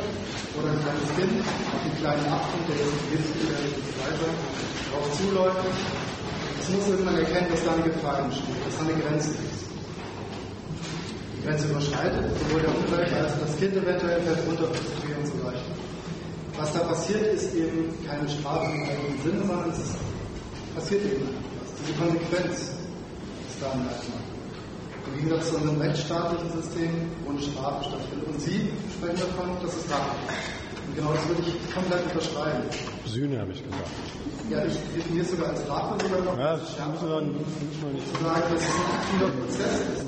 oder 0.55 0.69
ein 0.70 0.81
kleines 0.87 1.11
Kind 1.19 1.35
auf 1.43 1.82
den 1.82 1.97
kleinen 1.99 2.27
Abgrund, 2.31 2.65
der 2.70 2.78
jetzt 2.78 3.27
so 3.27 3.95
weiter, 3.99 4.31
darauf 4.91 5.09
zuläuft. 5.19 5.66
Es 6.61 6.69
muss 6.70 6.89
irgendwann 6.89 7.19
erkennen, 7.19 7.51
dass 7.51 7.65
da 7.65 7.74
eine 7.74 7.82
Gefahr 7.82 8.19
entsteht, 8.23 8.61
dass 8.62 8.74
da 8.78 8.82
eine 8.87 9.03
Grenze 9.03 9.31
ist. 9.31 9.66
Die 11.35 11.43
Grenze 11.43 11.66
überschreitet, 11.66 12.24
sowohl 12.47 12.62
der 12.62 12.70
Umwelt 12.70 13.12
als 13.12 13.35
auch 13.35 13.43
das 13.43 13.57
Kind 13.59 13.74
eventuell 13.74 14.20
fällt 14.23 14.47
runter 14.47 14.69
und 14.70 15.27
so 15.27 15.39
weiter. 15.45 15.66
Was 16.57 16.73
da 16.73 16.81
passiert, 16.81 17.35
ist 17.35 17.55
eben 17.55 17.91
keine 18.07 18.28
Strafe 18.28 18.70
im 18.70 18.82
eigenen 18.85 19.19
Sinne, 19.24 19.41
sondern 19.47 19.70
es 19.70 19.81
passiert 20.74 21.03
eben 21.05 21.27
etwas. 21.27 21.69
Diese 21.82 21.99
Konsequenz 21.99 22.55
ist 23.51 23.59
da 23.59 23.73
im 23.73 23.82
Merkmal. 23.85 24.30
Im 25.11 25.19
Gegensatz 25.19 25.51
zu 25.51 25.57
unserem 25.57 25.81
rechtsstaatlichen 25.81 26.51
System, 26.62 27.11
wo 27.24 27.31
eine 27.31 27.43
Strafe 27.43 27.85
stattfindet. 27.91 28.28
Und 28.28 28.41
Sie 28.41 28.70
sprechen 28.95 29.20
davon, 29.20 29.57
dass 29.62 29.77
es 29.77 29.87
da 29.89 29.99
ist. 29.99 30.61
Und 30.87 30.97
genau 30.97 31.12
das 31.12 31.28
würde 31.28 31.43
ich 31.47 31.74
komplett 31.74 32.03
unterschreiben. 32.11 32.65
Sühne 33.07 33.41
habe 33.41 33.53
ich 33.53 33.62
gesagt. 33.62 33.91
Ja, 34.51 34.65
ich 34.66 34.78
definiere 34.95 35.24
es 35.24 35.31
sogar 35.31 35.49
als 35.51 35.62
Strafe 35.62 35.95
sogar 36.03 36.20
noch. 36.23 36.39
Ja, 36.39 36.57
das 36.57 36.62
müssen 36.62 37.09
wir, 37.09 37.20
müssen 37.23 37.82
wir 37.82 37.93
nicht 37.95 38.07
zu 38.07 38.23
sagen, 38.23 38.43
dass 38.51 38.62
es 38.62 38.70
ein 38.70 38.91
aktiver 38.99 39.31
Prozess 39.39 39.77
ist. 39.95 40.05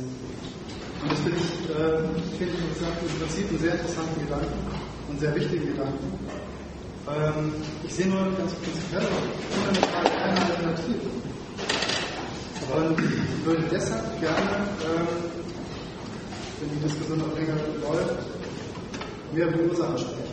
Und 1.02 1.10
das 1.10 1.18
finde 1.18 1.38
ich, 1.38 1.50
äh, 1.70 2.38
finde 2.38 2.54
ich 2.54 2.62
im 2.62 3.18
Prinzip 3.18 3.48
einen 3.50 3.58
sehr 3.58 3.74
interessanten 3.74 4.20
Gedanken 4.22 4.60
und 5.08 5.20
sehr 5.20 5.34
wichtigen 5.34 5.66
Gedanken. 5.66 6.06
Ähm, 7.10 7.52
ich 7.82 7.94
sehe 7.94 8.06
nur 8.06 8.22
ganz 8.38 8.54
prinzipiell 8.54 9.02
fundamental 9.50 10.04
keine 10.06 10.40
Alternative. 10.40 11.31
Und 12.70 12.98
ich 12.98 13.44
würde 13.44 13.64
deshalb 13.70 14.20
gerne, 14.20 14.40
ähm, 14.84 15.06
wenn 16.60 16.70
die 16.70 16.84
Diskussion 16.84 17.18
noch 17.18 17.34
länger 17.36 17.56
läuft, 17.82 19.34
mehr 19.34 19.48
über 19.48 19.70
Ursachen 19.70 19.98
sprechen. 19.98 20.32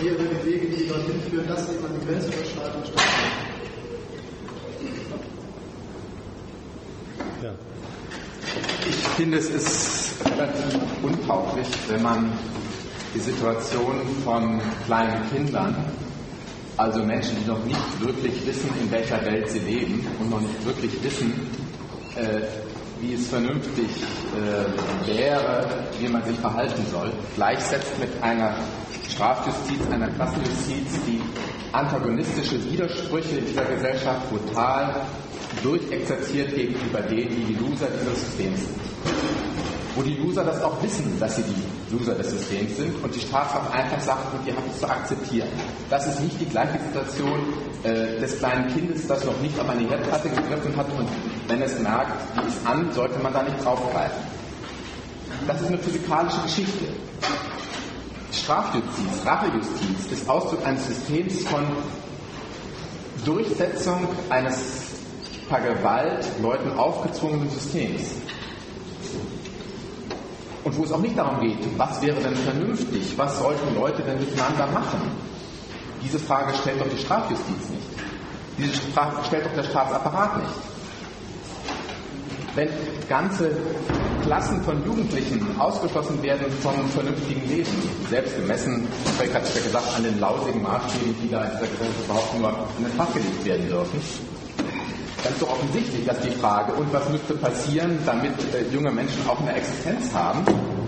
Mehr 0.00 0.12
über 0.12 0.24
die 0.24 0.46
Wege, 0.46 0.66
die 0.68 0.88
dorthin 0.88 1.20
führen, 1.30 1.46
dass 1.48 1.70
eben 1.72 1.84
eine 1.86 1.98
Grenzüberschreitung 2.04 2.84
stattfindet. 2.84 3.46
Ja. 7.42 7.52
Ich 8.88 9.08
finde, 9.16 9.38
es 9.38 9.50
ist 9.50 10.24
relativ 10.24 10.80
untauglich, 11.02 11.68
wenn 11.88 12.02
man 12.02 12.32
die 13.14 13.20
Situation 13.20 14.00
von 14.24 14.60
kleinen 14.86 15.30
Kindern, 15.30 15.74
also 16.76 17.02
Menschen, 17.02 17.36
die 17.42 17.48
noch 17.48 17.64
nicht 17.64 18.00
wirklich 18.00 18.46
wissen, 18.46 18.70
in 18.80 18.90
welcher 18.90 19.24
Welt 19.24 19.48
sie 19.48 19.60
leben 19.60 20.06
und 20.20 20.30
noch 20.30 20.40
nicht 20.40 20.64
wirklich 20.64 20.92
wissen, 21.02 21.32
äh, 22.16 22.42
wie 23.00 23.14
es 23.14 23.28
vernünftig 23.28 23.86
äh, 23.86 25.06
wäre, 25.06 25.66
wie 25.98 26.08
man 26.08 26.22
sich 26.24 26.36
verhalten 26.38 26.84
soll, 26.90 27.10
gleichsetzt 27.34 27.98
mit 27.98 28.10
einer 28.22 28.54
Strafjustiz, 29.08 29.80
einer 29.90 30.08
Klassenjustiz, 30.08 31.00
die 31.06 31.20
antagonistische 31.72 32.62
Widersprüche 32.70 33.38
in 33.38 33.46
dieser 33.46 33.64
Gesellschaft 33.64 34.28
brutal 34.30 34.94
durchexerziert 35.62 36.54
gegenüber 36.54 37.00
denen, 37.02 37.30
die 37.30 37.54
die 37.54 37.54
Loser 37.54 37.88
dieses 38.00 38.26
Systems 38.26 38.60
sind 38.60 39.75
wo 39.96 40.02
die 40.02 40.20
User 40.20 40.44
das 40.44 40.62
auch 40.62 40.80
wissen, 40.82 41.18
dass 41.18 41.36
sie 41.36 41.42
die 41.42 41.96
User 41.96 42.14
des 42.14 42.30
Systems 42.30 42.76
sind 42.76 43.02
und 43.02 43.14
die 43.14 43.20
Staatsmacht 43.20 43.72
einfach 43.72 44.00
sagt, 44.00 44.34
und 44.34 44.46
ihr 44.46 44.54
habt 44.54 44.70
es 44.70 44.78
zu 44.78 44.88
akzeptieren. 44.88 45.48
Das 45.88 46.06
ist 46.06 46.20
nicht 46.20 46.38
die 46.38 46.44
gleiche 46.44 46.78
Situation 46.78 47.40
äh, 47.82 48.20
des 48.20 48.38
kleinen 48.38 48.68
Kindes, 48.68 49.06
das 49.06 49.24
noch 49.24 49.40
nicht 49.40 49.58
auf 49.58 49.68
eine 49.68 49.88
Herdplatte 49.88 50.28
gegriffen 50.28 50.76
hat 50.76 50.86
und 50.98 51.08
wenn 51.48 51.62
es 51.62 51.78
merkt, 51.78 52.12
die 52.36 52.48
ist 52.48 52.66
an, 52.66 52.92
sollte 52.92 53.18
man 53.20 53.32
da 53.32 53.42
nicht 53.42 53.64
draufgreifen. 53.64 54.22
Das 55.46 55.60
ist 55.60 55.68
eine 55.68 55.78
physikalische 55.78 56.42
Geschichte. 56.42 56.86
Strafjustiz, 58.32 59.24
Rachejustiz 59.24 60.12
ist 60.12 60.28
Ausdruck 60.28 60.64
eines 60.66 60.86
Systems 60.86 61.42
von 61.44 61.64
Durchsetzung 63.24 64.06
eines 64.28 64.82
per 65.48 65.60
Gewalt 65.60 66.26
Leuten 66.42 66.70
aufgezwungenen 66.78 67.48
Systems. 67.50 68.16
Und 70.66 70.76
wo 70.76 70.82
es 70.82 70.90
auch 70.90 70.98
nicht 70.98 71.16
darum 71.16 71.38
geht, 71.38 71.58
was 71.78 72.02
wäre 72.02 72.16
denn 72.16 72.34
vernünftig, 72.34 73.16
was 73.16 73.38
sollten 73.38 73.72
Leute 73.76 74.02
denn 74.02 74.18
miteinander 74.18 74.66
machen. 74.74 75.00
Diese 76.02 76.18
Frage 76.18 76.52
stellt 76.60 76.80
doch 76.80 76.88
die 76.88 76.98
Strafjustiz 76.98 77.70
nicht. 77.70 77.86
Diese 78.58 78.72
Frage 78.92 79.14
stellt 79.28 79.46
doch 79.46 79.54
der 79.54 79.62
Staatsapparat 79.62 80.38
nicht. 80.38 80.54
Wenn 82.56 82.68
ganze 83.08 83.56
Klassen 84.24 84.60
von 84.64 84.84
Jugendlichen 84.84 85.40
ausgeschlossen 85.56 86.20
werden 86.20 86.50
vom 86.60 86.90
vernünftigen 86.90 87.48
Leben, 87.48 87.70
selbst 88.10 88.34
gemessen, 88.34 88.88
Frank 89.16 89.34
hat 89.34 89.44
es 89.44 89.54
ja 89.54 89.62
gesagt, 89.62 89.86
an 89.96 90.02
den 90.02 90.18
lausigen 90.18 90.62
Maßstäben, 90.62 91.14
die 91.22 91.30
da 91.30 91.44
in 91.44 91.50
dieser 91.52 91.68
Gesellschaft 91.68 92.04
überhaupt 92.06 92.40
nur 92.40 92.50
in 92.78 92.84
den 92.86 92.92
Fach 92.96 93.12
gelegt 93.14 93.44
werden 93.44 93.68
dürfen, 93.68 94.00
ist 95.24 95.42
doch 95.42 95.50
offensichtlich, 95.50 96.06
dass 96.06 96.20
die 96.20 96.30
Frage, 96.30 96.72
und 96.74 96.92
was 96.92 97.08
müsste 97.08 97.34
passieren, 97.34 97.98
damit 98.04 98.32
äh, 98.54 98.72
junge 98.72 98.92
Menschen 98.92 99.28
auch 99.28 99.40
eine 99.40 99.54
Existenz 99.54 100.12
haben, 100.14 100.44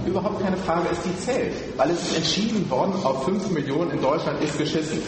überhaupt 0.07 0.43
keine 0.43 0.57
Frage 0.59 0.89
ist, 0.91 1.03
die 1.05 1.19
zählt. 1.19 1.55
Weil 1.77 1.91
es 1.91 2.03
ist 2.03 2.17
entschieden 2.17 2.69
worden, 2.71 2.93
auf 3.05 3.25
5 3.25 3.51
Millionen 3.51 3.91
in 3.93 4.01
Deutschland 4.01 4.43
ist 4.43 4.59
geschissen. 4.59 5.01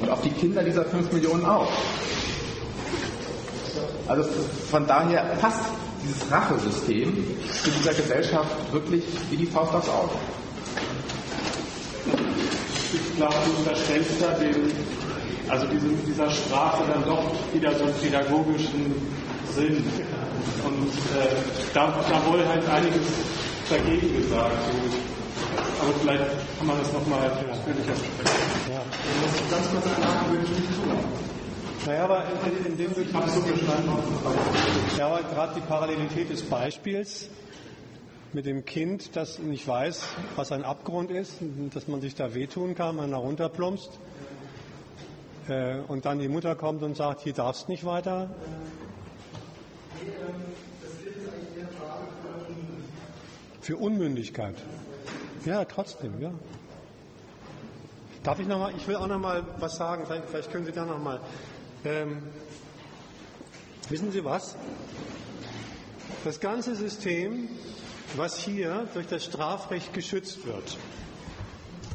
Und 0.00 0.10
auf 0.10 0.20
die 0.22 0.30
Kinder 0.30 0.62
dieser 0.62 0.84
5 0.84 1.12
Millionen 1.12 1.44
auch. 1.44 1.68
Also 4.06 4.28
von 4.70 4.86
daher 4.86 5.22
passt 5.40 5.60
dieses 6.02 6.30
Rachesystem 6.30 7.12
zu 7.62 7.70
dieser 7.70 7.92
Gesellschaft 7.92 8.72
wirklich 8.72 9.04
wie 9.30 9.36
die 9.36 9.46
Faust 9.46 9.74
aufs 9.74 9.88
Auge. 9.88 10.14
Ich 12.92 13.16
glaube, 13.16 13.34
du 13.44 13.58
unterstellst 13.58 14.12
da 14.20 14.32
den, 14.32 14.72
also 15.48 15.66
diese, 15.66 15.88
dieser 16.06 16.30
Strafe 16.30 16.84
dann 16.90 17.04
doch 17.04 17.32
wieder 17.52 17.74
so 17.74 17.84
einen 17.84 17.94
pädagogischen 17.94 18.94
Sinn. 19.54 19.84
Und 20.64 20.88
äh, 20.88 21.36
da, 21.72 21.94
da 22.10 22.26
wurde 22.26 22.46
halt 22.48 22.68
einiges 22.68 23.06
dagegen 23.70 24.16
gesagt. 24.16 24.56
Aber 25.80 25.92
vielleicht 26.00 26.24
kann 26.58 26.66
man 26.66 26.78
das 26.78 26.92
nochmal 26.92 27.20
ausführlicher 27.28 27.94
sprechen. 27.94 28.72
Ja. 28.72 28.82
Ganz 29.50 29.70
kurz 29.70 29.86
einhaken 29.86 30.30
würde 30.32 30.44
ich 30.44 30.50
nicht 30.50 30.74
tun. 30.74 31.18
Naja, 31.86 32.04
aber 32.04 32.24
in, 32.44 32.72
in 32.72 32.76
dem 32.76 32.90
ich 32.90 33.14
habe 33.14 33.30
so 33.30 33.40
verstanden. 33.40 33.92
Ja, 34.98 35.06
aber 35.06 35.22
gerade 35.22 35.54
die 35.54 35.60
Parallelität 35.60 36.28
des 36.30 36.42
Beispiels 36.42 37.28
mit 38.32 38.44
dem 38.44 38.64
Kind, 38.64 39.16
das 39.16 39.38
nicht 39.38 39.66
weiß, 39.66 40.04
was 40.36 40.52
ein 40.52 40.64
Abgrund 40.64 41.10
ist, 41.10 41.34
dass 41.72 41.88
man 41.88 42.00
sich 42.00 42.14
da 42.14 42.34
wehtun 42.34 42.74
kann, 42.74 42.96
man 42.96 43.10
da 43.10 43.16
runterplumpst. 43.16 43.90
Äh, 45.48 45.80
und 45.88 46.04
dann 46.04 46.18
die 46.18 46.28
Mutter 46.28 46.54
kommt 46.54 46.82
und 46.82 46.96
sagt, 46.96 47.22
hier 47.22 47.32
darfst 47.32 47.68
nicht 47.68 47.84
weiter. 47.84 48.30
Für 53.60 53.76
Unmündigkeit. 53.76 54.56
Ja, 55.44 55.64
trotzdem, 55.64 56.20
ja. 56.20 56.32
Darf 58.22 58.40
ich 58.40 58.46
noch 58.46 58.58
mal, 58.58 58.72
ich 58.76 58.86
will 58.86 58.96
auch 58.96 59.06
noch 59.06 59.18
mal 59.18 59.44
was 59.58 59.76
sagen, 59.76 60.04
vielleicht, 60.06 60.28
vielleicht 60.28 60.50
können 60.50 60.66
Sie 60.66 60.72
da 60.72 60.84
noch 60.84 60.98
mal 60.98 61.20
ähm, 61.84 62.22
wissen 63.88 64.10
Sie 64.10 64.24
was? 64.24 64.56
Das 66.24 66.40
ganze 66.40 66.74
System, 66.74 67.48
was 68.16 68.36
hier 68.36 68.88
durch 68.94 69.06
das 69.06 69.24
Strafrecht 69.24 69.94
geschützt 69.94 70.44
wird, 70.44 70.76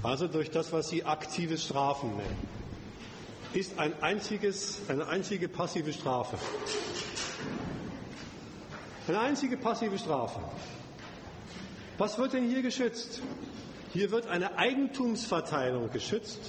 also 0.02 0.28
durch 0.28 0.50
das, 0.52 0.72
was 0.72 0.88
Sie 0.88 1.04
aktives 1.04 1.66
Strafen 1.66 2.16
nennen, 2.16 2.62
ist 3.54 3.78
ein 3.80 3.94
einziges, 4.02 4.80
eine 4.88 5.08
einzige 5.08 5.48
passive 5.48 5.94
Strafe. 5.94 6.38
Eine 9.08 9.20
einzige 9.20 9.58
passive 9.58 9.98
Strafe. 9.98 10.40
Was 11.98 12.18
wird 12.18 12.34
denn 12.34 12.50
hier 12.50 12.62
geschützt? 12.62 13.22
Hier 13.94 14.10
wird 14.12 14.28
eine 14.28 14.58
Eigentumsverteilung 14.58 15.92
geschützt, 15.92 16.40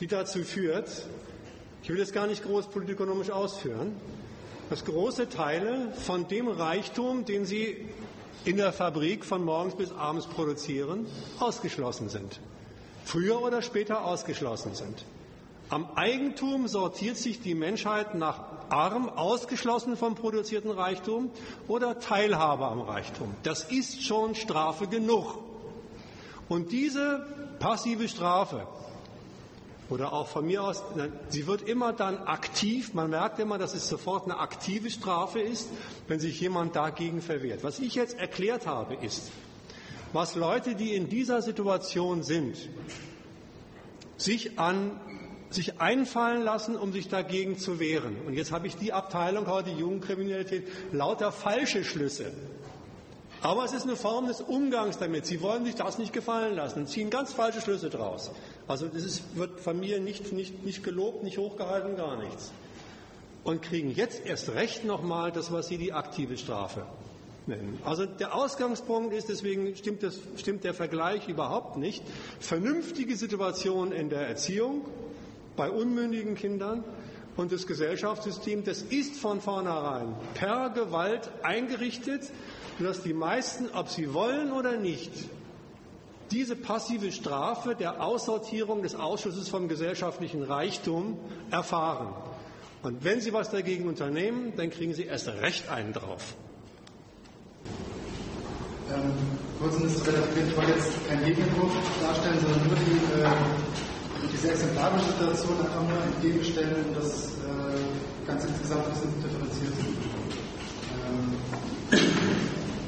die 0.00 0.06
dazu 0.06 0.44
führt, 0.44 0.88
ich 1.82 1.90
will 1.90 1.98
das 1.98 2.12
gar 2.12 2.26
nicht 2.26 2.42
groß 2.44 2.68
politökonomisch 2.68 3.30
ausführen, 3.30 3.96
dass 4.70 4.84
große 4.84 5.28
Teile 5.28 5.92
von 5.92 6.28
dem 6.28 6.48
Reichtum, 6.48 7.24
den 7.24 7.44
sie 7.44 7.88
in 8.44 8.56
der 8.56 8.72
Fabrik 8.72 9.24
von 9.24 9.44
morgens 9.44 9.74
bis 9.74 9.92
abends 9.92 10.26
produzieren, 10.26 11.06
ausgeschlossen 11.40 12.08
sind. 12.08 12.40
Früher 13.04 13.42
oder 13.42 13.60
später 13.60 14.04
ausgeschlossen 14.04 14.74
sind. 14.74 15.04
Am 15.70 15.88
Eigentum 15.94 16.68
sortiert 16.68 17.16
sich 17.16 17.40
die 17.40 17.54
Menschheit 17.54 18.14
nach 18.14 18.40
arm, 18.68 19.08
ausgeschlossen 19.08 19.96
vom 19.96 20.14
produzierten 20.14 20.70
Reichtum 20.70 21.30
oder 21.68 21.98
Teilhabe 21.98 22.66
am 22.66 22.80
Reichtum. 22.80 23.34
Das 23.42 23.64
ist 23.64 24.02
schon 24.02 24.34
Strafe 24.34 24.86
genug. 24.86 25.38
Und 26.48 26.72
diese 26.72 27.26
passive 27.58 28.08
Strafe, 28.08 28.66
oder 29.90 30.12
auch 30.12 30.28
von 30.28 30.46
mir 30.46 30.62
aus, 30.62 30.82
sie 31.28 31.46
wird 31.46 31.62
immer 31.62 31.92
dann 31.92 32.18
aktiv, 32.18 32.94
man 32.94 33.10
merkt 33.10 33.38
immer, 33.38 33.58
dass 33.58 33.74
es 33.74 33.88
sofort 33.88 34.24
eine 34.24 34.38
aktive 34.38 34.90
Strafe 34.90 35.40
ist, 35.40 35.68
wenn 36.08 36.20
sich 36.20 36.40
jemand 36.40 36.74
dagegen 36.74 37.20
verwehrt. 37.20 37.62
Was 37.62 37.78
ich 37.78 37.94
jetzt 37.94 38.18
erklärt 38.18 38.66
habe, 38.66 38.94
ist, 38.94 39.30
was 40.12 40.36
Leute, 40.36 40.74
die 40.74 40.94
in 40.94 41.08
dieser 41.08 41.42
Situation 41.42 42.22
sind, 42.22 42.56
sich 44.16 44.58
an 44.58 44.92
sich 45.54 45.80
einfallen 45.80 46.42
lassen, 46.42 46.76
um 46.76 46.92
sich 46.92 47.08
dagegen 47.08 47.58
zu 47.58 47.78
wehren. 47.78 48.16
Und 48.26 48.34
jetzt 48.34 48.52
habe 48.52 48.66
ich 48.66 48.76
die 48.76 48.92
Abteilung 48.92 49.46
heute 49.46 49.70
Jugendkriminalität 49.70 50.66
lauter 50.92 51.32
falsche 51.32 51.84
Schlüsse. 51.84 52.32
Aber 53.40 53.64
es 53.64 53.74
ist 53.74 53.82
eine 53.82 53.96
Form 53.96 54.26
des 54.26 54.40
Umgangs 54.40 54.96
damit. 54.96 55.26
Sie 55.26 55.42
wollen 55.42 55.66
sich 55.66 55.74
das 55.74 55.98
nicht 55.98 56.14
gefallen 56.14 56.56
lassen 56.56 56.80
und 56.80 56.88
ziehen 56.88 57.10
ganz 57.10 57.34
falsche 57.34 57.60
Schlüsse 57.60 57.90
draus. 57.90 58.30
Also 58.66 58.88
das 58.88 59.04
ist, 59.04 59.36
wird 59.36 59.60
Familien 59.60 60.02
nicht, 60.02 60.32
nicht, 60.32 60.64
nicht 60.64 60.82
gelobt, 60.82 61.22
nicht 61.22 61.36
hochgehalten, 61.36 61.94
gar 61.96 62.16
nichts. 62.16 62.52
Und 63.44 63.60
kriegen 63.60 63.90
jetzt 63.94 64.24
erst 64.24 64.54
recht 64.54 64.86
nochmal 64.86 65.30
das, 65.30 65.52
was 65.52 65.68
Sie 65.68 65.76
die 65.76 65.92
aktive 65.92 66.38
Strafe 66.38 66.86
nennen. 67.46 67.78
Also 67.84 68.06
der 68.06 68.34
Ausgangspunkt 68.34 69.12
ist, 69.12 69.28
deswegen 69.28 69.76
stimmt, 69.76 70.02
das, 70.02 70.18
stimmt 70.36 70.64
der 70.64 70.72
Vergleich 70.72 71.28
überhaupt 71.28 71.76
nicht, 71.76 72.02
vernünftige 72.40 73.16
Situation 73.16 73.92
in 73.92 74.08
der 74.08 74.26
Erziehung 74.26 74.86
bei 75.56 75.70
unmündigen 75.70 76.34
Kindern 76.34 76.84
und 77.36 77.52
das 77.52 77.66
Gesellschaftssystem, 77.66 78.64
das 78.64 78.82
ist 78.82 79.16
von 79.16 79.40
vornherein 79.40 80.14
per 80.34 80.70
Gewalt 80.70 81.30
eingerichtet, 81.42 82.30
sodass 82.78 83.02
die 83.02 83.14
meisten, 83.14 83.68
ob 83.74 83.88
sie 83.88 84.14
wollen 84.14 84.52
oder 84.52 84.76
nicht, 84.76 85.12
diese 86.30 86.56
passive 86.56 87.12
Strafe 87.12 87.74
der 87.74 88.02
Aussortierung 88.02 88.82
des 88.82 88.94
Ausschusses 88.94 89.48
vom 89.48 89.68
gesellschaftlichen 89.68 90.42
Reichtum 90.42 91.18
erfahren. 91.50 92.14
Und 92.82 93.04
wenn 93.04 93.20
Sie 93.20 93.32
was 93.32 93.50
dagegen 93.50 93.88
unternehmen, 93.88 94.52
dann 94.56 94.70
kriegen 94.70 94.92
Sie 94.92 95.04
erst 95.04 95.28
recht 95.28 95.70
einen 95.70 95.92
drauf. 95.92 96.34
Ähm, 98.92 99.12
kurz 99.58 99.76
um 99.76 99.82
das 99.84 100.04
zu 100.04 100.10
ich 100.10 100.56
wollte 100.56 100.72
jetzt 100.72 101.08
keinen 101.08 101.24
Gegenentwurf 101.24 101.72
darstellen, 102.02 102.38
sondern 102.40 102.66
nur 102.66 102.76
die, 102.76 103.22
äh, 103.22 103.93
diese 104.34 104.50
exemplarische 104.50 105.06
Situation 105.14 105.56
einfach 105.62 105.86
nur 105.86 106.00
entgegenstellen, 106.10 106.74
um 106.90 106.94
das 106.98 107.38
äh, 107.46 108.26
ganz 108.26 108.44
insgesamt 108.44 108.84
ein 108.86 108.92
bisschen 108.92 109.14
differenziert 109.22 109.74
zu 109.78 109.86
ähm, 111.06 111.38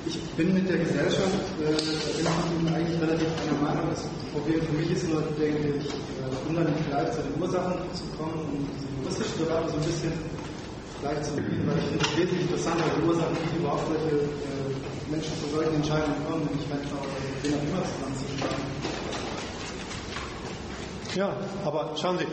ich 0.06 0.18
bin 0.36 0.52
mit 0.54 0.68
der 0.68 0.78
Gesellschaft 0.78 1.40
äh, 1.62 2.26
eigentlich 2.76 3.00
relativ 3.00 3.28
einer 3.40 3.58
Meinung. 3.62 3.88
Das 3.90 4.04
Problem 4.32 4.60
für 4.62 4.76
mich 4.76 4.90
ist 4.90 5.08
nur, 5.08 5.22
denke 5.40 5.80
ich, 5.80 5.86
äh, 5.88 6.48
unheimlich 6.48 6.86
leicht 6.92 7.14
zu 7.14 7.20
den 7.22 7.40
Ursachen 7.40 7.74
zu 7.94 8.04
kommen 8.18 8.36
und 8.52 8.68
diese 8.76 8.86
juristische 9.00 9.44
Debatte 9.44 9.70
so 9.70 9.76
ein 9.80 9.86
bisschen 9.86 10.12
leicht 11.02 11.24
zu 11.24 11.32
bieten, 11.40 11.64
weil 11.66 11.78
ich 11.78 11.88
finde 11.88 12.04
es 12.04 12.16
wesentlich 12.16 12.42
interessanter, 12.42 12.84
die 12.96 13.02
Ursachen, 13.06 13.36
wie 13.36 13.58
überhaupt 13.58 13.86
solche 13.88 14.16
äh, 14.28 15.10
Menschen 15.10 15.32
zu 15.40 15.46
solchen 15.54 15.74
Entscheidungen 15.74 16.20
kommen, 16.28 16.44
nämlich 16.46 16.66
Menschen 16.68 16.92
auch 16.94 17.08
den 17.42 17.54
auch 17.54 17.64
immer 17.66 17.82
zusammenzuschlagen. 17.86 18.95
Ja, 21.16 21.32
aber 21.64 21.92
schauen 21.96 22.18
Sie, 22.18 22.26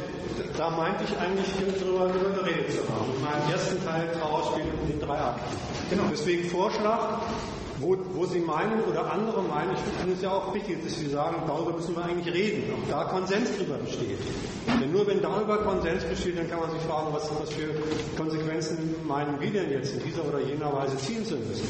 da 0.57 0.69
meinte 0.69 1.05
ich 1.05 1.18
eigentlich 1.18 1.47
darüber 1.80 2.05
geredet 2.35 2.69
zu 2.69 2.84
haben. 2.91 3.15
In 3.15 3.23
meinem 3.23 3.49
ersten 3.49 3.81
Teil 3.85 4.10
Trauerspiel 4.19 4.65
um 4.77 4.85
die 4.91 4.99
drei 4.99 5.18
Akten. 5.18 5.55
Genau. 5.89 6.03
Deswegen 6.11 6.49
Vorschlag, 6.49 7.22
wo, 7.80 7.95
wo 8.14 8.26
Sie 8.26 8.39
meinen 8.39 8.84
oder 8.84 9.10
andere 9.10 9.41
meinen, 9.41 9.72
ich 9.72 9.80
finde 9.99 10.15
es 10.15 10.22
ja 10.22 10.31
auch 10.31 10.53
wichtig, 10.53 10.84
dass 10.84 10.95
Sie 10.99 11.07
sagen, 11.07 11.43
darüber 11.47 11.72
müssen 11.72 11.95
wir 11.95 12.03
eigentlich 12.03 12.34
reden, 12.34 12.73
ob 12.73 12.89
da 12.89 13.05
Konsens 13.05 13.55
drüber 13.55 13.76
besteht. 13.76 14.19
Denn 14.81 14.91
nur 14.91 15.07
wenn 15.07 15.22
darüber 15.22 15.60
Konsens 15.60 16.03
besteht, 16.03 16.38
dann 16.38 16.49
kann 16.49 16.60
man 16.60 16.72
sich 16.72 16.81
fragen, 16.81 17.07
was, 17.14 17.31
was 17.39 17.53
für 17.53 17.69
Konsequenzen 18.18 18.95
meinen 19.07 19.39
wir 19.39 19.49
denn 19.49 19.72
jetzt 19.72 19.93
in 19.93 20.03
dieser 20.03 20.26
oder 20.26 20.41
jener 20.41 20.73
Weise 20.73 20.97
ziehen 20.97 21.26
zu 21.26 21.35
müssen. 21.35 21.69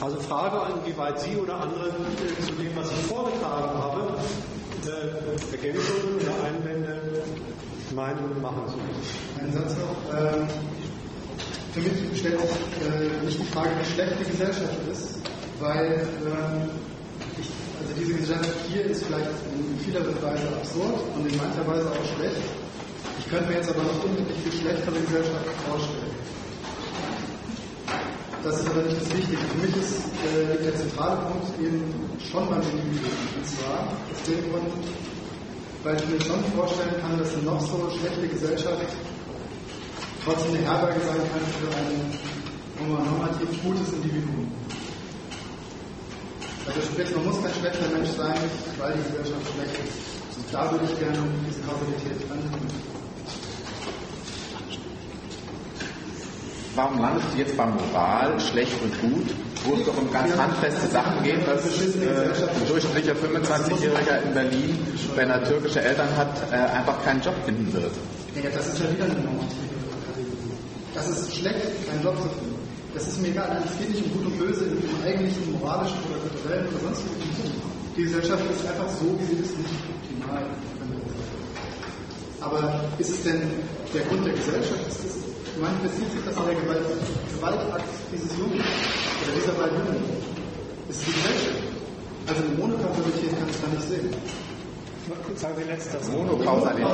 Also 0.00 0.20
Frage, 0.20 0.60
inwieweit 0.78 1.18
Sie 1.18 1.36
oder 1.36 1.54
andere 1.54 1.90
zu 2.40 2.52
dem, 2.52 2.70
was 2.76 2.88
ich 2.88 3.06
vorgetragen 3.06 3.78
habe, 3.78 4.14
äh, 4.86 5.56
Ergänzungen 5.56 6.16
oder 6.20 6.44
Einwände 6.44 7.22
meinen, 7.94 8.40
machen 8.40 8.62
müssen. 8.64 8.80
Ein 9.40 9.52
Satz 9.52 9.76
noch. 9.76 9.98
Ähm, 10.14 10.48
für 11.72 11.80
mich 11.80 12.18
stellt 12.18 12.40
sich 12.40 12.50
äh, 12.84 13.24
nicht 13.24 13.40
die 13.40 13.44
Frage, 13.46 13.70
wie 13.80 13.92
schlecht 13.92 14.12
die 14.20 14.30
Gesellschaft 14.30 14.76
ist, 14.90 15.18
weil 15.60 16.06
ähm, 16.26 16.68
ich, 17.40 17.48
also 17.80 17.92
diese 17.98 18.14
Gesellschaft 18.14 18.56
hier 18.68 18.84
ist 18.84 19.04
vielleicht 19.04 19.30
in 19.54 19.78
vieler 19.80 20.04
Weise 20.22 20.48
absurd 20.48 21.00
und 21.16 21.26
in 21.30 21.36
mancher 21.36 21.66
Weise 21.66 21.88
auch 21.90 22.16
schlecht. 22.16 22.44
Ich 23.18 23.30
könnte 23.30 23.48
mir 23.48 23.56
jetzt 23.56 23.70
aber 23.70 23.82
noch 23.82 24.04
unendlich 24.04 24.38
viel 24.44 24.52
schlechtere 24.52 25.00
Gesellschaft 25.00 25.46
vorstellen. 25.68 26.21
Das 28.44 28.58
ist 28.58 28.68
aber 28.68 28.82
nicht 28.82 29.00
das 29.00 29.16
Wichtige. 29.16 29.38
Für 29.38 29.58
mich 29.58 29.76
ist 29.76 30.02
äh, 30.26 30.62
der 30.64 30.74
zentrale 30.74 31.16
Punkt 31.30 31.46
eben 31.62 31.94
schon 32.18 32.48
beim 32.50 32.60
Individuum. 32.62 33.14
Und 33.38 33.46
zwar 33.46 33.86
aus 33.86 34.20
dem 34.26 34.50
Grund, 34.50 34.66
weil 35.84 35.94
ich 35.94 36.06
mir 36.08 36.20
schon 36.20 36.42
vorstellen 36.50 36.98
kann, 37.00 37.18
dass 37.18 37.34
eine 37.34 37.42
noch 37.44 37.60
so 37.60 37.88
schlechte 37.98 38.26
Gesellschaft 38.26 38.82
trotzdem 40.24 40.54
eine 40.54 40.64
Herberge 40.66 41.00
sein 41.06 41.22
kann 41.30 41.44
für 41.54 41.70
ein 41.70 43.06
normativ 43.06 43.62
gutes 43.62 43.92
Individuum. 43.92 44.50
Also 46.66 46.80
sprich, 46.82 47.14
man 47.14 47.24
muss 47.26 47.42
kein 47.42 47.54
schlechter 47.54 47.88
Mensch 47.94 48.10
sein, 48.10 48.38
weil 48.78 48.92
die 48.94 49.02
Gesellschaft 49.06 49.46
schlecht 49.54 49.78
ist. 49.86 50.38
Und 50.38 50.46
da 50.50 50.70
würde 50.70 50.84
ich 50.90 50.98
gerne 50.98 51.18
diese 51.46 51.60
Kausalität 51.62 52.18
annehmen. 52.30 52.91
Warum 56.74 57.00
landest 57.00 57.26
du 57.32 57.38
jetzt 57.38 57.56
bei 57.56 57.66
Moral, 57.66 58.40
schlecht 58.40 58.72
und 58.82 59.00
gut, 59.00 59.28
wo 59.64 59.74
es 59.74 59.84
doch 59.84 59.96
um 59.96 60.10
ganz 60.12 60.34
handfeste 60.36 60.88
Sachen 60.88 61.22
geht, 61.22 61.46
dass 61.46 61.64
äh, 61.66 62.48
ein 62.48 62.68
durchschnittlicher 62.68 63.12
25-Jähriger 63.12 64.22
in 64.24 64.34
Berlin, 64.34 64.78
wenn 65.14 65.30
er 65.30 65.44
türkische 65.44 65.82
Eltern 65.82 66.08
hat, 66.16 66.32
äh, 66.50 66.56
einfach 66.56 67.02
keinen 67.04 67.20
Job 67.20 67.34
finden 67.44 67.72
wird? 67.72 67.92
Ja, 68.34 68.50
das 68.50 68.68
ist 68.68 68.80
ja 68.80 68.90
wieder 68.90 69.04
eine 69.04 69.14
normative. 69.14 69.72
Das 70.94 71.08
ist 71.08 71.36
schlecht, 71.36 71.88
keinen 71.88 72.02
Job 72.02 72.16
zu 72.16 72.28
finden. 72.28 72.62
Das 72.94 73.08
ist 73.08 73.20
mir 73.22 73.28
egal. 73.28 73.62
Es 73.64 73.78
geht 73.78 73.90
nicht 73.90 74.04
um 74.04 74.12
Gut 74.12 74.26
und 74.26 74.38
Böse 74.38 74.64
im 74.64 75.06
eigentlichen 75.06 75.52
moralischen 75.52 75.96
oder 76.08 76.20
kulturellen 76.28 76.68
oder 76.68 76.80
sonstigen 76.80 77.32
Sinn. 77.40 77.52
Die 77.96 78.02
Gesellschaft 78.04 78.42
ist 78.50 78.68
einfach 78.68 78.88
so, 78.88 79.16
wie 79.18 79.24
sie 79.24 79.42
ist, 79.42 79.56
nicht 79.56 79.70
optimal. 79.88 80.44
Aber 82.40 82.84
ist 82.98 83.10
es 83.10 83.22
denn 83.22 83.42
der 83.94 84.02
Grund 84.02 84.26
der 84.26 84.34
Gesellschaft? 84.34 84.88
Ist 84.88 85.04
es 85.04 85.21
manifestiert 85.60 86.10
sich 86.12 86.24
das 86.24 86.36
in 86.36 86.46
der 86.46 86.54
Gewalt, 86.54 86.86
Gewaltakt 87.34 87.88
dieses 88.12 88.32
Jungen 88.38 88.60
oder 88.60 89.32
dieser 89.36 89.52
beiden 89.52 89.76
Jungen. 89.78 90.04
Es 90.88 90.96
ist 90.96 91.06
die 91.06 91.12
Gesellschaft. 91.12 91.62
Also 92.26 92.40
eine 92.42 92.54
Monokausalität 92.54 93.32
kann 93.38 93.48
ich 93.50 93.58
da 93.60 93.68
nicht 93.68 93.88
sehen. 93.88 94.08
Sagen 95.34 95.54
Sie 95.58 95.64
letztes 95.64 96.08
Monokausalität. 96.08 96.86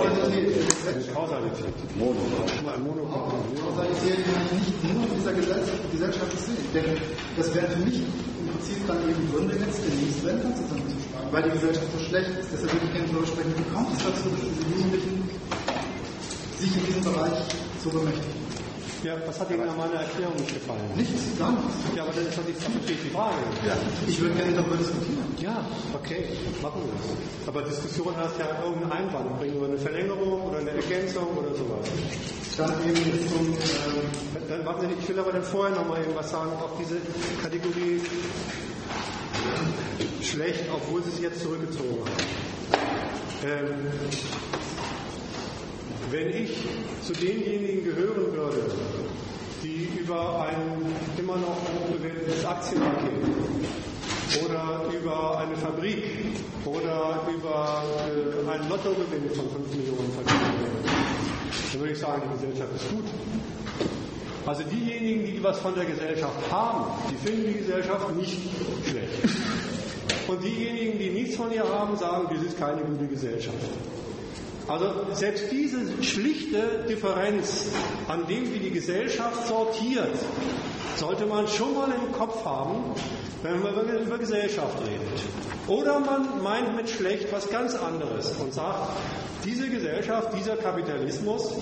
Kausalität. 1.12 1.74
Monokausalität. 1.98 2.64
Kausalität 3.60 4.18
kann 4.24 4.43
ich 4.48 4.52
nicht 4.56 4.72
nur 4.85 5.05
in 5.05 5.12
dieser 5.20 5.35
Gesellschaft, 5.35 6.32
sehen. 6.40 6.64
Denn 6.72 6.97
das 7.36 7.55
wären 7.55 7.70
für 7.70 7.85
mich 7.85 7.98
im 8.01 8.47
Prinzip 8.48 8.80
dann 8.89 9.02
eben 9.05 9.22
Gründe, 9.30 9.55
jetzt 9.60 9.85
den 9.85 9.93
Lebensländern 10.01 10.55
zusammenzuschlagen, 10.56 11.28
weil 11.30 11.43
die 11.44 11.51
Gesellschaft 11.51 11.86
so 11.93 12.01
schlecht 12.09 12.32
ist. 12.40 12.48
Deshalb 12.52 12.72
würde 12.72 12.86
ich 12.86 12.93
gerne 12.97 13.09
darüber 13.12 13.26
sprechen, 13.26 13.55
wie 13.55 13.68
kommt 13.74 13.93
es 13.93 14.01
dazu, 14.01 14.26
dass 14.32 14.40
diese 14.40 14.64
Jugendlichen 14.72 15.28
sich 16.59 16.72
in 16.74 16.86
diesem 16.86 17.05
Bereich 17.05 17.39
so 17.85 17.90
bemächtigen. 17.90 18.38
Ja, 19.05 19.15
was 19.27 19.39
hat 19.39 19.51
Ihnen 19.51 19.69
an 19.69 19.77
meiner 19.77 20.01
Erklärung 20.01 20.35
nicht 20.37 20.55
gefallen? 20.55 20.91
Nichts, 20.97 21.39
gar 21.39 21.53
nichts. 21.53 21.75
Ja, 21.95 22.03
aber 22.03 22.12
dann 22.12 22.27
ist 22.27 22.37
doch 22.37 22.43
die, 22.45 22.53
natürlich 22.53 23.03
die 23.05 23.11
Frage. 23.11 23.37
Ja. 23.65 23.77
Ich 24.09 24.20
würde 24.20 24.35
gerne 24.35 24.53
darüber 24.55 24.77
diskutieren. 24.77 25.23
Ja, 25.39 25.65
okay, 25.95 26.27
machen 26.61 26.83
wir 26.83 26.93
das. 26.99 27.47
Aber 27.47 27.62
Diskussion 27.62 28.16
heißt 28.16 28.35
ja 28.41 28.59
irgendeinen 28.65 28.91
Einwand 28.91 29.39
bringen 29.39 29.61
wir 29.61 29.69
eine 29.69 29.79
Verlängerung 29.79 30.43
oder 30.51 30.59
eine 30.59 30.70
Ergänzung 30.70 31.29
oder 31.39 31.55
sowas. 31.55 31.87
Dann 32.57 32.75
eben 32.83 32.99
Richtung. 32.99 33.55
Äh, 33.55 34.49
dann 34.49 34.66
warten 34.66 34.81
Sie 34.83 34.87
nicht, 34.89 35.03
ich 35.03 35.09
will 35.11 35.20
aber 35.20 35.33
dann 35.33 35.45
vorher 35.45 35.77
nochmal 35.77 36.01
irgendwas 36.01 36.31
sagen, 36.31 36.51
auf 36.59 36.73
diese 36.81 36.97
Kategorie 37.41 38.03
schlecht, 40.23 40.65
obwohl 40.75 41.05
Sie 41.05 41.11
sich 41.11 41.23
jetzt 41.23 41.41
zurückgezogen 41.41 42.03
haben. 42.03 42.27
Ähm, 43.47 43.87
wenn 46.10 46.28
ich 46.30 46.56
zu 47.02 47.12
denjenigen 47.12 47.85
gehören 47.85 48.32
würde, 48.32 48.70
die 49.62 49.89
über 50.01 50.47
ein 50.47 50.94
immer 51.18 51.36
noch 51.36 51.56
hochbewertetes 51.74 52.44
Aktienpaket 52.44 53.12
oder 54.44 54.85
über 54.93 55.39
eine 55.39 55.56
Fabrik 55.56 56.05
oder 56.64 57.20
über 57.35 57.82
äh, 58.06 58.51
einen 58.51 58.68
Lottogewinn 58.68 59.28
von 59.35 59.51
5 59.51 59.74
Millionen 59.74 60.12
verdienen 60.12 60.52
würde, 60.59 60.89
dann 61.72 61.80
würde 61.80 61.93
ich 61.93 61.98
sagen, 61.98 62.22
die 62.24 62.47
Gesellschaft 62.47 62.74
ist 62.76 62.90
gut. 62.90 63.05
Also 64.47 64.62
diejenigen, 64.62 65.26
die 65.26 65.43
was 65.43 65.59
von 65.59 65.74
der 65.74 65.85
Gesellschaft 65.85 66.51
haben, 66.51 66.86
die 67.10 67.28
finden 67.28 67.52
die 67.52 67.59
Gesellschaft 67.59 68.16
nicht 68.16 68.39
schlecht. 68.89 69.36
Und 70.26 70.43
diejenigen, 70.43 70.98
die 70.98 71.10
nichts 71.10 71.36
von 71.36 71.52
ihr 71.52 71.64
haben, 71.68 71.97
sagen, 71.98 72.28
dies 72.32 72.43
ist 72.48 72.59
keine 72.59 72.80
gute 72.80 73.06
Gesellschaft. 73.06 73.56
Also 74.69 75.07
selbst 75.15 75.51
diese 75.51 76.03
schlichte 76.03 76.85
Differenz 76.89 77.69
an 78.07 78.27
dem, 78.27 78.53
wie 78.53 78.59
die 78.59 78.70
Gesellschaft 78.70 79.47
sortiert, 79.47 80.15
sollte 80.97 81.24
man 81.24 81.49
schon 81.49 81.74
mal 81.74 81.90
im 81.90 82.12
Kopf 82.12 82.45
haben, 82.45 82.95
wenn 83.43 83.62
man 83.62 83.73
über 83.73 84.19
Gesellschaft 84.19 84.78
redet. 84.82 85.23
Oder 85.66 86.01
man 86.01 86.43
meint 86.43 86.77
mit 86.77 86.90
schlecht 86.90 87.32
was 87.32 87.49
ganz 87.49 87.74
anderes 87.74 88.32
und 88.36 88.53
sagt, 88.53 88.90
diese 89.45 89.69
Gesellschaft, 89.69 90.28
dieser 90.39 90.57
Kapitalismus 90.57 91.55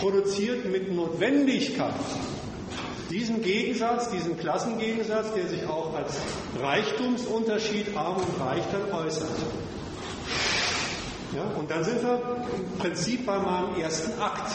produziert 0.00 0.64
mit 0.70 0.94
Notwendigkeit 0.94 1.92
diesen 3.10 3.42
Gegensatz, 3.42 4.10
diesen 4.10 4.38
Klassengegensatz, 4.38 5.32
der 5.34 5.46
sich 5.46 5.66
auch 5.66 5.94
als 5.94 6.16
Reichtumsunterschied 6.60 7.96
arm 7.96 8.16
und 8.16 8.40
reich 8.40 8.64
dann 8.72 8.92
äußert. 8.92 9.28
Ja, 11.36 11.42
und 11.58 11.70
dann 11.70 11.84
sind 11.84 12.02
wir 12.02 12.18
im 12.56 12.78
Prinzip 12.78 13.26
bei 13.26 13.38
meinem 13.38 13.78
ersten 13.78 14.18
Akt. 14.20 14.50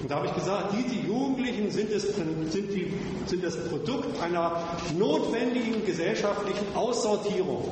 Und 0.00 0.10
da 0.10 0.16
habe 0.16 0.26
ich 0.26 0.34
gesagt, 0.34 0.72
diese 0.72 1.06
Jugendlichen 1.06 1.70
sind, 1.70 1.90
es, 1.92 2.16
sind, 2.16 2.72
die, 2.72 2.94
sind 3.26 3.44
das 3.44 3.56
Produkt 3.68 4.20
einer 4.22 4.62
notwendigen 4.98 5.84
gesellschaftlichen 5.84 6.74
Aussortierung, 6.74 7.68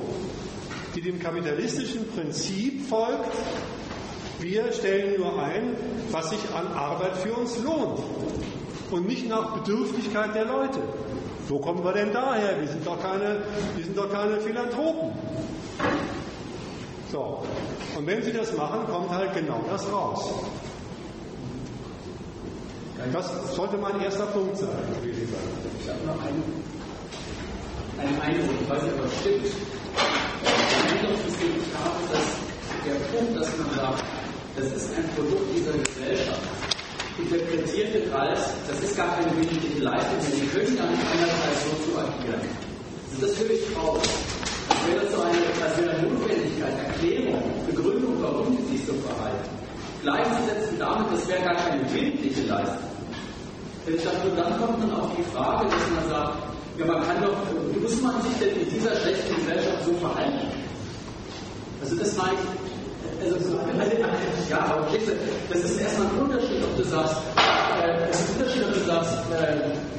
die 0.94 1.00
dem 1.00 1.18
kapitalistischen 1.18 2.06
Prinzip 2.08 2.86
folgt, 2.88 3.32
wir 4.38 4.70
stellen 4.72 5.18
nur 5.18 5.42
ein, 5.42 5.76
was 6.10 6.30
sich 6.30 6.40
an 6.54 6.66
Arbeit 6.74 7.16
für 7.16 7.32
uns 7.32 7.58
lohnt 7.62 8.00
und 8.90 9.06
nicht 9.06 9.28
nach 9.28 9.54
Bedürftigkeit 9.58 10.34
der 10.34 10.44
Leute. 10.44 10.80
Wo 11.48 11.58
kommen 11.58 11.82
wir 11.82 11.92
denn 11.92 12.12
daher? 12.12 12.60
Wir 12.60 12.68
sind 12.68 12.86
doch 12.86 13.00
keine, 13.02 13.42
wir 13.76 13.84
sind 13.84 13.96
doch 13.96 14.12
keine 14.12 14.40
Philanthropen. 14.40 15.10
So, 17.10 17.42
und 17.98 18.06
wenn 18.06 18.22
Sie 18.22 18.32
das 18.32 18.52
machen, 18.56 18.86
kommt 18.86 19.10
halt 19.10 19.34
genau 19.34 19.60
das 19.68 19.84
raus. 19.92 20.30
Das 23.12 23.56
sollte 23.56 23.76
mein 23.78 24.00
erster 24.00 24.26
Punkt 24.26 24.56
sein, 24.58 24.68
Sie 25.02 25.10
sagen. 25.10 25.50
Ich 25.80 25.88
habe 25.88 26.06
noch 26.06 26.22
einen, 26.22 26.44
einen 27.98 28.20
Eindruck, 28.20 28.54
ich 28.62 28.70
weiß 28.70 28.82
nicht, 28.84 28.94
ob 28.94 29.06
es 29.06 29.20
stimmt. 29.20 29.44
Der 30.44 30.52
Eindruck, 30.92 31.18
den 31.24 31.50
ich 31.58 31.70
habe, 31.82 32.00
dass 32.12 32.26
der 32.86 33.18
Punkt, 33.18 33.40
dass 33.40 33.58
man 33.58 33.74
sagt, 33.74 34.04
das 34.56 34.66
ist 34.66 34.90
ein 34.94 35.08
Produkt 35.16 35.56
dieser 35.56 35.72
Gesellschaft, 35.72 36.42
interpretiert 37.18 37.94
wird 37.94 38.14
als, 38.14 38.40
das 38.68 38.80
ist 38.80 38.96
gar 38.96 39.16
keine 39.16 39.36
wesentliche 39.36 39.82
Leistung, 39.82 40.18
denn 40.22 40.40
die 40.40 40.46
können 40.46 40.76
ja 40.76 40.86
nicht 40.86 41.02
anders 41.10 41.42
als 41.48 41.64
so 41.64 41.90
zu 41.90 41.98
agieren. 41.98 42.40
Das 43.20 43.38
höre 43.40 43.50
ich 43.50 43.76
raus 43.76 44.39
wäre 44.86 45.04
so 45.10 45.22
eine, 45.22 45.38
das 45.58 45.76
wäre 45.78 45.90
eine 45.90 46.08
Notwendigkeit, 46.08 46.74
Erklärung, 46.86 47.42
Begründung, 47.66 48.16
warum 48.20 48.56
sie 48.56 48.76
sich 48.76 48.86
so 48.86 48.94
verhalten. 49.06 49.50
Gleichzusetzen 50.02 50.78
damit, 50.78 51.12
das 51.12 51.28
wäre 51.28 51.42
gar 51.42 51.54
keine 51.54 51.82
willentliche 51.92 52.42
Leistung. 52.46 52.90
Ich 53.86 54.02
dachte, 54.02 54.28
dann 54.36 54.58
kommt 54.60 54.78
man 54.80 54.92
auf 54.92 55.10
die 55.16 55.24
Frage, 55.34 55.68
dass 55.68 55.86
man 55.94 56.08
sagt, 56.08 56.34
ja, 56.78 56.86
man 56.86 57.02
kann 57.02 57.20
doch, 57.22 57.36
muss 57.80 58.00
man 58.00 58.22
sich 58.22 58.32
denn 58.40 58.60
in 58.60 58.70
dieser 58.70 58.94
schlechten 58.96 59.34
Gesellschaft 59.36 59.84
so 59.84 59.92
verhalten? 59.94 60.46
Also 61.82 61.96
das 61.96 62.16
meine 62.16 62.34
ich, 62.34 62.70
also, 63.24 63.36
ja, 64.50 64.58
aber 64.60 64.86
das 65.50 65.58
ist 65.60 65.80
erstmal 65.80 66.06
ein 66.08 66.20
Unterschied, 66.20 66.62
ob 66.62 66.76
du 66.76 66.84
sagst, 66.84 67.16
äh, 67.36 68.08
es 68.10 68.20
ist 68.20 68.30
ein 68.30 68.40
Unterschied, 68.40 68.64
ob 68.64 68.74
du 68.74 68.80
sagst, 68.80 69.12
äh, 69.32 69.89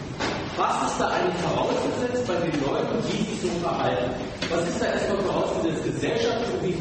was 0.61 0.91
ist 0.91 0.99
da 0.99 1.07
eigentlich 1.07 1.41
vorausgesetzt 1.41 2.27
bei 2.27 2.35
den 2.35 2.53
Leuten, 2.61 2.95
die 3.09 3.23
sich 3.23 3.41
so 3.41 3.49
verhalten? 3.65 4.11
Was 4.49 4.67
ist 4.67 4.81
da 4.81 4.85
erstmal 4.85 5.21
vorausgesetzt? 5.23 5.83
Gesellschaft 5.85 6.45
und 6.53 6.61
wie, 6.67 6.75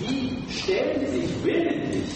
wie 0.00 0.52
stellen 0.52 1.06
sich 1.06 1.30
willentlich 1.44 2.10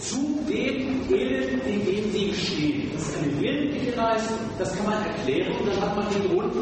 zu 0.00 0.38
dem 0.48 1.06
Elend, 1.12 1.66
in 1.66 1.84
dem 1.84 2.12
sie 2.12 2.34
stehen? 2.34 2.90
Das 2.94 3.08
ist 3.08 3.18
eine 3.22 3.40
willentliche 3.40 3.94
Leistung, 3.96 4.38
das 4.58 4.76
kann 4.76 4.86
man 4.86 5.06
erklären 5.06 5.52
und 5.60 5.68
dann 5.68 5.80
hat 5.80 5.96
man 5.96 6.06
den 6.10 6.28
Grund. 6.28 6.54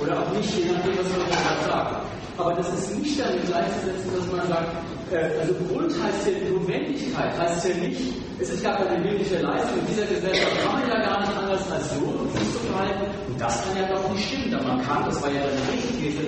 Oder 0.00 0.20
auch 0.20 0.30
nicht, 0.32 0.56
je 0.56 0.70
nachdem, 0.70 0.98
was 0.98 1.10
man 1.10 1.26
gerade 1.26 1.64
sagt. 1.66 1.96
Aber 2.38 2.54
das 2.54 2.68
ist 2.72 2.98
nicht 2.98 3.18
damit 3.20 3.44
gleichzusetzen, 3.46 4.10
dass 4.16 4.36
man 4.36 4.48
sagt, 4.48 4.70
also 5.12 5.54
Grund 5.66 5.90
heißt 5.90 6.26
ja 6.26 6.50
Notwendigkeit, 6.50 7.38
heißt 7.38 7.68
ja 7.68 7.74
nicht, 7.74 8.00
es 8.38 8.50
ist 8.50 8.62
gar 8.62 8.76
keine 8.76 9.02
wirkliche 9.02 9.38
Leistung. 9.38 9.78
In 9.80 9.86
dieser 9.86 10.06
Gesellschaft 10.06 10.56
kann 10.62 10.80
man 10.80 10.88
ja 10.88 10.98
gar 11.02 11.20
nicht 11.20 11.36
anders 11.36 11.70
als 11.70 11.90
so 11.90 12.00
sich 12.30 12.52
zu 12.52 12.58
verhalten. 12.70 13.06
Und 13.28 13.40
das 13.40 13.64
kann 13.64 13.76
ja 13.76 13.88
doch 13.88 14.12
nicht 14.12 14.28
stimmen. 14.28 14.50
Denn 14.50 14.66
man 14.66 14.80
kann, 14.82 15.04
das 15.04 15.20
war 15.22 15.30
ja 15.30 15.42
eine 15.42 15.60
Gegenthese, 15.66 16.22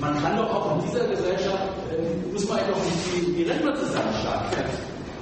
man 0.00 0.20
kann 0.22 0.36
doch 0.36 0.50
auch 0.50 0.76
in 0.76 0.88
dieser 0.88 1.06
Gesellschaft, 1.06 1.68
äh, 1.92 2.32
muss 2.32 2.48
man 2.48 2.58
ja 2.58 2.64
doch 2.68 2.82
nicht 2.84 2.98
die, 3.12 3.32
die 3.32 3.42
Rentner 3.44 3.74
zusammenschlagen. 3.74 4.48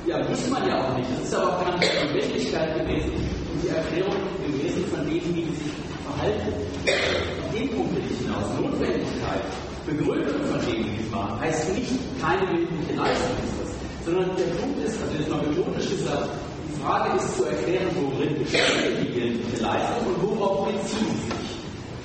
Ja, 0.06 0.18
muss 0.28 0.48
man 0.48 0.66
ja 0.66 0.82
auch 0.82 0.96
nicht. 0.96 1.10
Das 1.16 1.26
ist 1.26 1.34
aber 1.34 1.58
auch 1.58 1.64
keine 1.64 1.76
Notwendigkeit 1.76 2.74
gewesen 2.78 3.12
und 3.12 3.62
die 3.62 3.68
Erklärung 3.68 4.16
gewesen 4.46 4.84
von 4.90 5.06
denen, 5.06 5.34
die 5.34 5.44
sich 5.54 5.72
verhalten. 6.06 6.52
Auf 7.42 7.54
den 7.54 7.68
Punkt 7.70 7.94
will 7.94 8.02
ich 8.10 8.18
hinaus. 8.18 8.46
Notwendigkeit 8.58 9.42
Begründung 9.86 10.44
von 10.46 10.60
machen, 11.12 11.40
heißt 11.40 11.74
nicht 11.74 11.93
keine 12.20 12.43
willentliche 12.48 12.94
Leistung 12.97 13.36
ist 13.44 13.56
das, 13.60 13.70
sondern 14.05 14.30
der 14.36 14.51
Punkt 14.59 14.84
ist, 14.84 14.97
also 15.01 15.14
jetzt 15.16 15.30
mal 15.30 15.43
metodisch 15.47 15.90
gesagt, 15.90 16.28
die 16.68 16.80
Frage 16.82 17.16
ist 17.16 17.36
zu 17.36 17.44
erklären, 17.44 17.89
worin 17.94 18.39
besteht 18.39 18.98
die 19.01 19.14
willentliche 19.14 19.62
Leistung 19.62 20.06
und 20.09 20.22
worauf 20.22 20.66
bezieht 20.66 20.98
sie 20.98 21.30
sich. 21.30 21.52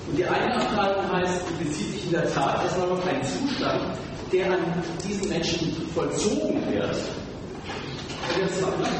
Und 0.07 0.17
die 0.17 0.25
eine 0.25 0.55
Abteilung 0.55 1.11
heißt, 1.11 1.41
die 1.49 1.63
bezieht 1.63 1.91
sich 1.91 2.05
in 2.05 2.11
der 2.11 2.31
Tat 2.33 2.63
erstmal 2.63 2.91
auf 2.91 3.05
einen 3.07 3.23
Zustand, 3.23 3.97
der 4.31 4.51
an 4.51 4.59
diesen 5.03 5.29
Menschen 5.29 5.71
vollzogen 5.93 6.61
wird. 6.71 6.95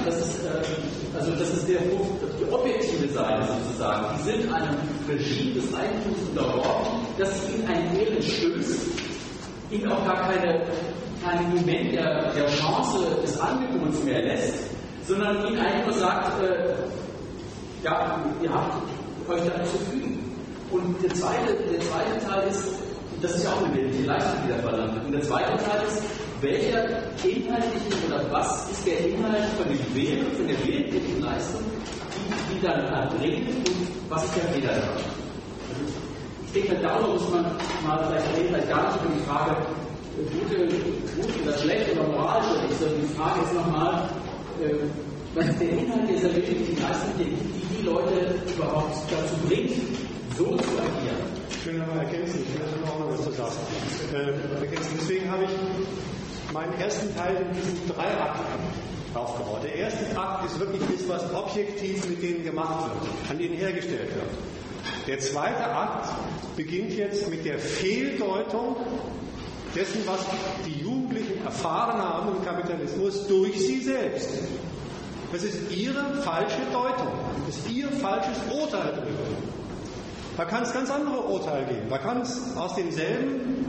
Das 0.06 0.18
ist, 0.20 0.46
äh, 0.46 1.18
also 1.18 1.32
das 1.32 1.50
ist 1.50 1.68
der, 1.68 1.80
die 1.80 2.52
objektive 2.52 3.08
Seite 3.14 3.44
sozusagen. 3.46 4.18
Die 4.18 4.32
sind 4.32 4.54
einem 4.54 4.78
Regime 5.08 5.54
des 5.54 5.74
Eigentums 5.74 6.18
unterworfen, 6.30 7.08
das 7.18 7.30
ihnen 7.54 7.68
einen 7.68 8.00
Ehren 8.00 8.22
stößt, 8.22 9.07
ihnen 9.72 9.92
auch 9.92 10.06
gar 10.06 10.30
keine, 10.30 10.62
keinen 11.24 11.50
Moment 11.50 11.94
der, 11.94 12.32
der 12.34 12.48
Chance 12.48 13.00
des 13.22 13.40
Angebots 13.40 14.04
mehr 14.04 14.22
lässt, 14.22 14.54
sondern 15.06 15.46
ihnen 15.48 15.60
einfach 15.60 15.94
sagt, 15.94 16.44
äh, 16.44 16.76
ja, 17.84 18.20
ihr 18.42 18.54
habt 18.54 18.74
euch 19.28 19.42
da 19.42 19.64
zu 19.64 19.78
fügen. 19.90 20.36
Und 20.72 21.02
der 21.02 21.14
zweite, 21.14 21.54
der 21.54 21.80
zweite 21.80 22.26
Teil 22.26 22.48
ist, 22.50 22.64
das 23.22 23.36
ist 23.36 23.46
ja 23.46 23.52
auch 23.52 23.64
eine 23.64 23.76
wesentliche 23.76 24.06
Leistung, 24.06 24.40
die 24.46 24.52
da 24.52 24.58
verlangt 24.60 24.96
wird. 24.96 25.06
Und 25.06 25.12
der 25.14 25.22
zweite 25.22 25.64
Teil 25.64 25.82
ist, 25.88 26.04
welcher 26.42 26.84
inhaltliche 27.24 28.06
oder 28.08 28.32
was 28.32 28.70
ist 28.70 28.86
der 28.86 29.08
Inhalt 29.08 29.46
von 29.58 29.68
dem 29.68 29.96
Willen, 29.96 30.32
von 30.34 30.48
der 30.48 30.58
willentlichen 30.66 31.22
Leistung, 31.22 31.62
die, 32.14 32.56
die 32.56 32.66
dann 32.66 32.86
erbringt 32.86 33.48
und 33.50 33.88
was 34.10 34.24
ist 34.26 34.36
der 34.36 34.44
Fehler 34.54 34.74
daran? 34.74 35.27
Ich 36.48 36.54
denke, 36.54 36.82
darüber 36.82 37.14
muss 37.14 37.30
man 37.30 37.44
mal 37.86 38.06
vielleicht 38.08 38.38
reden, 38.38 38.48
vielleicht 38.48 38.70
gar 38.70 38.88
nicht 38.88 39.04
über 39.04 39.14
die 39.14 39.24
Frage, 39.30 39.56
gute, 40.32 40.58
gut 40.68 41.44
oder 41.44 41.58
schlecht 41.58 41.92
oder 41.92 42.08
moralisch 42.08 42.50
oder 42.52 42.64
nicht, 42.64 42.80
sondern 42.80 43.02
die 43.02 43.14
Frage 43.14 43.42
ist 43.42 43.54
nochmal, 43.54 44.10
äh, 44.62 44.74
was 45.36 45.46
ist 45.48 45.60
der 45.62 45.70
Inhalt 45.70 46.10
dieser 46.10 46.36
willentlichen 46.36 46.82
Leistung, 46.82 47.12
die 47.20 47.36
die 47.78 47.86
Leute 47.86 48.36
überhaupt 48.56 48.96
dazu 49.12 49.36
bringt, 49.48 49.72
so 50.38 50.46
zu 50.46 50.74
agieren. 50.80 51.22
Ich 51.50 51.66
will 51.66 51.80
noch 51.80 51.88
mal 51.88 52.06
ergänzen, 52.06 52.42
ich 52.42 52.54
will 52.56 52.90
auch 52.90 53.00
noch 53.00 53.12
was 53.12 53.24
zu 53.24 53.32
sagen. 53.32 53.52
Äh, 54.14 54.68
deswegen 54.98 55.30
habe 55.30 55.44
ich 55.44 56.54
meinen 56.54 56.74
ersten 56.80 57.14
Teil 57.16 57.36
in 57.36 57.54
diesen 57.54 57.88
drei 57.94 58.08
Akten 58.18 58.46
aufgebaut. 59.14 59.64
Der 59.64 59.76
erste 59.76 60.18
Akt 60.18 60.46
ist 60.46 60.60
wirklich 60.60 60.82
das, 60.98 61.10
was 61.10 61.34
objektiv 61.34 62.08
mit 62.10 62.24
denen 62.24 62.44
gemacht 62.44 62.86
wird, 62.86 63.32
an 63.32 63.38
denen 63.38 63.56
hergestellt 63.56 64.10
wird. 64.16 64.57
Der 65.08 65.20
zweite 65.20 65.64
Akt 65.64 66.10
beginnt 66.56 66.94
jetzt 66.94 67.30
mit 67.30 67.46
der 67.46 67.60
Fehldeutung 67.60 68.76
dessen, 69.76 70.02
was 70.06 70.20
die 70.66 70.82
Jugendlichen 70.82 71.46
erfahren 71.46 72.02
haben 72.02 72.36
im 72.36 72.44
Kapitalismus 72.44 73.28
durch 73.28 73.60
sie 73.60 73.82
selbst. 73.82 74.30
Das 75.32 75.44
ist 75.44 75.72
ihre 75.72 76.22
falsche 76.22 76.62
Deutung. 76.72 77.12
Das 77.46 77.58
ist 77.58 77.70
ihr 77.70 77.88
falsches 77.90 78.38
Urteil 78.50 78.94
darüber. 78.96 79.24
Da 80.38 80.46
kann 80.46 80.64
es 80.64 80.74
ganz 80.74 80.90
andere 80.90 81.22
Urteile 81.22 81.66
geben. 81.66 81.90
Da 81.90 81.98
kann 81.98 82.22
es 82.22 82.56
aus 82.56 82.76
demselben 82.76 83.66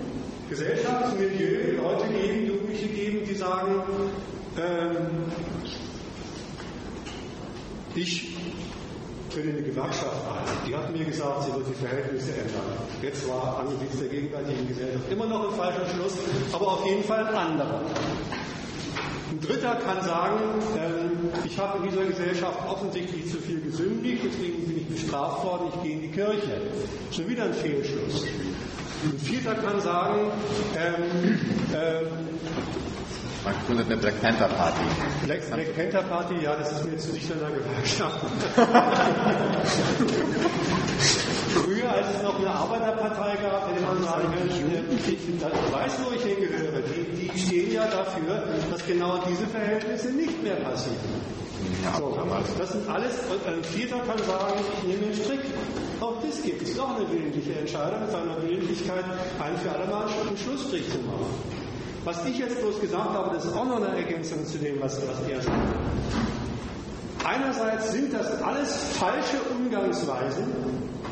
Gesellschaftsmilieu 0.49 1.77
Leute 1.82 2.07
geben, 2.09 2.47
Jugendliche 2.47 2.89
geben, 2.89 3.27
die 3.27 3.35
sagen, 3.35 3.82
ähm, 4.57 5.32
ich 7.95 8.36
will 9.39 9.51
in 9.51 9.56
eine 9.56 9.62
Gewerkschaft 9.62 10.27
ein. 10.27 10.69
Die 10.69 10.74
hat 10.74 10.93
mir 10.93 11.05
gesagt, 11.05 11.44
sie 11.44 11.55
wird 11.55 11.69
die 11.69 11.74
Verhältnisse 11.74 12.32
ändern. 12.32 12.62
Jetzt 13.02 13.28
war 13.28 13.60
angesichts 13.60 13.98
der 13.98 14.09
gegenwärtigen 14.09 14.69
Gesellschaft 14.69 15.10
immer 15.10 15.27
noch 15.27 15.51
ein 15.51 15.56
falscher 15.56 15.86
Schluss, 15.94 16.15
aber 16.52 16.66
auf 16.66 16.86
jeden 16.86 17.05
Fall 17.05 17.27
ein 17.27 17.35
anderer. 17.35 17.81
Ein 19.31 19.40
Dritter 19.40 19.77
kann 19.77 20.02
sagen, 20.02 20.40
ähm, 20.77 21.31
ich 21.44 21.59
habe 21.59 21.78
in 21.78 21.90
dieser 21.90 22.05
Gesellschaft 22.05 22.59
offensichtlich 22.69 23.31
zu 23.31 23.39
viel 23.39 23.60
gesündigt, 23.60 24.23
deswegen 24.24 24.66
bin 24.66 24.78
ich 24.78 24.86
bestraft 24.86 25.44
worden, 25.44 25.70
ich 25.74 25.82
gehe 25.82 25.93
in 25.93 26.02
die 26.02 26.10
Kirche. 26.10 26.60
Schon 27.10 27.28
wieder 27.28 27.44
ein 27.44 27.55
Fehlschluss. 27.55 28.24
Ein 29.05 29.19
Vierter 29.19 29.55
kann 29.55 29.81
sagen, 29.81 30.32
ähm, 30.77 31.39
ähm, 31.74 32.06
man 33.48 33.56
gründet 33.66 33.86
eine 33.86 33.96
Black 33.96 34.20
Panther 34.20 34.48
Party. 34.48 34.84
Black, 35.24 35.40
Black, 35.50 35.76
Panther 35.76 36.02
Party, 36.02 36.34
ja, 36.42 36.54
das 36.56 36.72
ist 36.72 36.84
mir 36.84 36.98
zu 36.98 37.12
dicht 37.12 37.32
an 37.32 37.38
der 37.40 37.50
Gewerkschaft. 37.50 38.20
Früher, 41.54 41.90
als 41.90 42.06
es 42.14 42.22
noch 42.22 42.38
eine 42.38 42.50
Arbeiterpartei 42.50 43.36
gab, 43.42 43.70
hätte 43.70 43.82
man 43.82 44.02
sagen 44.02 44.28
können, 44.34 44.50
ich, 44.50 44.60
weiß, 45.72 45.92
wo 46.04 46.12
ich 46.14 46.22
hingehöre. 46.22 46.82
Die, 46.82 47.28
die 47.28 47.38
stehen 47.38 47.72
ja 47.72 47.86
dafür, 47.86 48.44
dass 48.70 48.86
genau 48.86 49.18
diese 49.26 49.46
Verhältnisse 49.46 50.10
nicht 50.10 50.42
mehr 50.42 50.56
passieren. 50.56 50.98
So, 51.96 52.16
das 52.58 52.72
sind 52.72 52.88
alles, 52.88 53.14
ein 53.46 53.64
Vierter 53.64 53.98
kann 54.00 54.18
sagen, 54.18 54.60
ich 54.82 54.88
nehme 54.88 55.06
den 55.06 55.14
Strick. 55.14 55.40
Auch 56.00 56.20
das 56.22 56.42
gibt 56.42 56.62
es. 56.62 56.76
Noch 56.76 56.96
eine 56.96 57.10
willentliche 57.10 57.58
Entscheidung 57.58 58.00
mit 58.00 58.10
seiner 58.12 58.42
Willentlichkeit, 58.42 59.04
ein 59.40 59.56
für 59.58 59.70
alle 59.70 59.86
Mal 59.90 60.06
einen 60.06 60.36
Schlussstrich 60.36 60.88
zu 60.90 60.98
machen. 60.98 61.68
Was 62.09 62.24
ich 62.24 62.39
jetzt 62.39 62.59
bloß 62.62 62.80
gesagt 62.80 63.10
habe, 63.12 63.35
das 63.35 63.44
ist 63.44 63.55
auch 63.55 63.66
noch 63.66 63.82
eine 63.82 63.94
Ergänzung 63.94 64.43
zu 64.47 64.56
dem, 64.56 64.80
was, 64.80 64.97
was 65.06 65.28
er 65.28 65.43
sagt. 65.43 65.59
Einerseits 67.22 67.93
sind 67.93 68.14
das 68.14 68.40
alles 68.40 68.82
falsche 68.94 69.36
Umgangsweisen 69.55 70.47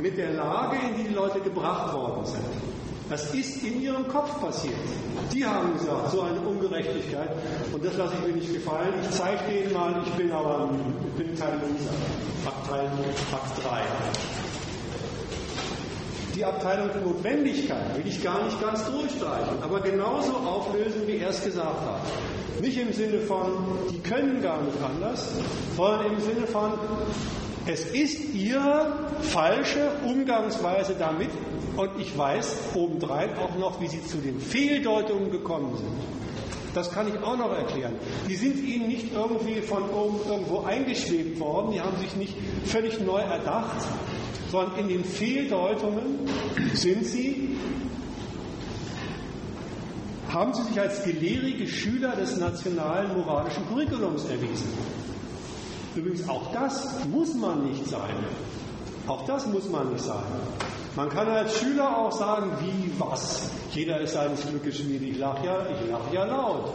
mit 0.01 0.16
der 0.16 0.32
Lage, 0.32 0.78
in 0.89 0.97
die 0.97 1.09
die 1.09 1.14
Leute 1.14 1.40
gebracht 1.40 1.93
worden 1.93 2.24
sind. 2.24 2.47
Das 3.10 3.35
ist 3.35 3.62
in 3.62 3.82
ihrem 3.82 4.09
Kopf 4.09 4.40
passiert. 4.40 4.73
Die 5.35 5.44
haben 5.44 5.74
gesagt, 5.74 6.12
so 6.12 6.23
eine 6.23 6.40
Ungerechtigkeit 6.40 7.28
und 7.74 7.85
das 7.85 7.94
lasse 7.98 8.14
ich 8.14 8.28
mir 8.28 8.40
nicht 8.40 8.55
gefallen. 8.55 8.94
Ich 9.02 9.10
zeige 9.10 9.44
denen 9.52 9.74
mal, 9.74 10.02
ich 10.02 10.12
bin 10.14 10.32
aber 10.32 10.70
ich 11.09 11.24
bin 11.24 11.39
kein 11.39 11.60
Loser. 11.60 11.93
Abteil 12.47 12.86
Akt 12.86 13.62
3. 13.62 14.45
Die 16.36 16.44
Abteilung 16.44 16.90
Notwendigkeit 17.02 17.96
will 17.96 18.06
ich 18.06 18.22
gar 18.22 18.44
nicht 18.44 18.60
ganz 18.60 18.84
durchstreichen, 18.84 19.62
aber 19.62 19.80
genauso 19.80 20.34
auflösen, 20.34 21.06
wie 21.06 21.16
er 21.16 21.30
es 21.30 21.42
gesagt 21.42 21.80
hat. 21.80 22.60
Nicht 22.60 22.76
im 22.78 22.92
Sinne 22.92 23.20
von, 23.20 23.52
die 23.90 23.98
können 24.00 24.42
gar 24.42 24.60
nicht 24.60 24.76
anders, 24.82 25.30
sondern 25.74 26.12
im 26.12 26.20
Sinne 26.20 26.46
von, 26.46 26.72
es 27.66 27.86
ist 27.86 28.34
ihre 28.34 28.92
falsche 29.22 29.90
Umgangsweise 30.04 30.94
damit 30.98 31.30
und 31.74 31.90
ich 31.98 32.16
weiß 32.16 32.54
obendrein 32.74 33.30
auch 33.38 33.56
noch, 33.56 33.80
wie 33.80 33.88
sie 33.88 34.04
zu 34.04 34.18
den 34.18 34.38
Fehldeutungen 34.38 35.30
gekommen 35.30 35.74
sind. 35.78 36.26
Das 36.77 36.90
kann 36.90 37.09
ich 37.09 37.19
auch 37.23 37.39
noch 37.39 37.57
erklären. 37.57 37.94
Die 38.28 38.35
sind 38.35 38.62
ihnen 38.62 38.89
nicht 38.89 39.11
irgendwie 39.15 39.62
von 39.62 39.85
irgendwo 40.28 40.61
eingeschwebt 40.61 41.40
worden, 41.40 41.73
die 41.73 41.81
haben 41.81 41.97
sich 41.97 42.15
nicht 42.16 42.35
völlig 42.66 43.01
neu 43.01 43.20
erdacht, 43.20 43.86
sondern 44.51 44.81
in 44.81 44.89
den 44.89 45.03
Fehldeutungen 45.03 46.28
sind 46.74 47.07
sie, 47.07 47.57
haben 50.28 50.53
sie 50.53 50.65
sich 50.65 50.78
als 50.78 51.03
gelehrige 51.03 51.66
Schüler 51.66 52.15
des 52.15 52.36
nationalen 52.36 53.16
moralischen 53.16 53.66
Curriculums 53.69 54.27
erwiesen. 54.27 54.69
Übrigens, 55.94 56.28
auch 56.28 56.53
das 56.53 57.07
muss 57.07 57.32
man 57.32 57.70
nicht 57.70 57.86
sein. 57.86 58.16
Auch 59.07 59.24
das 59.24 59.47
muss 59.47 59.70
man 59.70 59.94
nicht 59.94 60.05
sein. 60.05 60.24
Man 60.97 61.10
kann 61.10 61.28
als 61.28 61.59
Schüler 61.59 61.98
auch 61.98 62.10
sagen, 62.10 62.52
wie, 62.62 62.90
was. 62.98 63.51
Jeder 63.73 64.01
ist 64.01 64.14
seines 64.14 64.47
Glückes 64.48 64.78
Schmied. 64.78 65.02
Ich 65.02 65.18
lache 65.18 65.44
ja, 65.44 65.59
ich 65.68 66.14
ja 66.14 66.24
laut. 66.24 66.73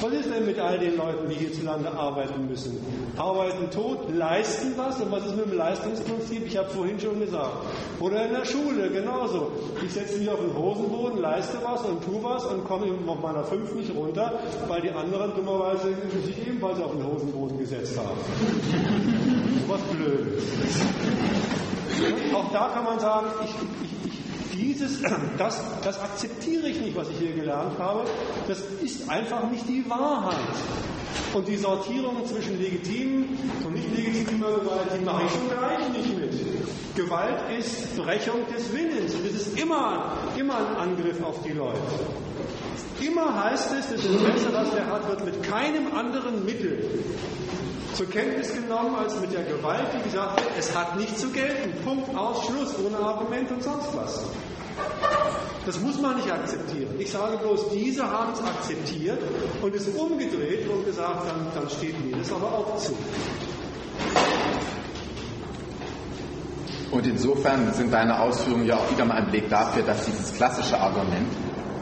Was 0.00 0.12
ist 0.12 0.30
denn 0.30 0.46
mit 0.46 0.56
all 0.60 0.78
den 0.78 0.96
Leuten, 0.96 1.28
die 1.28 1.34
hierzulande 1.34 1.90
arbeiten 1.90 2.46
müssen? 2.46 2.78
Arbeiten 3.16 3.68
tot, 3.72 4.08
leisten 4.14 4.74
was. 4.76 5.00
Und 5.00 5.10
was 5.10 5.26
ist 5.26 5.34
mit 5.34 5.46
dem 5.46 5.56
Leistungsprinzip? 5.56 6.46
Ich 6.46 6.56
habe 6.56 6.68
vorhin 6.68 7.00
schon 7.00 7.18
gesagt. 7.18 7.56
Oder 7.98 8.26
in 8.26 8.34
der 8.34 8.44
Schule, 8.44 8.88
genauso. 8.88 9.50
Ich 9.84 9.92
setze 9.92 10.18
mich 10.18 10.30
auf 10.30 10.38
den 10.38 10.56
Hosenboden, 10.56 11.20
leiste 11.20 11.58
was 11.64 11.80
und 11.82 12.04
tu 12.04 12.22
was 12.22 12.44
und 12.44 12.64
komme 12.64 12.86
auf 13.08 13.20
meiner 13.20 13.42
5 13.42 13.74
nicht 13.74 13.92
runter, 13.96 14.32
weil 14.68 14.80
die 14.82 14.92
anderen 14.92 15.34
dummerweise 15.34 15.88
sich 16.24 16.46
ebenfalls 16.46 16.78
auf 16.78 16.92
den 16.92 17.04
Hosenboden 17.04 17.58
gesetzt 17.58 17.98
haben. 17.98 18.20
was 19.66 19.80
Blödes. 19.80 20.44
Auch 22.34 22.52
da 22.52 22.68
kann 22.74 22.84
man 22.84 22.98
sagen, 23.00 23.26
ich, 23.44 23.50
ich, 23.50 24.12
ich 24.12 24.16
Dieses, 24.56 25.02
das, 25.38 25.60
das 25.84 26.00
akzeptiere 26.00 26.68
ich 26.68 26.80
nicht, 26.80 26.96
was 26.96 27.08
ich 27.10 27.18
hier 27.18 27.32
gelernt 27.32 27.78
habe. 27.78 28.04
Das 28.48 28.60
ist 28.82 29.08
einfach 29.08 29.50
nicht 29.50 29.68
die 29.68 29.84
Wahrheit. 29.88 30.56
Und 31.34 31.46
die 31.46 31.56
Sortierung 31.56 32.24
zwischen 32.26 32.58
legitimen 32.58 33.38
und 33.64 33.74
nicht 33.74 33.94
legitimer 33.94 34.52
Gewalt, 34.52 34.88
die 34.98 35.04
mache 35.04 35.24
ich 35.24 35.32
schon 35.32 35.48
gleich 35.48 35.88
nicht 35.90 36.18
mit. 36.18 36.96
Gewalt 36.96 37.42
ist 37.58 37.96
Brechung 37.96 38.46
des 38.54 38.72
Willens 38.72 39.14
und 39.14 39.26
es 39.26 39.34
ist 39.34 39.60
immer, 39.60 40.16
immer 40.38 40.56
ein 40.56 40.76
Angriff 40.76 41.22
auf 41.22 41.42
die 41.42 41.52
Leute. 41.52 41.78
Immer 43.00 43.44
heißt 43.44 43.72
es, 43.78 43.90
das 43.90 44.04
Interesse, 44.04 44.48
das 44.50 44.70
der 44.70 44.86
hat, 44.86 45.06
wird 45.08 45.24
mit 45.24 45.42
keinem 45.42 45.94
anderen 45.94 46.46
Mittel 46.46 46.82
zur 47.96 48.08
Kenntnis 48.10 48.52
genommen 48.54 48.94
als 48.94 49.18
mit 49.20 49.32
der 49.32 49.44
Gewalt, 49.44 49.86
die 49.94 50.02
gesagt 50.02 50.38
wird, 50.44 50.50
es 50.58 50.76
hat 50.76 50.98
nicht 50.98 51.18
zu 51.18 51.30
gelten. 51.30 51.72
Punkt, 51.82 52.14
Ausschluss, 52.14 52.74
ohne 52.84 52.98
Argument 52.98 53.50
und 53.50 53.62
sonst 53.62 53.88
was. 53.96 54.26
Das 55.64 55.80
muss 55.80 56.00
man 56.00 56.16
nicht 56.16 56.30
akzeptieren. 56.30 56.94
Ich 56.98 57.10
sage 57.10 57.38
bloß, 57.38 57.70
diese 57.70 58.08
haben 58.08 58.32
es 58.34 58.42
akzeptiert 58.42 59.18
und 59.62 59.74
es 59.74 59.88
umgedreht 59.88 60.68
und 60.68 60.84
gesagt, 60.84 61.26
dann, 61.26 61.46
dann 61.54 61.70
steht 61.70 61.98
mir 62.04 62.18
das 62.18 62.30
aber 62.30 62.46
auch 62.46 62.76
zu. 62.76 62.94
Und 66.90 67.06
insofern 67.06 67.72
sind 67.72 67.92
deine 67.92 68.20
Ausführungen 68.20 68.66
ja 68.66 68.76
auch 68.76 68.90
wieder 68.92 69.06
mal 69.06 69.16
ein 69.16 69.26
Beleg 69.26 69.48
dafür, 69.48 69.82
dass 69.82 70.04
dieses 70.04 70.34
klassische 70.34 70.78
Argument 70.78 71.32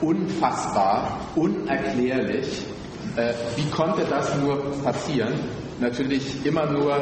unfassbar, 0.01 1.19
unerklärlich, 1.35 2.62
äh, 3.16 3.35
wie 3.57 3.69
konnte 3.70 4.05
das 4.09 4.35
nur 4.39 4.73
passieren, 4.82 5.35
natürlich 5.80 6.44
immer 6.44 6.66
nur 6.66 6.96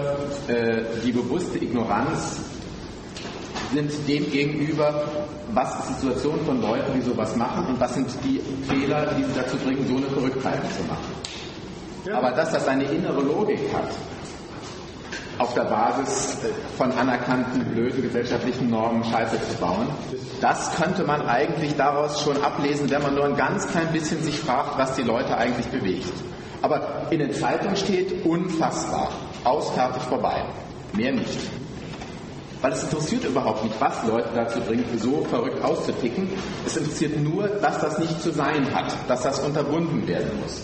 äh, 0.48 0.82
die 1.04 1.12
bewusste 1.12 1.58
Ignoranz 1.58 2.40
sind 3.72 3.90
dem 4.06 4.30
gegenüber, 4.30 5.04
was 5.52 5.74
ist 5.74 5.88
die 5.88 5.94
Situation 5.94 6.38
von 6.44 6.60
Leuten, 6.60 6.92
die 6.94 7.00
sowas 7.00 7.34
machen 7.36 7.66
und 7.66 7.80
was 7.80 7.94
sind 7.94 8.08
die 8.24 8.40
Fehler, 8.68 9.14
die 9.18 9.24
sie 9.24 9.32
dazu 9.34 9.56
bringen, 9.56 9.86
so 9.88 9.96
eine 9.96 10.06
Verrücktheit 10.06 10.60
zu 10.76 10.82
machen. 10.84 11.12
Ja. 12.04 12.18
Aber 12.18 12.32
dass 12.32 12.50
das 12.50 12.68
eine 12.68 12.84
innere 12.84 13.22
Logik 13.22 13.60
hat, 13.72 13.88
auf 15.38 15.54
der 15.54 15.64
Basis 15.64 16.36
äh, 16.44 16.48
von 16.76 16.92
anerkannten, 16.92 17.64
blöden 17.64 18.02
gesellschaftlichen 18.02 18.70
Normen 18.70 19.04
Scheiße 19.04 19.36
zu 19.48 19.56
bauen. 19.58 19.88
Das 20.40 20.74
könnte 20.76 21.04
man 21.04 21.22
eigentlich 21.22 21.74
daraus 21.76 22.22
schon 22.22 22.42
ablesen, 22.42 22.90
wenn 22.90 23.02
man 23.02 23.14
nur 23.14 23.24
ein 23.24 23.36
ganz 23.36 23.66
klein 23.68 23.88
bisschen 23.92 24.22
sich 24.22 24.38
fragt, 24.38 24.78
was 24.78 24.94
die 24.94 25.02
Leute 25.02 25.36
eigentlich 25.36 25.66
bewegt. 25.66 26.12
Aber 26.62 27.06
in 27.10 27.18
den 27.18 27.32
Zeitungen 27.32 27.76
steht 27.76 28.24
unfassbar, 28.24 29.10
ausfertig 29.44 30.02
vorbei. 30.04 30.44
Mehr 30.92 31.12
nicht. 31.12 31.38
Weil 32.60 32.72
es 32.72 32.84
interessiert 32.84 33.24
überhaupt 33.24 33.64
nicht, 33.64 33.74
was 33.80 34.06
Leute 34.06 34.28
dazu 34.36 34.60
bringt, 34.60 34.86
so 35.00 35.24
verrückt 35.24 35.62
auszuticken. 35.64 36.28
Es 36.64 36.76
interessiert 36.76 37.18
nur, 37.18 37.48
dass 37.48 37.80
das 37.80 37.98
nicht 37.98 38.22
zu 38.22 38.30
sein 38.30 38.72
hat, 38.72 38.94
dass 39.08 39.22
das 39.22 39.40
unterbunden 39.40 40.06
werden 40.06 40.30
muss. 40.40 40.62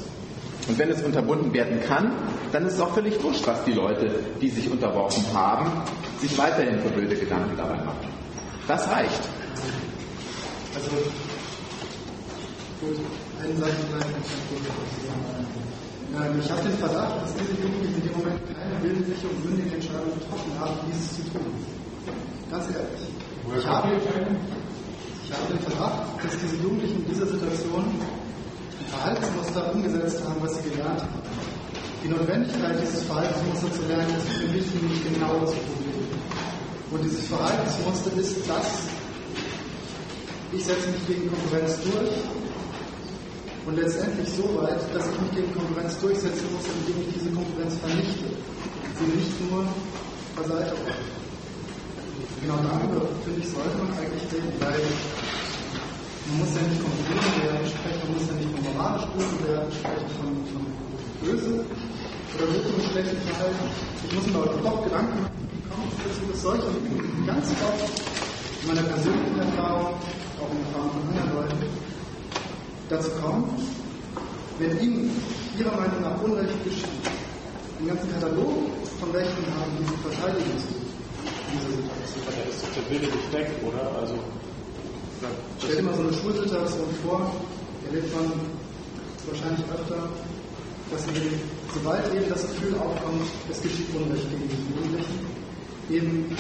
Und 0.69 0.79
wenn 0.79 0.91
es 0.91 1.03
unterbunden 1.03 1.53
werden 1.53 1.81
kann, 1.81 2.13
dann 2.53 2.67
ist 2.67 2.75
es 2.75 2.81
auch 2.81 2.93
völlig 2.93 3.21
wurscht, 3.23 3.47
was 3.47 3.65
die 3.65 3.73
Leute, 3.73 4.11
die 4.41 4.49
sich 4.49 4.71
unterworfen 4.71 5.25
haben, 5.35 5.73
sich 6.21 6.37
weiterhin 6.39 6.79
für 6.79 6.91
blöde 6.91 7.17
Gedanken 7.17 7.57
dabei 7.57 7.77
machen. 7.77 8.09
Das 8.69 8.89
reicht. 8.91 9.21
Also, 10.75 10.91
eine 13.43 13.57
Sache 13.57 13.71
vielleicht 13.91 14.15
ähm, 15.09 15.58
ich 16.09 16.51
habe 16.51 16.63
den 16.63 16.79
Verdacht, 16.79 17.23
dass 17.23 17.35
diese 17.37 17.53
Jugendlichen 17.61 18.01
in 18.01 18.09
dem 18.09 18.17
Moment 18.17 18.41
keine 18.49 18.83
willentliche 18.83 19.29
und 19.29 19.45
mündige 19.45 19.77
Entscheidung 19.77 20.13
getroffen 20.17 20.53
haben, 20.59 20.77
dieses 20.89 21.17
zu 21.17 21.23
tun. 21.29 21.53
Ganz 22.51 22.65
ehrlich. 22.73 23.05
Ich 23.45 23.67
habe, 23.67 23.89
ich 23.93 25.31
habe 25.33 25.47
den 25.53 25.61
Verdacht, 25.61 26.25
dass 26.25 26.33
diese 26.41 26.57
Jugendlichen 26.57 27.05
in 27.05 27.13
dieser 27.13 27.27
Situation 27.27 27.85
ein 27.85 28.89
Verhaltensmuster 28.89 29.73
umgesetzt 29.75 30.25
haben, 30.25 30.41
was 30.41 30.57
sie 30.57 30.71
gelernt 30.71 31.01
haben. 31.01 31.23
Die 32.03 32.09
Notwendigkeit, 32.09 32.81
dieses 32.81 33.03
Verhaltensmuster 33.05 33.73
zu 33.73 33.83
lernen, 33.89 34.09
ist 34.17 34.29
für 34.33 34.49
mich 34.49 34.65
nicht 34.65 35.05
genau 35.13 35.45
das 35.45 35.53
Problem. 35.53 36.09
Und 36.91 37.05
dieses 37.05 37.27
Verhaltensmuster 37.29 38.17
ist 38.17 38.49
das, 38.49 38.89
ich 40.53 40.65
setze 40.65 40.89
mich 40.89 41.07
gegen 41.07 41.29
Konkurrenz 41.29 41.77
durch, 41.85 42.17
und 43.69 43.77
letztendlich 43.77 44.29
so 44.33 44.49
weit, 44.57 44.81
dass 44.97 45.05
ich 45.13 45.21
mich 45.21 45.33
gegen 45.37 45.53
Konkurrenz 45.53 46.01
durchsetzen 46.01 46.49
muss, 46.57 46.65
indem 46.73 47.05
ich 47.05 47.21
diese 47.21 47.29
Konkurrenz 47.37 47.77
vernichte. 47.85 48.33
Sie 48.97 49.09
nicht 49.13 49.37
nur 49.45 49.61
beiseite 50.33 50.73
räume. 50.73 51.13
Genau 52.41 52.57
darüber, 52.65 53.05
finde 53.29 53.45
ich, 53.45 53.49
sollte 53.53 53.77
man 53.77 53.93
eigentlich 53.93 54.25
reden, 54.33 54.49
weil 54.57 54.81
man 54.81 56.35
muss 56.41 56.53
ja 56.57 56.65
nicht 56.65 56.81
konkurrieren 56.81 57.33
werden, 57.45 57.65
sprechen, 57.69 58.01
man 58.09 58.13
muss 58.17 58.27
ja 58.33 58.35
nicht 58.41 58.53
von 58.57 58.63
moralisch 58.73 59.07
Guten 59.13 59.39
werden, 59.45 59.69
sprechen 59.69 60.09
von, 60.17 60.33
von 60.49 60.65
böse 61.21 61.55
oder 61.61 62.47
gutem 62.49 62.73
und 62.73 62.85
schlechtem 62.89 63.21
Verhalten. 63.29 63.67
Ich 64.01 64.13
muss 64.17 64.25
mir 64.33 64.39
aber 64.41 64.57
doch 64.65 64.81
Gedanken 64.81 65.29
machen, 65.29 65.45
wie 65.53 65.63
komme 65.69 65.85
ich 65.93 65.97
dazu, 66.09 66.23
dass 66.25 66.41
solche 66.41 66.69
ganz 67.29 67.47
oft 67.61 67.85
in 67.85 68.65
meiner 68.65 68.87
persönlichen 68.89 69.39
Erfahrung, 69.45 69.93
auch 70.41 70.49
in 70.49 70.57
der 70.57 70.67
Erfahrung 70.73 70.93
von 70.97 71.05
anderen 71.13 71.31
Leuten, 71.37 71.88
dazu 72.89 73.11
kommen, 73.21 73.45
wenn 74.59 74.79
Ihnen 74.81 75.11
Ihrer 75.59 75.77
Meinung 75.77 76.03
nach 76.03 76.23
Unrecht 76.23 76.65
geschieht, 76.65 76.87
den 77.79 77.89
ganzen 77.89 78.11
Katalog 78.13 78.71
von 79.01 79.11
Rechten 79.11 79.45
haben, 79.55 79.73
die 79.79 79.85
Sie 79.85 79.97
verteidigen 80.03 80.59
zu 80.59 80.69
dieser 81.53 81.73
Situation. 81.79 82.25
Da 82.27 82.51
ist 82.51 82.63
doch 82.63 82.73
der 82.75 82.85
Wille 82.91 83.13
nicht 83.13 83.33
weg, 83.33 83.51
oder? 83.63 84.01
Also, 84.01 84.15
Stell 85.59 85.77
dir 85.77 85.83
mal 85.83 85.95
so 85.95 86.03
eine 86.03 86.13
Schulsituation 86.13 86.87
vor, 87.03 87.33
erlebt 87.87 88.15
man 88.15 88.33
wahrscheinlich 89.27 89.67
öfter, 89.67 90.09
dass 90.91 91.07
eben, 91.09 91.41
sobald 91.75 92.15
eben 92.15 92.29
das 92.29 92.43
Gefühl 92.43 92.75
aufkommt, 92.75 93.27
es 93.51 93.61
geschieht 93.61 93.89
Unrecht 93.95 94.31
gegen 94.31 94.49
die 94.49 94.75
Jugendlichen, 94.75 95.19
eben 95.91 96.37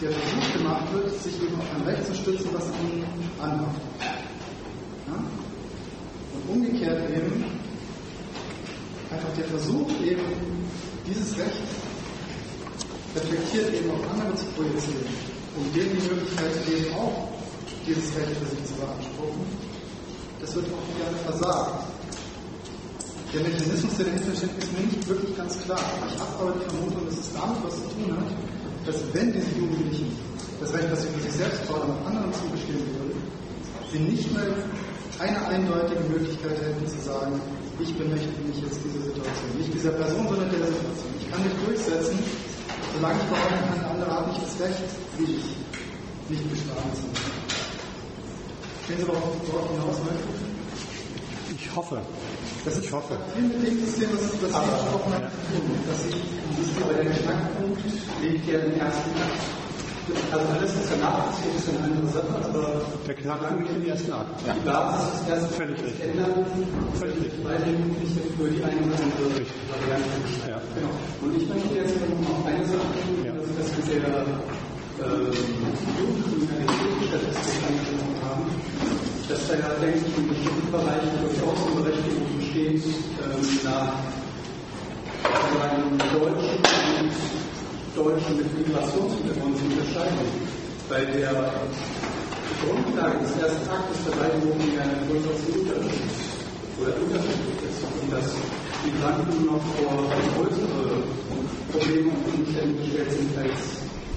der 0.00 0.10
Versuch 0.10 0.52
gemacht 0.58 0.92
wird, 0.92 1.22
sich 1.22 1.34
eben 1.42 1.58
auf 1.58 1.66
ein 1.74 1.82
Recht 1.82 2.06
zu 2.06 2.14
stützen, 2.14 2.50
was 2.52 2.66
ihnen 2.66 3.04
anhaftet. 3.40 4.21
Ja? 5.12 5.42
umgekehrt 6.48 7.10
eben 7.10 7.44
einfach 9.10 9.32
der 9.36 9.44
Versuch, 9.44 9.88
eben 10.02 10.22
dieses 11.06 11.36
Recht 11.38 11.62
reflektiert 13.14 13.74
eben 13.74 13.90
auf 13.90 14.00
andere 14.10 14.34
zu 14.34 14.46
projizieren, 14.56 15.06
um 15.56 15.72
denen 15.72 15.96
die 15.96 16.08
Möglichkeit 16.08 16.52
zu 16.54 16.70
geben, 16.70 16.94
auch 16.94 17.28
dieses 17.86 18.16
Recht 18.16 18.36
für 18.40 18.48
sich 18.56 18.64
zu 18.64 18.74
beanspruchen, 18.74 19.44
das 20.40 20.54
wird 20.54 20.66
auch 20.66 20.86
gerne 20.98 21.18
versagt. 21.24 21.84
Der 23.32 23.40
Mechanismus, 23.40 23.96
der 23.96 24.06
dahinter 24.06 24.36
steht, 24.36 24.50
ist 24.58 24.72
mir 24.72 24.86
nicht 24.86 25.08
wirklich 25.08 25.36
ganz 25.36 25.58
klar. 25.64 25.80
Ich 26.06 26.20
habe 26.20 26.32
aber 26.38 26.52
die 26.52 26.68
Vermutung, 26.68 27.06
dass 27.06 27.16
es 27.16 27.32
damit 27.32 27.64
was 27.64 27.76
zu 27.76 27.88
tun 27.96 28.12
hat, 28.12 28.28
dass 28.86 29.00
wenn 29.14 29.32
diese 29.32 29.48
Jugendlichen 29.56 30.12
das 30.60 30.72
Recht, 30.74 30.92
das 30.92 31.02
sie 31.02 31.08
für 31.08 31.20
sich 31.20 31.32
selbst 31.32 31.64
fordern, 31.64 31.96
anderen 32.04 32.32
zugestehen 32.34 32.84
würden, 32.92 33.22
sie 33.90 33.98
nicht 34.00 34.32
mehr 34.32 34.52
keine 35.18 35.46
eindeutige 35.46 36.00
Möglichkeit 36.08 36.58
hätten 36.58 36.86
zu 36.86 36.98
sagen, 37.04 37.40
ich 37.78 37.94
bemächtige 37.96 38.42
mich 38.46 38.60
jetzt 38.62 38.78
dieser 38.84 39.04
Situation. 39.04 39.50
Nicht 39.58 39.74
dieser 39.74 39.92
Person, 39.92 40.28
sondern 40.28 40.50
der 40.50 40.66
Situation. 40.66 41.10
Ich 41.18 41.30
kann 41.30 41.42
mich 41.42 41.54
durchsetzen, 41.66 42.18
solange 42.94 43.18
ich 43.20 43.28
behaupten 43.28 43.68
kann, 43.68 43.80
der 43.80 43.90
andere 43.90 44.10
hat 44.10 44.26
nicht 44.28 44.42
das 44.42 44.60
Recht, 44.60 44.84
wie 45.18 45.24
ich 45.24 45.48
nicht 46.28 46.50
bestrafen 46.50 46.92
zu 46.94 47.02
müssen. 47.10 47.32
Stehen 48.84 48.98
Sie 48.98 49.02
aber 49.04 49.14
darauf 49.14 49.70
hinaus 49.70 49.98
möchte? 50.04 50.30
Ich 51.56 51.76
hoffe. 51.76 52.00
Das 52.64 52.74
ist, 52.74 52.84
ich 52.84 52.92
hoffe. 52.92 53.18
Viel 53.34 53.48
mit 53.48 53.66
dem 53.66 53.86
System, 53.86 54.08
was, 54.12 54.22
was 54.22 54.30
Sie 54.32 54.38
gesprochen 54.38 55.12
haben, 55.14 55.26
dass 55.86 56.06
ich, 56.06 56.18
das 56.56 56.66
ist 56.66 56.82
aber 56.82 56.94
der 56.94 57.10
Knackpunkt, 57.10 57.80
liegt 58.22 58.46
ja 58.46 58.58
im 58.60 58.74
ersten 58.78 59.10
Akt. 59.18 59.61
Also 60.32 60.46
alles, 60.50 60.74
was 60.74 60.88
danach 60.90 61.30
passiert, 61.30 61.54
ist 61.54 61.68
eine 61.70 61.78
andere 61.86 62.08
Sache, 62.10 62.34
aber 62.42 62.82
der 63.06 63.14
Knackpunkt 63.14 63.70
in 63.70 63.82
den 63.82 63.90
ersten 63.90 64.12
Akt. 64.12 64.34
Ja. 64.42 64.52
Die 64.54 64.66
Basis 64.66 65.14
ist 65.14 65.28
erst 65.30 65.54
völlig 65.54 65.78
richtig. 65.78 66.02
ändern, 66.02 66.42
völlig 66.98 67.16
richtig. 67.22 67.44
weil 67.46 67.58
die 67.62 67.78
nicht 68.02 68.18
für 68.34 68.50
die 68.50 68.62
eine 68.66 68.82
oder 68.82 68.98
andere 68.98 69.46
Variante 69.70 70.10
ja. 70.50 70.58
Genau. 70.74 70.90
Und 71.22 71.32
ich 71.38 71.46
möchte 71.46 71.74
jetzt 71.78 71.94
noch 72.02 72.34
auf 72.34 72.42
eine 72.42 72.66
Sache 72.66 72.90
tun, 72.98 73.22
ja. 73.22 73.30
dass 73.30 73.46
wir 73.46 73.54
das 73.62 73.70
mit 73.78 73.86
der 73.94 74.26
ähm, 75.06 75.30
Jugendkriminalitätsstatistik 76.02 77.62
angesprochen 77.62 78.18
haben, 78.26 78.44
dass 79.30 79.40
da 79.46 79.54
ja, 79.54 79.70
denke 79.78 80.02
ich, 80.02 80.18
in 80.18 80.26
bestimmten 80.34 80.70
Bereichen 80.74 81.14
durchaus 81.22 81.58
eine 81.62 81.78
Berechtigung 81.78 82.26
besteht, 82.42 82.82
ähm, 83.22 83.38
nach 83.62 84.02
deutschen 86.10 86.58
und 86.98 87.51
Deutschen 87.94 88.36
mit 88.36 88.48
Migrationshintergrund 88.56 89.58
zu 89.58 89.64
unterscheiden. 89.68 90.24
Bei 90.88 91.04
der 91.04 91.32
Grundlage 92.64 93.18
des 93.20 93.36
ersten 93.36 93.68
Aktes 93.68 94.00
Verteidigung 94.08 94.56
ja 94.72 94.84
durchaus 95.08 95.44
Unterschied 95.52 96.08
oder 96.80 96.96
unterschiedlich 96.96 97.58
ist 97.68 97.84
und 97.84 98.08
dass 98.08 98.32
Migranten 98.84 99.44
noch 99.44 99.60
vor 99.76 100.08
größere 100.36 101.04
Probleme 101.70 102.10
und 102.16 102.24
Umstände 102.32 102.80
gestellt 102.80 103.12
sind 103.12 103.30
als 103.36 103.60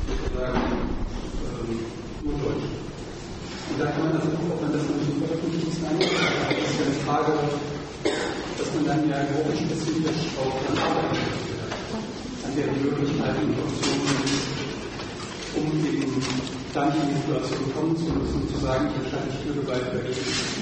sozusagen 0.08 0.96
ähm, 1.44 1.80
nur 2.24 2.36
Deutsche. 2.40 2.72
da 3.78 3.86
kann 3.92 4.08
man 4.08 4.16
also 4.16 4.30
gucken, 4.40 4.52
ob 4.56 4.62
man 4.62 4.72
das 4.72 4.84
natürlich 4.88 5.20
veröffentlichen 5.20 5.76
kann. 5.84 6.00
Das 6.00 6.08
ist 6.08 6.80
ja 6.80 6.86
eine 6.88 7.00
Frage, 7.04 7.34
dass 8.58 8.70
man 8.72 8.84
dann 8.88 9.02
ja 9.10 9.20
spezifisch 9.52 10.32
auch 10.40 10.64
arbeitet, 10.80 11.55
der 12.56 12.72
Möglichkeiten 12.72 13.46
und 13.46 13.60
Optionen, 13.60 14.16
um 15.56 15.86
eben 15.86 16.24
dann 16.74 16.94
in 17.02 17.08
die 17.10 17.22
Situation 17.22 17.74
kommen 17.74 17.98
zu 17.98 18.12
müssen, 18.12 18.50
zu 18.50 18.58
sagen, 18.58 18.90
ich 18.90 19.04
entscheide 19.04 19.26
mich 19.26 19.36
für 19.36 19.54
Gewalt 19.62 19.88
dagegen. 19.88 20.56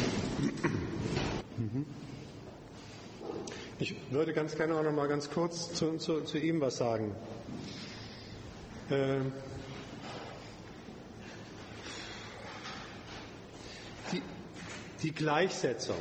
Ich 3.80 3.96
würde 4.12 4.34
ganz 4.34 4.56
gerne 4.56 4.76
auch 4.76 4.84
noch 4.84 4.94
mal 4.94 5.08
ganz 5.08 5.30
kurz 5.30 5.74
zu, 5.74 5.98
zu, 5.98 6.22
zu 6.22 6.38
ihm 6.38 6.62
was 6.62 6.78
sagen. 6.78 7.14
Ähm, 8.90 9.32
die, 14.12 14.22
die 15.02 15.12
Gleichsetzung, 15.12 15.98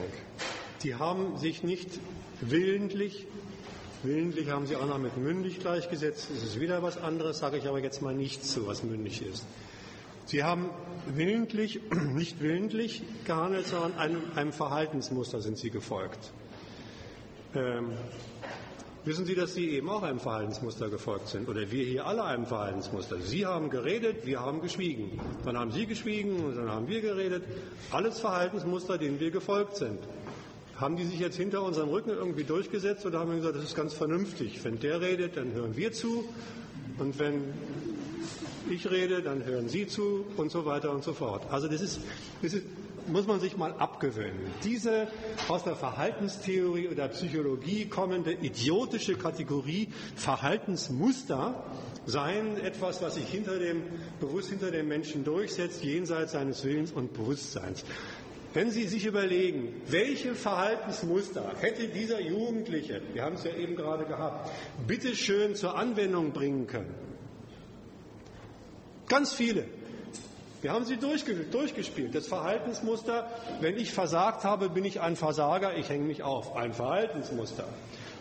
die 0.85 0.95
haben 0.95 1.37
sich 1.39 1.63
nicht 1.65 1.99
willentlich, 2.41 3.27
willentlich 4.05 4.51
haben 4.51 4.67
sie 4.67 4.77
auch 4.77 4.87
noch 4.87 4.99
mit 4.99 5.17
mündig 5.17 5.61
gleichgesetzt. 5.61 6.29
Das 6.35 6.43
ist 6.43 6.61
wieder 6.61 6.83
was 6.83 6.99
anderes, 6.99 7.39
sage 7.39 7.59
ich 7.59 7.67
aber 7.67 7.81
jetzt 7.81 8.03
mal 8.03 8.15
nicht 8.15 8.45
zu, 8.45 8.67
was 8.67 8.83
mündig 8.83 9.23
ist. 9.23 9.47
Sie 10.27 10.45
haben 10.45 10.71
willentlich, 11.15 11.81
nicht 12.15 12.41
willentlich 12.41 13.03
gehandelt, 13.25 13.67
sondern 13.67 13.95
einem, 13.99 14.23
einem 14.35 14.53
Verhaltensmuster 14.53 15.41
sind 15.41 15.59
sie 15.59 15.71
gefolgt. 15.71 16.33
Ähm, 17.55 17.91
wissen 19.05 19.27
Sie, 19.27 19.35
dass 19.35 19.55
Sie 19.55 19.71
eben 19.71 19.91
auch 19.91 20.03
einem 20.03 20.21
Verhaltensmuster 20.21 20.89
gefolgt 20.89 21.29
sind? 21.29 21.49
Oder 21.49 21.71
wir 21.71 21.85
hier 21.85 22.07
alle 22.07 22.25
einem 22.25 22.47
Verhaltensmuster? 22.47 23.19
Sie 23.21 23.45
haben 23.45 23.69
geredet, 23.69 24.25
wir 24.25 24.41
haben 24.41 24.63
geschwiegen. 24.63 25.21
Dann 25.45 25.59
haben 25.59 25.71
Sie 25.73 25.87
geschwiegen 25.87 26.45
und 26.45 26.57
dann 26.57 26.71
haben 26.71 26.89
wir 26.89 27.01
geredet. 27.03 27.43
Alles 27.91 28.21
Verhaltensmuster, 28.21 28.97
denen 28.97 29.21
wir 29.21 29.31
gefolgt 29.31 29.77
sind. 29.77 29.99
Haben 30.83 30.97
die 30.97 31.05
sich 31.05 31.21
jetzt 31.21 31.37
hinter 31.37 31.63
unserem 31.63 31.91
Rücken 31.91 32.11
irgendwie 32.11 32.43
durchgesetzt 32.43 33.07
oder 33.07 33.21
haben 33.21 33.31
wir 33.31 33.37
gesagt, 33.37 33.55
das 33.55 33.63
ist 33.63 33.77
ganz 33.77 33.95
vernünftig. 33.95 34.65
Wenn 34.65 34.81
der 34.81 35.01
redet, 35.01 35.37
dann 35.37 35.53
hören 35.53 35.77
wir 35.77 35.93
zu. 35.93 36.25
Und 36.99 37.21
wenn 37.21 37.45
ich 38.69 38.91
rede, 38.91 39.23
dann 39.23 39.45
hören 39.45 39.69
Sie 39.69 39.87
zu 39.87 40.27
und 40.37 40.51
so 40.51 40.67
weiter 40.67 40.91
und 40.91 41.05
so 41.05 41.13
fort. 41.13 41.45
Also 41.53 41.69
das 41.69 41.83
ist, 41.83 42.01
das 42.43 42.55
ist 42.55 42.65
muss 43.09 43.27
man 43.27 43.41
sich 43.41 43.57
mal 43.57 43.73
abgewöhnen. 43.75 44.39
Diese 44.65 45.09
aus 45.49 45.65
der 45.65 45.77
Verhaltenstheorie 45.77 46.89
oder 46.89 47.09
Psychologie 47.09 47.87
kommende 47.87 48.33
idiotische 48.33 49.17
Kategorie 49.17 49.89
Verhaltensmuster 50.17 51.63
seien 52.07 52.57
etwas, 52.59 53.03
was 53.03 53.15
sich 53.15 53.27
hinter 53.29 53.59
dem, 53.59 53.83
bewusst 54.21 54.51
hinter 54.51 54.71
dem 54.71 54.89
Menschen 54.89 55.25
durchsetzt, 55.25 55.83
jenseits 55.85 56.33
seines 56.33 56.65
Willens 56.65 56.93
und 56.93 57.13
Bewusstseins. 57.13 57.85
Wenn 58.55 58.71
Sie 58.71 58.87
sich 58.87 59.07
überlegen, 59.07 59.81
welche 59.87 60.35
Verhaltensmuster 60.35 61.53
hätte 61.61 61.89
dieser 61.89 62.21
Jugendliche, 62.21 63.01
wir 63.15 63.23
haben 63.23 63.37
es 63.37 63.45
ja 63.45 63.55
eben 63.55 63.77
gerade 63.77 64.05
gehabt, 64.05 64.51
bitteschön 64.87 65.55
zur 65.55 65.77
Anwendung 65.77 66.33
bringen 66.33 66.67
können? 66.67 66.95
Ganz 69.09 69.33
viele. 69.33 69.65
Wir 70.63 70.73
haben 70.73 70.85
sie 70.85 70.97
durchgespielt. 70.97 72.15
Das 72.15 72.29
Verhaltensmuster, 72.29 73.29
wenn 73.61 73.77
ich 73.77 73.93
versagt 73.93 74.45
habe, 74.45 74.69
bin 74.69 74.85
ich 74.85 75.01
ein 75.01 75.17
Versager, 75.17 75.77
ich 75.77 75.89
hänge 75.89 76.05
mich 76.05 76.23
auf. 76.23 76.55
Ein 76.55 76.73
Verhaltensmuster. 76.73 77.67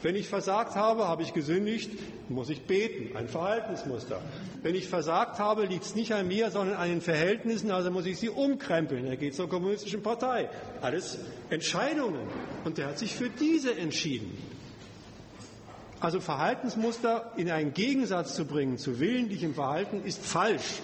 Wenn 0.03 0.15
ich 0.15 0.27
versagt 0.27 0.75
habe, 0.75 1.07
habe 1.07 1.21
ich 1.21 1.33
gesündigt, 1.33 1.91
muss 2.27 2.49
ich 2.49 2.63
beten. 2.63 3.15
Ein 3.15 3.27
Verhaltensmuster. 3.27 4.19
Wenn 4.63 4.73
ich 4.73 4.87
versagt 4.87 5.37
habe, 5.37 5.65
liegt 5.65 5.83
es 5.83 5.95
nicht 5.95 6.13
an 6.13 6.27
mir, 6.27 6.49
sondern 6.49 6.77
an 6.77 6.89
den 6.89 7.01
Verhältnissen, 7.01 7.69
also 7.69 7.91
muss 7.91 8.07
ich 8.07 8.17
sie 8.17 8.29
umkrempeln. 8.29 9.05
Er 9.05 9.17
geht 9.17 9.35
zur 9.35 9.47
kommunistischen 9.47 10.01
Partei. 10.01 10.49
Alles 10.81 11.19
Entscheidungen. 11.51 12.27
Und 12.63 12.79
er 12.79 12.87
hat 12.87 12.97
sich 12.97 13.13
für 13.13 13.29
diese 13.29 13.75
entschieden. 13.75 14.35
Also 15.99 16.19
Verhaltensmuster 16.19 17.31
in 17.37 17.51
einen 17.51 17.73
Gegensatz 17.75 18.33
zu 18.33 18.45
bringen 18.45 18.79
zu 18.79 18.99
willentlichem 18.99 19.53
Verhalten 19.53 20.03
ist 20.03 20.25
falsch. 20.25 20.81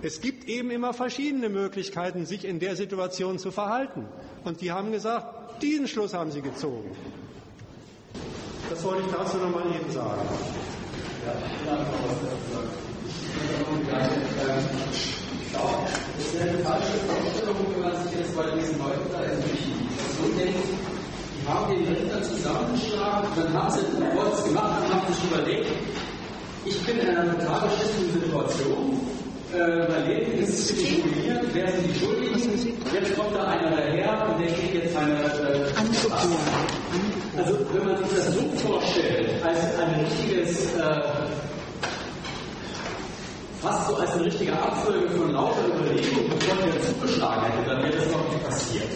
Es 0.00 0.22
gibt 0.22 0.48
eben 0.48 0.70
immer 0.70 0.94
verschiedene 0.94 1.50
Möglichkeiten, 1.50 2.24
sich 2.24 2.46
in 2.46 2.60
der 2.60 2.76
Situation 2.76 3.38
zu 3.38 3.50
verhalten. 3.50 4.06
Und 4.44 4.62
die 4.62 4.72
haben 4.72 4.90
gesagt, 4.90 5.62
diesen 5.62 5.86
Schluss 5.86 6.14
haben 6.14 6.30
sie 6.30 6.40
gezogen. 6.40 6.96
Das 8.70 8.84
wollte 8.84 9.02
ich 9.02 9.12
dazu 9.12 9.38
nochmal 9.38 9.62
eben 9.74 9.90
sagen. 9.90 10.20
Ja, 11.24 11.32
ich 11.40 11.64
glaube, 15.52 15.76
das 16.18 16.34
wäre 16.34 16.48
eine 16.48 16.58
falsche 16.58 16.98
Vorstellung, 17.08 17.56
wenn 17.72 17.82
man 17.82 17.96
sich 18.04 18.12
jetzt 18.20 18.36
bei 18.36 18.44
diesen 18.56 18.78
Leuten 18.78 19.08
da 19.12 19.24
in 19.24 19.40
so 19.40 20.28
denkt, 20.36 20.68
die 21.34 21.48
haben 21.48 21.72
den 21.72 21.88
Richter 21.88 22.22
zusammengeschlagen, 22.22 23.28
dann 23.36 23.52
haben 23.54 23.70
sie 23.72 23.80
es 23.80 24.44
gemacht, 24.44 24.82
dann 24.82 24.92
haben 24.92 25.06
sie 25.08 25.14
sich 25.14 25.24
überlegt, 25.32 25.70
ich 26.64 26.84
bin 26.84 26.98
in 26.98 27.08
einer 27.08 27.38
total 27.38 27.68
beschissenen 27.68 28.12
Situation, 28.20 29.00
äh, 29.54 29.88
mein 29.88 30.06
Leben 30.08 30.42
ist 30.42 30.72
ruiniert, 30.72 31.44
wer 31.54 31.72
sind 31.72 31.86
die 31.88 31.98
Schuldigen? 31.98 32.38
Jetzt 32.92 33.16
kommt 33.16 33.34
da 33.34 33.44
einer 33.44 33.70
daher 33.70 34.28
und 34.28 34.44
der 34.44 34.52
kriegt 34.52 34.74
jetzt 34.74 34.92
seine 34.92 35.14
äh, 35.14 35.72
Also 37.38 37.56
wenn 37.72 37.86
man 37.86 37.96
sich 37.98 38.16
das 38.16 38.34
so 38.34 38.68
vorstellt, 38.68 39.30
als 39.44 39.58
ein 39.78 40.04
richtiges, 40.04 40.74
äh, 40.74 41.00
fast 43.62 43.88
so 43.88 43.96
als 43.96 44.12
eine 44.14 44.24
richtige 44.24 44.52
Abfolge 44.60 45.08
von 45.10 45.30
lauter 45.30 45.68
Überlegungen, 45.68 46.30
bevor 46.30 46.56
der 46.56 46.82
zugeschlagen 46.82 47.44
hätte, 47.44 47.70
dann 47.70 47.82
wäre 47.84 47.96
das 47.96 48.12
noch 48.12 48.28
nicht 48.28 48.44
passiert. 48.44 48.88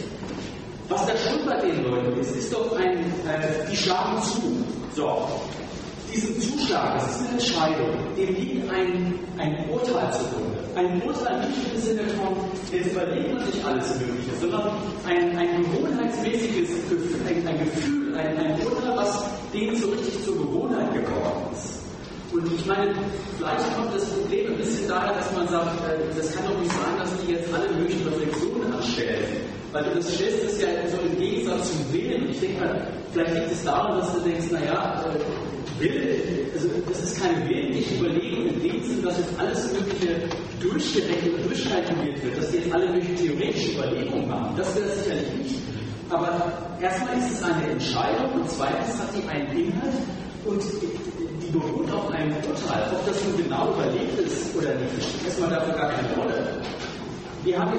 Was 0.88 1.06
da 1.06 1.12
schon 1.16 1.46
bei 1.46 1.56
den 1.60 1.84
Leuten 1.84 2.18
ist, 2.18 2.34
ist 2.34 2.52
doch 2.52 2.76
ein, 2.76 2.98
äh, 2.98 3.70
die 3.70 3.76
schlagen 3.76 4.20
zu. 4.20 4.64
So, 4.96 5.28
diesem 6.12 6.40
Zuschlag, 6.40 6.94
das 6.98 7.10
ist 7.12 7.20
eine 7.20 7.28
Entscheidung, 7.38 7.90
dem 8.16 8.34
liegt 8.34 8.70
ein, 8.70 9.20
ein 9.38 9.70
Urteil 9.70 10.12
zugrunde. 10.12 10.58
Ein 10.74 11.00
Urteil 11.02 11.46
nicht 11.46 11.74
im 11.74 11.80
Sinne 11.80 12.08
von, 12.08 12.34
jetzt 12.72 12.90
überlegt 12.90 13.34
man 13.34 13.46
sich 13.46 13.64
alles 13.64 14.00
Mögliche, 14.00 14.36
sondern 14.40 14.72
ein, 15.06 15.38
ein 15.38 15.62
gewohnheitsmäßiges 15.62 16.68
Gefühl, 16.68 17.20
ein, 17.28 17.46
ein 17.46 17.58
Gefühl, 17.60 18.01
ein, 18.14 18.36
ein 18.38 18.60
Urteil, 18.64 18.96
was 18.96 19.24
denen 19.52 19.76
so 19.76 19.88
richtig 19.90 20.24
zur 20.24 20.36
Gewohnheit 20.38 20.92
geworden 20.92 21.46
ist. 21.52 21.82
Und 22.32 22.46
ich 22.50 22.64
meine, 22.64 22.94
vielleicht 23.36 23.76
kommt 23.76 23.94
das 23.94 24.08
Problem 24.08 24.52
ein 24.52 24.56
bisschen 24.56 24.88
daher, 24.88 25.12
dass 25.14 25.30
man 25.36 25.46
sagt, 25.48 25.76
äh, 25.84 26.16
das 26.16 26.34
kann 26.34 26.46
doch 26.46 26.58
nicht 26.58 26.72
sein, 26.72 26.96
dass 26.98 27.10
die 27.20 27.32
jetzt 27.32 27.52
alle 27.52 27.68
möglichen 27.76 28.08
Reflexionen 28.08 28.72
anstellen. 28.72 29.24
Weil 29.72 29.84
du 29.84 29.94
das 29.96 30.14
stellst, 30.14 30.44
ist 30.44 30.62
ja 30.62 30.68
so 30.88 30.96
im 31.06 31.18
Gegensatz 31.18 31.70
zum 31.70 31.92
Willen. 31.92 32.22
Und 32.22 32.30
ich 32.30 32.40
denke 32.40 32.60
mal, 32.60 32.88
vielleicht 33.12 33.34
liegt 33.34 33.52
es 33.52 33.64
daran, 33.64 33.98
dass 33.98 34.14
du 34.14 34.20
denkst, 34.20 34.50
naja, 34.50 35.04
äh, 35.06 35.80
Will, 35.80 36.50
also 36.54 36.68
das 36.88 37.02
ist 37.02 37.20
keine 37.20 37.48
willentliche 37.48 37.96
Überlegung 37.96 38.46
in 38.46 38.62
dem 38.62 38.82
Sinn, 38.84 39.02
dass 39.02 39.18
jetzt 39.18 39.32
alles 39.38 39.72
Mögliche 39.72 40.28
durchgerechnet 40.60 41.34
und 41.34 41.46
durchkalkuliert 41.46 42.22
wird, 42.22 42.38
dass 42.38 42.50
die 42.50 42.58
jetzt 42.58 42.72
alle 42.72 42.88
möglichen 42.92 43.16
theoretischen 43.16 43.74
Überlegungen 43.74 44.28
machen. 44.28 44.54
Das 44.56 44.76
wäre 44.76 44.88
sicherlich 44.90 45.32
nicht. 45.38 45.54
Aber 46.12 46.28
erstmal 46.78 47.16
ist 47.16 47.32
es 47.32 47.42
eine 47.42 47.70
Entscheidung 47.70 48.32
und 48.34 48.50
zweitens 48.50 49.00
hat 49.00 49.08
die 49.16 49.26
einen 49.28 49.50
Inhalt 49.56 49.94
und 50.44 50.62
die 51.40 51.50
beruht 51.50 51.90
auf 51.90 52.10
einem 52.10 52.36
Urteil. 52.36 52.84
Ob 52.92 53.06
das 53.06 53.16
nun 53.24 53.36
genau 53.38 53.72
überlegt 53.72 54.18
ist 54.18 54.54
oder 54.54 54.74
nicht, 54.74 55.02
spielt 55.02 55.26
erstmal 55.26 55.50
dafür 55.50 55.72
gar 55.74 55.88
keine 55.88 56.14
Rolle. 56.14 56.60
Wir 57.44 57.58
haben, 57.58 57.78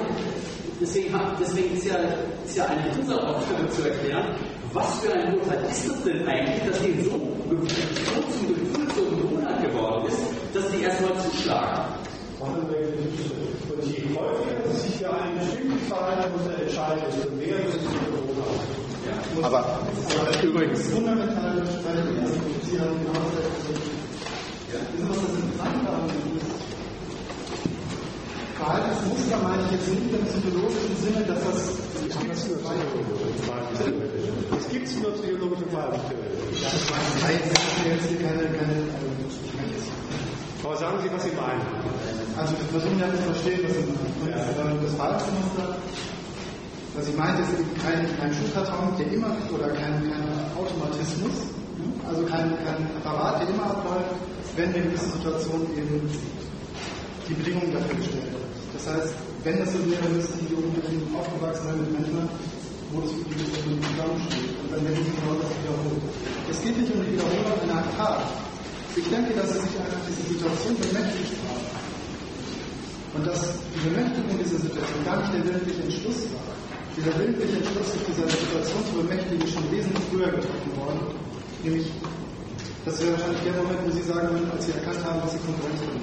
deswegen, 0.80 1.14
deswegen 1.40 1.76
ist, 1.76 1.86
ja, 1.86 1.96
ist 2.44 2.56
ja 2.56 2.66
eine 2.66 2.98
unserer 2.98 3.36
Aufgabe 3.36 3.68
zu 3.70 3.82
erklären, 3.88 4.34
was 4.72 4.98
für 4.98 5.12
ein 5.12 5.38
Urteil 5.38 5.64
ist 5.70 5.88
das 5.88 6.02
denn 6.02 6.26
eigentlich, 6.26 6.68
dass 6.68 6.80
den 6.80 7.04
so 7.04 7.10
so 7.10 8.22
zum 8.36 8.48
Gefühl 8.48 8.88
zur 8.94 9.10
Gewohnheit 9.10 9.62
geworden 9.62 10.08
ist, 10.08 10.18
dass 10.52 10.68
die 10.72 10.82
erstmal 10.82 11.12
zuschlagen. 11.30 11.82
Und 12.40 12.66
je 14.14 14.20
häufiger 14.20 14.62
sich 14.78 14.94
für 14.98 15.10
einen 15.12 15.38
bestimmten 15.38 15.78
Fall 15.90 16.30
entscheidet, 16.62 17.06
desto 17.08 17.30
mehr 17.34 17.58
ist 17.66 17.74
es 17.74 17.82
die 17.82 17.98
Gewohnheit. 18.06 18.70
Ja. 19.06 19.14
Aber, 19.46 19.60
übrigens. 20.42 20.82
Fundamental 20.88 21.58
unterscheiden, 21.58 22.18
also 22.22 22.34
Sie 22.62 22.78
haben 22.80 22.98
genau 23.02 23.26
das. 23.34 23.50
Ja. 24.70 24.78
Wissen 24.94 25.08
was 25.08 25.18
das 25.18 25.34
Interessante 25.34 25.78
daran 25.84 26.06
ist? 26.06 26.54
Verhaltensmuster 28.54 29.38
meine 29.42 29.62
ich 29.66 29.72
jetzt 29.72 29.88
nicht 29.90 30.14
im 30.14 30.24
psychologischen 30.26 30.96
Sinne, 31.02 31.20
dass 31.26 31.40
das. 31.44 31.58
Es 31.94 32.12
gibt 32.14 32.24
nur 32.26 32.34
psychologische. 32.34 33.24
Es 34.56 34.68
gibt 34.70 35.02
nur 35.02 35.12
psychologische 35.12 35.66
Verhaltenstheorie. 35.66 36.34
Aber 40.64 40.76
sagen 40.76 40.98
Sie, 41.02 41.10
was 41.12 41.22
Sie 41.24 41.32
meinen. 41.32 42.03
Also 42.36 42.50
wir 42.58 42.66
versuchen 42.66 42.98
ja 42.98 43.06
zu 43.14 43.22
verstehen, 43.30 43.60
was 43.62 43.74
Sie. 43.78 43.86
Ja. 44.26 44.42
Das 44.82 44.94
Verhaltensmuster, 44.98 45.66
was 46.98 47.08
ich 47.08 47.16
meinte, 47.16 47.42
ist 47.42 47.54
eben 47.54 47.74
kein, 47.78 48.02
kein 48.18 48.32
Schuhkarton, 48.34 48.90
der 48.98 49.06
immer, 49.12 49.30
oder 49.54 49.70
kein, 49.70 50.02
kein 50.02 50.26
Automatismus, 50.58 51.54
also 52.10 52.22
kein, 52.26 52.58
kein 52.66 52.82
Apparat, 52.98 53.42
der 53.42 53.54
immer 53.54 53.70
abläuft, 53.70 54.18
wenn 54.56 54.74
in 54.74 54.90
gewissen 54.90 55.12
Situationen 55.14 55.70
eben 55.78 56.10
die 57.28 57.34
Bedingungen 57.34 57.70
dafür 57.70 57.94
gestellt 58.02 58.26
werden. 58.34 58.50
Das 58.74 58.84
heißt, 58.90 59.14
wenn 59.46 59.58
das 59.62 59.70
so 59.70 59.78
wäre, 59.86 60.06
müssten 60.10 60.38
die 60.42 60.50
Jugendlichen 60.54 61.06
aufgewachsen 61.14 61.70
sein 61.70 61.78
mit 61.86 61.90
Menschen, 61.94 62.28
wo 62.90 63.00
das 63.00 63.14
wirklich 63.14 63.46
so 63.46 63.62
zusammensteht. 63.62 64.58
Und 64.58 64.68
dann 64.74 64.82
werden 64.82 65.02
sie 65.06 65.14
genau 65.14 65.38
das 65.38 65.50
wiederholen. 65.54 66.02
Es 66.50 66.58
geht 66.62 66.76
nicht 66.82 66.90
um 66.90 66.98
die 66.98 67.14
Wiederholung 67.14 67.62
einer 67.62 67.86
Tat. 67.94 68.26
Ich 68.96 69.06
denke, 69.06 69.34
dass 69.38 69.54
sie 69.54 69.62
sich 69.62 69.78
einfach 69.78 70.02
diese 70.10 70.34
Situation 70.34 70.74
bemächtigt 70.82 71.38
haben. 71.46 71.73
Und 73.14 73.26
dass 73.26 73.54
die 73.70 73.88
Bemächtigung 73.88 74.34
dieser 74.42 74.58
Situation 74.58 75.04
gar 75.06 75.22
nicht 75.22 75.34
der 75.34 75.44
willentliche 75.46 75.82
Entschluss 75.86 76.26
war. 76.34 76.50
Dieser 76.98 77.14
willentliche 77.18 77.62
Entschluss, 77.62 77.88
sich 77.94 78.02
dieser 78.10 78.26
Situation 78.26 78.80
zu 78.90 78.92
bemächtigen, 79.02 79.46
schon 79.46 79.66
wesentlich 79.70 80.04
früher 80.10 80.30
getroffen 80.34 80.70
worden. 80.82 81.00
Nämlich, 81.62 81.86
das 82.84 82.98
wäre 82.98 83.12
wahrscheinlich 83.14 83.42
der 83.46 83.54
Moment, 83.54 83.80
wo 83.86 83.90
Sie 83.94 84.02
sagen 84.02 84.28
würden, 84.34 84.50
als 84.50 84.66
Sie 84.66 84.74
erkannt 84.74 84.98
haben, 85.06 85.22
dass 85.22 85.30
Sie 85.30 85.42
Konkurrenz 85.46 85.78
sind. 85.78 86.02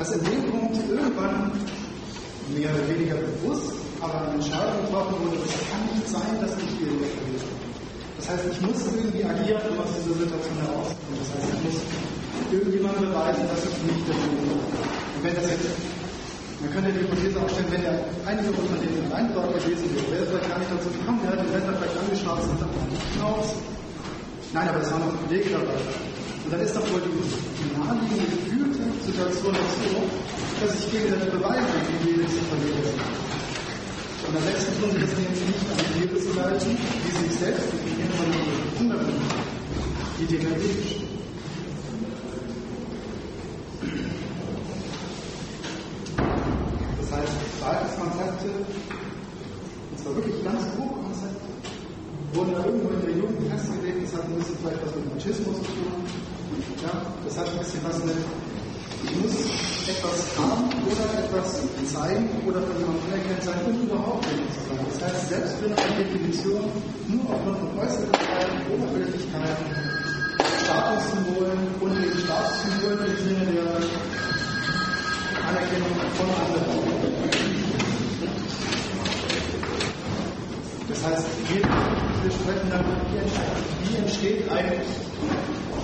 Dass 0.00 0.08
in 0.16 0.24
dem 0.24 0.42
Punkt 0.48 0.76
irgendwann 0.88 1.52
mehr 2.56 2.70
oder 2.72 2.84
weniger 2.88 3.16
bewusst, 3.20 3.76
aber 4.00 4.24
eine 4.24 4.40
Entscheidung 4.40 4.88
getroffen 4.88 5.16
wurde, 5.20 5.36
es 5.36 5.52
kann 5.68 5.84
nicht 5.92 6.08
sein, 6.08 6.32
dass 6.40 6.56
ich 6.56 6.72
hier 6.80 6.96
verliere. 6.96 7.44
Das 8.16 8.26
heißt, 8.32 8.44
ich 8.56 8.60
muss 8.64 8.80
irgendwie 8.88 9.24
agieren, 9.24 9.68
um 9.68 9.84
aus 9.84 9.92
dieser 10.00 10.16
Situation 10.16 10.56
herauszukommen. 10.64 11.20
Das 11.20 11.30
heißt, 11.36 11.48
ich 11.52 11.62
muss 11.68 11.78
irgendjemandem 12.52 13.12
beweisen, 13.12 13.44
dass 13.52 13.68
ich 13.68 13.76
nicht 13.84 14.08
dafür 14.08 14.32
bin. 14.32 15.01
Und 15.22 15.28
wenn 15.30 15.38
das 15.38 15.54
jetzt, 15.54 15.70
man 16.58 16.70
könnte 16.74 16.90
die 16.90 17.06
Hypothese 17.06 17.38
aufstellen, 17.38 17.70
wenn 17.70 17.86
ja 17.86 17.94
einige 18.26 18.50
denen 18.50 19.06
rein 19.06 19.30
dort 19.30 19.54
gewesen 19.54 19.86
wäre, 19.94 20.10
wäre 20.10 20.26
es 20.26 20.30
vielleicht 20.34 20.50
gar 20.50 20.58
nicht 20.58 20.72
dazu 20.74 20.90
gekommen, 20.90 21.22
der 21.22 21.30
hat 21.30 21.46
den 21.46 21.52
Länder 21.54 21.78
vielleicht 21.78 21.94
angeschnauzt 21.94 22.50
und 22.50 22.58
sagt, 22.58 22.74
nicht 22.90 23.06
hinaus. 23.14 23.54
Nein, 24.50 24.66
aber 24.66 24.82
es 24.82 24.90
waren 24.90 25.06
noch 25.06 25.14
Kollegen 25.22 25.54
dabei. 25.54 25.78
Und 25.78 26.50
dann 26.50 26.58
ist 26.66 26.74
doch 26.74 26.82
wohl 26.90 27.06
die, 27.06 27.14
die 27.14 27.70
naheliegende 27.70 28.34
gefühlte 28.34 28.82
Situation 28.98 29.54
auch 29.54 29.74
so, 29.78 29.94
dass 30.58 30.74
ich 30.74 30.90
gegenseitig 30.90 31.30
beweise, 31.30 31.70
wie 32.02 32.18
wir 32.18 32.26
zu 32.26 32.42
verlieren 32.50 32.82
sind. 32.82 32.98
Und 34.26 34.34
am 34.34 34.42
letzten 34.42 34.74
tun 34.82 34.90
sie 34.90 35.06
das 35.06 35.14
nämlich 35.22 35.38
nicht 35.38 35.70
an 35.70 35.78
die 35.86 36.02
Lebensseiten, 36.02 36.74
die 36.74 37.14
sich 37.14 37.34
selbst 37.38 37.70
die 37.70 38.10
von 38.10 38.26
anderen 38.90 39.14
Ideen 40.18 40.50
erlebt. 40.50 41.12
Das 47.12 47.20
heißt, 47.20 47.91
Verhaltenskonzepte, 48.10 48.50
und 49.90 49.98
zwar 50.00 50.16
wirklich 50.16 50.42
ganz 50.42 50.62
grobe 50.74 50.98
Konzepte, 51.06 51.46
wurden 52.34 52.52
da 52.54 52.64
irgendwo 52.66 52.90
in 52.90 53.00
der 53.06 53.14
Jugend 53.14 53.46
festgelegt, 53.46 54.02
das 54.02 54.12
hat 54.18 54.24
ein 54.26 54.34
bisschen 54.34 54.56
vielleicht 54.58 54.82
was 54.82 54.94
mit 54.96 55.06
Machismus 55.14 55.56
zu 55.62 55.70
tun. 55.70 55.92
Ja, 56.82 56.92
das 57.24 57.38
hat 57.38 57.46
ein 57.46 57.58
bisschen 57.62 57.82
was 57.86 57.98
mit, 58.02 58.18
ich 59.06 59.14
muss 59.22 59.34
etwas 59.86 60.18
haben 60.38 60.66
oder 60.82 61.06
etwas 61.14 61.62
zeigen 61.90 62.26
oder 62.46 62.60
von 62.62 62.74
jemandem 62.78 63.06
anerkannt 63.06 63.42
sein, 63.42 63.60
um 63.66 63.74
überhaupt 63.86 64.26
nicht 64.34 64.50
zu 64.50 64.60
sein. 64.66 64.82
Das 64.82 64.98
heißt, 65.02 65.28
selbst 65.30 65.54
wenn 65.62 65.72
eine 65.74 65.94
Definition 66.02 66.66
nur 67.06 67.24
aufgrund 67.30 67.58
von 67.58 67.70
Äußerlichkeiten, 67.78 68.58
Oberflächlichkeiten, 68.74 69.66
Statussymbolen 70.62 71.60
und 71.78 71.92
eben 72.02 72.18
Statussymbolen 72.18 72.98
im 73.06 73.18
Sinne 73.22 73.46
der 73.46 73.78
Anerkennung 75.46 75.94
von 76.18 76.30
anderen. 76.30 77.61
Das 80.92 81.04
heißt, 81.08 81.26
wir, 81.48 81.62
wir 81.64 82.30
sprechen 82.30 82.68
dann, 82.68 82.84
wie 82.84 83.96
entsteht 83.96 84.44
eigentlich 84.52 84.92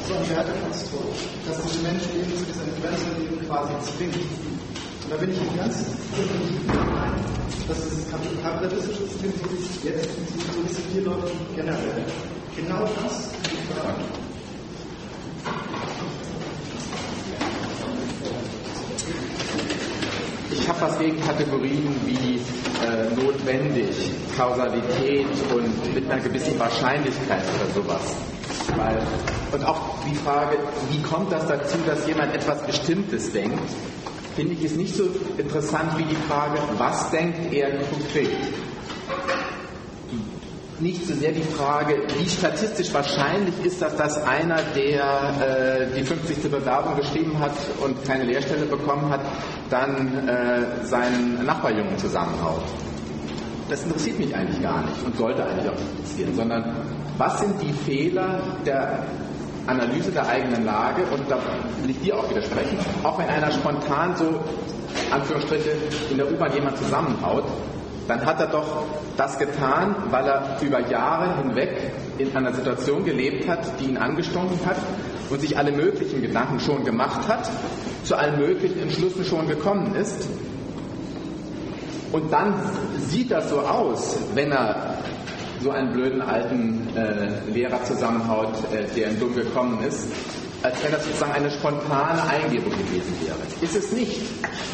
so 0.06 0.14
ein 0.14 0.28
Wertekonstrukt, 0.28 1.16
dass 1.48 1.56
diese 1.64 1.80
Menschen 1.80 2.12
eben 2.20 2.36
zu 2.36 2.44
dieser 2.44 2.68
Grenzenleben 2.76 3.40
quasi 3.48 3.72
zwingt. 3.88 4.14
Und 4.14 5.08
da 5.10 5.16
bin 5.16 5.30
ich 5.30 5.40
ganz 5.56 5.76
dass 7.68 7.78
das 7.88 8.10
kapitalistische 8.42 9.04
System, 9.08 9.32
so 9.32 9.50
wie 9.50 9.56
es 9.56 9.84
jetzt 9.84 10.08
so 10.12 10.60
wie 10.62 10.70
es 10.70 10.78
hier 10.92 11.02
läuft, 11.02 11.32
generell 11.56 12.04
genau 12.56 12.84
das 13.02 13.30
Ich 20.68 20.74
habe 20.74 20.92
was 20.92 20.98
gegen 20.98 21.18
Kategorien 21.22 21.96
wie 22.04 22.34
äh, 22.84 23.08
notwendig, 23.16 23.88
Kausalität 24.36 25.24
und 25.50 25.94
mit 25.94 26.10
einer 26.10 26.20
gewissen 26.20 26.58
Wahrscheinlichkeit 26.58 27.42
oder 27.56 27.72
sowas. 27.74 28.14
Weil, 28.76 28.98
und 29.50 29.64
auch 29.66 29.80
die 30.04 30.14
Frage, 30.16 30.58
wie 30.90 31.00
kommt 31.00 31.32
das 31.32 31.46
dazu, 31.46 31.78
dass 31.86 32.06
jemand 32.06 32.34
etwas 32.34 32.60
Bestimmtes 32.66 33.32
denkt, 33.32 33.58
finde 34.36 34.52
ich 34.52 34.64
ist 34.64 34.76
nicht 34.76 34.94
so 34.94 35.04
interessant 35.38 35.96
wie 35.96 36.04
die 36.04 36.18
Frage, 36.28 36.58
was 36.76 37.10
denkt 37.12 37.50
er 37.50 37.70
konkret? 37.84 38.28
Nicht 40.80 41.08
so 41.08 41.14
sehr 41.14 41.32
die 41.32 41.42
Frage, 41.42 42.02
wie 42.16 42.28
statistisch 42.28 42.94
wahrscheinlich 42.94 43.54
ist 43.64 43.82
das, 43.82 43.96
dass 43.96 44.22
einer, 44.22 44.58
der 44.76 45.88
äh, 45.90 45.98
die 45.98 46.04
50. 46.04 46.48
Bewerbung 46.48 46.94
geschrieben 46.96 47.36
hat 47.40 47.52
und 47.80 48.04
keine 48.04 48.22
Lehrstelle 48.24 48.64
bekommen 48.64 49.10
hat, 49.10 49.20
dann 49.70 50.28
äh, 50.28 50.86
seinen 50.86 51.44
Nachbarjungen 51.44 51.98
zusammenhaut. 51.98 52.62
Das 53.68 53.82
interessiert 53.82 54.20
mich 54.20 54.32
eigentlich 54.34 54.62
gar 54.62 54.82
nicht 54.82 55.04
und 55.04 55.16
sollte 55.16 55.44
eigentlich 55.44 55.68
auch 55.68 55.74
nicht 55.74 55.90
interessieren, 55.98 56.34
sondern 56.36 56.76
was 57.18 57.40
sind 57.40 57.60
die 57.60 57.72
Fehler 57.72 58.40
der 58.64 59.00
Analyse 59.66 60.12
der 60.12 60.28
eigenen 60.28 60.64
Lage 60.64 61.02
und 61.12 61.28
da 61.28 61.38
will 61.82 61.90
ich 61.90 62.00
dir 62.00 62.16
auch 62.16 62.30
widersprechen, 62.30 62.78
auch 63.02 63.18
wenn 63.18 63.28
einer 63.28 63.50
spontan 63.50 64.14
so, 64.14 64.40
Anführungsstriche, 65.10 65.72
in 66.10 66.16
der 66.16 66.32
U-Bahn 66.32 66.52
jemand 66.54 66.78
zusammenhaut, 66.78 67.44
dann 68.08 68.24
hat 68.24 68.40
er 68.40 68.46
doch 68.46 68.86
das 69.18 69.38
getan, 69.38 69.94
weil 70.10 70.26
er 70.26 70.56
über 70.62 70.80
Jahre 70.88 71.36
hinweg 71.36 71.92
in 72.16 72.34
einer 72.34 72.54
Situation 72.54 73.04
gelebt 73.04 73.46
hat, 73.46 73.78
die 73.78 73.84
ihn 73.84 73.98
angestunken 73.98 74.58
hat 74.64 74.78
und 75.28 75.40
sich 75.40 75.56
alle 75.56 75.72
möglichen 75.72 76.22
Gedanken 76.22 76.58
schon 76.58 76.84
gemacht 76.84 77.28
hat, 77.28 77.48
zu 78.04 78.16
allen 78.16 78.38
möglichen 78.38 78.80
Entschlüssen 78.80 79.24
schon 79.24 79.46
gekommen 79.46 79.94
ist. 79.94 80.26
Und 82.10 82.32
dann 82.32 82.54
sieht 82.96 83.30
das 83.30 83.50
so 83.50 83.60
aus, 83.60 84.16
wenn 84.34 84.50
er 84.52 84.94
so 85.60 85.70
einen 85.70 85.92
blöden 85.92 86.22
alten 86.22 86.88
äh, 86.96 87.50
Lehrer 87.52 87.84
zusammenhaut, 87.84 88.54
äh, 88.72 88.84
der 88.96 89.10
in 89.10 89.20
Dumm 89.20 89.34
gekommen 89.34 89.82
ist, 89.86 90.06
als 90.62 90.82
wenn 90.82 90.92
das 90.92 91.04
sozusagen 91.04 91.32
eine 91.32 91.50
spontane 91.50 92.22
Eingebung 92.22 92.72
gewesen 92.72 93.14
wäre. 93.20 93.36
Ist 93.60 93.76
es 93.76 93.92
nicht. 93.92 94.22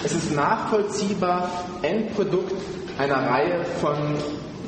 Es 0.04 0.12
ist 0.12 0.32
nachvollziehbar 0.36 1.50
Endprodukt 1.82 2.52
einer 2.98 3.28
Reihe 3.28 3.64
von 3.80 3.96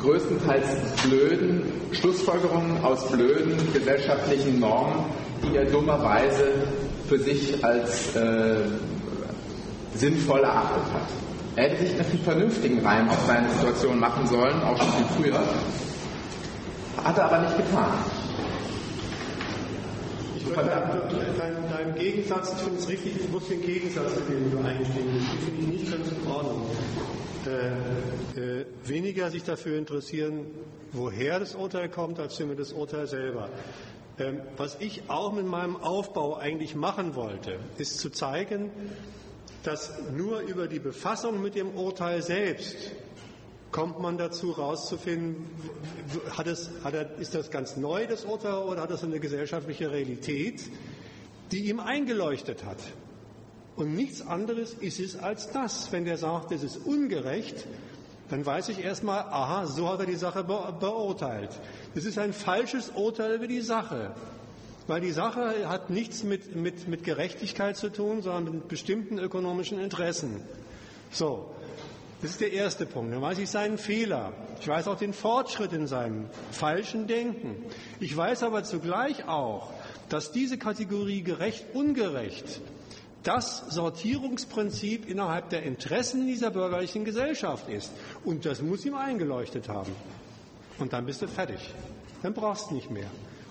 größtenteils 0.01 0.67
blöden 1.05 1.63
Schlussfolgerungen 1.93 2.85
aus 2.85 3.09
blöden 3.09 3.57
gesellschaftlichen 3.73 4.61
Normen, 4.61 5.05
die 5.43 5.57
er 5.57 5.65
dummerweise 5.67 6.45
für 7.09 7.19
sich 7.19 7.65
als 7.65 8.15
äh, 8.17 8.57
sinnvoll 9.95 10.41
erachtet 10.41 10.83
hat. 10.93 11.09
Er 11.57 11.71
hätte 11.71 11.87
sich 11.87 11.95
einen 11.95 12.21
vernünftigen 12.23 12.85
Reim 12.85 13.09
auf 13.09 13.19
seine 13.27 13.49
Situation 13.51 13.99
machen 13.99 14.27
sollen, 14.27 14.63
auch 14.63 14.77
schon 14.77 14.93
viel 14.93 15.25
früher. 15.25 15.41
Hat 17.03 17.17
er 17.17 17.25
aber 17.25 17.39
nicht 17.39 17.57
getan. 17.57 17.93
Ich 20.37 20.47
würde 20.47 20.69
deinem, 20.69 21.71
deinem 21.71 21.95
Gegensatz, 21.95 22.53
ich 22.53 22.63
finde 22.63 22.79
es 22.79 22.89
richtig, 22.89 23.13
ich 23.21 23.31
muss 23.31 23.49
den 23.49 23.63
Gegensatz, 23.63 24.13
mit 24.17 24.29
dem 24.29 24.51
du 24.51 24.59
eingestiegen 24.69 25.13
bist, 25.15 25.27
die 25.33 25.45
finde 25.45 25.61
ich 25.63 25.81
nicht 25.81 25.93
ganz 25.93 26.09
in 26.09 26.31
Ordnung. 26.31 26.63
Äh, 28.37 28.67
weniger 28.85 29.31
sich 29.31 29.45
dafür 29.45 29.79
interessieren, 29.79 30.47
woher 30.93 31.39
das 31.41 31.55
Urteil 31.55 31.89
kommt, 31.89 32.19
als 32.19 32.37
für 32.37 32.55
das 32.55 32.73
Urteil 32.73 33.07
selber. 33.07 33.49
Ähm, 34.19 34.41
was 34.59 34.77
ich 34.81 35.05
auch 35.09 35.33
mit 35.33 35.47
meinem 35.47 35.77
Aufbau 35.77 36.37
eigentlich 36.37 36.75
machen 36.75 37.15
wollte, 37.15 37.59
ist 37.79 37.99
zu 37.99 38.11
zeigen, 38.11 38.71
dass 39.63 39.93
nur 40.15 40.41
über 40.41 40.69
die 40.69 40.79
Befassung 40.79 41.41
mit 41.41 41.55
dem 41.55 41.71
Urteil 41.77 42.21
selbst 42.21 42.77
kommt 43.73 44.01
man 44.01 44.17
dazu, 44.19 44.57
herauszufinden, 44.57 45.47
hat 46.31 46.47
es, 46.47 46.71
hat 46.85 46.95
er, 46.95 47.19
ist 47.19 47.35
das 47.35 47.51
ganz 47.51 47.77
neu, 47.77 48.07
das 48.07 48.25
Urteil, 48.25 48.65
oder 48.65 48.83
hat 48.83 48.91
es 48.91 49.03
eine 49.03 49.19
gesellschaftliche 49.19 49.91
Realität, 49.91 50.63
die 51.53 51.69
ihm 51.69 51.81
eingeleuchtet 51.81 52.65
hat. 52.65 52.79
Und 53.77 53.95
nichts 53.95 54.27
anderes 54.27 54.73
ist 54.73 55.01
es 55.01 55.17
als 55.17 55.51
das. 55.51 55.93
Wenn 55.93 56.05
der 56.05 56.17
sagt, 56.17 56.53
es 56.53 56.63
ist 56.63 56.79
ungerecht, 56.79 57.67
dann 58.29 58.45
weiß 58.45 58.69
ich 58.71 58.83
erstmal, 58.83 59.21
aha, 59.21 59.67
so 59.67 59.89
hat 59.89 60.01
er 60.01 60.07
die 60.07 60.17
Sache 60.17 60.43
beurteilt. 60.45 61.51
Das 61.95 62.05
ist 62.05 62.19
ein 62.19 62.33
falsches 62.33 62.91
Urteil 62.91 63.37
über 63.37 63.47
die 63.47 63.61
Sache. 63.61 64.13
Weil 64.89 65.01
die 65.01 65.13
Sache 65.13 65.69
hat 65.69 65.91
nichts 65.91 66.23
mit, 66.23 66.55
mit, 66.55 66.89
mit 66.89 67.05
Gerechtigkeit 67.05 67.77
zu 67.77 67.91
tun, 67.91 68.23
sondern 68.23 68.55
mit 68.55 68.69
bestimmten 68.69 69.19
ökonomischen 69.19 69.81
Interessen. 69.81 70.43
So. 71.11 71.51
Das 72.23 72.31
ist 72.31 72.41
der 72.41 72.53
erste 72.53 72.87
Punkt. 72.87 73.13
Dann 73.13 73.21
weiß 73.21 73.39
ich 73.39 73.51
seinen 73.51 73.77
Fehler. 73.77 74.33
Ich 74.61 74.67
weiß 74.67 74.89
auch 74.89 74.97
den 74.97 75.13
Fortschritt 75.13 75.73
in 75.75 75.87
seinem 75.87 76.31
falschen 76.51 77.07
Denken. 77.07 77.57
Ich 78.01 78.17
weiß 78.17 78.43
aber 78.43 78.65
zugleich 78.65 79.29
auch, 79.29 79.71
dass 80.09 80.33
diese 80.33 80.57
Kategorie 80.57 81.23
gerecht, 81.23 81.67
ungerecht 81.75 82.63
das 83.27 83.65
Sortierungsprinzip 83.71 85.09
innerhalb 85.09 85.51
der 85.51 85.65
Interessen 85.65 86.27
dieser 86.27 86.51
bürgerlichen 86.51 87.05
Gesellschaft 87.05 87.69
ist. 87.69 87.91
Und 88.25 88.47
das 88.47 88.63
muss 88.63 88.85
ihm 88.85 88.95
eingeleuchtet 88.95 89.69
haben. 89.69 89.93
Und 90.79 90.93
dann 90.93 91.07
bist 91.07 91.23
du 91.23 91.29
fertig. 91.29 91.75
Dann 92.23 92.35
brauchst 92.35 92.71
du 92.71 92.75
nicht 92.75 92.91
mehr. 92.91 93.11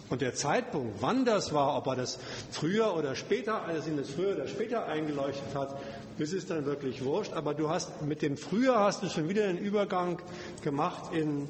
Und 0.10 0.22
der 0.22 0.35
Zeitpunkt, 0.35 1.02
wann 1.02 1.26
das 1.26 1.52
war, 1.52 1.76
ob 1.76 1.88
er 1.88 1.95
das 1.95 2.19
früher 2.52 2.95
oder 2.95 3.15
später, 3.15 3.64
also 3.64 3.89
ihn 3.89 3.97
das 3.97 4.10
früher 4.10 4.35
oder 4.35 4.47
später 4.47 4.85
eingeleuchtet 4.85 5.56
hat, 5.56 5.76
das 6.19 6.31
ist 6.31 6.52
dann 6.52 6.65
wirklich 6.65 7.03
wurscht. 7.03 7.34
Aber 7.34 7.53
du 7.53 7.69
hast 7.69 8.02
mit 8.03 8.22
dem 8.22 8.38
früher 8.38 8.80
hast 8.80 9.03
du 9.03 9.10
schon 9.10 9.27
wieder 9.27 9.45
einen 9.45 9.57
Übergang 9.57 10.22
gemacht 10.61 11.14
in 11.14 11.49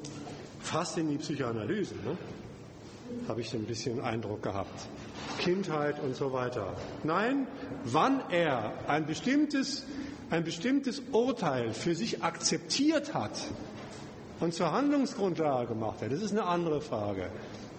fast 0.61 0.97
in 0.97 1.09
die 1.09 1.17
Psychoanalyse. 1.17 1.95
Ne? 1.95 2.17
Habe 3.27 3.41
ich 3.41 3.49
so 3.49 3.57
ein 3.57 3.65
bisschen 3.65 4.01
Eindruck 4.01 4.41
gehabt. 4.41 4.87
Kindheit 5.39 5.99
und 5.99 6.15
so 6.15 6.33
weiter. 6.33 6.73
Nein, 7.03 7.47
wann 7.83 8.21
er 8.29 8.73
ein 8.87 9.05
bestimmtes, 9.05 9.85
ein 10.29 10.43
bestimmtes 10.43 11.01
Urteil 11.11 11.73
für 11.73 11.95
sich 11.95 12.23
akzeptiert 12.23 13.13
hat 13.13 13.31
und 14.39 14.53
zur 14.53 14.71
Handlungsgrundlage 14.71 15.67
gemacht 15.67 16.01
hat, 16.01 16.11
das 16.11 16.21
ist 16.21 16.31
eine 16.31 16.45
andere 16.45 16.81
Frage. 16.81 17.29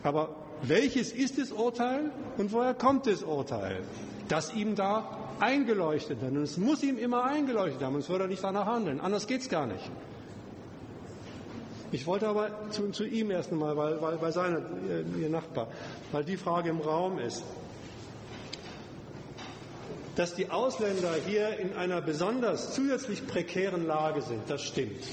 Aber 0.03 0.37
welches 0.63 1.13
ist 1.13 1.39
das 1.39 1.53
Urteil 1.53 2.11
und 2.39 2.53
woher 2.53 2.75
kommt 2.75 3.07
das 3.07 3.23
Urteil, 3.23 3.83
das 4.29 4.55
ihm 4.55 4.75
da 4.75 5.19
eingeleuchtet 5.41 6.23
hat? 6.23 6.31
Und 6.31 6.43
es 6.43 6.57
muss 6.57 6.83
ihm 6.83 6.99
immer 6.99 7.25
eingeleuchtet 7.25 7.83
haben, 7.83 7.95
sonst 7.95 8.09
würde 8.09 8.25
er 8.25 8.29
nicht 8.29 8.43
danach 8.43 8.67
handeln. 8.67 9.01
Anders 9.01 9.27
geht 9.27 9.43
es 9.43 9.49
gar 9.49 9.67
nicht. 9.67 9.91
Ich 11.97 12.07
wollte 12.07 12.29
aber 12.29 12.51
zu, 12.73 12.91
zu 12.91 13.07
ihm 13.07 13.31
erst 13.31 13.53
einmal, 13.53 13.75
weil, 13.75 14.03
weil 14.03 14.19
bei 14.19 14.31
seiner, 14.31 14.59
äh, 14.59 15.23
ihr 15.23 15.31
Nachbar, 15.31 15.69
weil 16.13 16.25
die 16.25 16.37
Frage 16.37 16.69
im 16.69 16.81
Raum 16.81 17.19
ist, 17.19 17.43
dass 20.15 20.35
die 20.35 20.51
Ausländer 20.51 21.15
hier 21.27 21.59
in 21.59 21.73
einer 21.73 22.03
besonders 22.03 22.75
zusätzlich 22.75 23.27
prekären 23.27 23.87
Lage 23.87 24.21
sind, 24.21 24.43
das 24.49 24.63
stimmt. 24.63 25.05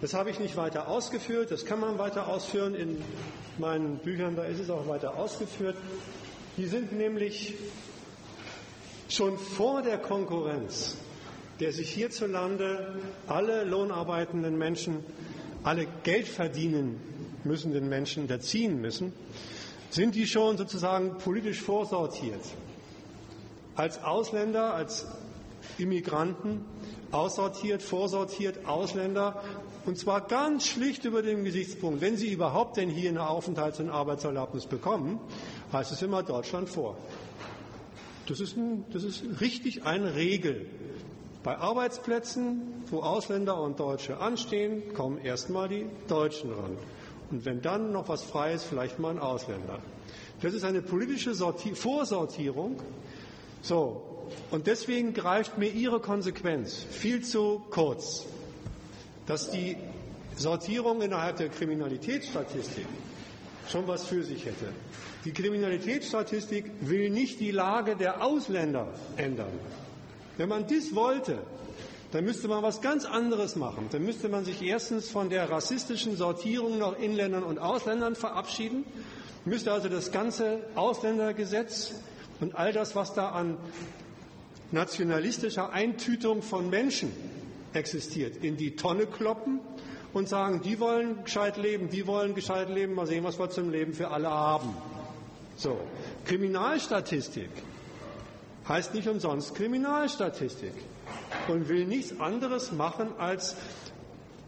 Das 0.00 0.14
habe 0.14 0.30
ich 0.30 0.38
nicht 0.38 0.56
weiter 0.56 0.86
ausgeführt, 0.86 1.50
das 1.50 1.64
kann 1.64 1.80
man 1.80 1.98
weiter 1.98 2.28
ausführen 2.28 2.76
in 2.76 3.02
meinen 3.58 3.98
Büchern, 3.98 4.36
da 4.36 4.44
ist 4.44 4.60
es 4.60 4.70
auch 4.70 4.86
weiter 4.86 5.16
ausgeführt. 5.16 5.76
Die 6.56 6.66
sind 6.66 6.92
nämlich 6.92 7.54
schon 9.08 9.36
vor 9.36 9.82
der 9.82 9.98
Konkurrenz, 9.98 10.96
der 11.60 11.72
sich 11.72 11.90
hierzulande 11.90 12.94
alle 13.26 13.64
lohnarbeitenden 13.64 14.56
Menschen, 14.58 15.04
alle 15.62 15.86
Geld 16.04 16.28
verdienen 16.28 17.00
müssenden 17.44 17.88
Menschen 17.88 18.22
unterziehen 18.24 18.80
müssen, 18.80 19.12
sind 19.90 20.14
die 20.14 20.26
schon 20.26 20.56
sozusagen 20.56 21.18
politisch 21.18 21.60
vorsortiert. 21.60 22.40
Als 23.74 24.02
Ausländer, 24.02 24.74
als 24.74 25.06
Immigranten, 25.78 26.64
aussortiert, 27.10 27.82
vorsortiert, 27.82 28.66
Ausländer 28.66 29.42
und 29.86 29.96
zwar 29.96 30.20
ganz 30.26 30.66
schlicht 30.66 31.04
über 31.06 31.22
den 31.22 31.44
Gesichtspunkt, 31.44 32.02
wenn 32.02 32.16
Sie 32.16 32.30
überhaupt 32.32 32.76
denn 32.76 32.90
hier 32.90 33.08
eine 33.08 33.26
Aufenthalts- 33.28 33.80
und 33.80 33.88
Arbeitserlaubnis 33.88 34.66
bekommen, 34.66 35.18
heißt 35.72 35.92
es 35.92 36.02
immer 36.02 36.22
Deutschland 36.22 36.68
vor. 36.68 36.96
Das 38.26 38.40
ist, 38.40 38.56
ein, 38.56 38.84
das 38.92 39.04
ist 39.04 39.22
richtig 39.40 39.84
eine 39.84 40.14
Regel. 40.14 40.66
Bei 41.42 41.56
Arbeitsplätzen, 41.56 42.62
wo 42.90 43.00
Ausländer 43.00 43.60
und 43.60 43.78
Deutsche 43.78 44.18
anstehen, 44.18 44.94
kommen 44.94 45.18
erstmal 45.18 45.68
die 45.68 45.86
Deutschen 46.08 46.52
ran. 46.52 46.76
Und 47.30 47.44
wenn 47.44 47.62
dann 47.62 47.92
noch 47.92 48.08
was 48.08 48.22
frei 48.22 48.54
ist, 48.54 48.64
vielleicht 48.64 48.98
mal 48.98 49.10
ein 49.10 49.18
Ausländer. 49.18 49.78
Das 50.40 50.54
ist 50.54 50.64
eine 50.64 50.82
politische 50.82 51.34
Sorti 51.34 51.74
Vorsortierung. 51.74 52.80
So. 53.62 54.26
Und 54.50 54.66
deswegen 54.66 55.14
greift 55.14 55.58
mir 55.58 55.68
Ihre 55.68 56.00
Konsequenz 56.00 56.74
viel 56.90 57.22
zu 57.24 57.62
kurz 57.70 58.26
dass 59.28 59.50
die 59.50 59.76
Sortierung 60.36 61.02
innerhalb 61.02 61.36
der 61.36 61.50
Kriminalitätsstatistik 61.50 62.86
schon 63.68 63.86
was 63.86 64.06
für 64.06 64.22
sich 64.24 64.46
hätte. 64.46 64.72
Die 65.26 65.32
Kriminalitätsstatistik 65.32 66.64
will 66.80 67.10
nicht 67.10 67.38
die 67.38 67.50
Lage 67.50 67.94
der 67.94 68.24
Ausländer 68.24 68.88
ändern. 69.16 69.52
Wenn 70.38 70.48
man 70.48 70.66
dies 70.66 70.94
wollte, 70.94 71.38
dann 72.12 72.24
müsste 72.24 72.48
man 72.48 72.62
was 72.62 72.80
ganz 72.80 73.04
anderes 73.04 73.56
machen. 73.56 73.88
Dann 73.90 74.04
müsste 74.04 74.28
man 74.28 74.44
sich 74.44 74.62
erstens 74.62 75.10
von 75.10 75.28
der 75.28 75.50
rassistischen 75.50 76.16
Sortierung 76.16 76.78
nach 76.78 76.98
Inländern 76.98 77.42
und 77.42 77.58
Ausländern 77.58 78.14
verabschieden, 78.14 78.84
müsste 79.44 79.72
also 79.72 79.88
das 79.88 80.12
ganze 80.12 80.60
Ausländergesetz 80.74 81.94
und 82.40 82.54
all 82.54 82.72
das, 82.72 82.94
was 82.94 83.14
da 83.14 83.30
an 83.30 83.58
nationalistischer 84.70 85.72
Eintütung 85.72 86.42
von 86.42 86.70
Menschen 86.70 87.12
existiert, 87.72 88.36
in 88.42 88.56
die 88.56 88.76
Tonne 88.76 89.06
kloppen 89.06 89.60
und 90.12 90.28
sagen, 90.28 90.62
die 90.62 90.78
wollen 90.78 91.24
gescheit 91.24 91.56
leben, 91.56 91.90
die 91.90 92.06
wollen 92.06 92.34
gescheit 92.34 92.68
leben, 92.70 92.94
mal 92.94 93.06
sehen, 93.06 93.24
was 93.24 93.38
wir 93.38 93.50
zum 93.50 93.70
Leben 93.70 93.92
für 93.92 94.10
alle 94.10 94.30
haben. 94.30 94.74
So, 95.56 95.78
Kriminalstatistik 96.24 97.50
heißt 98.68 98.94
nicht 98.94 99.08
umsonst 99.08 99.54
Kriminalstatistik 99.54 100.74
und 101.48 101.68
will 101.68 101.86
nichts 101.86 102.20
anderes 102.20 102.72
machen 102.72 103.08
als 103.18 103.56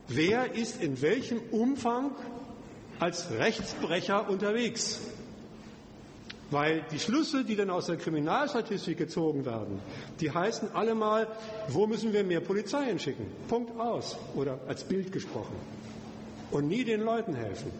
wer 0.09 0.55
ist 0.55 0.82
in 0.82 1.01
welchem 1.01 1.40
Umfang 1.51 2.12
als 2.98 3.30
Rechtsbrecher 3.30 4.28
unterwegs. 4.28 5.01
Weil 6.51 6.84
die 6.90 6.98
Schlüsse, 6.98 7.44
die 7.44 7.55
dann 7.55 7.70
aus 7.70 7.86
der 7.86 7.97
Kriminalstatistik 7.97 8.98
gezogen 8.98 9.44
werden, 9.47 9.80
die 10.18 10.32
heißen 10.32 10.74
allemal, 10.74 11.28
wo 11.68 11.86
müssen 11.86 12.12
wir 12.12 12.24
mehr 12.24 12.40
Polizei 12.40 12.86
hinschicken? 12.86 13.26
Punkt 13.47 13.78
aus. 13.78 14.18
Oder 14.34 14.59
als 14.66 14.82
Bild 14.82 15.12
gesprochen. 15.12 15.55
Und 16.51 16.66
nie 16.66 16.82
den 16.82 17.02
Leuten 17.02 17.34
helfen. 17.34 17.70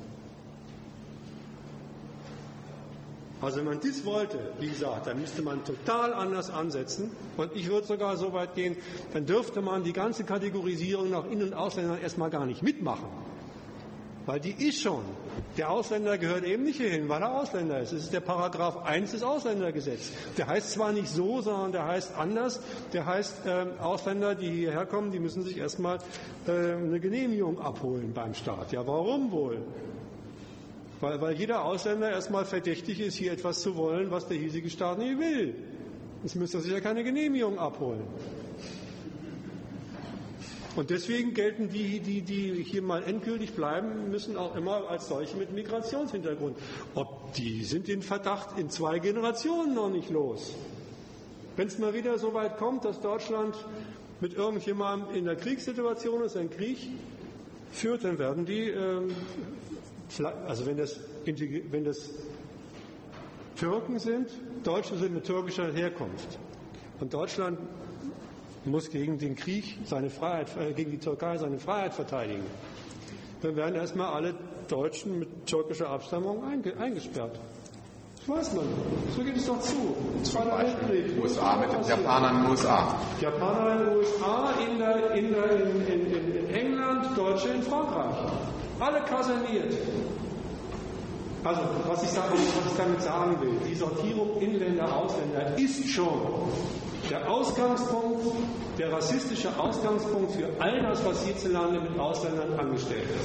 Also 3.41 3.59
wenn 3.59 3.65
man 3.65 3.81
dies 3.81 4.05
wollte, 4.05 4.39
wie 4.59 4.69
gesagt, 4.69 5.07
dann 5.07 5.19
müsste 5.19 5.43
man 5.43 5.65
total 5.65 6.13
anders 6.13 6.51
ansetzen. 6.51 7.11
Und 7.39 7.55
ich 7.55 7.69
würde 7.69 7.87
sogar 7.87 8.17
so 8.17 8.33
weit 8.33 8.55
gehen, 8.55 8.77
dann 9.15 9.25
dürfte 9.25 9.63
man 9.63 9.83
die 9.83 9.95
ganze 9.95 10.25
Kategorisierung 10.25 11.11
nach 11.11 11.25
Innen- 11.25 11.49
und 11.49 11.55
Ausländern 11.55 12.01
erstmal 12.01 12.29
gar 12.29 12.45
nicht 12.45 12.63
mitmachen. 12.63 13.09
Weil 14.27 14.41
die 14.41 14.53
ist 14.69 14.83
schon. 14.83 15.03
Der 15.57 15.71
Ausländer 15.71 16.19
gehört 16.19 16.45
eben 16.45 16.65
nicht 16.65 16.77
hierhin, 16.77 17.09
weil 17.09 17.23
er 17.23 17.41
Ausländer 17.41 17.81
ist. 17.81 17.93
Es 17.93 18.05
ist 18.05 18.13
der 18.13 18.21
Paragraph 18.21 18.85
1 18.85 19.13
des 19.13 19.23
Ausländergesetzes. 19.23 20.13
Der 20.37 20.47
heißt 20.47 20.73
zwar 20.73 20.93
nicht 20.93 21.09
so, 21.09 21.41
sondern 21.41 21.73
der 21.73 21.87
heißt 21.87 22.15
anders. 22.17 22.61
Der 22.93 23.07
heißt, 23.07 23.47
äh, 23.47 23.67
Ausländer, 23.81 24.35
die 24.35 24.51
hierher 24.51 24.85
kommen, 24.85 25.11
die 25.11 25.19
müssen 25.19 25.43
sich 25.43 25.57
erstmal 25.57 25.99
äh, 26.47 26.51
eine 26.53 27.01
Genehmigung 27.01 27.59
abholen 27.61 28.13
beim 28.13 28.35
Staat. 28.35 28.73
Ja, 28.73 28.87
warum 28.87 29.33
wohl? 29.33 29.63
Weil, 31.01 31.21
weil 31.21 31.35
jeder 31.35 31.65
Ausländer 31.65 32.11
erstmal 32.11 32.45
verdächtig 32.45 33.01
ist, 33.01 33.15
hier 33.15 33.33
etwas 33.33 33.61
zu 33.61 33.77
wollen, 33.77 34.11
was 34.11 34.29
der 34.29 34.37
hiesige 34.37 34.69
Staat 34.69 34.99
nie 34.99 35.19
will. 35.19 35.55
Jetzt 36.23 36.37
müsste 36.37 36.59
er 36.59 36.61
sich 36.63 36.73
ja 36.73 36.81
keine 36.81 37.03
Genehmigung 37.03 37.59
abholen. 37.59 38.03
Und 40.77 40.91
deswegen 40.91 41.35
gelten 41.35 41.69
die, 41.69 42.01
die, 42.01 42.23
die 42.23 42.63
hier 42.63 42.83
mal 42.83 43.03
endgültig 43.03 43.55
bleiben, 43.55 44.11
müssen 44.11 44.37
auch 44.37 44.55
immer 44.55 44.89
als 44.89 45.09
solche 45.09 45.37
mit 45.37 45.53
Migrationshintergrund. 45.53 46.57
Ob 46.95 47.33
die 47.35 47.65
sind 47.65 47.89
den 47.89 48.03
Verdacht 48.03 48.59
in 48.59 48.71
zwei 48.71 48.99
Generationen 48.99 49.75
noch 49.75 49.91
nicht 49.91 50.11
los. 50.11 50.55
Wenn 51.57 51.67
es 51.67 51.79
mal 51.79 51.93
wieder 51.93 52.19
so 52.19 52.35
weit 52.35 52.59
kommt, 52.59 52.85
dass 52.85 53.01
Deutschland 53.01 53.57
mit 54.21 54.35
irgendjemandem 54.35 55.17
in 55.17 55.25
der 55.25 55.37
Kriegssituation 55.37 56.23
ist, 56.23 56.37
einen 56.37 56.51
Krieg 56.51 56.79
führt, 57.73 58.05
dann 58.05 58.19
werden 58.19 58.47
die, 58.47 58.69
ähm, 58.69 59.11
also 60.47 60.67
wenn 60.67 60.77
das, 60.77 60.99
wenn 61.25 61.85
das 61.85 62.11
Türken 63.57 63.99
sind, 63.99 64.31
Deutsche 64.65 64.97
sind 64.97 65.15
mit 65.15 65.25
türkischer 65.25 65.73
Herkunft. 65.73 66.39
Und 66.99 67.15
Deutschland 67.15 67.59
muss 68.65 68.91
gegen 68.91 69.19
den 69.19 69.37
Krieg 69.37 69.79
seine 69.85 70.11
Freiheit, 70.11 70.49
äh, 70.57 70.73
gegen 70.73 70.91
die 70.91 70.99
Türkei 70.99 71.37
seine 71.39 71.59
Freiheit 71.59 71.95
verteidigen. 71.95 72.45
Dann 73.43 73.57
werden 73.57 73.75
erstmal 73.75 74.13
alle 74.13 74.35
Deutschen 74.69 75.19
mit 75.19 75.47
türkischer 75.47 75.89
Abstammung 75.89 76.45
eingesperrt. 76.45 77.39
Das 78.17 78.29
weiß 78.29 78.55
man. 78.55 78.67
So 79.17 79.23
geht 79.23 79.37
es 79.37 79.47
doch 79.47 79.61
zu. 79.61 79.97
Zweiter 80.23 80.59
Weltkrieg. 80.59 81.23
USA 81.23 81.57
mit 81.57 81.73
den 81.73 81.83
Japanern 81.83 82.37
in 82.37 82.43
den 82.43 82.51
USA. 82.51 83.01
Japaner 83.21 83.73
in 83.73 83.87
den 83.87 83.97
USA, 83.97 84.53
Inder, 84.71 85.15
Inder 85.15 85.51
in, 85.53 85.87
in, 85.87 86.37
in 86.37 86.55
England, 86.55 87.17
Deutsche 87.17 87.49
in 87.49 87.63
Frankreich. 87.63 88.17
Alle 88.81 89.01
kaserniert. 89.03 89.75
Also, 91.45 91.61
was 91.87 92.03
ich, 92.03 92.11
sagen, 92.11 92.33
was 92.33 92.73
ich 92.73 92.79
damit 92.79 93.03
sagen 93.03 93.41
will, 93.41 93.53
die 93.69 93.75
Sortierung 93.75 94.41
Inländer, 94.41 94.95
Ausländer 94.95 95.57
ist 95.59 95.89
schon 95.89 96.09
der 97.11 97.31
Ausgangspunkt, 97.31 98.27
der 98.79 98.93
rassistische 98.93 99.49
Ausgangspunkt 99.59 100.33
für 100.33 100.49
all 100.59 100.83
das, 100.83 101.05
was 101.05 101.25
hierzulande 101.25 101.81
mit 101.81 101.99
Ausländern 101.99 102.59
angestellt 102.59 103.09
wird. 103.09 103.21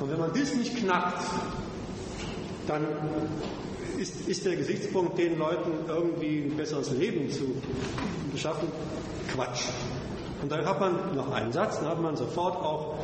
Und 0.00 0.10
wenn 0.10 0.18
man 0.18 0.32
das 0.32 0.54
nicht 0.54 0.76
knackt, 0.76 1.24
dann 2.66 2.86
ist, 3.98 4.28
ist 4.28 4.44
der 4.44 4.56
Gesichtspunkt, 4.56 5.18
den 5.18 5.38
Leuten 5.38 5.72
irgendwie 5.88 6.44
ein 6.44 6.56
besseres 6.56 6.90
Leben 6.90 7.30
zu 7.30 7.44
beschaffen, 8.32 8.68
Quatsch. 9.34 9.64
Und 10.42 10.52
dann 10.52 10.64
hat 10.64 10.78
man 10.80 11.16
noch 11.16 11.32
einen 11.32 11.52
Satz, 11.52 11.80
dann 11.80 11.88
hat 11.88 12.00
man 12.00 12.16
sofort 12.16 12.56
auch 12.56 12.94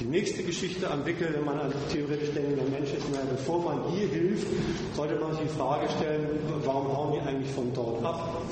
die 0.00 0.04
nächste 0.04 0.42
Geschichte 0.42 0.90
am 0.90 1.04
Wickel, 1.06 1.32
wenn 1.34 1.44
man 1.44 1.60
ein 1.60 1.72
theoretisch 1.90 2.30
denkender 2.32 2.64
Mensch 2.70 2.92
ist. 2.92 3.08
Naja, 3.10 3.24
bevor 3.30 3.62
man 3.62 3.90
hier 3.92 4.08
hilft, 4.08 4.46
sollte 4.94 5.14
man 5.16 5.32
sich 5.32 5.42
die 5.42 5.56
Frage 5.56 5.88
stellen, 5.98 6.40
warum 6.64 6.96
hauen 6.96 7.12
die 7.12 7.20
eigentlich 7.20 7.50
von 7.52 7.72
dort 7.72 8.04
ab? 8.04 8.42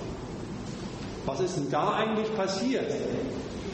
Was 1.27 1.40
ist 1.40 1.56
denn 1.56 1.70
da 1.70 1.94
eigentlich 1.94 2.35
passiert, 2.36 2.93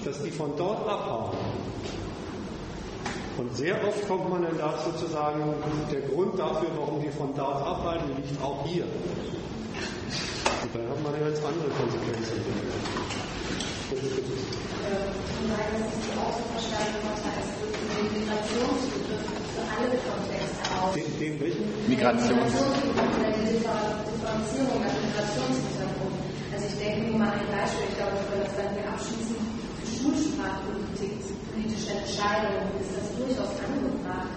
dass 0.05 0.23
die 0.23 0.31
von 0.31 0.53
dort 0.57 0.89
abhauen? 0.89 1.36
Und 3.39 3.57
sehr 3.57 3.77
oft 3.86 4.07
kommt 4.09 4.28
man 4.28 4.43
dann 4.43 4.59
dazu 4.59 4.90
zu 4.99 5.07
sagen, 5.07 5.40
der 5.93 6.01
Grund 6.03 6.39
dafür, 6.39 6.69
warum 6.77 7.01
die 7.01 7.09
von 7.11 7.32
dort 7.36 7.65
abhalten, 7.65 8.09
liegt 8.16 8.43
auch 8.43 8.66
hier. 8.66 8.85
Und 8.85 10.74
dann 10.74 10.89
hat 10.90 11.03
man 11.05 11.12
ja 11.20 11.28
jetzt 11.28 11.45
andere 11.45 11.69
Konsequenzen. 11.69 12.43
Von 13.89 15.49
daher 15.49 15.70
ist 15.78 15.97
die 16.03 16.19
auch 16.19 16.36
so 16.36 16.43
verstanden, 16.53 17.07
als 17.09 17.57
den 17.99 18.15
Migrationsbegriff 18.15 19.27
für 19.27 19.65
alle 19.75 19.99
Kontexte 20.07 20.62
auf. 20.79 20.95
Den, 20.95 21.11
den 21.19 21.35
welchen? 21.43 21.66
Migrations. 21.91 22.55
Die 22.55 23.59
Differenzierung 23.59 24.81
als 24.87 24.95
Migrationshintergrund. 25.03 26.16
Also 26.55 26.65
ich 26.70 26.77
denke 26.79 27.11
nur 27.11 27.19
mal 27.19 27.35
ein 27.35 27.49
Beispiel, 27.51 27.91
ich 27.91 27.97
glaube, 27.99 28.19
wir 28.31 28.47
das 28.47 28.55
dann 28.55 28.70
hier 28.75 28.87
abschließen, 28.87 29.39
für 29.83 29.89
Schulsprachpolitik, 29.91 31.19
politische 31.51 31.91
Entscheidungen 31.99 32.70
ist 32.79 32.95
das 32.95 33.07
durchaus 33.19 33.51
angebracht, 33.66 34.31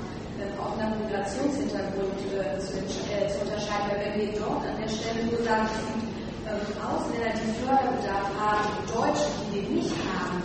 auch 0.58 0.74
nach 0.78 0.90
Migrationshintergrund 0.98 2.18
äh, 2.34 2.58
zu, 2.58 2.82
äh, 2.82 3.30
zu 3.30 3.46
unterscheiden. 3.46 3.94
Weil 3.94 4.02
wenn 4.10 4.16
wir 4.22 4.30
dort 4.42 4.66
an 4.66 4.78
der 4.82 4.90
Stelle 4.90 5.22
nur 5.30 5.42
sagen, 5.46 5.70
es 5.70 5.86
gibt 5.86 6.02
ähm, 6.50 6.66
Ausländer, 6.82 7.30
die 7.38 7.54
Förderbedarf 7.62 8.30
haben, 8.42 8.70
Deutsche, 8.90 9.30
die 9.46 9.62
den 9.62 9.86
nicht 9.86 9.94
haben, 10.10 10.42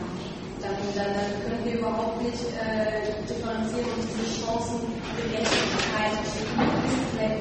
dann, 0.66 0.74
dann, 0.96 1.14
dann 1.14 1.30
können 1.46 1.64
wir 1.64 1.74
überhaupt 1.78 2.22
nicht 2.22 2.42
äh, 2.58 3.14
differenzieren 3.28 3.86
und 3.94 4.02
diese 4.02 4.26
Chancengerechtigkeit 4.42 6.14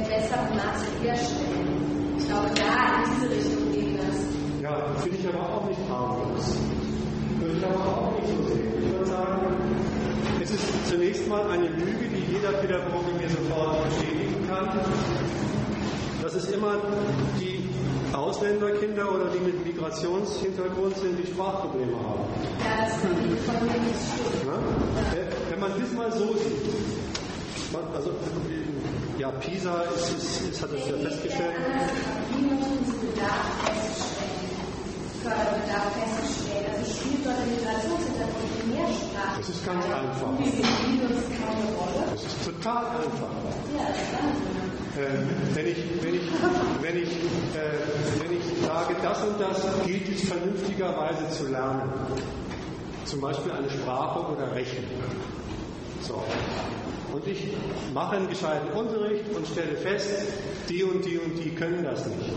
besser 0.07 0.37
und 0.41 0.55
nahezu 0.55 0.85
herstellen. 1.01 2.15
Ich 2.17 2.25
glaube, 2.27 2.49
da 2.55 3.03
in 3.03 3.09
diese 3.15 3.27
Richtung 3.35 3.71
geht 3.71 3.99
das. 3.99 4.17
Ja, 4.61 4.71
finde 5.01 5.17
ich 5.17 5.27
aber 5.27 5.43
auch 5.43 5.65
nicht 5.67 5.79
harmlos. 5.89 6.57
Würde 7.39 7.57
ich 7.57 7.65
aber 7.65 7.85
auch 7.85 8.11
nicht 8.19 8.27
so 8.29 8.37
sehen. 8.53 8.73
Ich 8.79 8.91
würde 8.91 9.05
sagen, 9.05 9.45
es 10.41 10.51
ist 10.51 10.87
zunächst 10.89 11.27
mal 11.27 11.49
eine 11.49 11.67
Lüge, 11.67 12.07
die 12.09 12.33
jeder 12.33 12.51
Pädagoge 12.53 13.11
mir 13.19 13.29
sofort 13.29 13.83
bestätigen 13.89 14.47
kann. 14.47 14.79
Das 16.21 16.33
ist 16.33 16.51
immer 16.51 16.77
die 17.39 17.54
Ausländerkinder 18.17 19.11
oder 19.11 19.25
die 19.29 19.39
mit 19.39 19.65
Migrationshintergrund 19.65 20.97
sind, 20.97 21.17
die 21.19 21.27
Sprachprobleme 21.27 21.93
haben. 21.93 22.23
Ja, 22.63 22.85
das 22.85 22.95
ist. 22.95 23.47
Ja? 24.45 24.57
Wenn 25.49 25.59
man 25.59 25.71
das 25.79 25.91
mal 25.91 26.11
so 26.11 26.33
sieht, 26.33 27.73
man, 27.73 27.83
also 27.95 28.11
ja, 29.17 29.31
PISA 29.31 29.81
ist, 29.95 30.17
ist, 30.17 30.41
ist, 30.41 30.61
hat 30.61 30.71
es 30.71 30.87
ja 30.87 30.97
festgestellt. 30.97 31.55
Wie 32.35 32.45
möchten 32.45 32.85
Sie 32.85 33.07
Bedarf 33.07 33.47
feststellen? 33.63 34.55
Förderbedarf 35.23 35.91
feststellen? 35.95 36.71
Also 36.77 36.91
spielt 36.91 37.25
dort 37.25 37.41
Migrationshintergrund 37.47 38.51
in 38.63 38.69
Mehrsprache? 38.75 39.37
Das 39.39 39.49
ist 39.49 39.65
ganz 39.65 39.85
einfach. 39.85 40.31
Das 42.11 42.23
ist 42.23 42.45
total 42.45 42.85
einfach. 42.85 43.33
Ja, 43.75 43.87
das 43.87 43.97
ist 43.97 44.13
Wahnsinn. 44.13 44.64
Äh, 44.95 45.55
wenn 45.55 45.67
ich, 45.67 45.77
wenn 46.01 46.15
ich, 46.15 46.21
wenn 46.81 46.97
ich, 46.97 47.09
äh, 47.09 48.21
wenn 48.21 48.37
ich 48.37 48.65
sage, 48.65 48.95
das 49.03 49.23
und 49.23 49.41
das 49.41 49.61
gilt 49.85 50.07
es 50.07 50.29
vernünftigerweise 50.29 51.29
zu 51.31 51.47
lernen, 51.47 51.91
zum 53.03 53.19
Beispiel 53.19 53.51
eine 53.51 53.69
Sprache 53.69 54.19
oder 54.31 54.55
Rechnen. 54.55 54.85
So. 56.01 56.23
Und 57.11 57.27
ich 57.27 57.47
mache 57.93 58.15
einen 58.17 58.29
gescheiten 58.29 58.69
Unterricht 58.71 59.25
und 59.35 59.45
stelle 59.47 59.75
fest, 59.75 60.27
die 60.69 60.83
und 60.83 61.03
die 61.03 61.17
und 61.17 61.43
die 61.43 61.49
können 61.49 61.83
das 61.83 62.05
nicht. 62.05 62.31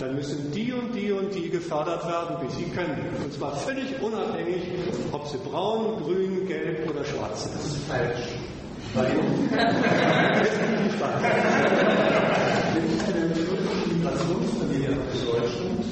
Dann 0.00 0.16
müssen 0.16 0.50
die 0.50 0.72
und 0.72 0.92
die 0.94 1.12
und 1.12 1.32
die 1.32 1.50
gefördert 1.50 2.04
werden, 2.06 2.44
bis 2.44 2.56
sie 2.56 2.64
können. 2.64 2.98
Und 3.22 3.32
zwar 3.32 3.54
völlig 3.54 4.00
unabhängig, 4.02 4.62
ob 5.12 5.28
sie 5.28 5.38
braun, 5.38 6.02
grün, 6.02 6.46
gelb 6.48 6.90
oder 6.90 7.04
schwarz 7.04 7.44
sind. 7.44 7.54
Das 7.54 7.76
ist 8.92 8.98
falsch. 8.98 9.12
Weil 11.00 11.12
Wenn 12.74 12.84
ich 12.94 13.02
eine 13.08 13.24
Migrationsfamilie 13.94 14.88
in 14.88 15.26
Deutschland, 15.26 15.84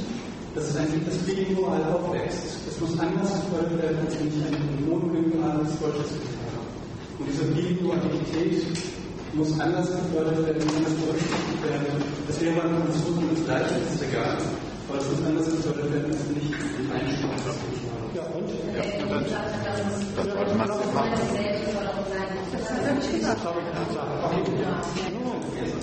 das 0.55 0.65
ist 0.69 0.77
ein 0.77 1.03
das 1.07 1.17
bilingual 1.19 1.83
aufwächst. 1.93 2.67
Das 2.67 2.81
muss 2.81 2.99
anders 2.99 3.33
gefördert 3.33 3.83
werden, 3.83 3.99
als 4.05 4.19
wenn 4.19 4.29
ich 4.29 4.35
ein 4.45 4.89
monolinguales 4.89 5.79
deutsches 5.81 6.11
Kind 6.11 6.41
habe. 6.51 6.69
Und 7.19 7.29
diese 7.29 7.45
Bilingualität 7.45 8.67
muss 9.33 9.61
anders 9.61 9.89
gefördert 9.91 10.45
werden, 10.45 10.61
wenn 10.61 10.85
das 10.85 10.95
berücksichtigt 10.95 11.63
werden. 11.63 12.03
Das 12.27 12.41
wäre 12.41 12.55
beim 12.57 12.83
Franzosen 12.83 13.31
das 13.31 13.45
Gleiche, 13.45 13.75
das 13.85 13.95
ist 13.95 14.03
egal. 14.11 14.37
Aber 14.89 14.99
es 14.99 15.07
muss 15.07 15.23
anders 15.25 15.47
gefördert 15.47 15.93
werden, 15.93 16.11
als 16.11 16.23
wenn 16.27 16.37
ich 16.43 16.51
den 16.51 16.91
Einstieg 16.91 17.31
habe. 17.31 17.55
Ja, 18.13 18.23
und? 18.35 18.51
Ja, 18.75 18.83
und 18.83 19.11
dann, 19.11 19.25
das 20.17 20.27
wollte 20.35 20.55
man 20.57 20.67
machen. 20.67 21.15
Das 21.15 21.75
habe 21.79 22.01
ich 22.03 22.10
nicht 23.01 23.21
gesagt. 23.21 23.41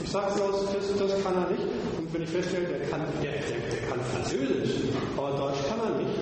Ich 0.04 0.12
sage 0.12 0.34
bloß, 0.36 0.66
das, 0.74 0.98
das 0.98 1.24
kann 1.24 1.36
er 1.36 1.50
nicht. 1.52 1.64
Und 1.98 2.14
wenn 2.14 2.22
ich 2.24 2.30
feststelle, 2.30 2.68
der 2.68 2.88
kann, 2.90 3.02
der, 3.22 3.32
der, 3.32 3.42
der 3.42 3.82
kann 3.90 4.00
Französisch, 4.14 4.88
aber 5.18 5.32
Deutsch 5.32 5.62
kann 5.68 5.80
er 5.80 5.98
nicht, 6.00 6.16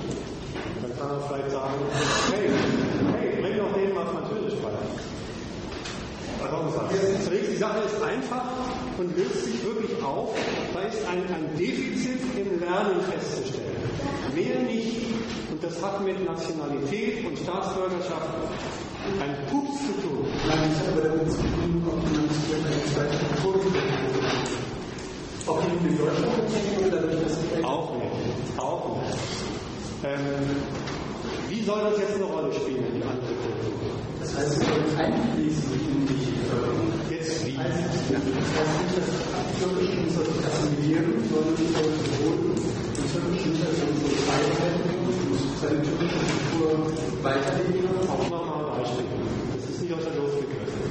dann 0.81 0.91
kann 0.97 1.09
er 1.11 1.21
vielleicht 1.27 1.51
sagen, 1.51 1.73
hey, 2.31 2.49
hey, 3.13 3.41
bring 3.41 3.57
doch 3.57 3.73
denen 3.73 3.93
mal 3.93 4.05
Französisch 4.07 4.59
bei. 4.61 4.69
Die 7.55 7.57
Sache 7.57 7.79
ist 7.85 8.03
einfach 8.03 8.51
und 8.97 9.17
löst 9.17 9.45
sich 9.45 9.63
wirklich 9.63 10.03
auf. 10.03 10.35
Da 10.73 10.81
ist 10.81 11.07
ein, 11.07 11.23
ein 11.33 11.57
Defizit 11.57 12.19
im 12.35 12.59
Lernen 12.59 13.01
festzustellen. 13.01 13.89
Mehr 14.35 14.59
nicht. 14.59 15.05
Und 15.51 15.63
das 15.63 15.81
hat 15.81 16.03
mit 16.03 16.23
Nationalität 16.25 17.25
und 17.25 17.37
Staatsbürgerschaft 17.39 18.29
ein 19.21 19.33
Pups 19.49 19.77
zu 19.85 19.93
tun. 20.01 20.25
Nein, 20.47 20.71
ich 20.71 20.79
habe 20.87 21.01
damit 21.07 21.31
zu 21.31 21.41
tun, 21.41 21.83
ob 21.87 21.95
man 22.03 22.29
sich 22.29 22.43
durch 22.49 22.65
eine 22.65 22.79
zweite 22.93 23.17
Kultur 23.41 23.81
Ob 25.47 25.61
die 25.61 25.87
in 25.87 25.97
Deutschland 25.97 26.35
beziehen 26.41 26.87
oder 26.87 27.01
dadurch, 27.01 27.23
dass 27.23 27.37
die 27.39 27.63
Auch 27.63 27.93
nicht. 27.95 28.59
Auch 28.59 29.01
nicht. 29.01 29.17
Ähm, 30.03 30.45
wie 31.49 31.61
soll 31.63 31.81
das 31.89 31.99
jetzt 31.99 32.15
eine 32.15 32.25
Rolle 32.25 32.53
spielen 32.53 32.85
in 32.85 32.95
die 32.95 33.03
andere 33.03 33.33
Kultur? 33.33 33.95
Das 34.19 34.35
heißt, 34.35 34.57
es 34.57 34.67
soll 34.67 34.81
nicht 34.81 34.97
einfließen 34.97 35.73
in 35.73 36.07
die 36.07 36.33
Förderung. 36.49 36.91
Jetzt 37.09 37.45
wie? 37.45 37.55
Das 37.55 37.63
heißt 37.63 37.93
nicht, 37.95 38.97
dass 38.97 39.35
Türkischen 39.59 40.09
soll 40.09 40.25
sich 40.25 40.45
assimilieren, 40.45 41.23
sondern 41.29 41.53
es 41.53 41.71
soll 41.73 41.89
sowohl 41.95 42.37
den 42.45 43.07
türkischen 43.09 43.51
Hintergrund 43.55 43.95
so 44.01 44.09
beibehalten 44.27 44.93
und 45.05 45.57
seine 45.61 45.81
türkische 45.81 46.21
Kultur 46.21 46.91
weiterleben. 47.23 47.89
Auch 48.09 48.29
nochmal 48.29 48.59
ein 48.59 48.83
Beispiel. 48.83 49.05
Das 49.55 49.69
ist 49.69 49.81
nicht 49.81 49.93
aus 49.93 50.03
der 50.03 50.15
Luft 50.21 50.37
gegriffen. 50.41 50.85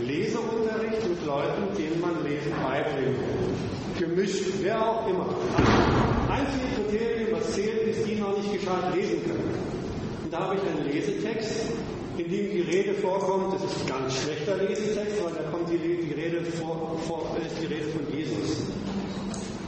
Leseunterricht 0.00 1.08
mit 1.08 1.21
Leuten, 1.32 1.74
denen 1.76 2.00
man 2.00 2.24
Lesen 2.24 2.52
beibringen 2.62 3.16
will. 3.16 4.08
Gemischt, 4.08 4.44
wer 4.60 4.80
auch 4.80 5.08
immer. 5.08 5.28
Einzige 6.28 6.66
Kriterium, 6.76 7.38
was 7.38 7.52
zählt, 7.52 7.88
ist, 7.88 8.06
die 8.06 8.16
noch 8.16 8.36
nicht 8.36 8.52
gescheit 8.52 8.94
lesen 8.94 9.22
können. 9.24 9.54
Und 10.24 10.32
da 10.32 10.40
habe 10.40 10.56
ich 10.56 10.62
einen 10.62 10.84
Lesetext, 10.92 11.72
in 12.18 12.28
dem 12.28 12.50
die 12.50 12.60
Rede 12.60 12.94
vorkommt, 12.94 13.54
das 13.54 13.64
ist 13.64 13.80
ein 13.80 13.88
ganz 13.88 14.14
schlechter 14.22 14.56
Lesetext, 14.56 15.24
weil 15.24 15.32
da 15.32 15.50
kommt 15.50 15.70
die, 15.70 15.78
die 15.78 16.12
Rede 16.12 16.44
vor, 16.52 16.98
vor, 17.06 17.36
ist 17.44 17.56
die 17.60 17.66
Rede 17.66 17.88
von 17.88 18.06
Jesus. 18.14 18.62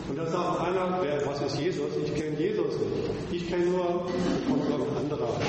Und 0.08 0.18
da 0.18 0.26
sagt 0.26 0.60
einer, 0.60 0.98
wer, 1.00 1.26
was 1.26 1.40
ist 1.40 1.58
Jesus? 1.58 1.90
Ich 2.04 2.14
kenne 2.14 2.38
Jesus 2.38 2.74
nicht. 2.74 3.10
Ich 3.32 3.48
kenne 3.48 3.64
nur, 3.66 3.84
kommt 3.84 4.66
ein 4.68 4.96
anderer 4.98 5.40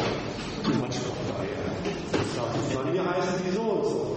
Matschkopf 0.79 1.17
daher. 1.27 2.83
Bei 2.83 2.91
mir 2.91 3.03
heißen 3.03 3.41
die 3.45 3.55
so 3.55 3.61
und 3.61 3.83
so. 3.83 4.15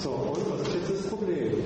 So, 0.00 0.10
und 0.10 0.50
was 0.52 0.68
ist 0.68 0.74
jetzt 0.74 0.90
das 0.90 1.10
Problem? 1.10 1.64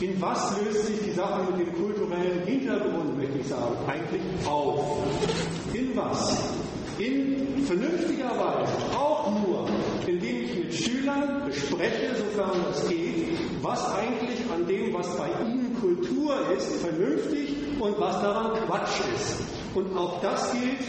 In 0.00 0.18
was 0.18 0.56
löst 0.62 0.86
sich 0.86 0.98
die 1.04 1.10
Sache 1.10 1.42
mit 1.50 1.66
dem 1.66 1.74
kulturellen 1.74 2.42
Hintergrund, 2.46 3.18
möchte 3.18 3.38
ich 3.38 3.46
sagen, 3.48 3.76
eigentlich 3.86 4.22
auf? 4.46 5.02
In 5.74 5.94
was? 5.94 6.42
In 6.98 7.62
vernünftiger 7.66 8.30
Weise, 8.30 8.72
auch 8.96 9.30
nur, 9.30 9.68
indem 10.06 10.44
ich 10.44 10.54
mit 10.54 10.74
Schülern 10.74 11.42
bespreche, 11.44 12.16
sofern 12.16 12.64
das 12.66 12.88
geht, 12.88 13.38
was 13.60 13.94
eigentlich 13.94 14.38
an 14.54 14.66
dem, 14.66 14.94
was 14.94 15.14
bei 15.18 15.28
ihnen 15.44 15.76
Kultur 15.80 16.34
ist, 16.56 16.76
vernünftig 16.76 17.56
und 17.78 17.98
was 17.98 18.20
daran 18.22 18.52
Quatsch 18.66 19.00
ist. 19.14 19.42
Und 19.74 19.96
auch 19.96 20.20
das 20.22 20.50
gilt 20.52 20.82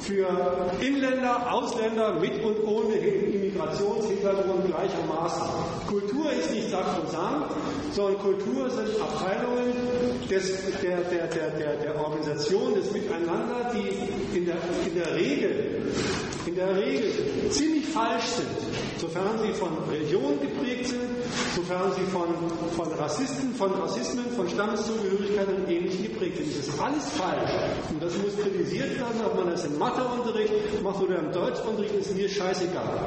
für 0.00 0.70
Inländer, 0.80 1.52
Ausländer 1.52 2.18
mit 2.20 2.42
und 2.44 2.64
ohne 2.64 2.94
Immigrationshintergrund 3.52 4.66
gleichermaßen. 4.66 5.42
Kultur 5.88 6.32
ist 6.32 6.50
nicht 6.52 6.70
sakrosankt, 6.70 7.52
sondern 7.92 8.18
Kultur 8.18 8.70
sind 8.70 8.88
Abteilungen 9.00 9.72
des, 10.30 10.52
der, 10.82 10.98
der, 11.02 11.26
der, 11.26 11.50
der, 11.50 11.76
der 11.76 12.00
Organisation 12.00 12.74
des 12.74 12.90
Miteinander, 12.92 13.70
die 13.74 14.36
in 14.36 14.46
der, 14.46 14.56
in 14.86 14.94
der 14.94 15.14
Regel 15.14 15.92
in 16.46 16.56
der 16.56 16.76
Regel 16.76 17.12
ziemlich 17.50 17.86
falsch 17.86 18.24
sind, 18.24 18.48
sofern 18.98 19.38
sie 19.44 19.52
von 19.52 19.70
Religion 19.90 20.40
geprägt 20.40 20.88
sind, 20.88 21.00
sofern 21.54 21.92
sie 21.92 22.04
von, 22.10 22.28
von 22.76 22.92
Rassisten, 22.98 23.54
von 23.54 23.72
Rassismen, 23.72 24.24
von 24.34 24.48
Stammeszugehörigkeit 24.48 25.48
und 25.48 25.70
ähnlichem 25.70 26.04
geprägt 26.04 26.38
sind. 26.38 26.48
Das 26.58 26.68
ist 26.68 26.80
alles 26.80 27.10
falsch. 27.10 27.52
Und 27.90 28.02
das 28.02 28.12
muss 28.18 28.36
kritisiert 28.36 28.98
werden, 28.98 29.20
ob 29.24 29.36
man 29.36 29.50
das 29.50 29.64
im 29.64 29.78
Matheunterricht 29.78 30.82
macht 30.82 31.00
oder 31.00 31.18
im 31.18 31.32
Deutschunterricht, 31.32 31.94
ist 31.94 32.16
mir 32.16 32.28
scheißegal. 32.28 32.98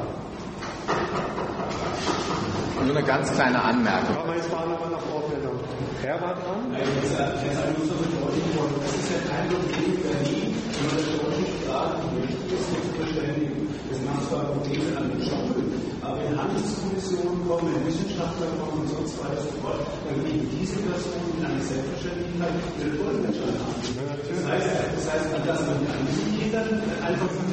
Nur 2.85 2.95
eine 2.95 3.05
ganz 3.07 3.33
kleine 3.33 3.57
Anmerkung. 3.63 4.15
Aber 4.17 4.35
jetzt 4.35 4.51
waren 4.51 4.69
aber 4.71 4.85
noch 4.93 5.01
Wortmeldung. 5.09 5.57
Herr 6.05 6.21
war 6.21 6.35
dran? 6.37 6.69
Nein, 6.69 6.85
das 7.01 7.09
ist 7.09 7.17
ja 7.17 7.65
nur 7.73 7.81
so 7.81 7.97
bedeutet 7.97 8.45
worden. 8.53 8.77
Das 8.85 8.93
ist 8.93 9.09
ja 9.09 9.19
kein 9.25 9.49
Problem 9.49 9.89
in 9.89 10.01
Berlin, 10.05 10.53
wenn 10.53 10.85
man 10.85 10.97
das 11.01 11.09
deutschen 11.17 11.49
Sprachen 11.65 12.05
möchte, 12.21 12.43
das 12.45 12.61
zu 12.69 12.77
verständigen. 12.93 13.73
Das 13.89 13.99
macht 14.05 14.21
zwar 14.29 14.43
Probleme 14.53 14.89
an 15.01 15.09
den 15.09 15.21
Schulen, 15.25 15.67
aber 16.05 16.17
wenn 16.21 16.37
Handelskommissionen 16.37 17.41
kommen, 17.49 17.73
wenn 17.73 17.85
Wissenschaftler 17.89 18.49
kommen 18.61 18.85
und 18.85 18.89
sonst 18.93 19.17
weiter 19.17 19.41
und 19.41 19.49
so 19.49 19.57
fort, 19.65 19.81
dann 20.05 20.17
geben 20.21 20.45
diese 20.53 20.77
Personen 20.85 21.29
in 21.37 21.45
eine 21.45 21.61
Selbstverständlichkeit 21.65 22.53
ihre 22.77 22.95
Dolmetscher 23.01 23.49
an. 23.49 24.14
Das 24.35 24.51
heißt, 24.51 24.67
das 24.95 25.05
heißt, 25.11 25.25
dass 25.47 25.61
man 25.61 25.77
an 25.77 26.07
diesen 26.07 26.39
Kindern 26.39 26.81
einfach 27.05 27.29
von 27.29 27.45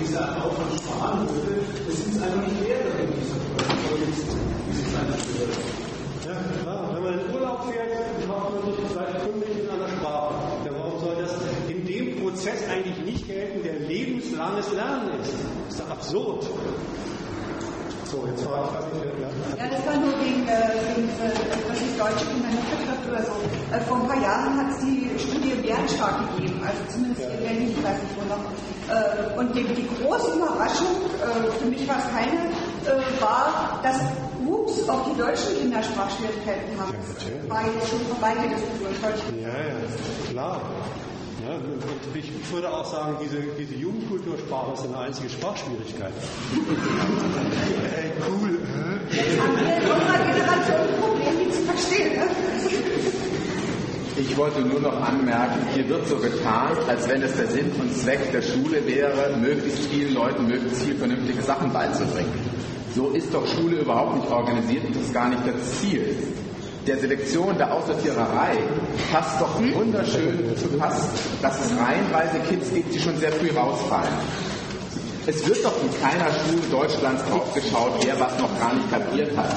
dieser, 0.00 0.26
von 0.36 0.68
sparen 0.78 1.28
würde, 1.28 1.60
das 1.86 1.96
sind 1.96 2.22
einfach 2.22 2.42
nicht 2.42 2.60
wert, 2.68 3.00
in 3.00 3.08
dieser 3.20 3.40
ja, 6.26 6.36
klar. 6.62 6.94
Wenn 6.94 7.02
man 7.02 7.18
in 7.18 7.34
Urlaub 7.34 7.64
fährt, 7.64 8.28
macht 8.28 8.52
man 8.52 8.74
sich 8.74 8.84
vielleicht 8.92 9.24
kundig 9.24 9.50
in 9.50 9.70
einer 9.70 9.88
Sprache. 9.88 10.34
Ja, 10.64 10.72
warum 10.78 11.00
soll 11.00 11.16
das 11.22 11.34
in 11.68 11.86
dem 11.86 12.20
Prozess 12.20 12.68
eigentlich 12.68 12.98
nicht 13.04 13.26
gelten, 13.26 13.62
der 13.62 13.78
lebenslanges 13.80 14.72
Lernen 14.72 15.20
ist? 15.20 15.32
Das 15.32 15.74
ist 15.74 15.80
doch 15.80 15.90
absurd. 15.90 16.46
So, 18.10 18.26
jetzt 18.26 18.42
war 18.50 18.66
ich, 18.66 18.74
weiß 18.74 18.90
nicht, 18.90 19.22
ja. 19.22 19.30
Ja, 19.54 19.70
das 19.70 19.86
war 19.86 19.94
nur 20.02 20.18
wegen, 20.18 20.42
äh, 20.42 20.74
wegen 20.82 21.06
äh, 21.14 21.30
was 21.70 21.78
ich 21.78 21.94
Deutsche 21.94 22.26
Kinder 22.26 22.50
nicht 22.50 22.66
betrifft 22.66 23.06
oder 23.06 23.22
so. 23.22 23.38
Äh, 23.70 23.80
vor 23.86 24.02
ein 24.02 24.08
paar 24.08 24.20
Jahren 24.20 24.58
hat 24.58 24.74
es 24.74 24.78
die 24.82 25.14
Studie 25.14 25.54
Bernstark 25.62 26.34
gegeben, 26.34 26.58
also 26.66 26.82
zumindest 26.90 27.30
in 27.30 27.38
Berlin, 27.38 27.70
ich 27.70 27.84
weiß 27.84 28.02
nicht 28.02 28.14
wo 28.18 28.26
noch. 28.26 28.42
Äh, 28.90 29.38
und 29.38 29.54
die, 29.54 29.62
die 29.62 29.86
große 29.86 30.34
Überraschung, 30.34 31.06
äh, 31.22 31.52
für 31.54 31.66
mich 31.66 31.86
war 31.86 31.98
es 32.02 32.10
keine, 32.10 32.50
äh, 32.90 33.22
war, 33.22 33.78
dass 33.84 34.02
Wuchs 34.42 34.88
auch 34.88 35.06
die 35.06 35.16
deutschen 35.16 35.54
Kinder 35.60 35.80
Sprachschwierigkeiten 35.80 36.74
haben. 36.80 36.90
Ja, 36.90 37.54
war 37.54 37.62
jetzt 37.62 37.90
schon 37.90 38.00
vorbei 38.10 38.34
die 38.42 38.48
Diskussion. 38.58 38.90
Ja, 39.38 39.54
ja, 39.54 39.86
klar. 40.32 40.60
Und 41.56 42.16
ich 42.16 42.30
würde 42.52 42.70
auch 42.70 42.84
sagen, 42.84 43.16
diese, 43.22 43.38
diese 43.58 43.74
Jugendkultursprache 43.74 44.72
ist 44.74 44.84
eine 44.84 44.98
einzige 44.98 45.28
Sprachschwierigkeit. 45.28 46.12
Ey, 47.96 48.12
cool. 48.28 48.58
Jetzt 49.10 49.40
haben 49.40 49.56
wir 49.56 49.76
in 49.76 49.82
unserer 49.90 50.18
Generation 50.32 50.80
ein 50.80 51.00
Problem, 51.00 51.34
die 51.44 51.50
zu 51.50 51.62
verstehen. 51.62 52.22
Ich 54.16 54.36
wollte 54.36 54.60
nur 54.60 54.80
noch 54.80 55.00
anmerken, 55.00 55.66
hier 55.74 55.88
wird 55.88 56.06
so 56.06 56.16
getan, 56.16 56.76
als 56.86 57.08
wenn 57.08 57.22
es 57.22 57.36
der 57.36 57.46
Sinn 57.46 57.72
und 57.80 57.96
Zweck 57.96 58.30
der 58.32 58.42
Schule 58.42 58.86
wäre, 58.86 59.36
möglichst 59.38 59.86
vielen 59.86 60.12
Leuten 60.14 60.46
möglichst 60.46 60.82
viel 60.82 60.96
vernünftige 60.96 61.40
Sachen 61.42 61.72
beizubringen. 61.72 62.32
So 62.94 63.10
ist 63.10 63.32
doch 63.32 63.46
Schule 63.46 63.78
überhaupt 63.80 64.16
nicht 64.16 64.30
organisiert 64.30 64.84
und 64.84 64.94
das 64.94 65.02
ist 65.04 65.14
gar 65.14 65.28
nicht 65.28 65.42
das 65.46 65.80
Ziel. 65.80 66.16
Der 66.86 66.96
Selektion, 66.98 67.58
der 67.58 67.72
Aussortiererei 67.74 68.56
passt 69.12 69.38
doch 69.40 69.60
wunderschön 69.74 70.56
zu 70.56 70.68
Pass, 70.78 71.08
dass 71.42 71.60
es 71.60 71.72
reihenweise 71.78 72.38
Kids 72.48 72.72
gibt, 72.72 72.94
die 72.94 72.98
schon 72.98 73.16
sehr 73.18 73.32
früh 73.32 73.50
rausfallen. 73.50 74.14
Es 75.26 75.46
wird 75.46 75.62
doch 75.62 75.74
in 75.82 75.90
keiner 76.00 76.30
Schule 76.32 76.62
Deutschlands 76.70 77.22
draufgeschaut, 77.30 78.04
wer 78.04 78.18
was 78.18 78.38
noch 78.38 78.58
gar 78.58 78.74
nicht 78.74 78.90
kapiert 78.90 79.36
hat. 79.36 79.50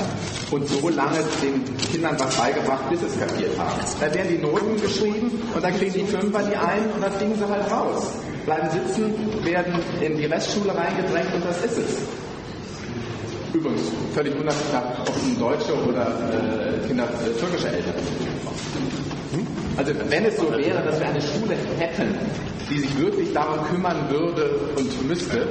Und 0.51 0.67
so 0.67 0.89
lange 0.89 1.19
den 1.41 1.63
Kindern 1.77 2.19
was 2.19 2.35
beigebracht, 2.35 2.89
bis 2.89 3.01
es 3.01 3.17
kapiert 3.17 3.57
haben. 3.57 3.79
Da 4.01 4.13
werden 4.13 4.27
die 4.29 4.37
Noten 4.37 4.79
geschrieben 4.81 5.31
und 5.55 5.63
dann 5.63 5.73
kriegen 5.77 5.93
die 5.93 6.05
Fünfer 6.05 6.43
die 6.43 6.57
ein 6.57 6.91
und 6.93 7.01
dann 7.01 7.11
fliegen 7.13 7.35
sie 7.35 7.47
halt 7.47 7.71
raus. 7.71 8.11
Bleiben 8.45 8.69
sitzen, 8.69 9.45
werden 9.45 9.73
in 10.01 10.17
die 10.17 10.25
Restschule 10.25 10.75
reingedrängt 10.75 11.33
und 11.33 11.45
das 11.45 11.63
ist 11.63 11.77
es. 11.77 12.22
Übrigens, 13.53 13.91
völlig 14.15 14.33
unabhängig, 14.33 14.99
ob 15.01 15.15
es 15.15 15.39
Deutsche 15.39 15.73
oder 15.87 16.07
äh, 16.07 16.87
Kinder 16.87 17.03
äh, 17.03 17.39
türkische 17.39 17.67
Eltern 17.67 17.93
hm? 19.31 19.47
Also 19.77 19.91
wenn 20.09 20.25
es 20.25 20.37
so 20.37 20.51
wäre, 20.51 20.83
dass 20.83 20.99
wir 20.99 21.07
eine 21.07 21.21
Schule 21.21 21.55
hätten, 21.77 22.15
die 22.69 22.79
sich 22.79 22.97
wirklich 22.97 23.31
darum 23.33 23.63
kümmern 23.67 24.09
würde 24.09 24.59
und 24.75 25.07
müsste, 25.07 25.47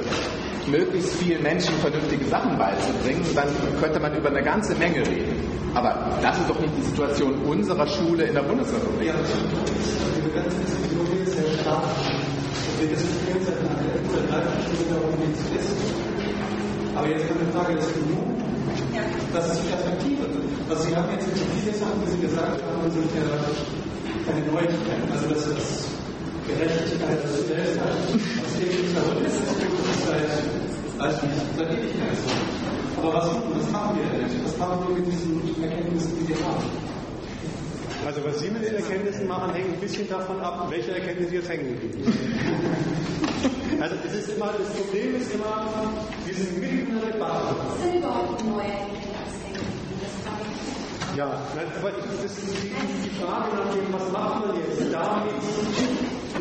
möglichst 0.67 1.13
vielen 1.15 1.43
Menschen 1.43 1.73
vernünftige 1.79 2.25
Sachen 2.25 2.57
beizubringen, 2.57 3.25
dann 3.35 3.47
könnte 3.81 3.99
man 3.99 4.15
über 4.15 4.29
eine 4.29 4.43
ganze 4.43 4.75
Menge 4.75 4.99
reden. 5.07 5.35
Aber 5.73 6.17
das 6.21 6.37
ist 6.37 6.49
doch 6.49 6.59
nicht 6.59 6.73
die 6.77 6.83
Situation 6.83 7.33
unserer 7.45 7.87
Schule 7.87 8.23
in 8.25 8.33
der 8.33 8.43
Bundesrepublik. 8.43 9.07
Ja, 9.07 9.15
diese 9.15 10.29
ganze 10.29 10.57
Diskussion 10.57 11.07
ist 11.23 11.35
sehr 11.35 11.59
stark. 11.61 11.83
Wir 12.79 12.87
diskutieren 12.87 13.39
seit 13.43 13.57
einer 13.57 13.75
Dreiviertelstunde 14.29 14.93
darum, 14.93 15.13
wie 15.19 15.57
es 15.57 15.65
ist. 15.65 16.62
Aber 16.95 17.07
jetzt 17.09 17.27
kommt 17.27 17.41
die 17.41 17.51
Frage 17.51 17.75
des 17.75 17.89
Genug. 17.93 18.27
Ja. 18.93 19.01
Das 19.33 19.51
ist 19.51 19.61
die 19.63 19.69
Perspektive. 19.69 20.23
Also 20.69 20.83
Sie 20.83 20.95
haben 20.95 21.09
jetzt 21.11 21.27
viele 21.27 21.73
Sachen, 21.73 21.97
die 22.05 22.11
Sie 22.11 22.21
gesagt 22.21 22.61
haben, 22.61 22.91
sind 22.91 23.09
ja 23.17 23.25
keine 24.29 24.45
Neuigkeiten. 24.45 25.09
Also 25.11 25.27
das 25.29 25.47
ist 25.47 25.89
Gerechtigkeit, 26.47 27.17
das 27.23 27.31
ist 27.39 27.47
Selbstheit. 27.47 27.97
Das 27.97 28.53
nicht 28.61 28.93
darin. 28.93 29.23
Das 29.23 29.33
ist 29.33 30.05
seit, 30.05 30.29
weiß 31.01 31.23
nicht, 31.23 31.41
seit 31.57 31.69
Ewigkeit 31.71 32.15
so. 32.21 33.01
Aber 33.01 33.13
was, 33.13 33.25
was 33.25 33.71
machen 33.71 33.97
wir 33.97 34.05
denn? 34.13 34.45
Was 34.45 34.57
machen 34.57 34.77
wir 34.87 34.95
mit 34.95 35.07
diesen 35.11 35.63
Erkenntnissen, 35.63 36.13
die 36.19 36.29
wir 36.29 36.39
haben? 36.45 36.63
Also 38.05 38.23
was 38.23 38.39
Sie 38.39 38.49
mit 38.49 38.63
den 38.65 38.75
Erkenntnissen 38.75 39.27
machen, 39.27 39.53
hängt 39.53 39.73
ein 39.73 39.79
bisschen 39.79 40.07
davon 40.09 40.39
ab, 40.41 40.67
welche 40.69 40.91
Erkenntnisse 40.91 41.35
jetzt 41.35 41.49
hängen 41.49 41.69
geblieben 41.69 42.03
sind. 42.03 43.53
Also 43.83 43.97
es 44.07 44.13
ist 44.13 44.29
immer, 44.37 44.49
das 44.57 44.69
Problem 44.79 45.17
ist 45.17 45.33
immer, 45.33 45.67
wir 46.23 46.33
sind 46.33 46.57
mitten 46.57 46.87
in 46.87 46.97
einer 46.99 47.11
Debatte. 47.11 47.53
Was 47.67 47.83
denn 47.83 47.99
überhaupt 47.99 48.45
neue 48.45 48.63
Ja, 51.17 51.25
aber 51.25 51.91
das 51.91 52.31
ist 52.31 52.63
die, 52.63 52.71
die 53.03 53.09
Frage 53.19 53.53
nach 53.53 53.73
dem, 53.75 53.91
was 53.91 54.09
macht 54.09 54.47
man 54.47 54.55
jetzt 54.55 54.83
damit? 54.89 55.35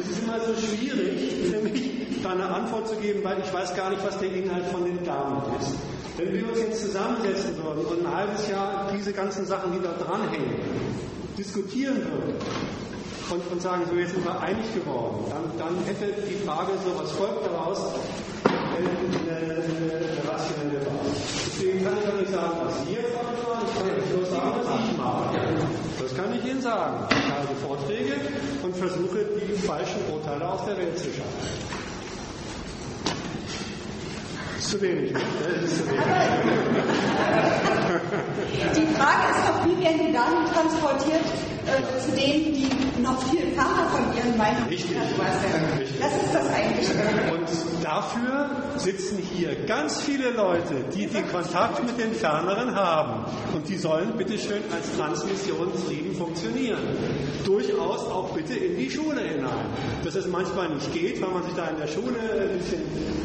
Es 0.01 0.09
ist 0.09 0.23
immer 0.23 0.39
so 0.39 0.55
schwierig 0.55 1.51
für 1.51 1.59
mich, 1.59 2.23
da 2.23 2.31
eine 2.31 2.47
Antwort 2.47 2.87
zu 2.87 2.95
geben, 2.95 3.25
weil 3.25 3.41
ich 3.45 3.53
weiß 3.53 3.75
gar 3.75 3.91
nicht, 3.91 4.07
was 4.07 4.17
der 4.19 4.33
Inhalt 4.33 4.67
von 4.67 4.85
dem 4.85 5.03
damit 5.05 5.43
ist. 5.61 5.75
Wenn 6.19 6.33
wir 6.33 6.49
uns 6.49 6.61
jetzt 6.61 6.81
zusammensetzen 6.81 7.57
würden 7.57 7.85
und 7.87 8.07
ein 8.07 8.15
halbes 8.15 8.49
Jahr 8.49 8.89
diese 8.97 9.13
ganzen 9.13 9.47
Sachen, 9.47 9.73
die 9.73 9.81
da 9.83 9.95
dranhängen, 9.95 10.61
diskutieren 11.37 11.97
würden 11.97 12.37
und, 13.33 13.51
und 13.51 13.63
sagen, 13.63 13.83
so 13.89 13.97
jetzt 13.97 14.13
sind 14.13 14.25
wir 14.25 14.41
einig 14.41 14.75
geworden, 14.75 15.25
dann, 15.31 15.45
dann 15.59 15.85
hätte 15.87 16.13
die 16.29 16.45
Frage 16.45 16.73
so, 16.85 16.93
was 17.01 17.11
folgt 17.13 17.47
daraus, 17.47 17.79
eine, 18.45 18.89
eine, 19.25 19.57
eine 19.57 20.29
rationelle 20.29 20.85
Basis. 20.85 21.49
Deswegen 21.57 21.85
kann 21.85 21.95
ich 22.03 22.09
auch 22.09 22.21
nicht 22.21 22.33
sagen, 22.33 22.53
was 22.65 22.75
Sie 22.85 22.93
jetzt 22.93 23.15
machen 23.15 23.37
sollen, 23.41 23.65
ich 23.65 23.73
kann 23.73 23.89
euch 23.89 24.11
nur 24.13 24.27
sagen, 24.27 24.53
was 24.61 24.69
ich 24.85 24.97
mache. 24.99 25.25
Das 26.01 26.17
kann 26.17 26.35
ich 26.35 26.45
Ihnen 26.45 26.61
sagen. 26.61 27.07
Ich 27.11 27.33
halte 27.33 27.55
Vorträge 27.65 28.15
und 28.63 28.77
versuche, 28.77 29.25
die 29.41 29.57
falschen 29.67 30.01
Urteile 30.13 30.49
aus 30.49 30.65
der 30.67 30.77
Welt 30.77 30.99
zu 30.99 31.05
schaffen. 31.05 31.83
Zu 34.61 34.81
wenig, 34.81 35.13
ne? 35.13 35.21
Das 35.61 35.71
ist 35.71 35.79
zu 35.79 35.87
wenig. 35.91 36.03
Die 38.77 38.87
Frage 38.95 39.25
ist 39.31 39.43
doch, 39.49 39.67
wie 39.67 39.85
werden 39.85 40.07
die 40.07 40.13
Daten 40.13 40.45
transportiert 40.53 41.25
äh, 41.67 42.01
zu 42.01 42.11
denen, 42.13 42.55
die 42.55 43.03
noch 43.03 43.23
viel 43.29 43.53
ferner 43.53 43.87
von 43.91 44.17
ihren 44.17 44.37
Meinungen 44.37 44.69
Richtig. 44.69 44.91
sind. 44.91 45.81
Richtig. 45.81 45.99
Das 46.01 46.13
ist 46.23 46.35
das 46.35 46.51
Eigentliche. 46.53 46.93
Und 47.33 47.85
dafür 47.85 48.51
sitzen 48.77 49.19
hier 49.19 49.55
ganz 49.67 50.01
viele 50.01 50.31
Leute, 50.31 50.75
die 50.95 51.07
den 51.07 51.29
Kontakt 51.29 51.85
mit 51.85 51.99
den 51.99 52.13
Ferneren 52.15 52.75
haben. 52.75 53.25
Und 53.55 53.69
die 53.69 53.77
sollen 53.77 54.17
bitteschön 54.17 54.63
als 54.73 54.97
Transmissionsriemen 54.97 56.15
funktionieren. 56.15 56.81
Durchaus 57.45 58.01
auch 58.07 58.31
bitte 58.31 58.55
in 58.55 58.77
die 58.79 58.91
Schule 58.91 59.21
hinein. 59.21 59.67
Dass 60.05 60.15
es 60.15 60.27
manchmal 60.27 60.69
nicht 60.71 60.93
geht, 60.93 61.21
weil 61.21 61.31
man 61.31 61.43
sich 61.43 61.55
da 61.55 61.69
in 61.69 61.79
der 61.79 61.89
Schule 61.89 62.19
ein 62.19 62.59
bisschen 62.59 62.83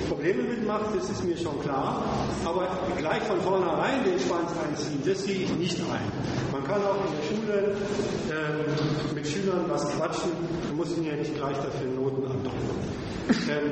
Probleme 0.07 0.43
mitmacht, 0.43 0.85
das 0.95 1.09
ist 1.09 1.23
mir 1.23 1.37
schon 1.37 1.59
klar. 1.61 2.03
Aber 2.45 2.67
gleich 2.97 3.23
von 3.23 3.39
vornherein 3.41 4.03
den 4.03 4.19
Schwanz 4.19 4.51
einziehen, 4.67 5.01
das 5.05 5.23
sehe 5.23 5.43
ich 5.43 5.55
nicht 5.55 5.77
ein. 5.79 6.11
Man 6.51 6.63
kann 6.63 6.81
auch 6.83 6.95
in 6.95 7.11
der 7.15 7.27
Schule 7.27 7.36
ähm, 7.49 9.15
mit 9.15 9.27
Schülern 9.27 9.65
was 9.67 9.87
quatschen, 9.95 10.31
muss 10.75 10.95
ihnen 10.95 11.05
ja 11.05 11.15
nicht 11.15 11.35
gleich 11.35 11.57
dafür 11.57 11.87
Noten 11.95 12.25
andrücken. 12.25 13.07
Ähm, 13.49 13.71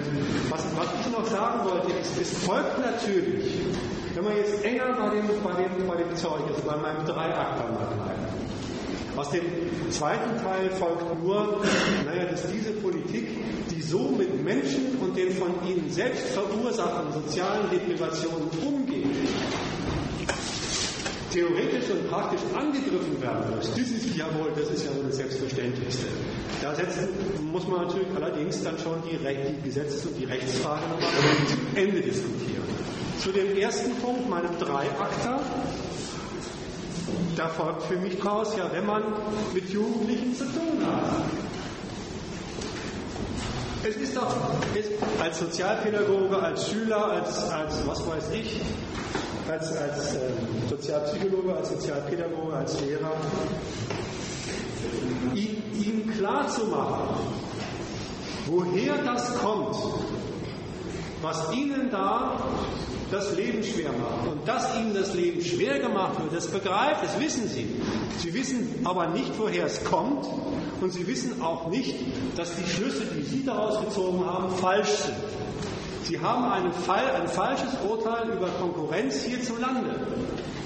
was, 0.50 0.66
was 0.76 0.88
ich 1.00 1.12
noch 1.12 1.26
sagen 1.26 1.70
wollte, 1.70 1.92
ist, 2.00 2.20
es 2.22 2.46
folgt 2.46 2.80
natürlich, 2.80 3.58
wenn 4.14 4.24
man 4.24 4.36
jetzt 4.38 4.64
enger 4.64 4.94
bei 4.98 5.16
dem, 5.16 5.28
bei 5.44 5.54
dem, 5.54 5.88
bei 5.88 5.96
dem 5.96 6.16
Zeug 6.16 6.42
ist, 6.52 6.66
bei 6.66 6.76
meinem 6.76 7.06
Dreiakter 7.06 7.64
mal 7.72 7.88
bleiben. 7.96 8.26
Aus 9.16 9.30
dem 9.30 9.44
zweiten 9.92 10.42
Teil 10.44 10.70
folgt 10.72 11.24
nur, 11.24 11.62
naja, 12.06 12.26
dass 12.26 12.52
diese 12.52 12.72
Politik, 12.72 13.30
die 13.72 13.82
so 13.82 14.10
mit 14.10 14.44
Menschen 14.44 14.98
und 15.00 15.16
den 15.16 15.32
von 15.32 15.52
ihnen 15.66 15.90
selbst 15.90 16.28
verursachten 16.34 17.14
sozialen 17.14 17.70
Deprivationen 17.70 18.50
umgeht, 18.66 19.06
theoretisch 21.36 21.90
und 21.90 22.10
praktisch 22.10 22.40
angegriffen 22.56 23.22
werden 23.22 23.56
muss, 23.56 23.70
das 23.70 23.80
ist 23.80 24.16
ja 24.16 24.26
wohl, 24.40 24.52
das 24.56 24.70
ist 24.70 24.86
ja 24.86 24.96
wohl 24.96 25.04
das 25.04 25.18
Selbstverständlichste. 25.18 26.06
Da 26.62 26.74
setzen, 26.74 27.10
muss 27.52 27.68
man 27.68 27.86
natürlich 27.86 28.08
allerdings 28.16 28.64
dann 28.64 28.80
schon 28.80 29.04
die, 29.04 29.18
die 29.18 29.62
Gesetzes- 29.62 30.06
und 30.06 30.18
die 30.18 30.26
Rechtsfrage 30.26 30.82
nochmal 30.88 31.12
zu 31.48 31.80
Ende 31.80 32.02
diskutieren. 32.02 32.64
Zu 33.20 33.32
dem 33.32 33.58
ersten 33.58 33.92
Punkt, 33.96 34.30
meinem 34.30 34.58
Dreiakter, 34.60 35.42
da 37.36 37.48
folgt 37.50 37.84
für 37.84 37.98
mich 37.98 38.18
daraus, 38.18 38.56
ja, 38.56 38.70
wenn 38.72 38.86
man 38.86 39.04
mit 39.54 39.70
Jugendlichen 39.70 40.34
zu 40.36 40.46
tun 40.46 40.86
hat. 40.86 41.26
Es 43.88 43.96
ist 43.98 44.16
doch 44.16 44.36
es, 44.74 44.86
als 45.22 45.40
Sozialpädagoge, 45.40 46.40
als 46.40 46.70
Schüler, 46.70 47.06
als, 47.06 47.44
als 47.52 47.86
was 47.86 48.08
weiß 48.08 48.32
ich, 48.34 48.62
als, 49.50 49.76
als 49.78 50.16
äh, 50.16 50.20
Sozialpsychologe, 50.70 51.56
als 51.56 51.70
Sozialpädagoge, 51.70 52.54
als 52.54 52.80
Lehrer, 52.82 53.12
ihm, 55.34 55.64
ihm 55.74 56.12
klar 56.18 56.48
woher 58.48 58.98
das 59.04 59.36
kommt, 59.40 59.76
was 61.22 61.52
ihnen 61.54 61.90
da 61.90 62.40
das 63.12 63.36
Leben 63.36 63.64
schwer 63.64 63.92
macht. 63.92 64.28
Und 64.28 64.48
dass 64.48 64.76
ihnen 64.78 64.94
das 64.94 65.14
Leben 65.14 65.42
schwer 65.42 65.80
gemacht 65.80 66.22
wird, 66.22 66.34
das 66.34 66.48
begreift, 66.48 67.04
das 67.04 67.20
wissen 67.20 67.48
sie. 67.48 67.68
Sie 68.18 68.34
wissen 68.34 68.82
aber 68.84 69.08
nicht, 69.08 69.38
woher 69.38 69.66
es 69.66 69.84
kommt. 69.84 70.26
Und 70.82 70.92
sie 70.92 71.08
wissen 71.08 71.42
auch 71.42 71.70
nicht, 71.70 71.96
dass 72.36 72.56
die 72.56 72.70
Schlüsse, 72.70 73.06
die 73.06 73.24
sie 73.24 73.46
daraus 73.46 73.80
gezogen 73.86 74.26
haben, 74.26 74.50
falsch 74.58 74.90
sind. 74.90 75.45
Sie 76.08 76.20
haben 76.20 76.46
ein 76.46 76.72
falsches 76.72 77.74
Urteil 77.88 78.30
über 78.30 78.48
Konkurrenz 78.60 79.24
hierzulande. 79.24 79.96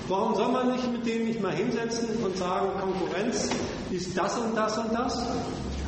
Warum 0.10 0.36
soll 0.36 0.52
man 0.52 0.72
nicht 0.72 0.92
mit 0.92 1.06
denen 1.06 1.28
nicht 1.28 1.42
mal 1.42 1.54
hinsetzen 1.54 2.10
und 2.24 2.36
sagen, 2.36 2.70
Konkurrenz 2.82 3.50
ist 3.92 4.18
das 4.18 4.38
und 4.38 4.56
das 4.56 4.78
und 4.78 4.92
das? 4.94 5.24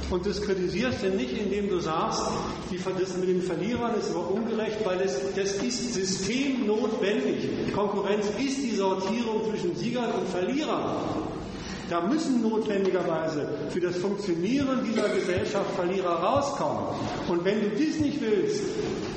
Und 0.10 0.26
das 0.26 0.42
kritisierst 0.42 1.04
du 1.04 1.10
nicht, 1.10 1.38
indem 1.38 1.70
du 1.70 1.80
sagst, 1.80 2.22
die, 2.70 2.78
das 2.78 3.18
mit 3.18 3.30
den 3.30 3.42
Verlierern 3.42 3.96
ist 3.96 4.12
aber 4.12 4.30
ungerecht, 4.30 4.86
weil 4.86 5.00
das, 5.00 5.18
das 5.36 5.54
ist 5.64 5.94
systemnotwendig. 5.96 7.74
Konkurrenz 7.74 8.28
ist 8.38 8.62
die 8.62 8.76
Sortierung 8.76 9.50
zwischen 9.50 9.76
Siegern 9.76 10.12
und 10.12 10.28
Verlierern. 10.30 10.98
Da 11.90 12.00
müssen 12.00 12.42
notwendigerweise 12.42 13.50
für 13.70 13.82
das 13.82 13.98
Funktionieren 13.98 14.80
dieser 14.90 15.10
Gesellschaft 15.10 15.72
Verlierer 15.76 16.24
rauskommen. 16.24 16.86
Und 17.28 17.44
wenn 17.44 17.60
du 17.62 17.70
dies 17.72 18.00
nicht 18.00 18.22
willst, 18.22 18.64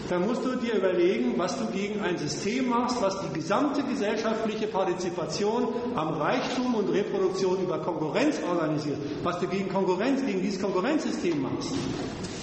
dann 0.08 0.26
musst 0.26 0.44
du 0.44 0.56
dir 0.56 0.74
überlegen, 0.74 1.34
was 1.36 1.58
du 1.58 1.66
gegen 1.66 2.00
ein 2.00 2.18
System 2.18 2.68
machst, 2.68 3.00
was 3.00 3.20
die 3.22 3.32
gesamte 3.32 3.82
gesellschaftliche 3.82 4.66
Partizipation 4.66 5.68
am 5.94 6.08
Reichtum 6.20 6.74
und 6.74 6.90
Reproduktion 6.90 7.62
über 7.62 7.78
Konkurrenz 7.78 8.38
organisiert, 8.48 8.98
was 9.22 9.38
du 9.38 9.46
gegen 9.46 9.68
Konkurrenz, 9.68 10.24
gegen 10.24 10.42
dieses 10.42 10.60
Konkurrenzsystem 10.60 11.40
machst. 11.40 11.74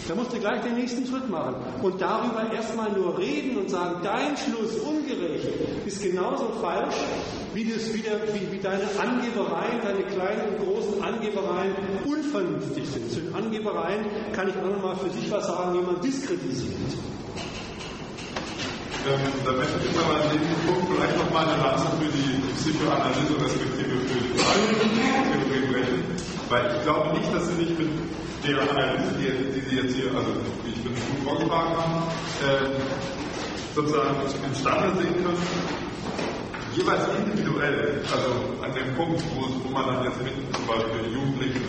Da 0.08 0.16
musst 0.16 0.34
du 0.34 0.40
gleich 0.40 0.62
den 0.64 0.76
nächsten 0.76 1.06
Schritt 1.06 1.30
machen 1.30 1.56
und 1.82 2.02
darüber 2.02 2.52
erstmal 2.52 2.92
nur 2.92 3.18
reden 3.18 3.58
und 3.58 3.70
sagen, 3.70 4.02
dein 4.04 4.36
Schluss 4.36 4.76
ungerecht 4.80 5.48
ist 5.86 6.02
genauso 6.02 6.50
falsch, 6.60 6.96
wie, 7.54 7.66
das 7.66 7.94
wieder, 7.94 8.12
wie, 8.34 8.52
wie 8.52 8.60
deine 8.60 8.84
Angebereien, 9.00 9.80
deine 9.84 10.04
kleinen 10.04 10.50
und 10.50 10.66
großen 10.66 11.04
Angebereien 11.04 11.76
unvernünftig 12.06 12.88
sind. 12.90 13.12
Zu 13.12 13.20
den 13.22 13.36
Angebereien 13.36 14.06
kann 14.34 14.50
ich 14.50 14.56
auch 14.56 14.76
nochmal 14.76 14.96
für 14.96 15.10
sich 15.12 15.30
was 15.30 15.48
sagen, 15.48 15.78
wie 15.78 15.86
man 15.86 16.02
diskreditiert. 16.02 16.98
Ähm, 19.02 19.34
da 19.44 19.52
möchte 19.54 19.82
ich 19.82 19.98
aber 19.98 20.14
an 20.14 20.30
dem 20.30 20.46
Punkt 20.62 20.86
vielleicht 20.94 21.18
noch 21.18 21.32
mal 21.34 21.50
eine 21.50 21.58
Lanze 21.58 21.90
für 21.98 22.06
die 22.14 22.38
Psychoanalyse 22.54 23.34
respektive 23.34 23.98
für 23.98 24.22
die 24.22 24.38
Theorie 24.38 25.74
brechen, 25.74 26.04
weil 26.50 26.78
ich 26.78 26.84
glaube 26.84 27.18
nicht, 27.18 27.34
dass 27.34 27.48
Sie 27.50 27.66
sich 27.66 27.74
mit 27.80 27.90
der 28.46 28.62
Analyse, 28.62 29.10
die, 29.18 29.58
die 29.58 29.62
Sie 29.70 29.76
jetzt 29.82 29.96
hier, 29.96 30.14
also 30.14 30.30
wie 30.64 30.70
ich 30.70 30.84
bin 30.86 30.94
gut 30.94 31.18
vorgetragen 31.26 31.74
haben, 31.82 32.14
äh, 32.46 32.78
sozusagen 33.74 34.22
imstande 34.46 35.02
sehen 35.02 35.18
können, 35.26 35.50
jeweils 36.78 37.02
individuell, 37.18 38.06
also 38.06 38.30
an 38.62 38.70
dem 38.78 38.94
Punkt, 38.94 39.24
wo, 39.34 39.50
wo 39.66 39.70
man 39.74 39.96
dann 39.96 40.04
jetzt 40.06 40.22
mit 40.22 40.38
zum 40.54 40.68
Beispiel 40.68 41.10
Jugendlichen 41.10 41.66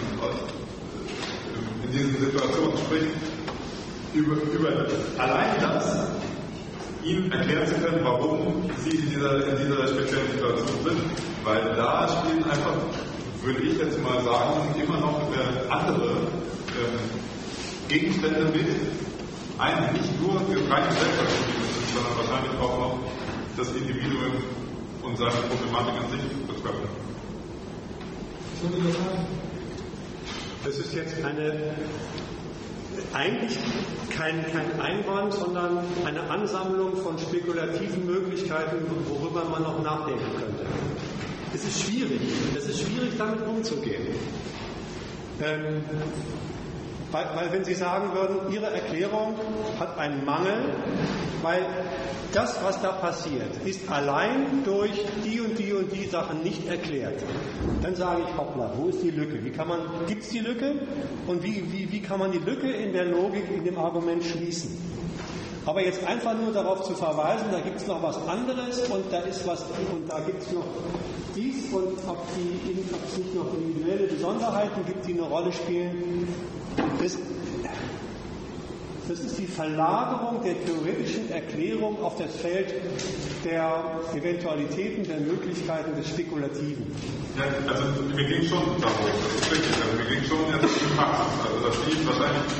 in 1.83 1.93
diesen 1.93 2.27
Situationen 2.27 2.77
spricht, 2.77 3.17
über, 4.13 4.37
über 4.37 4.69
allein 5.17 5.61
das 5.63 6.13
ihm 7.05 7.31
erklären 7.33 7.67
zu 7.67 7.75
können, 7.75 8.01
warum 8.05 8.71
sie 8.85 8.97
in 8.97 9.11
dieser, 9.11 9.47
in 9.49 9.57
dieser 9.59 9.89
speziellen 9.89 10.31
Situation 10.31 10.69
sind. 10.85 11.01
Weil 11.45 11.75
da 11.75 12.09
spielen 12.09 12.45
einfach, 12.45 12.77
würde 13.43 13.63
ich 13.63 13.79
jetzt 13.79 14.01
mal 14.03 14.23
sagen, 14.23 14.75
immer 14.81 14.99
noch 14.99 15.21
äh, 15.33 15.69
andere 15.69 16.13
äh, 16.79 17.93
Gegenstände 17.93 18.45
mit, 18.45 18.67
ein, 19.59 19.93
nicht 19.93 20.21
nur 20.21 20.37
rein 20.37 20.89
gesellschaftlich, 20.89 21.57
sondern 21.93 22.17
wahrscheinlich 22.17 22.61
auch 22.61 22.79
noch 22.79 22.99
das 23.57 23.69
Individuum 23.73 24.33
und 25.03 25.19
seine 25.19 25.31
Problematik 25.31 25.95
an 26.03 26.11
sich 26.11 26.21
betreffen. 26.47 26.89
Das 30.65 30.79
ist 30.79 30.95
jetzt 30.95 31.25
eine 31.25 31.75
eigentlich 33.13 33.59
kein, 34.11 34.45
kein 34.53 34.81
Einwand, 34.81 35.33
sondern 35.33 35.79
eine 36.05 36.23
Ansammlung 36.31 36.97
von 36.97 37.19
spekulativen 37.19 38.07
Möglichkeiten, 38.07 38.87
worüber 39.09 39.45
man 39.45 39.63
noch 39.63 39.83
nachdenken 39.83 40.25
könnte. 40.39 40.67
Es 41.55 41.65
ist 41.65 41.83
schwierig, 41.83 42.21
es 42.57 42.69
ist 42.69 42.81
schwierig, 42.81 43.13
damit 43.19 43.47
umzugehen. 43.47 44.07
Ähm, 45.41 45.83
weil, 47.13 47.27
weil, 47.35 47.53
wenn 47.53 47.65
Sie 47.65 47.75
sagen 47.75 48.13
würden, 48.15 48.53
Ihre 48.53 48.73
Erklärung 48.73 49.35
hat 49.79 49.99
einen 49.99 50.25
Mangel, 50.25 50.75
weil 51.43 51.65
das, 52.33 52.63
was 52.65 52.81
da 52.81 52.93
passiert, 52.93 53.57
ist 53.65 53.91
allein 53.91 54.65
durch 54.65 54.93
die 55.25 55.41
und 55.41 55.59
die 55.59 55.73
und 55.73 55.93
die 55.93 56.07
Sachen 56.07 56.43
nicht 56.43 56.67
erklärt, 56.69 57.23
dann 57.83 57.95
sage 57.95 58.23
ich, 58.23 58.37
hoppla, 58.37 58.73
wo 58.77 58.89
ist 58.89 59.03
die 59.03 59.11
Lücke? 59.11 59.45
Wie 59.45 59.51
kann 59.51 59.69
man, 59.69 59.81
gibt 60.07 60.23
es 60.23 60.31
die 60.31 60.39
Lücke? 60.39 60.75
Und 61.27 61.43
wie, 61.43 61.71
wie, 61.71 61.93
wie 61.93 62.01
kann 62.01 62.19
man 62.19 62.33
die 62.33 62.39
Lücke 62.39 62.71
in 62.71 62.93
der 62.93 63.05
Logik, 63.05 63.45
in 63.55 63.65
dem 63.65 63.79
Argument 63.79 64.25
schließen? 64.25 64.92
Aber 65.65 65.85
jetzt 65.85 66.05
einfach 66.05 66.35
nur 66.35 66.53
darauf 66.53 66.83
zu 66.83 66.95
verweisen, 66.95 67.47
da 67.53 67.61
gibt 67.61 67.77
es 67.77 67.87
noch 67.87 68.03
was 68.03 68.17
anderes 68.27 68.81
und 68.89 69.13
da 69.13 69.21
ist 69.21 69.47
was 69.47 69.63
und 69.63 70.09
da 70.09 70.19
gibt 70.21 70.43
es 70.43 70.53
noch 70.53 70.65
dies 71.37 71.73
und 71.73 71.99
ob, 72.09 72.19
es 72.31 73.17
nicht 73.17 73.35
noch 73.35 73.55
individuelle 73.55 74.07
Besonderheiten 74.09 74.85
gibt, 74.87 75.07
die 75.07 75.13
eine 75.13 75.23
Rolle 75.23 75.53
spielen, 75.53 76.27
das, 77.01 77.17
das 79.09 79.21
ist 79.21 79.39
die 79.39 79.47
Verlagerung 79.47 80.43
der 80.43 80.55
theoretischen 80.65 81.31
Erklärung 81.31 82.03
auf 82.03 82.17
das 82.17 82.35
Feld 82.37 82.75
der 83.45 84.01
Eventualitäten, 84.15 85.05
der 85.05 85.21
Möglichkeiten 85.21 85.95
des 85.97 86.09
Spekulativen. 86.09 86.87
Ja, 87.39 87.45
also 87.73 87.85
mir 88.15 88.25
ging 88.25 88.43
schon 88.49 88.63
darum, 88.81 89.07
das 89.07 89.43
ist 89.43 89.53
richtig, 89.53 89.75
also 89.83 89.97
mir 89.97 90.17
ging 90.17 90.25
schon 90.29 90.39
um 90.39 90.53
die 90.53 90.97
Praxis, 90.97 91.47
also 91.47 91.67
dass 91.67 91.77
die 91.87 92.07
wahrscheinlich 92.07 92.53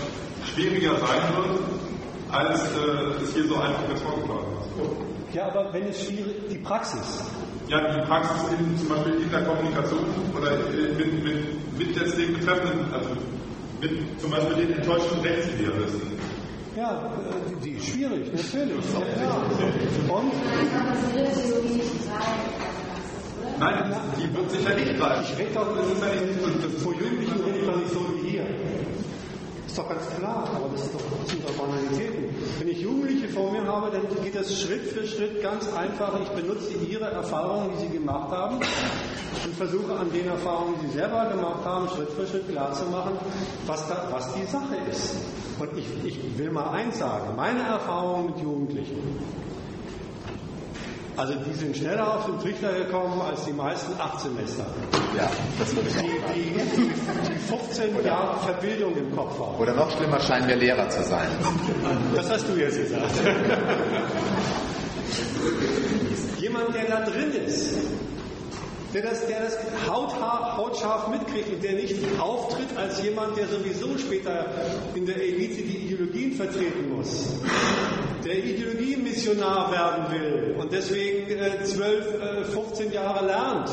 schwieriger 0.55 0.99
sein 0.99 1.37
wird, 1.37 1.92
als 2.33 2.61
äh, 2.61 3.23
es 3.23 3.35
hier 3.35 3.47
so 3.47 3.57
einfach 3.57 3.89
jetzt 3.89 4.03
vorgetragen 4.03 4.47
ist. 4.61 5.35
Ja, 5.35 5.47
aber 5.47 5.73
wenn 5.73 5.85
es 5.89 6.03
schwierig, 6.05 6.49
die 6.51 6.59
Praxis. 6.59 7.25
Ja, 7.69 7.81
die 7.95 8.07
Praxis 8.07 8.43
in, 8.59 8.79
zum 8.79 8.89
Beispiel 8.89 9.15
in 9.23 9.31
der 9.31 9.43
Kommunikation 9.45 10.05
oder 10.37 10.51
mit, 10.97 11.25
mit, 11.25 11.79
mit 11.79 11.97
jetzt 11.97 12.19
den 12.19 12.35
Betreffenden, 12.35 12.93
also 12.93 13.11
mit 13.81 14.21
zum 14.21 14.31
Beispiel 14.31 14.67
den 14.67 14.73
enttäuschten 14.75 15.21
Rechtsidealisten. 15.21 16.13
Ja, 16.77 17.13
die, 17.51 17.71
die 17.71 17.77
ist 17.77 17.87
schwierig, 17.87 18.33
natürlich. 18.33 18.85
Ja. 18.95 20.15
Und? 20.15 20.33
Nein, 23.59 23.95
die 24.17 24.35
wird 24.35 24.51
sicher 24.51 24.75
nicht 24.75 24.99
greifen. 24.99 25.25
Ich 25.25 25.39
rede 25.39 25.55
doch, 25.55 25.77
das 25.77 25.87
ist 25.87 26.03
ja 26.03 26.09
nicht, 26.09 26.81
vor 26.81 26.93
Jugendlichen 26.95 27.41
rede 27.45 27.59
ich 27.59 27.67
doch 27.67 27.77
nicht 27.77 27.93
so 27.93 28.01
wie 28.15 28.31
hier. 28.31 28.47
Ist 29.67 29.79
doch 29.79 29.89
ganz 29.89 30.03
klar, 30.19 30.49
aber 30.55 30.69
das, 30.73 30.83
ist 30.83 30.95
doch, 30.95 31.01
sind 31.27 31.49
doch 31.49 31.55
Banalitäten. 31.55 32.22
Wenn 32.63 32.71
ich 32.71 32.81
Jugendliche 32.81 33.29
vor 33.29 33.51
mir 33.51 33.67
habe, 33.67 33.91
dann 33.91 34.03
geht 34.23 34.37
das 34.37 34.57
Schritt 34.57 34.83
für 34.83 35.05
Schritt 35.05 35.43
ganz 35.43 35.67
einfach. 35.75 36.13
Ich 36.23 36.29
benutze 36.29 36.73
Ihre 36.89 37.07
Erfahrungen, 37.07 37.71
die 37.75 37.87
Sie 37.89 37.93
gemacht 37.93 38.31
haben, 38.31 38.59
und 38.59 39.55
versuche 39.57 39.93
an 39.93 40.13
den 40.13 40.29
Erfahrungen, 40.29 40.77
die 40.81 40.87
Sie 40.87 40.93
selber 40.93 41.29
gemacht 41.29 41.65
haben, 41.65 41.89
Schritt 41.89 42.11
für 42.11 42.25
Schritt 42.25 42.49
klarzumachen, 42.49 43.15
was, 43.67 43.89
da, 43.89 44.07
was 44.13 44.33
die 44.35 44.45
Sache 44.45 44.77
ist. 44.89 45.17
Und 45.59 45.77
ich, 45.77 45.87
ich 46.05 46.39
will 46.39 46.53
mal 46.53 46.69
eins 46.71 47.01
sagen, 47.01 47.35
meine 47.35 47.63
Erfahrungen 47.63 48.27
mit 48.27 48.39
Jugendlichen, 48.39 49.19
also 51.17 51.35
die 51.35 51.53
sind 51.55 51.77
schneller 51.77 52.17
auf 52.17 52.27
den 52.27 52.39
Trichter 52.41 52.73
gekommen 52.73 53.21
als 53.21 53.45
die 53.45 53.53
meisten 53.53 53.93
acht 54.01 54.21
Semester. 54.21 54.65
Ja, 55.17 55.31
das 55.59 55.75
würde 55.77 55.89
ich 55.89 55.97
Die, 55.97 56.53
die, 56.53 56.83
die 57.33 57.39
15 57.49 58.05
Jahre 58.05 58.39
Verbildung 58.41 58.97
im 58.97 59.15
Kopf 59.15 59.39
haben. 59.39 59.57
Oder 59.59 59.75
noch 59.75 59.91
schlimmer 59.97 60.21
scheinen 60.21 60.49
wir 60.49 60.57
Lehrer 60.57 60.89
zu 60.89 61.03
sein. 61.03 61.29
Das 62.15 62.31
hast 62.31 62.49
du 62.49 62.55
jetzt 62.55 62.79
gesagt. 62.79 63.11
Jemand, 66.39 66.75
der 66.75 66.85
da 66.89 67.01
drin 67.05 67.33
ist, 67.47 67.75
der 68.95 69.03
das, 69.03 69.27
der 69.27 69.41
das 69.41 69.57
hautha- 69.89 70.57
hautscharf 70.57 71.09
mitkriegt 71.09 71.51
und 71.53 71.63
der 71.63 71.73
nicht 71.75 71.95
auftritt 72.19 72.77
als 72.77 73.03
jemand, 73.03 73.37
der 73.37 73.47
sowieso 73.49 73.97
später 73.99 74.47
in 74.95 75.07
der 75.07 75.17
Elite 75.17 75.63
die 75.63 75.87
Ideologien 75.87 76.33
vertreten 76.33 76.95
muss. 76.97 77.35
Der 78.25 78.45
Ideologiemissionar 78.45 79.73
werden 79.73 80.13
will 80.13 80.55
und 80.59 80.73
deswegen 80.73 81.29
äh, 81.31 81.65
12, 81.65 82.15
äh, 82.21 82.45
15 82.45 82.93
Jahre 82.93 83.27
lernt 83.27 83.69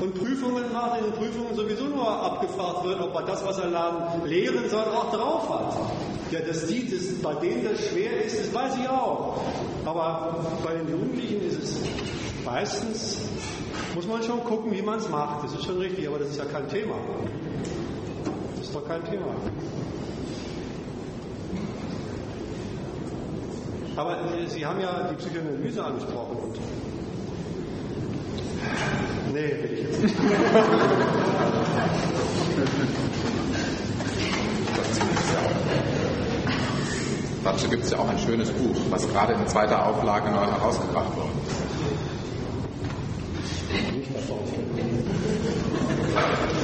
und 0.00 0.14
Prüfungen 0.14 0.72
macht, 0.72 0.98
in 0.98 1.04
den 1.04 1.12
Prüfungen 1.12 1.54
sowieso 1.54 1.84
nur 1.84 2.08
abgefragt 2.08 2.84
wird, 2.84 3.00
ob 3.00 3.14
er 3.14 3.22
das, 3.22 3.44
was 3.44 3.58
er 3.58 3.68
lernen, 3.68 4.26
lehren 4.26 4.68
soll, 4.68 4.84
auch 4.84 5.10
drauf 5.12 5.48
hat. 5.48 5.76
Ja, 6.30 6.40
dass 6.40 6.66
die, 6.66 6.90
das, 6.90 7.14
bei 7.22 7.34
denen 7.34 7.64
das 7.64 7.88
schwer 7.88 8.22
ist, 8.24 8.38
das 8.38 8.54
weiß 8.54 8.76
ich 8.80 8.88
auch. 8.88 9.40
Aber 9.84 10.44
bei 10.64 10.74
den 10.74 10.88
Jugendlichen 10.88 11.46
ist 11.46 11.62
es 11.62 11.80
meistens, 12.44 13.18
muss 13.94 14.06
man 14.06 14.22
schon 14.22 14.42
gucken, 14.44 14.72
wie 14.72 14.82
man 14.82 14.98
es 14.98 15.08
macht. 15.08 15.44
Das 15.44 15.52
ist 15.54 15.64
schon 15.64 15.78
richtig, 15.78 16.06
aber 16.06 16.18
das 16.18 16.30
ist 16.30 16.38
ja 16.38 16.44
kein 16.44 16.68
Thema. 16.68 16.94
Das 18.56 18.66
ist 18.66 18.74
doch 18.74 18.86
kein 18.86 19.04
Thema. 19.04 19.26
Aber 23.96 24.12
äh, 24.12 24.46
Sie 24.46 24.64
haben 24.64 24.80
ja 24.80 25.08
die 25.10 25.16
Psychoanalyse 25.16 25.84
angesprochen 25.84 26.36
und 26.36 26.58
Nee, 29.32 29.54
will 29.62 29.72
ich 29.72 29.82
jetzt 29.84 30.02
nicht. 30.02 30.16
Dazu 37.44 37.68
gibt 37.68 37.84
es 37.84 37.90
ja 37.90 37.98
auch 37.98 38.08
ein 38.08 38.18
schönes 38.18 38.50
Buch, 38.50 38.76
was 38.90 39.08
gerade 39.08 39.32
in 39.34 39.46
zweiter 39.46 39.86
Auflage 39.86 40.30
neu 40.30 40.44
herausgebracht 40.44 41.16
worden 41.16 41.40
ist. 41.46 41.56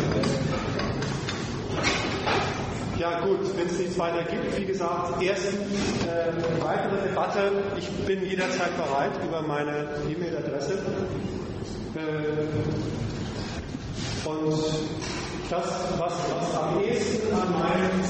Ja 3.08 3.20
gut, 3.20 3.38
wenn 3.56 3.68
es 3.68 3.78
nichts 3.78 3.96
weiter 3.98 4.24
gibt, 4.24 4.58
wie 4.58 4.64
gesagt, 4.64 5.22
erstens 5.22 5.54
äh, 5.54 6.32
weitere 6.60 7.08
Debatte. 7.08 7.52
Ich 7.78 7.88
bin 8.04 8.26
jederzeit 8.26 8.76
bereit 8.76 9.12
über 9.24 9.42
meine 9.42 9.86
E-Mail-Adresse. 10.10 10.72
Äh, 11.94 11.98
und 14.28 14.52
das, 15.48 15.66
was, 15.98 16.12
was 16.34 16.54
am 16.60 16.82
ehesten 16.82 17.32
an 17.32 17.52
meinem 17.52 18.02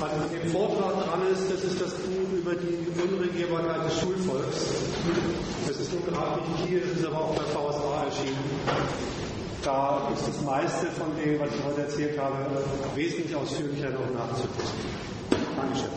an 0.00 0.10
dem 0.30 0.50
Vortrag 0.52 0.92
dran 1.04 1.20
ist, 1.32 1.52
das 1.52 1.64
ist 1.64 1.80
das 1.82 1.92
Buch 1.92 2.32
über 2.32 2.54
die 2.54 2.86
Unregierbarkeit 2.98 3.90
des 3.90 4.00
Schulvolks. 4.00 4.72
Das 5.68 5.76
ist 5.78 5.92
nun 5.92 6.04
gerade 6.06 6.40
nicht 6.40 6.66
hier, 6.66 6.80
das 6.80 6.98
ist 6.98 7.04
aber 7.06 7.18
auch 7.18 7.34
bei 7.34 7.42
VSA 7.42 8.04
erschienen. 8.04 9.25
Da 9.66 10.00
ist 10.14 10.28
das 10.28 10.40
meiste 10.42 10.86
von 10.92 11.08
dem, 11.16 11.40
was 11.40 11.48
ich 11.48 11.64
heute 11.64 11.80
erzählt 11.80 12.16
habe, 12.20 12.36
wesentlich 12.94 13.34
ausführlicher 13.34 13.90
noch 13.90 14.14
nachzugucken. 14.14 14.62
Dankeschön. 15.56 15.90